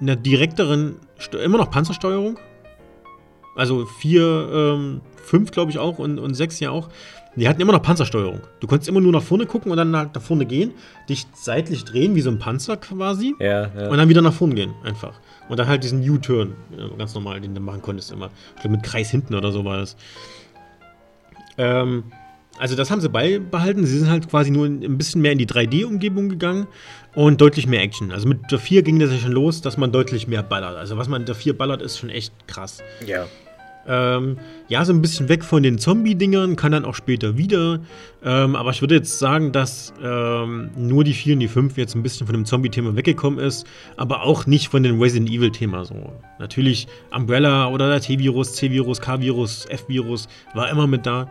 einer 0.00 0.16
direkteren, 0.16 0.96
immer 1.42 1.58
noch 1.58 1.70
Panzersteuerung. 1.70 2.38
Also 3.56 3.84
4, 3.84 4.48
ähm, 4.52 5.00
5 5.16 5.50
glaube 5.50 5.72
ich 5.72 5.78
auch 5.78 5.98
und, 5.98 6.18
und 6.18 6.34
6 6.34 6.60
ja 6.60 6.70
auch. 6.70 6.88
Die 7.36 7.48
hatten 7.48 7.60
immer 7.60 7.72
noch 7.72 7.82
Panzersteuerung. 7.82 8.42
Du 8.60 8.68
konntest 8.68 8.88
immer 8.88 9.00
nur 9.00 9.10
nach 9.10 9.22
vorne 9.22 9.46
gucken 9.46 9.72
und 9.72 9.76
dann 9.76 9.96
halt 9.96 10.14
nach 10.14 10.22
vorne 10.22 10.46
gehen, 10.46 10.72
dich 11.08 11.26
seitlich 11.34 11.84
drehen, 11.84 12.14
wie 12.14 12.20
so 12.20 12.30
ein 12.30 12.38
Panzer 12.38 12.76
quasi. 12.76 13.34
Ja, 13.40 13.70
ja. 13.76 13.88
Und 13.88 13.98
dann 13.98 14.08
wieder 14.08 14.22
nach 14.22 14.32
vorne 14.32 14.54
gehen, 14.54 14.72
einfach. 14.84 15.18
Und 15.48 15.58
dann 15.58 15.68
halt 15.68 15.84
diesen 15.84 16.08
U-Turn, 16.08 16.54
ganz 16.96 17.14
normal, 17.14 17.40
den 17.40 17.54
du 17.54 17.60
machen 17.60 17.82
konntest 17.82 18.10
immer. 18.10 18.30
Ich 18.56 18.62
glaube, 18.62 18.76
mit 18.76 18.82
Kreis 18.84 19.10
hinten 19.10 19.34
oder 19.34 19.52
so 19.52 19.64
war 19.64 19.78
das. 19.78 19.96
Ähm, 21.58 22.04
also 22.58 22.76
das 22.76 22.90
haben 22.90 23.00
sie 23.00 23.08
beibehalten. 23.08 23.84
Sie 23.84 23.98
sind 23.98 24.08
halt 24.08 24.28
quasi 24.28 24.50
nur 24.50 24.66
ein 24.66 24.96
bisschen 24.96 25.20
mehr 25.20 25.32
in 25.32 25.38
die 25.38 25.46
3D-Umgebung 25.46 26.28
gegangen 26.28 26.66
und 27.14 27.40
deutlich 27.40 27.66
mehr 27.66 27.82
Action. 27.82 28.12
Also 28.12 28.28
mit 28.28 28.50
der 28.50 28.58
4 28.58 28.82
ging 28.82 28.98
das 28.98 29.10
ja 29.10 29.18
schon 29.18 29.32
los, 29.32 29.60
dass 29.60 29.76
man 29.76 29.92
deutlich 29.92 30.28
mehr 30.28 30.42
ballert. 30.42 30.76
Also 30.76 30.96
was 30.96 31.08
man 31.08 31.22
in 31.22 31.26
der 31.26 31.34
4 31.34 31.58
ballert, 31.58 31.82
ist 31.82 31.98
schon 31.98 32.10
echt 32.10 32.32
krass. 32.46 32.82
Ja. 33.06 33.26
Ähm, 33.86 34.38
ja, 34.68 34.84
so 34.84 34.92
ein 34.92 35.02
bisschen 35.02 35.28
weg 35.28 35.44
von 35.44 35.62
den 35.62 35.78
Zombie-Dingern, 35.78 36.56
kann 36.56 36.72
dann 36.72 36.84
auch 36.84 36.94
später 36.94 37.36
wieder. 37.36 37.80
Ähm, 38.24 38.56
aber 38.56 38.70
ich 38.70 38.80
würde 38.80 38.94
jetzt 38.94 39.18
sagen, 39.18 39.52
dass 39.52 39.92
ähm, 40.02 40.70
nur 40.76 41.04
die 41.04 41.12
4 41.12 41.34
und 41.34 41.40
die 41.40 41.48
5 41.48 41.76
jetzt 41.76 41.94
ein 41.94 42.02
bisschen 42.02 42.26
von 42.26 42.34
dem 42.34 42.44
Zombie-Thema 42.44 42.96
weggekommen 42.96 43.38
ist, 43.38 43.66
aber 43.96 44.22
auch 44.22 44.46
nicht 44.46 44.68
von 44.68 44.82
dem 44.82 45.00
Resident 45.00 45.30
Evil-Thema 45.30 45.84
so. 45.84 46.12
Natürlich 46.38 46.88
Umbrella 47.14 47.68
oder 47.68 47.90
der 47.90 48.00
T-Virus, 48.00 48.54
C-Virus, 48.54 49.00
K-Virus, 49.00 49.66
F-Virus 49.66 50.28
war 50.54 50.70
immer 50.70 50.86
mit 50.86 51.04
da. 51.06 51.30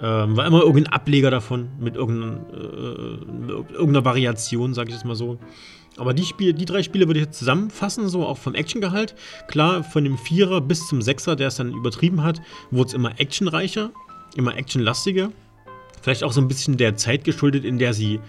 Ähm, 0.00 0.36
war 0.36 0.46
immer 0.46 0.62
irgendein 0.62 0.92
Ableger 0.92 1.32
davon 1.32 1.70
mit 1.80 1.96
irgendeiner, 1.96 2.36
äh, 2.52 3.72
irgendeiner 3.72 4.04
Variation, 4.04 4.72
sage 4.72 4.90
ich 4.90 4.94
jetzt 4.94 5.04
mal 5.04 5.16
so. 5.16 5.38
Aber 5.98 6.14
die, 6.14 6.24
Spiele, 6.24 6.54
die 6.54 6.64
drei 6.64 6.82
Spiele 6.82 7.06
würde 7.06 7.20
ich 7.20 7.26
jetzt 7.26 7.38
zusammenfassen, 7.38 8.08
so 8.08 8.24
auch 8.24 8.38
vom 8.38 8.54
Actiongehalt. 8.54 9.14
Klar, 9.48 9.82
von 9.82 10.04
dem 10.04 10.16
Vierer 10.16 10.60
bis 10.60 10.86
zum 10.86 11.02
Sechser, 11.02 11.36
der 11.36 11.48
es 11.48 11.56
dann 11.56 11.72
übertrieben 11.72 12.22
hat, 12.22 12.40
wurde 12.70 12.88
es 12.88 12.94
immer 12.94 13.18
actionreicher, 13.18 13.90
immer 14.36 14.56
actionlastiger. 14.56 15.30
Vielleicht 16.00 16.22
auch 16.22 16.32
so 16.32 16.40
ein 16.40 16.48
bisschen 16.48 16.76
der 16.76 16.96
Zeit 16.96 17.24
geschuldet, 17.24 17.64
in 17.64 17.78
der 17.78 17.92
sie 17.92 18.20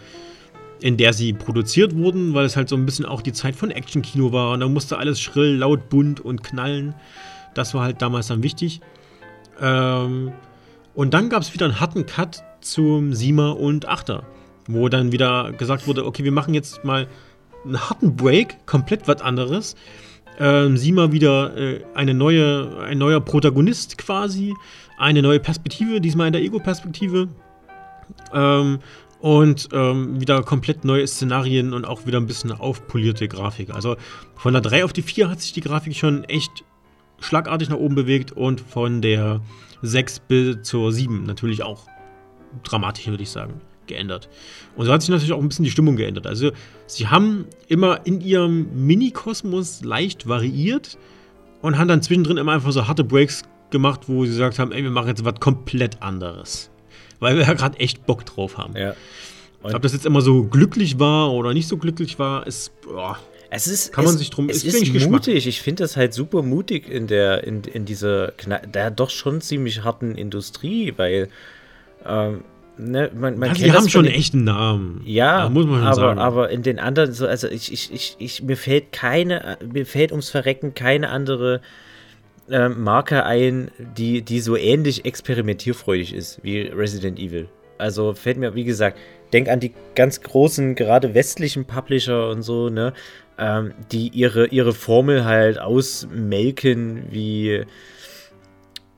in 0.82 0.98
der 0.98 1.14
sie 1.14 1.34
produziert 1.34 1.96
wurden, 1.96 2.34
weil 2.34 2.46
es 2.46 2.56
halt 2.56 2.70
so 2.70 2.76
ein 2.76 2.86
bisschen 2.86 3.06
auch 3.06 3.22
die 3.22 3.34
Zeit 3.34 3.56
von 3.56 3.70
Actionkino 3.70 4.32
war 4.32 4.54
und 4.54 4.62
da 4.62 4.68
musste 4.70 4.98
alles 4.98 5.20
schrill, 5.20 5.58
laut, 5.58 5.90
bunt 5.90 6.22
und 6.22 6.44
knallen. 6.44 6.96
Das 7.54 7.74
war 7.74 7.84
halt 7.84 8.02
damals 8.02 8.28
dann 8.28 8.44
wichtig. 8.44 8.80
Ähm, 9.60 10.32
und 10.94 11.14
dann 11.14 11.30
gab 11.30 11.42
es 11.42 11.54
wieder 11.54 11.66
einen 11.66 11.80
harten 11.80 12.06
Cut 12.06 12.44
zum 12.62 13.14
Siemer 13.14 13.58
und 13.58 13.88
Achter, 13.88 14.24
wo 14.68 14.90
dann 14.90 15.12
wieder 15.12 15.52
gesagt 15.52 15.88
wurde, 15.88 16.06
okay, 16.06 16.24
wir 16.24 16.32
machen 16.32 16.54
jetzt 16.54 16.84
mal 16.84 17.08
einen 17.66 17.90
harten 17.90 18.16
Break, 18.16 18.66
komplett 18.66 19.08
was 19.08 19.22
anderes. 19.22 19.76
Ähm, 20.40 20.78
sieh 20.78 20.92
mal 20.92 21.12
wieder 21.12 21.56
äh, 21.58 21.84
eine 21.94 22.14
neue, 22.14 22.78
ein 22.80 22.98
neuer 22.98 23.20
Protagonist 23.20 23.98
quasi, 23.98 24.54
eine 24.98 25.22
neue 25.22 25.40
Perspektive, 25.40 26.00
diesmal 26.00 26.28
in 26.28 26.34
der 26.34 26.42
Ego-Perspektive. 26.42 27.28
Ähm, 28.34 28.80
und 29.20 29.68
ähm, 29.74 30.22
wieder 30.22 30.42
komplett 30.44 30.86
neue 30.86 31.06
Szenarien 31.06 31.74
und 31.74 31.86
auch 31.86 32.06
wieder 32.06 32.20
ein 32.20 32.26
bisschen 32.26 32.54
aufpolierte 32.54 33.28
Grafik. 33.28 33.76
Also 33.76 33.98
von 34.36 34.54
der 34.54 34.62
3 34.62 34.86
auf 34.86 34.94
die 34.94 35.02
4 35.02 35.30
hat 35.30 35.42
sich 35.42 35.52
die 35.52 35.62
Grafik 35.62 35.96
schon 35.98 36.24
echt 36.24 36.64
schlagartig 37.20 37.68
nach 37.68 37.76
oben 37.76 37.96
bewegt 37.96 38.32
und 38.32 38.62
von 38.62 39.02
der 39.02 39.42
6 39.82 40.20
bis 40.20 40.62
zur 40.62 40.94
7 40.94 41.24
natürlich 41.26 41.64
auch 41.64 41.86
dramatisch, 42.64 43.08
würde 43.08 43.24
ich 43.24 43.30
sagen 43.30 43.60
geändert. 43.90 44.30
Und 44.78 44.86
so 44.86 44.94
hat 44.94 45.02
sich 45.02 45.10
natürlich 45.10 45.34
auch 45.34 45.42
ein 45.42 45.50
bisschen 45.50 45.66
die 45.66 45.72
Stimmung 45.72 45.98
geändert. 45.98 46.26
Also, 46.26 46.52
sie 46.88 47.08
haben 47.08 47.46
immer 47.68 48.06
in 48.06 48.22
ihrem 48.22 48.86
Mini-Kosmos 48.86 49.84
leicht 49.84 50.30
variiert 50.30 50.98
und 51.62 51.78
haben 51.78 51.90
dann 51.90 52.02
zwischendrin 52.02 52.38
immer 52.38 52.54
einfach 52.54 52.72
so 52.72 52.88
harte 52.88 53.04
Breaks 53.04 53.44
gemacht, 53.70 54.02
wo 54.08 54.24
sie 54.24 54.32
gesagt 54.32 54.60
haben: 54.60 54.72
Ey, 54.72 54.84
wir 54.84 54.92
machen 54.92 55.10
jetzt 55.10 55.26
was 55.26 55.36
komplett 55.42 56.02
anderes. 56.02 56.70
Weil 57.20 57.38
wir 57.38 57.44
ja 57.44 57.54
gerade 57.54 57.78
echt 57.80 58.06
Bock 58.06 58.26
drauf 58.26 58.58
haben. 58.58 58.78
Ja. 58.78 58.96
Ob 59.62 59.82
das 59.82 59.92
jetzt 59.92 60.06
immer 60.06 60.22
so 60.22 60.46
glücklich 60.46 61.00
war 61.00 61.34
oder 61.34 61.54
nicht 61.54 61.68
so 61.68 61.76
glücklich 61.76 62.18
war, 62.18 62.48
ist. 62.48 62.72
Boah, 62.82 63.20
es 63.52 63.68
ist, 63.68 63.92
kann 63.92 64.06
man 64.06 64.18
sich 64.18 64.30
drum. 64.30 64.50
Es 64.50 64.64
ist, 64.64 64.76
ist 64.76 65.10
mutig. 65.10 65.48
Ich 65.48 65.62
finde 65.62 65.84
das 65.84 65.98
halt 65.98 66.14
super 66.14 66.44
mutig 66.44 66.88
in 66.88 67.08
der 67.08 67.44
in, 67.44 67.64
in 67.64 67.86
dieser 67.86 68.34
der 68.74 68.92
doch 68.92 69.10
schon 69.10 69.42
ziemlich 69.42 69.84
harten 69.84 70.16
Industrie, 70.16 70.94
weil 70.98 71.30
ähm, 72.06 72.44
ne, 72.80 73.12
man, 73.14 73.38
man 73.38 73.50
also 73.50 73.64
die 73.64 73.72
haben 73.72 73.90
schon 73.90 74.06
den, 74.06 74.14
echt 74.14 74.34
einen 74.34 74.46
Namen. 74.46 75.02
Ja, 75.06 75.50
muss 75.50 75.66
man 75.66 75.84
aber, 75.84 75.96
sagen. 75.96 76.20
aber 76.20 76.50
in 76.50 76.64
den 76.64 76.80
anderen, 76.80 77.14
so, 77.14 77.28
also 77.28 77.48
ich, 77.48 77.72
ich, 77.72 77.94
ich, 77.94 78.16
ich, 78.20 78.44
mir 78.44 78.58
fällt 78.58 78.92
keine, 78.92 79.58
mir 79.72 79.86
fällt 79.86 80.12
ums 80.12 80.30
Verrecken 80.30 80.74
keine 80.74 81.10
andere 81.10 81.62
äh, 82.50 82.70
Marke 82.70 83.26
ein, 83.26 83.72
die, 83.98 84.22
die 84.22 84.40
so 84.40 84.56
ähnlich 84.56 85.06
experimentierfreudig 85.06 86.14
ist 86.14 86.40
wie 86.44 86.62
Resident 86.62 87.20
Evil. 87.20 87.48
Also 87.78 88.14
fällt 88.14 88.38
mir, 88.38 88.56
wie 88.56 88.66
gesagt, 88.66 88.98
denk 89.32 89.48
an 89.48 89.60
die 89.60 89.74
ganz 89.96 90.22
großen, 90.22 90.76
gerade 90.76 91.14
westlichen 91.14 91.66
Publisher 91.66 92.30
und 92.30 92.42
so, 92.42 92.70
ne, 92.70 92.94
ähm, 93.38 93.74
die 93.92 94.10
ihre, 94.10 94.48
ihre 94.48 94.74
Formel 94.74 95.26
halt 95.26 95.60
ausmelken 95.60 97.04
wie, 97.10 97.64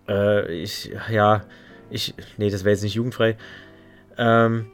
äh, 0.07 0.53
ich, 0.53 0.91
ja, 1.11 1.43
ich, 1.89 2.13
nee, 2.37 2.49
das 2.49 2.63
wäre 2.63 2.73
jetzt 2.73 2.83
nicht 2.83 2.95
jugendfrei. 2.95 3.35
Ähm. 4.21 4.67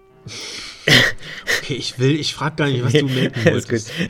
okay, 1.60 1.76
ich 1.76 1.98
will, 2.00 2.20
ich 2.20 2.36
frag 2.36 2.58
gar 2.58 2.68
nicht, 2.68 2.84
was 2.84 2.94
du 2.94 3.06
merken 3.08 3.46
wolltest. 3.46 3.92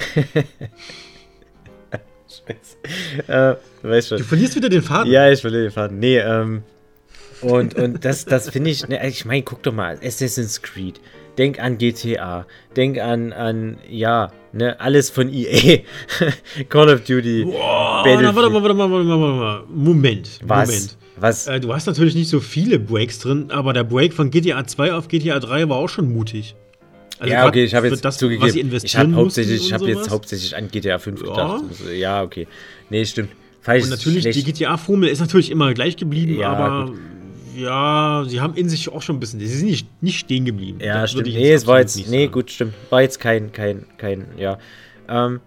äh, 3.27 3.55
weißt 3.83 4.09
schon. 4.09 4.17
Du 4.17 4.23
verlierst 4.23 4.55
wieder 4.55 4.69
den 4.69 4.81
Faden. 4.81 5.11
Ja, 5.11 5.29
ich 5.29 5.41
verliere 5.41 5.63
den 5.63 5.71
Faden. 5.71 5.99
Nee, 5.99 6.17
ähm. 6.17 6.63
Und, 7.41 7.75
und 7.75 8.03
das, 8.03 8.25
das 8.25 8.49
finde 8.49 8.71
ich, 8.71 8.87
ne, 8.87 9.07
ich 9.07 9.25
meine, 9.25 9.43
guck 9.43 9.61
doch 9.61 9.73
mal, 9.73 9.99
Assassin's 10.03 10.63
Creed. 10.63 10.99
Denk 11.37 11.59
an 11.59 11.77
GTA. 11.77 12.47
Denk 12.75 12.97
an, 12.97 13.31
an 13.31 13.77
ja, 13.87 14.31
ne, 14.57 14.79
alles 14.79 15.09
von 15.09 15.31
EA. 15.31 15.79
Call 16.69 16.89
of 16.89 17.03
Duty. 17.03 17.45
Boah, 17.45 18.03
warte 18.05 18.23
mal, 18.23 18.35
warte 18.35 18.49
mal, 18.49 18.63
warte 18.63 18.73
mal, 18.73 19.19
warte 19.19 19.35
mal. 19.35 19.63
Moment. 19.69 20.39
Was? 20.43 20.67
Moment. 20.69 20.97
Was? 21.19 21.47
Äh, 21.47 21.59
du 21.59 21.73
hast 21.73 21.87
natürlich 21.87 22.15
nicht 22.15 22.29
so 22.29 22.39
viele 22.39 22.79
Breaks 22.79 23.19
drin, 23.19 23.49
aber 23.49 23.73
der 23.73 23.83
Break 23.83 24.13
von 24.13 24.29
GTA 24.29 24.65
2 24.65 24.93
auf 24.93 25.07
GTA 25.07 25.39
3 25.39 25.69
war 25.69 25.77
auch 25.77 25.89
schon 25.89 26.11
mutig. 26.11 26.55
Also 27.19 27.33
ja, 27.33 27.47
okay, 27.47 27.63
ich 27.63 27.73
habe 27.73 27.87
jetzt 27.87 28.05
das, 28.05 28.17
zugegeben, 28.17 28.71
ich 28.83 28.95
habe 28.95 29.13
hauptsächlich, 29.15 29.65
ich 29.65 29.73
habe 29.73 29.87
jetzt 29.87 30.11
hauptsächlich 30.11 30.55
an 30.55 30.67
GTA 30.69 30.99
5 30.99 31.21
ja. 31.21 31.27
gedacht. 31.27 31.63
Ja, 31.95 32.21
okay. 32.21 32.47
Nee, 32.91 33.05
stimmt. 33.05 33.31
Falsch, 33.61 33.85
und 33.85 33.89
natürlich, 33.89 34.21
schlecht. 34.21 34.37
die 34.37 34.53
GTA-Formel 34.53 35.09
ist 35.09 35.19
natürlich 35.19 35.49
immer 35.51 35.73
gleich 35.73 35.97
geblieben, 35.97 36.39
ja, 36.39 36.53
aber 36.53 36.85
gut. 36.85 36.99
Ja, 37.57 38.23
sie 38.27 38.39
haben 38.39 38.53
in 38.53 38.69
sich 38.69 38.89
auch 38.89 39.01
schon 39.01 39.17
ein 39.17 39.19
bisschen, 39.19 39.39
sie 39.39 39.47
sind 39.47 39.67
nicht, 39.67 40.03
nicht 40.03 40.19
stehen 40.19 40.45
geblieben. 40.45 40.79
Ja, 40.79 41.01
das 41.01 41.11
stimmt. 41.11 41.27
Nee, 41.27 41.51
es 41.51 41.65
war 41.65 41.79
jetzt, 41.79 42.07
nee, 42.09 42.27
gut, 42.27 42.51
stimmt. 42.51 42.73
War 42.89 43.01
jetzt 43.01 43.19
kein, 43.19 43.51
kein, 43.51 43.85
kein, 43.97 44.25
ja. 44.37 44.59
Ähm, 45.09 45.39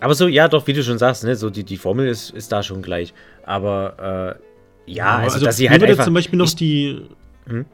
aber 0.00 0.14
so, 0.14 0.28
ja, 0.28 0.48
doch, 0.48 0.66
wie 0.66 0.72
du 0.72 0.82
schon 0.82 0.98
sagst, 0.98 1.24
ne, 1.24 1.36
so 1.36 1.50
die, 1.50 1.64
die 1.64 1.76
Formel 1.76 2.08
ist, 2.08 2.30
ist 2.30 2.50
da 2.52 2.62
schon 2.62 2.80
gleich. 2.80 3.12
Aber, 3.44 4.38
äh, 4.86 4.92
ja, 4.92 5.18
also, 5.18 5.34
also, 5.34 5.46
dass 5.46 5.58
sie 5.58 5.68
halt 5.68 5.80
würde 5.80 5.92
einfach, 5.92 6.04
zum 6.04 6.14
Beispiel 6.14 6.38
noch 6.38 6.46
ich, 6.46 6.56
die, 6.56 7.02
hm? 7.46 7.66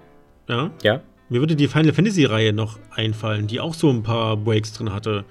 ja? 0.48 0.70
Ja? 0.82 1.00
Mir 1.28 1.40
würde 1.40 1.56
die 1.56 1.68
Final 1.68 1.92
Fantasy-Reihe 1.92 2.52
noch 2.52 2.78
einfallen, 2.90 3.46
die 3.46 3.60
auch 3.60 3.74
so 3.74 3.90
ein 3.90 4.02
paar 4.02 4.36
Breaks 4.36 4.72
drin 4.72 4.92
hatte 4.92 5.24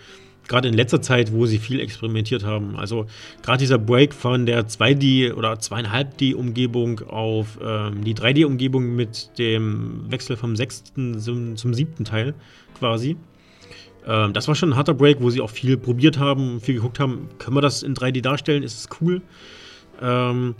gerade 0.48 0.68
in 0.68 0.74
letzter 0.74 1.02
Zeit, 1.02 1.34
wo 1.34 1.46
sie 1.46 1.58
viel 1.58 1.80
experimentiert 1.80 2.44
haben. 2.44 2.76
Also 2.76 3.06
gerade 3.44 3.60
dieser 3.60 3.78
Break 3.78 4.14
von 4.14 4.46
der 4.46 4.68
2D 4.68 5.34
oder 5.34 5.54
2,5D-Umgebung 5.54 7.02
auf 7.08 7.60
ähm, 7.64 8.04
die 8.04 8.16
3D-Umgebung 8.16 8.96
mit 8.96 9.38
dem 9.38 10.10
Wechsel 10.10 10.38
vom 10.38 10.56
sechsten 10.56 11.20
zum, 11.20 11.56
zum 11.56 11.74
siebten 11.74 12.06
Teil 12.06 12.34
quasi. 12.78 13.18
Ähm, 14.06 14.34
das 14.34 14.48
war 14.48 14.56
schon 14.56 14.72
ein 14.72 14.76
harter 14.76 14.94
Break, 14.94 15.22
wo 15.22 15.30
sie 15.30 15.42
auch 15.42 15.50
viel 15.50 15.78
probiert 15.78 16.18
haben, 16.18 16.62
viel 16.62 16.76
geguckt 16.76 17.00
haben, 17.00 17.30
können 17.40 17.58
wir 17.58 17.62
das 17.62 17.84
in 17.84 17.94
3D 17.94 18.22
darstellen, 18.22 18.64
ist 18.64 18.80
es 18.80 19.02
cool. 19.02 19.22
Ähm, 20.02 20.56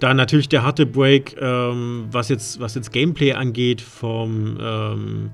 dann 0.00 0.16
natürlich 0.16 0.48
der 0.48 0.62
harte 0.62 0.86
Break, 0.86 1.36
ähm, 1.40 2.06
was, 2.10 2.28
jetzt, 2.28 2.60
was 2.60 2.74
jetzt 2.74 2.92
Gameplay 2.92 3.32
angeht, 3.32 3.80
vom 3.80 4.58
ähm, 4.60 5.30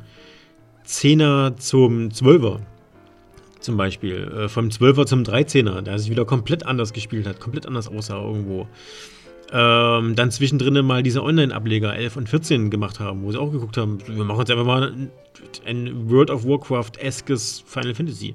10er 0.86 1.56
zum 1.56 2.08
12er 2.08 2.60
zum 3.60 3.76
Beispiel. 3.76 4.30
Äh, 4.36 4.48
vom 4.48 4.68
12er 4.68 5.06
zum 5.06 5.22
13er, 5.22 5.82
der 5.82 5.98
sich 5.98 6.10
wieder 6.10 6.24
komplett 6.24 6.66
anders 6.66 6.92
gespielt 6.92 7.26
hat, 7.26 7.40
komplett 7.40 7.66
anders 7.66 7.88
aussah 7.88 8.20
irgendwo. 8.20 8.66
Ähm, 9.52 10.14
dann 10.14 10.30
zwischendrin 10.30 10.84
mal 10.84 11.02
diese 11.02 11.22
Online-Ableger 11.22 11.94
11 11.94 12.16
und 12.16 12.28
14 12.28 12.70
gemacht 12.70 13.00
haben, 13.00 13.22
wo 13.24 13.32
sie 13.32 13.38
auch 13.38 13.50
geguckt 13.50 13.76
haben, 13.76 13.98
wir 14.06 14.24
machen 14.24 14.40
jetzt 14.40 14.50
einfach 14.50 14.64
mal 14.64 14.94
ein 15.66 16.10
World 16.10 16.30
of 16.30 16.44
Warcraft-eskes 16.44 17.64
Final 17.66 17.94
Fantasy. 17.94 18.34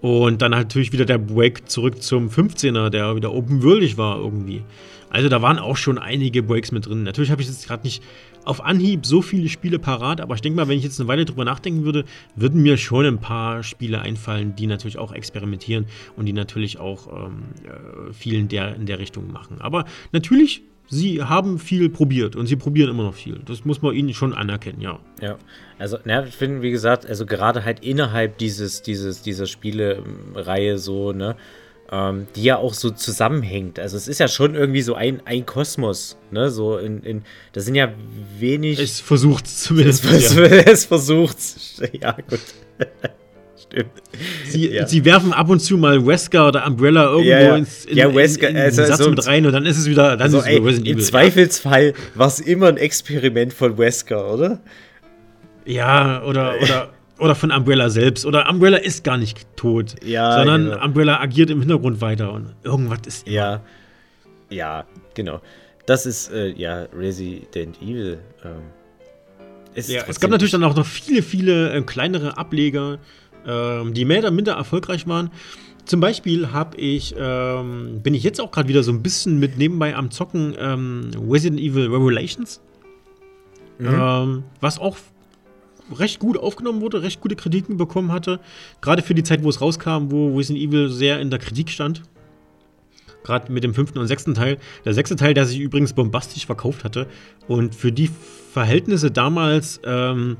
Und 0.00 0.40
dann 0.42 0.54
halt 0.54 0.68
natürlich 0.68 0.92
wieder 0.92 1.04
der 1.04 1.18
Break 1.18 1.68
zurück 1.68 2.02
zum 2.02 2.28
15er, 2.28 2.90
der 2.90 3.16
wieder 3.16 3.32
open-worldig 3.32 3.98
war 3.98 4.18
irgendwie. 4.18 4.62
Also 5.10 5.28
da 5.28 5.40
waren 5.40 5.58
auch 5.58 5.76
schon 5.76 5.98
einige 5.98 6.42
Breaks 6.42 6.72
mit 6.72 6.86
drin. 6.86 7.02
Natürlich 7.02 7.30
habe 7.30 7.40
ich 7.40 7.48
jetzt 7.48 7.66
gerade 7.66 7.84
nicht 7.84 8.02
auf 8.46 8.64
Anhieb 8.64 9.04
so 9.04 9.22
viele 9.22 9.48
Spiele 9.48 9.78
parat, 9.78 10.20
aber 10.20 10.34
ich 10.34 10.40
denke 10.40 10.56
mal, 10.56 10.68
wenn 10.68 10.78
ich 10.78 10.84
jetzt 10.84 11.00
eine 11.00 11.08
Weile 11.08 11.24
drüber 11.24 11.44
nachdenken 11.44 11.84
würde, 11.84 12.04
würden 12.36 12.62
mir 12.62 12.76
schon 12.76 13.04
ein 13.04 13.18
paar 13.18 13.62
Spiele 13.62 14.00
einfallen, 14.00 14.54
die 14.56 14.66
natürlich 14.66 14.98
auch 14.98 15.12
experimentieren 15.12 15.86
und 16.16 16.26
die 16.26 16.32
natürlich 16.32 16.78
auch 16.78 17.26
ähm, 17.26 17.42
äh, 17.64 18.12
viel 18.12 18.34
in 18.34 18.48
der, 18.48 18.76
in 18.76 18.86
der 18.86 18.98
Richtung 18.98 19.32
machen. 19.32 19.60
Aber 19.60 19.84
natürlich, 20.12 20.62
sie 20.88 21.22
haben 21.22 21.58
viel 21.58 21.88
probiert 21.88 22.36
und 22.36 22.46
sie 22.46 22.56
probieren 22.56 22.90
immer 22.90 23.02
noch 23.02 23.14
viel. 23.14 23.40
Das 23.44 23.64
muss 23.64 23.82
man 23.82 23.94
ihnen 23.94 24.14
schon 24.14 24.32
anerkennen, 24.32 24.80
ja. 24.80 25.00
Ja, 25.20 25.36
also, 25.78 25.98
na, 26.04 26.24
ich 26.24 26.34
finde, 26.34 26.62
wie 26.62 26.70
gesagt, 26.70 27.04
also 27.04 27.26
gerade 27.26 27.64
halt 27.64 27.80
innerhalb 27.84 28.38
dieses, 28.38 28.82
dieses, 28.82 29.22
dieser 29.22 29.46
Spielereihe 29.46 30.78
so, 30.78 31.12
ne, 31.12 31.36
ähm, 31.90 32.26
die 32.34 32.42
ja 32.42 32.56
auch 32.56 32.74
so 32.74 32.90
zusammenhängt. 32.90 33.78
Also 33.78 33.96
es 33.96 34.08
ist 34.08 34.18
ja 34.18 34.28
schon 34.28 34.54
irgendwie 34.54 34.82
so 34.82 34.94
ein, 34.94 35.22
ein 35.24 35.46
Kosmos, 35.46 36.16
ne? 36.30 36.50
So 36.50 36.78
in, 36.78 37.02
in 37.02 37.22
da 37.52 37.60
sind 37.60 37.74
ja 37.74 37.92
wenig. 38.38 38.78
Es 38.78 39.00
versucht 39.00 39.46
zumindest. 39.46 40.04
Es, 40.04 40.34
ja. 40.34 40.42
es 40.44 40.86
versucht. 40.86 41.38
Ja, 42.00 42.12
gut. 42.12 42.40
Stimmt. 43.56 43.90
Sie, 44.46 44.70
ja. 44.70 44.86
sie 44.86 45.04
werfen 45.04 45.32
ab 45.32 45.48
und 45.48 45.60
zu 45.60 45.76
mal 45.76 46.06
Wesker 46.06 46.48
oder 46.48 46.66
Umbrella 46.66 47.04
irgendwo 47.06 47.30
ja, 47.30 47.40
ja. 47.40 47.56
ins 47.56 47.84
in, 47.84 47.96
ja, 47.96 48.14
Wesker, 48.14 48.48
in, 48.48 48.56
in, 48.56 48.62
also, 48.62 48.84
Satz 48.84 48.98
so 48.98 49.10
mit 49.10 49.26
rein 49.26 49.44
und 49.46 49.52
dann 49.52 49.66
ist 49.66 49.78
es 49.78 49.88
wieder, 49.88 50.10
dann 50.10 50.22
also, 50.22 50.38
ist 50.38 50.44
es 50.44 50.50
ey, 50.50 50.58
Resident 50.58 50.86
Im 50.86 50.94
Evil. 50.94 51.04
Zweifelsfall 51.04 51.94
war 52.14 52.28
es 52.28 52.40
immer 52.40 52.68
ein 52.68 52.76
Experiment 52.76 53.52
von 53.52 53.76
Wesker, 53.76 54.32
oder? 54.32 54.60
Ja, 55.64 56.22
oder, 56.22 56.54
oder 56.62 56.90
oder 57.18 57.34
von 57.34 57.50
Umbrella 57.50 57.90
selbst. 57.90 58.26
Oder 58.26 58.48
Umbrella 58.48 58.78
ist 58.78 59.04
gar 59.04 59.16
nicht 59.16 59.46
tot. 59.56 59.96
Ja, 60.04 60.36
sondern 60.38 60.66
genau. 60.66 60.84
Umbrella 60.84 61.20
agiert 61.20 61.50
im 61.50 61.60
Hintergrund 61.60 62.00
weiter 62.00 62.32
und 62.32 62.54
irgendwas 62.62 63.00
ist. 63.06 63.26
Immer. 63.26 63.36
Ja. 63.36 63.62
Ja, 64.48 64.84
genau. 65.14 65.40
Das 65.86 66.06
ist, 66.06 66.30
äh, 66.32 66.48
ja, 66.48 66.86
Resident 66.96 67.80
Evil. 67.80 68.18
Ähm, 68.44 68.62
ja, 69.74 70.02
es 70.08 70.20
gab 70.20 70.30
natürlich 70.30 70.52
dann 70.52 70.64
auch 70.64 70.74
noch 70.74 70.86
viele, 70.86 71.22
viele 71.22 71.72
äh, 71.72 71.82
kleinere 71.82 72.38
Ableger, 72.38 72.98
ähm, 73.46 73.92
die 73.92 74.04
mehr 74.04 74.20
oder 74.20 74.30
minder 74.30 74.54
erfolgreich 74.54 75.06
waren. 75.06 75.30
Zum 75.84 76.00
Beispiel 76.00 76.50
habe 76.50 76.76
ich, 76.78 77.14
ähm, 77.18 78.00
bin 78.02 78.14
ich 78.14 78.24
jetzt 78.24 78.40
auch 78.40 78.50
gerade 78.50 78.68
wieder 78.68 78.82
so 78.82 78.90
ein 78.90 79.02
bisschen 79.02 79.38
mit 79.38 79.58
nebenbei 79.58 79.94
am 79.94 80.10
Zocken 80.10 80.56
ähm, 80.58 81.10
Resident 81.28 81.60
Evil 81.60 81.86
Revelations. 81.86 82.60
Mhm. 83.78 83.88
Ähm, 83.88 84.44
was 84.60 84.78
auch 84.78 84.96
recht 85.92 86.18
gut 86.18 86.38
aufgenommen 86.38 86.80
wurde, 86.80 87.02
recht 87.02 87.20
gute 87.20 87.36
Kritiken 87.36 87.76
bekommen 87.76 88.12
hatte. 88.12 88.40
Gerade 88.80 89.02
für 89.02 89.14
die 89.14 89.22
Zeit, 89.22 89.42
wo 89.44 89.48
es 89.48 89.60
rauskam, 89.60 90.10
wo 90.10 90.36
Resident 90.36 90.64
Evil 90.64 90.88
sehr 90.88 91.20
in 91.20 91.30
der 91.30 91.38
Kritik 91.38 91.70
stand. 91.70 92.02
Gerade 93.24 93.50
mit 93.50 93.64
dem 93.64 93.74
fünften 93.74 93.98
und 93.98 94.06
sechsten 94.06 94.34
Teil. 94.34 94.58
Der 94.84 94.94
sechste 94.94 95.16
Teil, 95.16 95.34
der 95.34 95.46
sich 95.46 95.58
übrigens 95.58 95.92
bombastisch 95.92 96.46
verkauft 96.46 96.84
hatte. 96.84 97.08
Und 97.48 97.74
für 97.74 97.90
die 97.90 98.08
Verhältnisse 98.52 99.10
damals 99.10 99.80
ähm, 99.84 100.36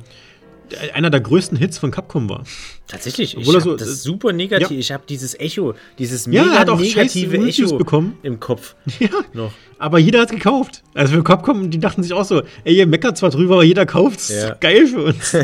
einer 0.94 1.10
der 1.10 1.20
größten 1.20 1.56
Hits 1.56 1.78
von 1.78 1.90
Capcom 1.90 2.28
war. 2.28 2.44
Tatsächlich, 2.86 3.36
ich 3.36 3.46
so, 3.46 3.76
das 3.76 4.02
super 4.02 4.32
negativ. 4.32 4.70
Ja. 4.70 4.78
Ich 4.78 4.92
habe 4.92 5.04
dieses 5.08 5.38
Echo, 5.38 5.74
dieses 5.98 6.26
mega 6.26 6.44
ja, 6.44 6.58
hat 6.58 6.68
auch 6.68 6.78
negative 6.78 7.36
Echo 7.38 7.76
bekommen. 7.76 8.18
im 8.22 8.40
Kopf. 8.40 8.74
Ja, 8.98 9.10
noch. 9.34 9.52
aber 9.78 9.98
jeder 9.98 10.20
hat 10.20 10.30
gekauft. 10.30 10.82
Also 10.94 11.14
für 11.14 11.22
Capcom, 11.22 11.70
die 11.70 11.78
dachten 11.78 12.02
sich 12.02 12.12
auch 12.12 12.24
so, 12.24 12.42
ey, 12.64 12.76
ihr 12.76 12.86
meckert 12.86 13.18
zwar 13.18 13.30
drüber, 13.30 13.54
aber 13.54 13.64
jeder 13.64 13.86
kauft 13.86 14.20
es. 14.20 14.28
Ja. 14.30 14.54
Geil 14.60 14.86
für 14.86 15.04
uns. 15.04 15.32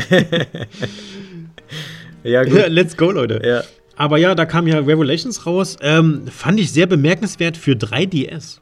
ja, 2.23 2.43
gut. 2.43 2.67
Let's 2.69 2.97
go, 2.97 3.11
Leute. 3.11 3.41
Ja. 3.43 3.63
Aber 3.95 4.17
ja, 4.17 4.33
da 4.35 4.45
kam 4.45 4.67
ja 4.67 4.79
Revelations 4.79 5.45
raus. 5.45 5.77
Ähm, 5.81 6.27
fand 6.27 6.59
ich 6.59 6.71
sehr 6.71 6.87
bemerkenswert 6.87 7.57
für 7.57 7.73
3DS. 7.73 8.59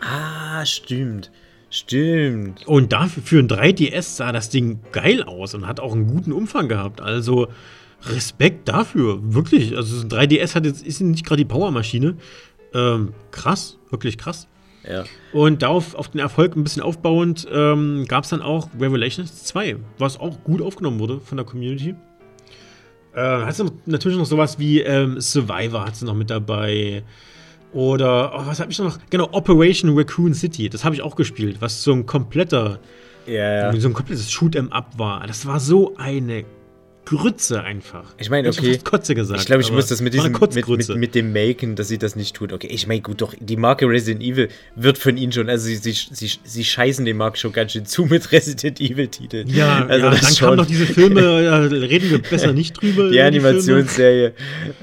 Ah, 0.00 0.66
stimmt. 0.66 1.30
Stimmt. 1.72 2.66
Und 2.66 2.92
dafür 2.92 3.22
für 3.22 3.38
ein 3.38 3.48
3DS 3.48 4.16
sah 4.16 4.30
das 4.30 4.50
Ding 4.50 4.80
geil 4.92 5.22
aus 5.22 5.54
und 5.54 5.66
hat 5.66 5.80
auch 5.80 5.94
einen 5.94 6.06
guten 6.06 6.30
Umfang 6.30 6.68
gehabt. 6.68 7.00
Also 7.00 7.48
Respekt 8.02 8.68
dafür, 8.68 9.20
wirklich. 9.34 9.74
Also 9.74 10.02
ein 10.02 10.10
3DS 10.10 10.54
hat 10.54 10.66
jetzt, 10.66 10.86
ist 10.86 11.00
nicht 11.00 11.24
gerade 11.24 11.38
die 11.38 11.48
Powermaschine. 11.48 12.16
Ähm, 12.74 13.14
krass, 13.30 13.78
wirklich 13.88 14.18
krass. 14.18 14.48
Ja. 14.86 15.04
Und 15.32 15.62
darauf 15.62 15.94
auf 15.94 16.10
den 16.10 16.20
Erfolg 16.20 16.56
ein 16.56 16.62
bisschen 16.62 16.82
aufbauend 16.82 17.48
ähm, 17.50 18.04
gab 18.06 18.24
es 18.24 18.30
dann 18.30 18.42
auch 18.42 18.68
Revelations 18.78 19.44
2, 19.44 19.76
was 19.96 20.20
auch 20.20 20.44
gut 20.44 20.60
aufgenommen 20.60 20.98
wurde 20.98 21.20
von 21.20 21.38
der 21.38 21.46
Community. 21.46 21.94
Äh, 23.14 23.20
hat 23.20 23.64
natürlich 23.86 24.18
noch 24.18 24.26
sowas 24.26 24.58
wie 24.58 24.80
ähm, 24.80 25.22
Survivor 25.22 25.86
hat 25.86 25.96
sie 25.96 26.04
noch 26.04 26.14
mit 26.14 26.28
dabei. 26.28 27.02
Oder, 27.72 28.32
oh, 28.34 28.46
was 28.46 28.60
habe 28.60 28.70
ich 28.70 28.78
noch? 28.78 28.98
Genau, 29.08 29.28
Operation 29.32 29.96
Raccoon 29.96 30.34
City. 30.34 30.68
Das 30.68 30.84
habe 30.84 30.94
ich 30.94 31.02
auch 31.02 31.16
gespielt, 31.16 31.56
was 31.60 31.82
so 31.82 31.92
ein 31.92 32.04
kompletter, 32.04 32.80
ja. 33.26 33.74
so 33.74 33.88
ein 33.88 33.94
komplettes 33.94 34.30
Shoot'em-up 34.30 34.98
war. 34.98 35.26
Das 35.26 35.46
war 35.46 35.58
so 35.58 35.96
eine 35.96 36.44
Grütze 37.04 37.62
einfach. 37.62 38.04
Ich 38.18 38.30
meine, 38.30 38.48
okay. 38.48 38.70
Ich 38.70 38.84
Kotze 38.84 39.14
gesagt. 39.14 39.40
Ich 39.40 39.46
glaube, 39.46 39.62
ich 39.62 39.72
muss 39.72 39.88
das 39.88 40.00
mit 40.00 40.14
diesem 40.14 40.32
mit, 40.32 40.68
mit, 40.68 40.88
mit, 40.96 41.14
dem 41.14 41.32
Maken, 41.32 41.74
dass 41.74 41.88
sie 41.88 41.98
das 41.98 42.16
nicht 42.16 42.34
tut. 42.36 42.52
Okay, 42.52 42.68
ich 42.70 42.86
meine, 42.86 43.00
gut, 43.00 43.20
doch, 43.20 43.34
die 43.38 43.56
Marke 43.56 43.88
Resident 43.88 44.22
Evil 44.22 44.48
wird 44.76 44.98
von 44.98 45.16
ihnen 45.16 45.32
schon, 45.32 45.48
also 45.48 45.66
sie, 45.66 45.76
sie, 45.76 45.92
sie, 45.92 46.30
sie 46.42 46.64
scheißen 46.64 47.04
den 47.04 47.16
Markt 47.16 47.38
schon 47.38 47.52
ganz 47.52 47.72
schön 47.72 47.86
zu 47.86 48.06
mit 48.06 48.30
Resident 48.32 48.80
Evil-Titeln. 48.80 49.48
Ja, 49.48 49.84
also 49.86 50.06
ja, 50.06 50.14
dann 50.14 50.34
kamen 50.34 50.56
noch 50.56 50.66
diese 50.66 50.86
Filme, 50.86 51.20
da 51.42 51.58
reden 51.58 52.10
wir 52.10 52.22
besser 52.22 52.52
nicht 52.52 52.80
drüber. 52.80 53.10
Die 53.10 53.20
Animationsserie, 53.20 54.32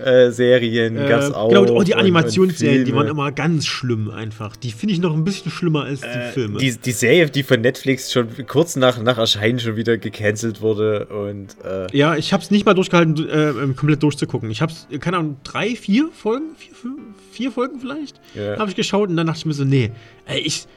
äh, 0.04 0.32
Serien 0.32 0.98
äh, 0.98 1.08
gab 1.08 1.22
es 1.22 1.32
auch. 1.32 1.50
Genau, 1.50 1.74
oh, 1.74 1.84
die 1.84 1.96
Animationsserien, 1.96 2.86
die 2.86 2.94
waren 2.94 3.08
immer 3.08 3.32
ganz 3.32 3.66
schlimm 3.66 4.12
einfach. 4.12 4.56
Die 4.58 4.72
finde 4.72 4.94
ich 4.94 5.00
noch 5.00 5.14
ein 5.14 5.24
bisschen 5.24 5.52
schlimmer 5.52 5.86
als 5.86 6.02
die 6.02 6.08
äh, 6.08 6.32
Filme. 6.32 6.60
Die, 6.60 6.78
die 6.78 6.91
Serie, 6.91 7.28
die 7.30 7.44
von 7.44 7.62
Netflix 7.62 8.12
schon 8.12 8.28
kurz 8.46 8.76
nach, 8.76 9.02
nach 9.02 9.18
Erscheinen 9.18 9.60
schon 9.60 9.78
wieder 9.78 9.98
gecancelt 9.98 10.62
wurde 10.62 11.06
und 11.06 11.56
äh, 11.64 11.88
ja, 11.98 12.09
ich 12.18 12.34
habe 12.34 12.44
es 12.44 12.52
nicht 12.52 12.65
mal 12.65 12.73
durchgehalten, 12.73 13.30
äh, 13.30 13.49
ähm, 13.49 13.76
komplett 13.76 14.03
durchzugucken. 14.03 14.49
Ich 14.52 14.61
habe 14.61 14.72
es, 14.72 14.88
keine 14.99 15.18
Ahnung, 15.18 15.38
drei, 15.44 15.76
vier 15.76 16.10
Folgen, 16.11 16.56
vier, 16.57 16.73
fünf, 16.73 16.99
vier 17.31 17.52
Folgen 17.52 17.80
vielleicht, 17.80 18.19
yeah. 18.36 18.57
habe 18.57 18.69
ich 18.69 18.76
geschaut 18.76 19.10
und 19.10 19.18
dann 19.18 19.27
dachte 19.27 19.40
ich 19.40 19.45
mir 19.45 19.53
so, 19.53 19.65
nee, 19.65 19.91
ey, 20.26 20.40
ich, 20.40 20.68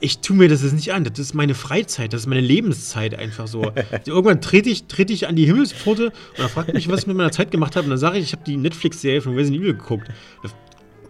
ich 0.00 0.18
tue 0.18 0.36
mir 0.36 0.48
das 0.48 0.62
jetzt 0.62 0.74
nicht 0.74 0.92
an. 0.92 1.04
Das 1.04 1.18
ist 1.18 1.34
meine 1.34 1.54
Freizeit, 1.54 2.12
das 2.12 2.22
ist 2.22 2.26
meine 2.26 2.40
Lebenszeit 2.40 3.18
einfach 3.18 3.48
so. 3.48 3.72
Irgendwann 4.06 4.40
trete 4.40 4.70
ich, 4.70 4.84
trete 4.84 5.12
ich 5.12 5.28
an 5.28 5.36
die 5.36 5.46
Himmelspforte 5.46 6.06
und 6.06 6.38
dann 6.38 6.48
fragt 6.48 6.72
mich, 6.72 6.88
was 6.88 7.00
ich 7.00 7.06
mit 7.06 7.16
meiner 7.16 7.32
Zeit 7.32 7.50
gemacht 7.50 7.76
habe. 7.76 7.84
Und 7.84 7.90
dann 7.90 7.98
sage 7.98 8.18
ich, 8.18 8.24
ich 8.24 8.32
habe 8.32 8.44
die 8.44 8.56
Netflix-Serie 8.56 9.20
von 9.20 9.34
Resident 9.34 9.62
Evil 9.62 9.74
geguckt. 9.74 10.08
Da 10.42 10.50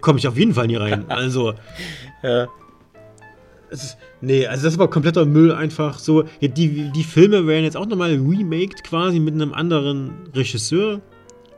komme 0.00 0.18
ich 0.18 0.26
auf 0.26 0.36
jeden 0.36 0.54
Fall 0.54 0.66
nie 0.66 0.76
rein. 0.76 1.04
Also. 1.08 1.54
ja. 2.22 2.46
Ist, 3.70 3.98
nee, 4.20 4.46
also 4.46 4.64
das 4.64 4.78
war 4.78 4.88
kompletter 4.88 5.24
Müll 5.24 5.52
einfach 5.52 5.98
so. 5.98 6.24
Ja, 6.40 6.48
die, 6.48 6.90
die 6.90 7.04
Filme 7.04 7.46
werden 7.46 7.64
jetzt 7.64 7.76
auch 7.76 7.86
nochmal 7.86 8.10
remaked 8.10 8.84
quasi 8.84 9.20
mit 9.20 9.34
einem 9.34 9.52
anderen 9.52 10.10
Regisseur. 10.34 11.00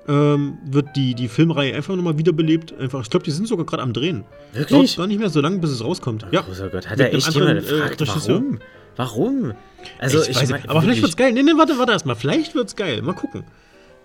Ähm, 0.08 0.58
wird 0.68 0.96
die, 0.96 1.14
die 1.14 1.28
Filmreihe 1.28 1.74
einfach 1.74 1.94
nochmal 1.94 2.18
wiederbelebt. 2.18 2.74
Einfach, 2.78 3.02
ich 3.02 3.10
glaube, 3.10 3.24
die 3.24 3.30
sind 3.30 3.46
sogar 3.46 3.66
gerade 3.66 3.82
am 3.82 3.92
Drehen. 3.92 4.24
Wirklich? 4.52 4.70
Dauert 4.70 4.96
gar 4.96 5.06
nicht 5.06 5.20
mehr 5.20 5.30
so 5.30 5.40
lange, 5.40 5.58
bis 5.58 5.70
es 5.70 5.84
rauskommt. 5.84 6.26
Ja. 6.32 6.40
Großer 6.40 6.68
Gott, 6.68 6.88
hat 6.88 6.98
er 6.98 7.14
echt 7.14 7.32
jemand 7.32 7.60
gefragt, 7.60 8.00
äh, 8.00 8.06
warum? 8.08 8.58
Warum? 8.96 9.52
Also, 9.98 10.22
ich, 10.22 10.30
ich 10.30 10.36
weiß, 10.36 10.50
mein, 10.50 10.68
aber 10.68 10.82
vielleicht 10.82 11.02
wird's 11.02 11.16
geil. 11.16 11.32
Nee, 11.32 11.42
nee, 11.42 11.52
warte, 11.56 11.78
warte 11.78 11.92
erstmal. 11.92 12.16
Vielleicht 12.16 12.54
wird's 12.54 12.76
geil. 12.76 13.02
Mal 13.02 13.14
gucken. 13.14 13.44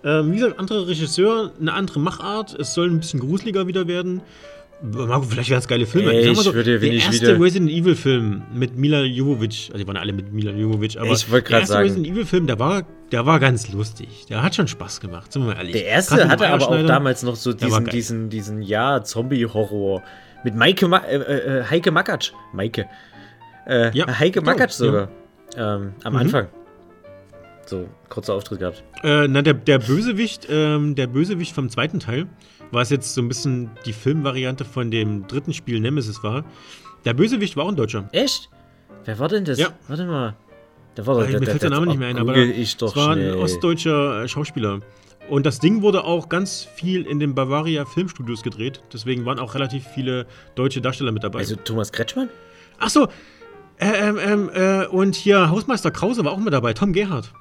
Ähm, 0.04 0.30
wie 0.30 0.36
gesagt, 0.36 0.58
anderer 0.58 0.86
Regisseur, 0.86 1.52
eine 1.60 1.72
andere 1.72 1.98
Machart. 1.98 2.54
Es 2.58 2.74
soll 2.74 2.88
ein 2.88 3.00
bisschen 3.00 3.20
gruseliger 3.20 3.66
wieder 3.66 3.88
werden. 3.88 4.20
Vielleicht 4.82 5.50
wären 5.50 5.58
es 5.58 5.68
geile 5.68 5.86
Filme. 5.86 6.12
Ey, 6.12 6.30
ich 6.30 6.38
so, 6.38 6.52
würde, 6.52 6.78
der 6.78 6.92
erste 6.92 7.12
wieder... 7.12 7.40
Resident 7.40 7.70
Evil 7.70 7.94
Film 7.94 8.42
mit 8.52 8.76
Mila 8.76 9.02
Jovovich, 9.02 9.70
also 9.72 9.82
die 9.82 9.86
waren 9.86 9.96
alle 9.96 10.12
mit 10.12 10.32
Mila 10.32 10.52
Jovovich, 10.52 11.00
aber 11.00 11.12
ich 11.12 11.24
der 11.24 11.50
erste 11.50 11.66
sagen. 11.66 11.82
Resident 11.84 12.06
Evil 12.06 12.26
Film, 12.26 12.46
der 12.46 12.58
war, 12.58 12.82
der 13.10 13.24
war 13.24 13.40
ganz 13.40 13.72
lustig. 13.72 14.26
Der 14.28 14.42
hat 14.42 14.54
schon 14.54 14.68
Spaß 14.68 15.00
gemacht, 15.00 15.32
sind 15.32 15.42
wir 15.42 15.54
mal 15.54 15.56
ehrlich. 15.56 15.72
Der 15.72 15.86
erste 15.86 16.28
hatte 16.28 16.46
aber 16.48 16.68
auch 16.68 16.86
damals 16.86 17.22
noch 17.22 17.36
so 17.36 17.54
diesen, 17.54 17.86
diesen, 17.86 18.28
diesen, 18.28 18.62
ja, 18.62 19.02
Zombie-Horror 19.02 20.02
mit 20.44 20.54
Maike, 20.54 20.88
Ma 20.88 20.98
äh, 20.98 21.16
äh, 21.16 21.64
Heike 21.64 21.90
Makatsch. 21.90 22.32
Maike. 22.52 22.86
Äh, 23.66 23.96
ja, 23.96 24.06
Heike 24.06 24.42
Makatsch 24.42 24.72
sogar. 24.72 25.08
Ja. 25.56 25.76
Ähm, 25.76 25.94
am 26.04 26.12
mhm. 26.12 26.18
Anfang. 26.18 26.48
So, 27.64 27.88
kurzer 28.10 28.34
Auftritt 28.34 28.60
gehabt. 28.60 28.84
Äh, 29.02 29.26
na, 29.26 29.42
der, 29.42 29.54
der 29.54 29.78
Bösewicht, 29.78 30.46
ähm, 30.50 30.94
der 30.94 31.06
Bösewicht 31.08 31.54
vom 31.54 31.68
zweiten 31.68 31.98
Teil, 31.98 32.26
was 32.70 32.90
jetzt 32.90 33.14
so 33.14 33.20
ein 33.20 33.28
bisschen 33.28 33.70
die 33.84 33.92
Filmvariante 33.92 34.64
von 34.64 34.90
dem 34.90 35.26
dritten 35.26 35.52
Spiel 35.52 35.80
Nemesis 35.80 36.22
war. 36.22 36.44
Der 37.04 37.14
Bösewicht 37.14 37.56
war 37.56 37.64
auch 37.64 37.68
ein 37.68 37.76
Deutscher. 37.76 38.08
Echt? 38.12 38.50
Wer 39.04 39.18
war 39.18 39.28
denn 39.28 39.44
das? 39.44 39.58
Ja. 39.58 39.68
Warte 39.88 40.06
mal. 40.06 40.36
Der 40.96 41.06
war 41.06 41.14
doch, 41.14 41.26
der, 41.28 41.40
mir 41.40 41.46
fällt 41.46 41.62
der, 41.62 41.70
Name 41.70 41.86
nicht 41.86 41.98
mehr 41.98 42.08
ein, 42.08 42.18
aber 42.18 42.36
es 42.36 42.80
war 42.80 43.10
ein 43.10 43.34
ostdeutscher 43.34 44.22
äh, 44.22 44.28
Schauspieler. 44.28 44.80
Und 45.28 45.44
das 45.44 45.58
Ding 45.58 45.82
wurde 45.82 46.04
auch 46.04 46.28
ganz 46.28 46.66
viel 46.74 47.04
in 47.04 47.18
den 47.18 47.34
Bavaria 47.34 47.84
Filmstudios 47.84 48.42
gedreht. 48.42 48.82
Deswegen 48.92 49.24
waren 49.26 49.38
auch 49.38 49.54
relativ 49.54 49.84
viele 49.84 50.26
deutsche 50.54 50.80
Darsteller 50.80 51.12
mit 51.12 51.24
dabei. 51.24 51.40
Also 51.40 51.56
Thomas 51.56 51.92
Kretschmann? 51.92 52.28
Ach 52.78 52.88
so. 52.88 53.08
Äh, 53.78 54.08
ähm, 54.08 54.18
ähm, 54.18 54.50
äh, 54.54 54.86
und 54.86 55.16
hier 55.16 55.50
Hausmeister 55.50 55.90
Krause 55.90 56.24
war 56.24 56.32
auch 56.32 56.38
mit 56.38 56.52
dabei. 56.52 56.72
Tom 56.72 56.92
Gerhardt. 56.92 57.32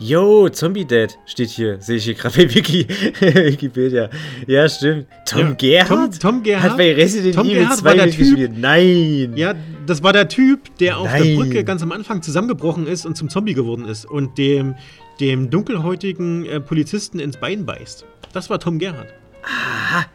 Yo, 0.00 0.48
Zombie 0.48 0.84
Dead 0.84 1.18
steht 1.26 1.48
hier, 1.48 1.80
sehe 1.80 1.96
ich 1.96 2.04
hier 2.04 2.14
gerade 2.14 2.36
bei 2.36 2.54
Wiki, 2.54 2.86
Wikipedia. 3.20 4.08
Ja, 4.46 4.68
stimmt. 4.68 5.08
Tom 5.26 5.40
ja, 5.40 5.54
Gerhardt? 5.54 6.20
Tom, 6.20 6.34
Tom 6.34 6.42
Gerhardt? 6.44 6.70
Hat 6.70 6.78
bei 6.78 6.94
Resident 6.94 7.34
Tom 7.34 7.46
Evil 7.46 7.62
Gerhardt 7.62 7.78
2 7.80 8.06
mitgespielt. 8.06 8.52
Nein. 8.56 9.32
Ja, 9.34 9.54
das 9.86 10.04
war 10.04 10.12
der 10.12 10.28
Typ, 10.28 10.76
der 10.78 10.94
Nein. 10.94 11.00
auf 11.00 11.12
der 11.12 11.34
Brücke 11.34 11.64
ganz 11.64 11.82
am 11.82 11.90
Anfang 11.90 12.22
zusammengebrochen 12.22 12.86
ist 12.86 13.06
und 13.06 13.16
zum 13.16 13.28
Zombie 13.28 13.54
geworden 13.54 13.86
ist 13.86 14.04
und 14.04 14.38
dem, 14.38 14.76
dem 15.18 15.50
dunkelhäutigen 15.50 16.46
äh, 16.46 16.60
Polizisten 16.60 17.18
ins 17.18 17.36
Bein 17.36 17.66
beißt. 17.66 18.04
Das 18.32 18.48
war 18.50 18.60
Tom 18.60 18.78
Gerhardt. 18.78 19.12
Aha. 19.42 20.06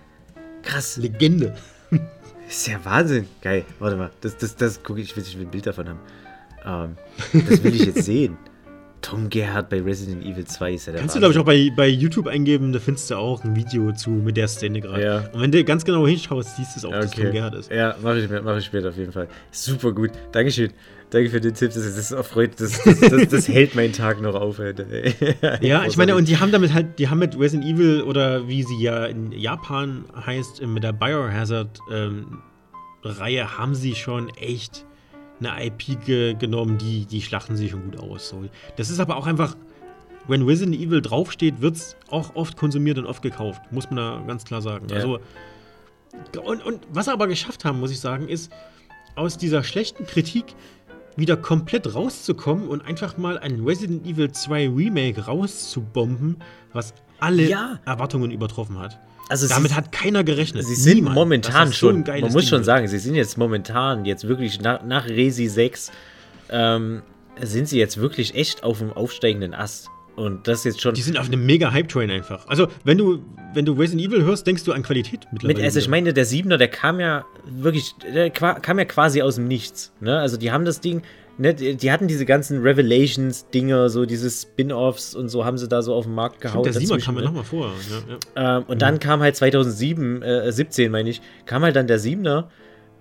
Krass. 0.61 0.95
Legende. 0.95 1.55
ist 2.47 2.67
ja 2.67 2.79
Wahnsinn. 2.85 3.27
Geil. 3.41 3.65
Warte 3.79 3.97
mal. 3.97 4.11
Das, 4.21 4.37
das, 4.37 4.55
das 4.55 4.81
gucke 4.81 5.01
ich, 5.01 5.17
ich 5.17 5.37
will 5.37 5.45
ein 5.45 5.51
Bild 5.51 5.67
davon 5.67 5.89
haben. 5.89 5.99
Ähm, 6.65 7.43
das 7.49 7.61
will 7.61 7.75
ich 7.75 7.85
jetzt 7.85 8.05
sehen. 8.05 8.37
Tom 9.03 9.29
Gerhardt 9.29 9.69
bei 9.69 9.81
Resident 9.81 10.25
Evil 10.25 10.45
2 10.45 10.73
ist 10.73 10.87
ja 10.87 10.93
der 10.93 11.01
Kannst 11.01 11.15
Wahnsinn. 11.15 11.29
du, 11.29 11.33
glaube 11.33 11.53
ich, 11.53 11.69
auch 11.69 11.75
bei, 11.75 11.75
bei 11.75 11.87
YouTube 11.87 12.27
eingeben, 12.27 12.73
da 12.73 12.79
findest 12.79 13.11
du 13.11 13.15
auch 13.15 13.43
ein 13.43 13.55
Video 13.55 13.91
zu 13.91 14.09
mit 14.09 14.37
der 14.37 14.47
Szene 14.47 14.81
gerade. 14.81 15.03
Ja. 15.03 15.17
Und 15.33 15.41
wenn 15.41 15.51
du 15.51 15.63
ganz 15.63 15.85
genau 15.85 16.07
hinschaust, 16.07 16.55
siehst 16.55 16.75
du 16.75 16.79
es 16.79 16.85
auch, 16.85 16.89
okay. 16.89 17.01
dass 17.01 17.11
Tom 17.11 17.31
Gerhardt 17.31 17.53
ist. 17.55 17.71
Ja, 17.71 17.95
mache 18.01 18.19
ich, 18.19 18.29
mach 18.43 18.57
ich 18.57 18.65
später 18.65 18.89
auf 18.89 18.97
jeden 18.97 19.11
Fall. 19.11 19.27
Super 19.51 19.91
gut. 19.91 20.09
Dankeschön. 20.31 20.71
Danke 21.09 21.29
für 21.29 21.41
den 21.41 21.53
Tipp. 21.53 21.71
Das, 21.73 21.95
das, 21.95 22.11
erfreut, 22.11 22.51
das, 22.57 22.81
das, 22.81 22.99
das, 23.01 23.27
das 23.27 23.47
hält 23.47 23.75
meinen 23.75 23.93
Tag 23.93 24.19
noch 24.19 24.33
auf. 24.33 24.59
ja, 25.61 25.85
ich 25.85 25.97
meine, 25.97 26.15
und 26.15 26.27
die 26.27 26.37
haben 26.37 26.51
damit 26.51 26.73
halt, 26.73 26.97
die 26.97 27.09
haben 27.09 27.19
mit 27.19 27.37
Resident 27.37 27.69
Evil 27.69 28.01
oder 28.01 28.47
wie 28.47 28.63
sie 28.63 28.81
ja 28.81 29.05
in 29.05 29.31
Japan 29.31 30.05
heißt, 30.25 30.65
mit 30.65 30.83
der 30.83 30.93
Biohazard-Reihe 30.93 33.41
ähm, 33.41 33.57
haben 33.57 33.75
sie 33.75 33.93
schon 33.93 34.29
echt 34.29 34.87
eine 35.39 35.65
IP 35.65 36.05
ge 36.05 36.33
genommen, 36.33 36.77
die, 36.77 37.05
die 37.05 37.21
schlachten 37.21 37.55
sich 37.55 37.71
schon 37.71 37.83
gut 37.83 37.99
aus. 37.99 38.29
So. 38.29 38.45
Das 38.75 38.89
ist 38.89 38.99
aber 38.99 39.17
auch 39.17 39.27
einfach, 39.27 39.55
wenn 40.27 40.43
Resident 40.43 40.75
Evil 40.77 41.01
draufsteht, 41.01 41.61
wird 41.61 41.75
es 41.75 41.95
auch 42.09 42.35
oft 42.35 42.57
konsumiert 42.57 42.97
und 42.97 43.05
oft 43.05 43.21
gekauft. 43.21 43.61
Muss 43.71 43.89
man 43.89 43.97
da 43.97 44.23
ganz 44.25 44.45
klar 44.45 44.61
sagen. 44.61 44.87
Ja. 44.89 44.97
Also, 44.97 45.19
und, 46.43 46.63
und 46.63 46.87
was 46.91 47.05
sie 47.05 47.11
aber 47.11 47.27
geschafft 47.27 47.65
haben, 47.65 47.79
muss 47.79 47.91
ich 47.91 47.99
sagen, 47.99 48.27
ist, 48.27 48.51
aus 49.15 49.37
dieser 49.37 49.63
schlechten 49.63 50.05
Kritik 50.05 50.55
wieder 51.15 51.37
komplett 51.37 51.93
rauszukommen 51.93 52.67
und 52.67 52.85
einfach 52.85 53.17
mal 53.17 53.37
ein 53.37 53.63
Resident 53.63 54.05
Evil 54.05 54.31
2 54.31 54.69
Remake 54.69 55.25
rauszubomben, 55.25 56.37
was 56.71 56.93
alle 57.19 57.43
ja. 57.43 57.79
Erwartungen 57.85 58.31
übertroffen 58.31 58.79
hat. 58.79 58.99
Also 59.33 59.47
Damit 59.47 59.71
sie, 59.71 59.75
hat 59.75 59.91
keiner 59.91 60.23
gerechnet. 60.23 60.63
Sie 60.63 60.75
sind 60.75 60.97
Niemand. 60.97 61.15
momentan 61.15 61.73
schon, 61.73 62.05
so 62.05 62.11
man 62.11 62.21
muss 62.21 62.33
Ding 62.33 62.49
schon 62.49 62.63
sagen, 62.63 62.87
sie 62.87 62.99
sind 62.99 63.15
jetzt 63.15 63.35
momentan, 63.35 64.05
jetzt 64.05 64.27
wirklich 64.27 64.61
nach, 64.61 64.83
nach 64.83 65.07
Resi 65.07 65.47
6, 65.47 65.91
ähm, 66.51 67.01
sind 67.41 67.67
sie 67.67 67.79
jetzt 67.79 67.97
wirklich 67.97 68.35
echt 68.35 68.63
auf 68.63 68.77
dem 68.77 68.93
aufsteigenden 68.93 69.55
Ast. 69.55 69.89
Und 70.15 70.47
das 70.47 70.63
jetzt 70.65 70.81
schon. 70.81 70.93
Die 70.93 71.01
sind 71.01 71.17
auf 71.17 71.25
einem 71.25 71.43
mega 71.43 71.71
Hype-Train 71.71 72.11
einfach. 72.11 72.47
Also, 72.47 72.67
wenn 72.83 72.99
du, 72.99 73.23
wenn 73.55 73.65
du 73.65 73.73
Resident 73.73 74.07
Evil 74.07 74.23
hörst, 74.23 74.45
denkst 74.45 74.63
du 74.65 74.71
an 74.71 74.83
Qualität 74.83 75.21
mittlerweile. 75.31 75.57
Mit, 75.57 75.65
also, 75.65 75.79
ich 75.79 75.87
meine, 75.87 76.13
der 76.13 76.25
Siebener, 76.25 76.59
der 76.59 76.67
kam 76.67 76.99
ja 76.99 77.25
wirklich, 77.47 77.95
der 78.13 78.29
kam 78.29 78.77
ja 78.77 78.85
quasi 78.85 79.23
aus 79.23 79.35
dem 79.35 79.47
Nichts. 79.47 79.91
Ne? 79.99 80.19
Also, 80.19 80.37
die 80.37 80.51
haben 80.51 80.65
das 80.65 80.79
Ding, 80.79 81.01
ne, 81.37 81.53
die 81.53 81.91
hatten 81.91 82.07
diese 82.07 82.25
ganzen 82.25 82.61
Revelations-Dinger, 82.61 83.89
so 83.89 84.05
diese 84.05 84.29
Spin-Offs 84.29 85.15
und 85.15 85.29
so 85.29 85.45
haben 85.45 85.57
sie 85.57 85.67
da 85.67 85.81
so 85.81 85.93
auf 85.93 86.05
den 86.05 86.15
Markt 86.15 86.41
gehauen. 86.41 86.63
Stimmt, 86.63 86.75
der 86.75 86.81
Siebener 86.81 86.99
kam 86.99 87.15
ja 87.15 87.21
ne? 87.21 87.27
nochmal 87.27 87.43
vor. 87.43 87.71
Ja, 87.89 88.15
ja. 88.41 88.57
Ähm, 88.57 88.63
und 88.67 88.75
mhm. 88.75 88.79
dann 88.79 88.99
kam 88.99 89.21
halt 89.21 89.35
2007, 89.35 90.21
äh, 90.21 90.51
17 90.51 90.91
meine 90.91 91.09
ich, 91.09 91.21
kam 91.45 91.63
halt 91.63 91.75
dann 91.75 91.87
der 91.87 91.99
Siebener. 91.99 92.49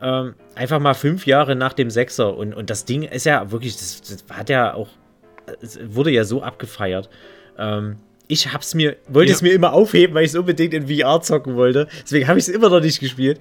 Ähm, 0.00 0.34
einfach 0.56 0.80
mal 0.80 0.94
fünf 0.94 1.26
Jahre 1.26 1.54
nach 1.54 1.74
dem 1.74 1.88
Sechser. 1.88 2.36
Und, 2.36 2.54
und 2.54 2.70
das 2.70 2.84
Ding 2.84 3.02
ist 3.02 3.24
ja 3.24 3.52
wirklich, 3.52 3.76
das, 3.76 4.00
das 4.02 4.24
hat 4.36 4.48
ja 4.48 4.74
auch, 4.74 4.88
es 5.60 5.78
wurde 5.94 6.10
ja 6.10 6.24
so 6.24 6.42
abgefeiert. 6.42 7.08
Ähm, 7.56 7.96
ich 8.32 8.50
hab's 8.50 8.74
mir, 8.74 8.96
wollte 9.08 9.30
ja. 9.30 9.36
es 9.36 9.42
mir 9.42 9.52
immer 9.52 9.74
aufheben, 9.74 10.14
weil 10.14 10.24
ich 10.24 10.30
es 10.30 10.36
unbedingt 10.36 10.72
in 10.72 10.88
VR 10.88 11.20
zocken 11.20 11.54
wollte. 11.54 11.86
Deswegen 12.02 12.28
habe 12.28 12.38
ich 12.38 12.48
es 12.48 12.54
immer 12.54 12.70
noch 12.70 12.80
nicht 12.80 12.98
gespielt. 12.98 13.38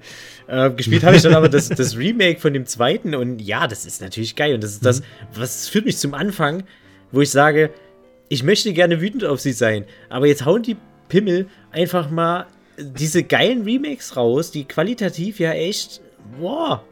Äh, 0.47 0.69
gespielt 0.71 1.05
habe 1.05 1.15
ich 1.15 1.21
dann 1.21 1.33
aber 1.33 1.47
das, 1.47 1.69
das, 1.69 1.97
Remake 1.97 2.41
von 2.41 2.53
dem 2.53 2.65
zweiten 2.65 3.15
und 3.15 3.41
ja, 3.41 3.67
das 3.67 3.85
ist 3.85 4.01
natürlich 4.01 4.35
geil. 4.35 4.53
Und 4.53 4.63
das 4.63 4.71
ist 4.71 4.85
das, 4.85 4.99
mhm. 4.99 5.05
was 5.35 5.69
führt 5.69 5.85
mich 5.85 5.97
zum 5.97 6.13
Anfang, 6.13 6.63
wo 7.13 7.21
ich 7.21 7.29
sage, 7.29 7.69
ich 8.27 8.43
möchte 8.43 8.73
gerne 8.73 8.99
wütend 8.99 9.23
auf 9.23 9.39
sie 9.39 9.53
sein. 9.53 9.85
Aber 10.09 10.27
jetzt 10.27 10.45
hauen 10.45 10.61
die 10.61 10.75
Pimmel 11.07 11.47
einfach 11.71 12.09
mal 12.09 12.47
diese 12.77 13.23
geilen 13.23 13.63
Remakes 13.63 14.17
raus, 14.17 14.51
die 14.51 14.65
qualitativ 14.65 15.39
ja 15.39 15.53
echt, 15.53 16.01
boah, 16.37 16.83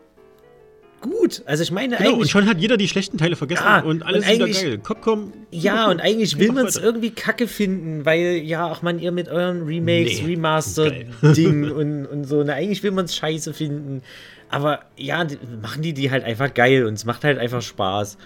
gut. 1.02 1.42
Also 1.46 1.64
ich 1.64 1.72
meine 1.72 1.98
genau, 1.98 2.10
eigentlich. 2.10 2.22
Und 2.22 2.30
schon 2.30 2.46
hat 2.48 2.60
jeder 2.60 2.78
die 2.78 2.88
schlechten 2.88 3.18
Teile 3.18 3.36
vergessen 3.36 3.64
ja, 3.66 3.80
und 3.82 4.04
alles 4.04 4.26
und 4.26 4.34
wieder 4.34 4.48
geil. 4.48 4.78
Capcom. 4.80 5.34
Ja, 5.52 5.90
und 5.90 6.00
eigentlich 6.00 6.38
will 6.38 6.52
man 6.52 6.66
es 6.66 6.78
irgendwie 6.78 7.12
kacke 7.12 7.48
finden, 7.48 8.06
weil 8.06 8.42
ja, 8.44 8.66
auch 8.66 8.82
man 8.82 9.00
ihr 9.00 9.12
mit 9.12 9.28
euren 9.30 9.64
Remakes, 9.64 10.22
nee, 10.22 10.36
Remaster-Ding 10.36 11.72
und, 11.72 12.06
und 12.06 12.24
so, 12.26 12.44
na, 12.44 12.54
eigentlich 12.54 12.84
will 12.84 12.92
man 12.92 13.06
es 13.06 13.16
scheiße 13.16 13.54
finden. 13.54 14.02
Aber 14.50 14.82
ja, 14.98 15.24
die, 15.24 15.38
machen 15.62 15.82
die 15.82 15.94
die 15.94 16.12
halt 16.12 16.24
einfach 16.24 16.54
geil 16.54 16.86
und 16.86 16.94
es 16.94 17.06
macht 17.06 17.24
halt 17.24 17.38
einfach 17.38 17.62
Spaß. 17.62 18.18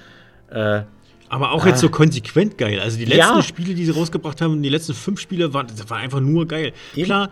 Äh, 0.51 0.81
aber 1.29 1.51
auch 1.51 1.65
ah. 1.65 1.69
jetzt 1.69 1.79
so 1.79 1.89
konsequent 1.89 2.59
geil. 2.59 2.79
Also 2.79 2.97
die 2.97 3.05
letzten 3.05 3.35
ja. 3.35 3.41
Spiele, 3.41 3.73
die 3.73 3.85
sie 3.85 3.91
rausgebracht 3.91 4.39
haben, 4.39 4.61
die 4.61 4.69
letzten 4.69 4.93
fünf 4.93 5.19
Spiele, 5.19 5.51
waren, 5.53 5.65
das 5.65 5.89
war 5.89 5.97
einfach 5.97 6.19
nur 6.19 6.47
geil. 6.47 6.73
Eben. 6.95 7.05
Klar, 7.05 7.31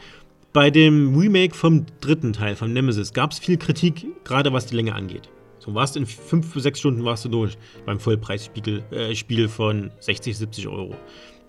bei 0.54 0.70
dem 0.70 1.18
Remake 1.18 1.56
vom 1.56 1.86
dritten 2.02 2.34
Teil, 2.34 2.56
von 2.56 2.74
Nemesis, 2.74 3.14
gab 3.14 3.32
es 3.32 3.40
viel 3.40 3.58
Kritik, 3.58 4.06
gerade 4.24 4.52
was 4.52 4.66
die 4.66 4.76
Länge 4.76 4.96
angeht. 4.96 5.30
So 5.60 5.74
warst 5.76 5.96
in 5.96 6.06
fünf 6.06 6.54
bis 6.54 6.64
sechs 6.64 6.80
Stunden 6.80 7.06
warst 7.06 7.24
du 7.26 7.30
durch 7.30 7.58
beim 7.86 8.00
Vollpreisspiel 8.00 8.84
äh, 8.92 9.16
Spiel 9.16 9.48
von 9.48 9.92
60, 10.00 10.38
70 10.38 10.68
Euro. 10.68 10.96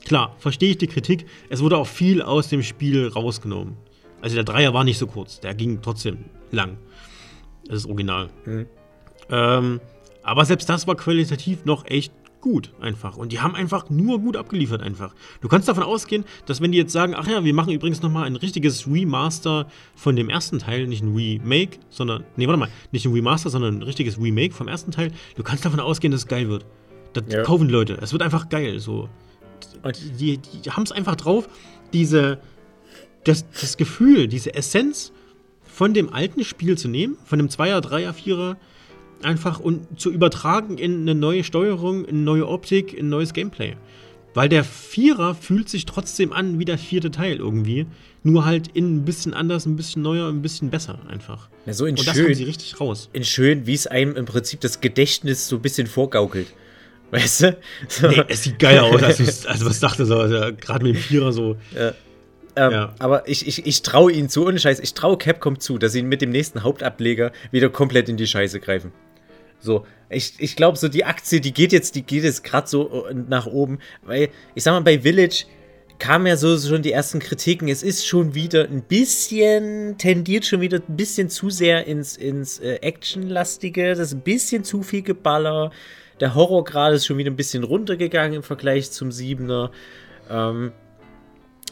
Klar, 0.04 0.36
verstehe 0.38 0.70
ich 0.70 0.78
die 0.78 0.86
Kritik. 0.86 1.26
Es 1.48 1.62
wurde 1.62 1.78
auch 1.78 1.86
viel 1.86 2.20
aus 2.20 2.48
dem 2.48 2.62
Spiel 2.62 3.08
rausgenommen. 3.08 3.76
Also 4.20 4.34
der 4.36 4.44
Dreier 4.44 4.74
war 4.74 4.84
nicht 4.84 4.98
so 4.98 5.06
kurz, 5.06 5.40
der 5.40 5.54
ging 5.54 5.80
trotzdem 5.80 6.18
lang. 6.50 6.76
Das 7.66 7.78
ist 7.78 7.86
original. 7.86 8.28
Mhm. 8.44 8.66
Ähm, 9.30 9.80
aber 10.22 10.44
selbst 10.44 10.68
das 10.68 10.86
war 10.86 10.94
qualitativ 10.94 11.64
noch 11.64 11.86
echt 11.86 12.12
gut 12.42 12.72
einfach. 12.80 13.16
Und 13.16 13.32
die 13.32 13.40
haben 13.40 13.54
einfach 13.54 13.88
nur 13.88 14.18
gut 14.18 14.36
abgeliefert 14.36 14.82
einfach. 14.82 15.14
Du 15.40 15.48
kannst 15.48 15.68
davon 15.68 15.84
ausgehen, 15.84 16.24
dass 16.44 16.60
wenn 16.60 16.72
die 16.72 16.78
jetzt 16.78 16.92
sagen, 16.92 17.14
ach 17.16 17.26
ja, 17.26 17.42
wir 17.42 17.54
machen 17.54 17.72
übrigens 17.72 18.02
nochmal 18.02 18.26
ein 18.26 18.36
richtiges 18.36 18.86
Remaster 18.86 19.66
von 19.94 20.14
dem 20.14 20.28
ersten 20.28 20.58
Teil, 20.58 20.86
nicht 20.86 21.02
ein 21.02 21.14
Remake, 21.14 21.78
sondern, 21.88 22.24
nee, 22.36 22.46
warte 22.46 22.58
mal, 22.58 22.68
nicht 22.90 23.06
ein 23.06 23.12
Remaster, 23.12 23.48
sondern 23.48 23.78
ein 23.78 23.82
richtiges 23.82 24.20
Remake 24.20 24.52
vom 24.52 24.68
ersten 24.68 24.90
Teil, 24.90 25.12
du 25.36 25.42
kannst 25.42 25.64
davon 25.64 25.80
ausgehen, 25.80 26.12
dass 26.12 26.22
es 26.22 26.28
geil 26.28 26.48
wird. 26.48 26.66
Das 27.14 27.24
ja. 27.28 27.42
kaufen 27.42 27.70
Leute. 27.70 27.98
Es 28.02 28.12
wird 28.12 28.22
einfach 28.22 28.48
geil. 28.48 28.78
So. 28.80 29.08
Die, 30.20 30.36
die, 30.36 30.60
die 30.60 30.70
haben 30.70 30.82
es 30.82 30.92
einfach 30.92 31.16
drauf, 31.16 31.48
diese, 31.92 32.40
das, 33.24 33.48
das 33.50 33.76
Gefühl, 33.76 34.28
diese 34.28 34.54
Essenz 34.54 35.12
von 35.62 35.94
dem 35.94 36.12
alten 36.12 36.44
Spiel 36.44 36.76
zu 36.76 36.88
nehmen, 36.88 37.16
von 37.24 37.38
dem 37.38 37.48
Zweier, 37.48 37.80
Dreier, 37.80 38.12
Vierer, 38.12 38.56
einfach 39.24 39.60
und 39.60 40.00
zu 40.00 40.10
übertragen 40.10 40.78
in 40.78 41.02
eine 41.02 41.14
neue 41.14 41.44
Steuerung, 41.44 42.04
in 42.04 42.16
eine 42.16 42.24
neue 42.24 42.48
Optik, 42.48 42.92
in 42.92 43.06
ein 43.06 43.10
neues 43.10 43.32
Gameplay. 43.32 43.74
Weil 44.34 44.48
der 44.48 44.64
Vierer 44.64 45.34
fühlt 45.34 45.68
sich 45.68 45.84
trotzdem 45.84 46.32
an 46.32 46.58
wie 46.58 46.64
der 46.64 46.78
vierte 46.78 47.10
Teil 47.10 47.36
irgendwie. 47.36 47.86
Nur 48.22 48.44
halt 48.44 48.68
in 48.68 48.96
ein 48.96 49.04
bisschen 49.04 49.34
anders, 49.34 49.66
ein 49.66 49.76
bisschen 49.76 50.00
neuer, 50.00 50.28
ein 50.28 50.42
bisschen 50.42 50.70
besser 50.70 50.98
einfach. 51.08 51.48
Ja, 51.66 51.74
so 51.74 51.86
in 51.86 51.98
Und 51.98 52.06
das 52.06 52.14
schön, 52.14 52.26
haben 52.26 52.34
sie 52.34 52.44
richtig 52.44 52.80
raus. 52.80 53.10
in 53.12 53.24
schön, 53.24 53.66
wie 53.66 53.74
es 53.74 53.86
einem 53.86 54.16
im 54.16 54.24
Prinzip 54.24 54.60
das 54.60 54.80
Gedächtnis 54.80 55.48
so 55.48 55.56
ein 55.56 55.62
bisschen 55.62 55.86
vorgaukelt. 55.86 56.46
Weißt 57.10 57.42
du? 57.42 57.58
So. 57.88 58.08
Nee, 58.08 58.22
es 58.28 58.44
sieht 58.44 58.58
geil 58.58 58.78
aus. 58.78 59.02
Also, 59.02 59.48
also 59.48 59.66
was 59.66 59.80
dachte 59.80 60.06
so, 60.06 60.16
also, 60.16 60.54
gerade 60.58 60.84
mit 60.86 60.94
dem 60.94 61.02
Vierer 61.02 61.32
so. 61.32 61.56
Ähm, 61.76 61.92
Ja. 62.56 62.94
Aber 62.98 63.28
ich, 63.28 63.46
ich, 63.46 63.66
ich 63.66 63.82
traue 63.82 64.12
ihnen 64.12 64.28
zu, 64.30 64.46
ohne 64.46 64.58
Scheiß, 64.58 64.78
ich 64.80 64.94
traue 64.94 65.18
Capcom 65.18 65.58
zu, 65.58 65.76
dass 65.78 65.92
sie 65.92 66.02
mit 66.02 66.22
dem 66.22 66.30
nächsten 66.30 66.62
Hauptableger 66.62 67.32
wieder 67.50 67.68
komplett 67.70 68.08
in 68.08 68.16
die 68.16 68.26
Scheiße 68.26 68.60
greifen. 68.60 68.92
So, 69.62 69.86
ich, 70.10 70.34
ich 70.38 70.56
glaube, 70.56 70.76
so 70.76 70.88
die 70.88 71.04
Aktie, 71.04 71.40
die 71.40 71.54
geht 71.54 71.72
jetzt, 71.72 71.94
die 71.94 72.02
geht 72.02 72.24
jetzt 72.24 72.44
gerade 72.44 72.68
so 72.68 73.06
äh, 73.06 73.14
nach 73.14 73.46
oben, 73.46 73.78
weil 74.02 74.28
ich 74.54 74.64
sag 74.64 74.72
mal, 74.72 74.82
bei 74.82 75.00
Village 75.00 75.44
kamen 75.98 76.26
ja 76.26 76.36
so 76.36 76.58
schon 76.58 76.82
die 76.82 76.90
ersten 76.90 77.20
Kritiken. 77.20 77.68
Es 77.68 77.84
ist 77.84 78.04
schon 78.04 78.34
wieder 78.34 78.64
ein 78.64 78.82
bisschen, 78.82 79.96
tendiert 79.98 80.44
schon 80.44 80.60
wieder 80.60 80.80
ein 80.86 80.96
bisschen 80.96 81.28
zu 81.28 81.48
sehr 81.48 81.86
ins, 81.86 82.16
ins 82.16 82.58
äh, 82.58 82.74
Actionlastige. 82.82 83.90
Das 83.94 84.08
ist 84.08 84.14
ein 84.14 84.22
bisschen 84.22 84.64
zu 84.64 84.82
viel 84.82 85.02
Geballer. 85.02 85.70
Der 86.18 86.34
Horrorgrad 86.34 86.94
ist 86.94 87.06
schon 87.06 87.18
wieder 87.18 87.30
ein 87.30 87.36
bisschen 87.36 87.62
runtergegangen 87.62 88.34
im 88.34 88.42
Vergleich 88.42 88.90
zum 88.90 89.12
Siebener. 89.12 89.70
Ähm, 90.28 90.72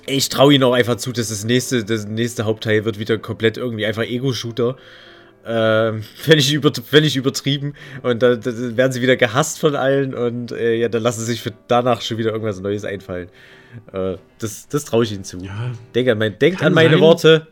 ich 0.06 0.28
traue 0.28 0.54
ihnen 0.54 0.64
auch 0.64 0.74
einfach 0.74 0.96
zu, 0.96 1.12
dass 1.12 1.28
das 1.28 1.44
nächste, 1.44 1.84
das 1.84 2.06
nächste 2.06 2.44
Hauptteil 2.44 2.84
wird 2.84 3.00
wieder 3.00 3.18
komplett 3.18 3.56
irgendwie 3.56 3.84
einfach 3.84 4.04
Ego-Shooter. 4.04 4.76
Ähm, 5.46 6.02
völlig, 6.16 6.52
über, 6.52 6.70
völlig 6.74 7.16
übertrieben. 7.16 7.74
Und 8.02 8.22
da, 8.22 8.36
da 8.36 8.76
werden 8.76 8.92
sie 8.92 9.00
wieder 9.02 9.16
gehasst 9.16 9.58
von 9.58 9.74
allen 9.74 10.14
und 10.14 10.52
äh, 10.52 10.74
ja, 10.76 10.88
dann 10.88 11.02
lassen 11.02 11.20
sie 11.20 11.26
sich 11.26 11.40
für 11.42 11.52
danach 11.68 12.02
schon 12.02 12.18
wieder 12.18 12.30
irgendwas 12.32 12.60
Neues 12.60 12.84
einfallen. 12.84 13.28
Äh, 13.92 14.16
das 14.38 14.68
das 14.68 14.84
traue 14.84 15.04
ich 15.04 15.12
ihnen 15.12 15.24
zu. 15.24 15.38
Ja, 15.38 15.70
Denk 15.94 16.08
an, 16.08 16.18
mein, 16.18 16.38
denkt 16.38 16.62
an 16.62 16.74
meine 16.74 16.90
sein. 16.90 17.00
Worte. 17.00 17.46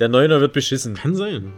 Der 0.00 0.08
Neuner 0.08 0.40
wird 0.40 0.52
beschissen. 0.54 0.94
kann 0.94 1.14
sein. 1.14 1.52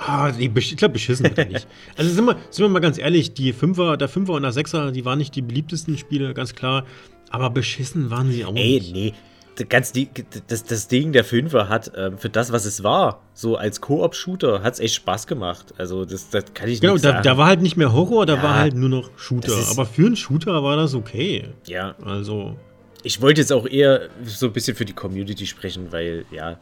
Ah, 0.00 0.30
nee, 0.36 0.46
besch- 0.46 0.70
ich 0.72 0.76
glaube, 0.76 0.92
beschissen 0.92 1.24
wird 1.24 1.38
er 1.38 1.46
nicht. 1.46 1.66
Also 1.96 2.10
sind 2.12 2.24
wir, 2.24 2.36
sind 2.50 2.64
wir 2.64 2.68
mal 2.68 2.78
ganz 2.80 2.98
ehrlich, 2.98 3.34
die 3.34 3.52
Fünfer, 3.52 3.96
der 3.96 4.08
Fünfer 4.08 4.34
und 4.34 4.42
der 4.42 4.52
Sechser, 4.52 4.92
die 4.92 5.04
waren 5.04 5.18
nicht 5.18 5.34
die 5.34 5.42
beliebtesten 5.42 5.96
Spiele, 5.98 6.34
ganz 6.34 6.54
klar. 6.54 6.84
Aber 7.30 7.50
beschissen 7.50 8.10
waren 8.10 8.30
sie 8.30 8.44
auch 8.44 8.54
Ey, 8.54 8.74
nicht. 8.80 8.92
nee. 8.94 9.12
Das, 9.58 9.68
ganz 9.68 9.92
die, 9.92 10.08
das, 10.46 10.64
das 10.64 10.88
Ding 10.88 11.12
der 11.12 11.24
Fünfer 11.24 11.68
hat 11.68 11.90
ähm, 11.96 12.16
für 12.18 12.28
das, 12.28 12.52
was 12.52 12.64
es 12.64 12.82
war, 12.84 13.22
so 13.34 13.56
als 13.56 13.80
Koop-Shooter, 13.80 14.62
hat 14.62 14.74
es 14.74 14.80
echt 14.80 14.94
Spaß 14.94 15.26
gemacht. 15.26 15.74
Also, 15.78 16.04
das, 16.04 16.30
das 16.30 16.44
kann 16.54 16.68
ich 16.68 16.80
Genau, 16.80 16.92
nicht 16.94 17.04
da, 17.04 17.10
sagen. 17.10 17.22
da 17.24 17.36
war 17.36 17.46
halt 17.46 17.60
nicht 17.62 17.76
mehr 17.76 17.92
Horror, 17.92 18.24
da 18.26 18.36
Ja. 18.36 18.42
war 18.42 18.54
halt 18.54 18.74
nur 18.74 18.88
noch 18.88 19.10
Shooter. 19.16 19.52
Aber 19.70 19.84
für 19.86 20.06
einen 20.06 20.16
Shooter 20.16 20.62
war 20.62 20.76
das 20.76 20.94
okay. 20.94 21.48
ja, 21.66 21.94
Also, 22.04 22.56
ich 23.02 23.20
wollte 23.20 23.40
jetzt 23.40 23.52
auch 23.52 23.66
eher 23.66 24.08
so 24.24 24.46
ein 24.46 24.52
bisschen 24.52 24.76
für 24.76 24.84
die 24.84 24.92
Community 24.92 25.46
sprechen, 25.46 25.88
weil, 25.90 26.24
ja, 26.30 26.58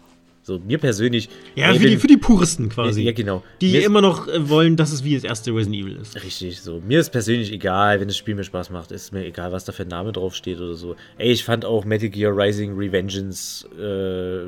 so 0.46 0.60
mir 0.60 0.78
persönlich. 0.78 1.28
ja, 1.56 1.72
ey, 1.72 1.78
für, 1.80 1.88
die, 1.88 1.96
für 1.96 2.06
die 2.06 2.16
Puristen 2.16 2.68
quasi. 2.68 3.02
Ja, 3.02 3.10
genau. 3.10 3.42
Die 3.60 3.72
Mir 3.72 3.84
immer 3.84 4.00
noch 4.00 4.28
äh, 4.28 4.48
wollen, 4.48 4.76
dass 4.76 4.92
es 4.92 5.02
wie 5.02 5.16
das 5.16 5.24
erste 5.24 5.52
Resident 5.52 5.82
Evil 5.82 5.96
ist. 5.96 6.22
Richtig, 6.22 6.60
so. 6.60 6.80
Mir 6.86 7.00
ist 7.00 7.10
persönlich 7.10 7.50
egal, 7.52 7.98
wenn 7.98 8.06
das 8.06 8.16
Spiel 8.16 8.36
mir 8.36 8.44
Spaß 8.44 8.70
macht, 8.70 8.92
ist 8.92 9.12
mir 9.12 9.24
egal, 9.24 9.50
was 9.50 9.64
da 9.64 9.72
für 9.72 9.82
ein 9.82 9.88
Name 9.88 10.12
draufsteht 10.12 10.60
oder 10.60 10.74
so. 10.74 10.94
Ey, 11.18 11.32
ich 11.32 11.42
fand 11.42 11.64
auch 11.64 11.84
Metal 11.84 12.08
Gear 12.08 12.32
Rising 12.36 12.76
Revengeance, 12.78 13.68
äh, 13.76 13.82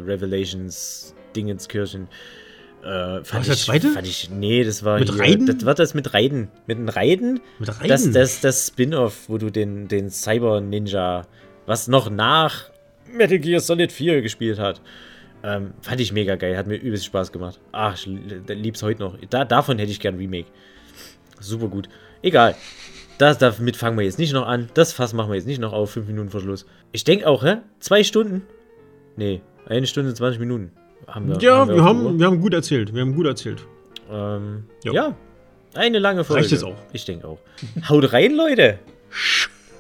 Revelations, 0.09 1.17
Dingenskirchen. 1.35 2.07
Äh, 2.85 3.25
fand 3.25 3.47
der 3.49 3.55
ich, 3.55 3.65
zweite? 3.65 3.89
Fand 3.89 4.07
ich, 4.07 4.31
nee, 4.31 4.63
das 4.63 4.85
war 4.85 5.01
Mit 5.01 5.11
hier, 5.11 5.21
Raiden? 5.21 5.47
Das 5.47 5.67
war 5.67 5.75
das 5.75 5.95
mit 5.95 6.15
Raiden. 6.15 6.47
Mit 6.69 6.79
einem 6.79 6.89
Raiden? 6.89 7.41
Mit 7.59 7.71
Raiden? 7.71 7.89
Das, 7.89 8.11
das, 8.13 8.41
das 8.41 8.69
Spin-off, 8.69 9.29
wo 9.29 9.37
du 9.37 9.51
den, 9.51 9.89
den 9.89 10.11
Cyber 10.11 10.61
Ninja, 10.61 11.27
was 11.67 11.89
noch 11.89 12.09
nach 12.09 12.71
Metal 13.13 13.41
Gear 13.41 13.59
Solid 13.59 13.91
4 13.91 14.23
gespielt 14.23 14.61
hat. 14.61 14.81
Ähm, 15.43 15.73
fand 15.83 16.01
ich 16.01 16.13
mega 16.13 16.35
geil, 16.37 16.57
hat 16.57 16.67
mir 16.67 16.77
übelst 16.77 17.05
Spaß 17.07 17.31
gemacht. 17.33 17.61
Ach, 17.73 17.95
ich 17.95 18.07
lieb's 18.49 18.83
heute 18.83 19.01
noch. 19.03 19.17
Da, 19.31 19.45
davon 19.45 19.79
hätte 19.79 19.91
ich 19.93 20.01
gern 20.01 20.17
Remake. 20.17 20.49
Super 21.41 21.69
gut. 21.69 21.89
Egal. 22.23 22.55
Das, 23.19 23.39
damit 23.39 23.77
fangen 23.77 23.97
wir 23.99 24.05
jetzt 24.05 24.19
nicht 24.19 24.33
noch 24.33 24.47
an. 24.47 24.69
Das 24.75 24.93
Fass 24.93 25.13
machen 25.13 25.31
wir 25.31 25.37
jetzt 25.37 25.47
nicht 25.47 25.61
noch 25.61 25.73
auf. 25.73 25.91
Fünf 25.93 26.07
Minuten 26.07 26.31
vor 26.31 26.41
Schluss. 26.41 26.67
Ich 26.93 27.05
denke 27.05 27.27
auch, 27.27 27.43
hä? 27.45 27.59
Zwei 27.81 28.05
Stunden? 28.05 28.43
Nee, 29.17 29.41
eine 29.67 29.87
Stunde 29.87 30.15
20 30.15 30.39
Minuten. 30.41 30.73
Haben 31.07 31.29
wir, 31.29 31.35
Ja, 31.37 31.41
wir, 31.41 31.63
auf 31.63 31.69
der 31.69 31.85
haben, 31.85 32.19
wir 32.19 32.27
haben 32.27 32.41
gut 32.41 32.55
erzählt. 32.55 32.95
Wir 32.95 33.01
haben 33.03 33.15
gut 33.15 33.27
erzählt. 33.27 33.65
Ähm, 34.11 34.65
Jo. 34.85 34.93
ja, 34.93 35.17
eine 35.75 35.99
lange 35.99 36.25
Folge. 36.25 36.43
Reicht 36.43 36.53
jetzt 36.53 36.65
auch. 36.65 36.77
Ich 36.93 37.05
denke 37.05 37.27
auch. 37.27 37.39
Haut 37.89 38.13
rein, 38.13 38.35
Leute. 38.35 38.79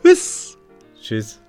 Tschüss. 0.03 0.57
Tschüss. 1.01 1.41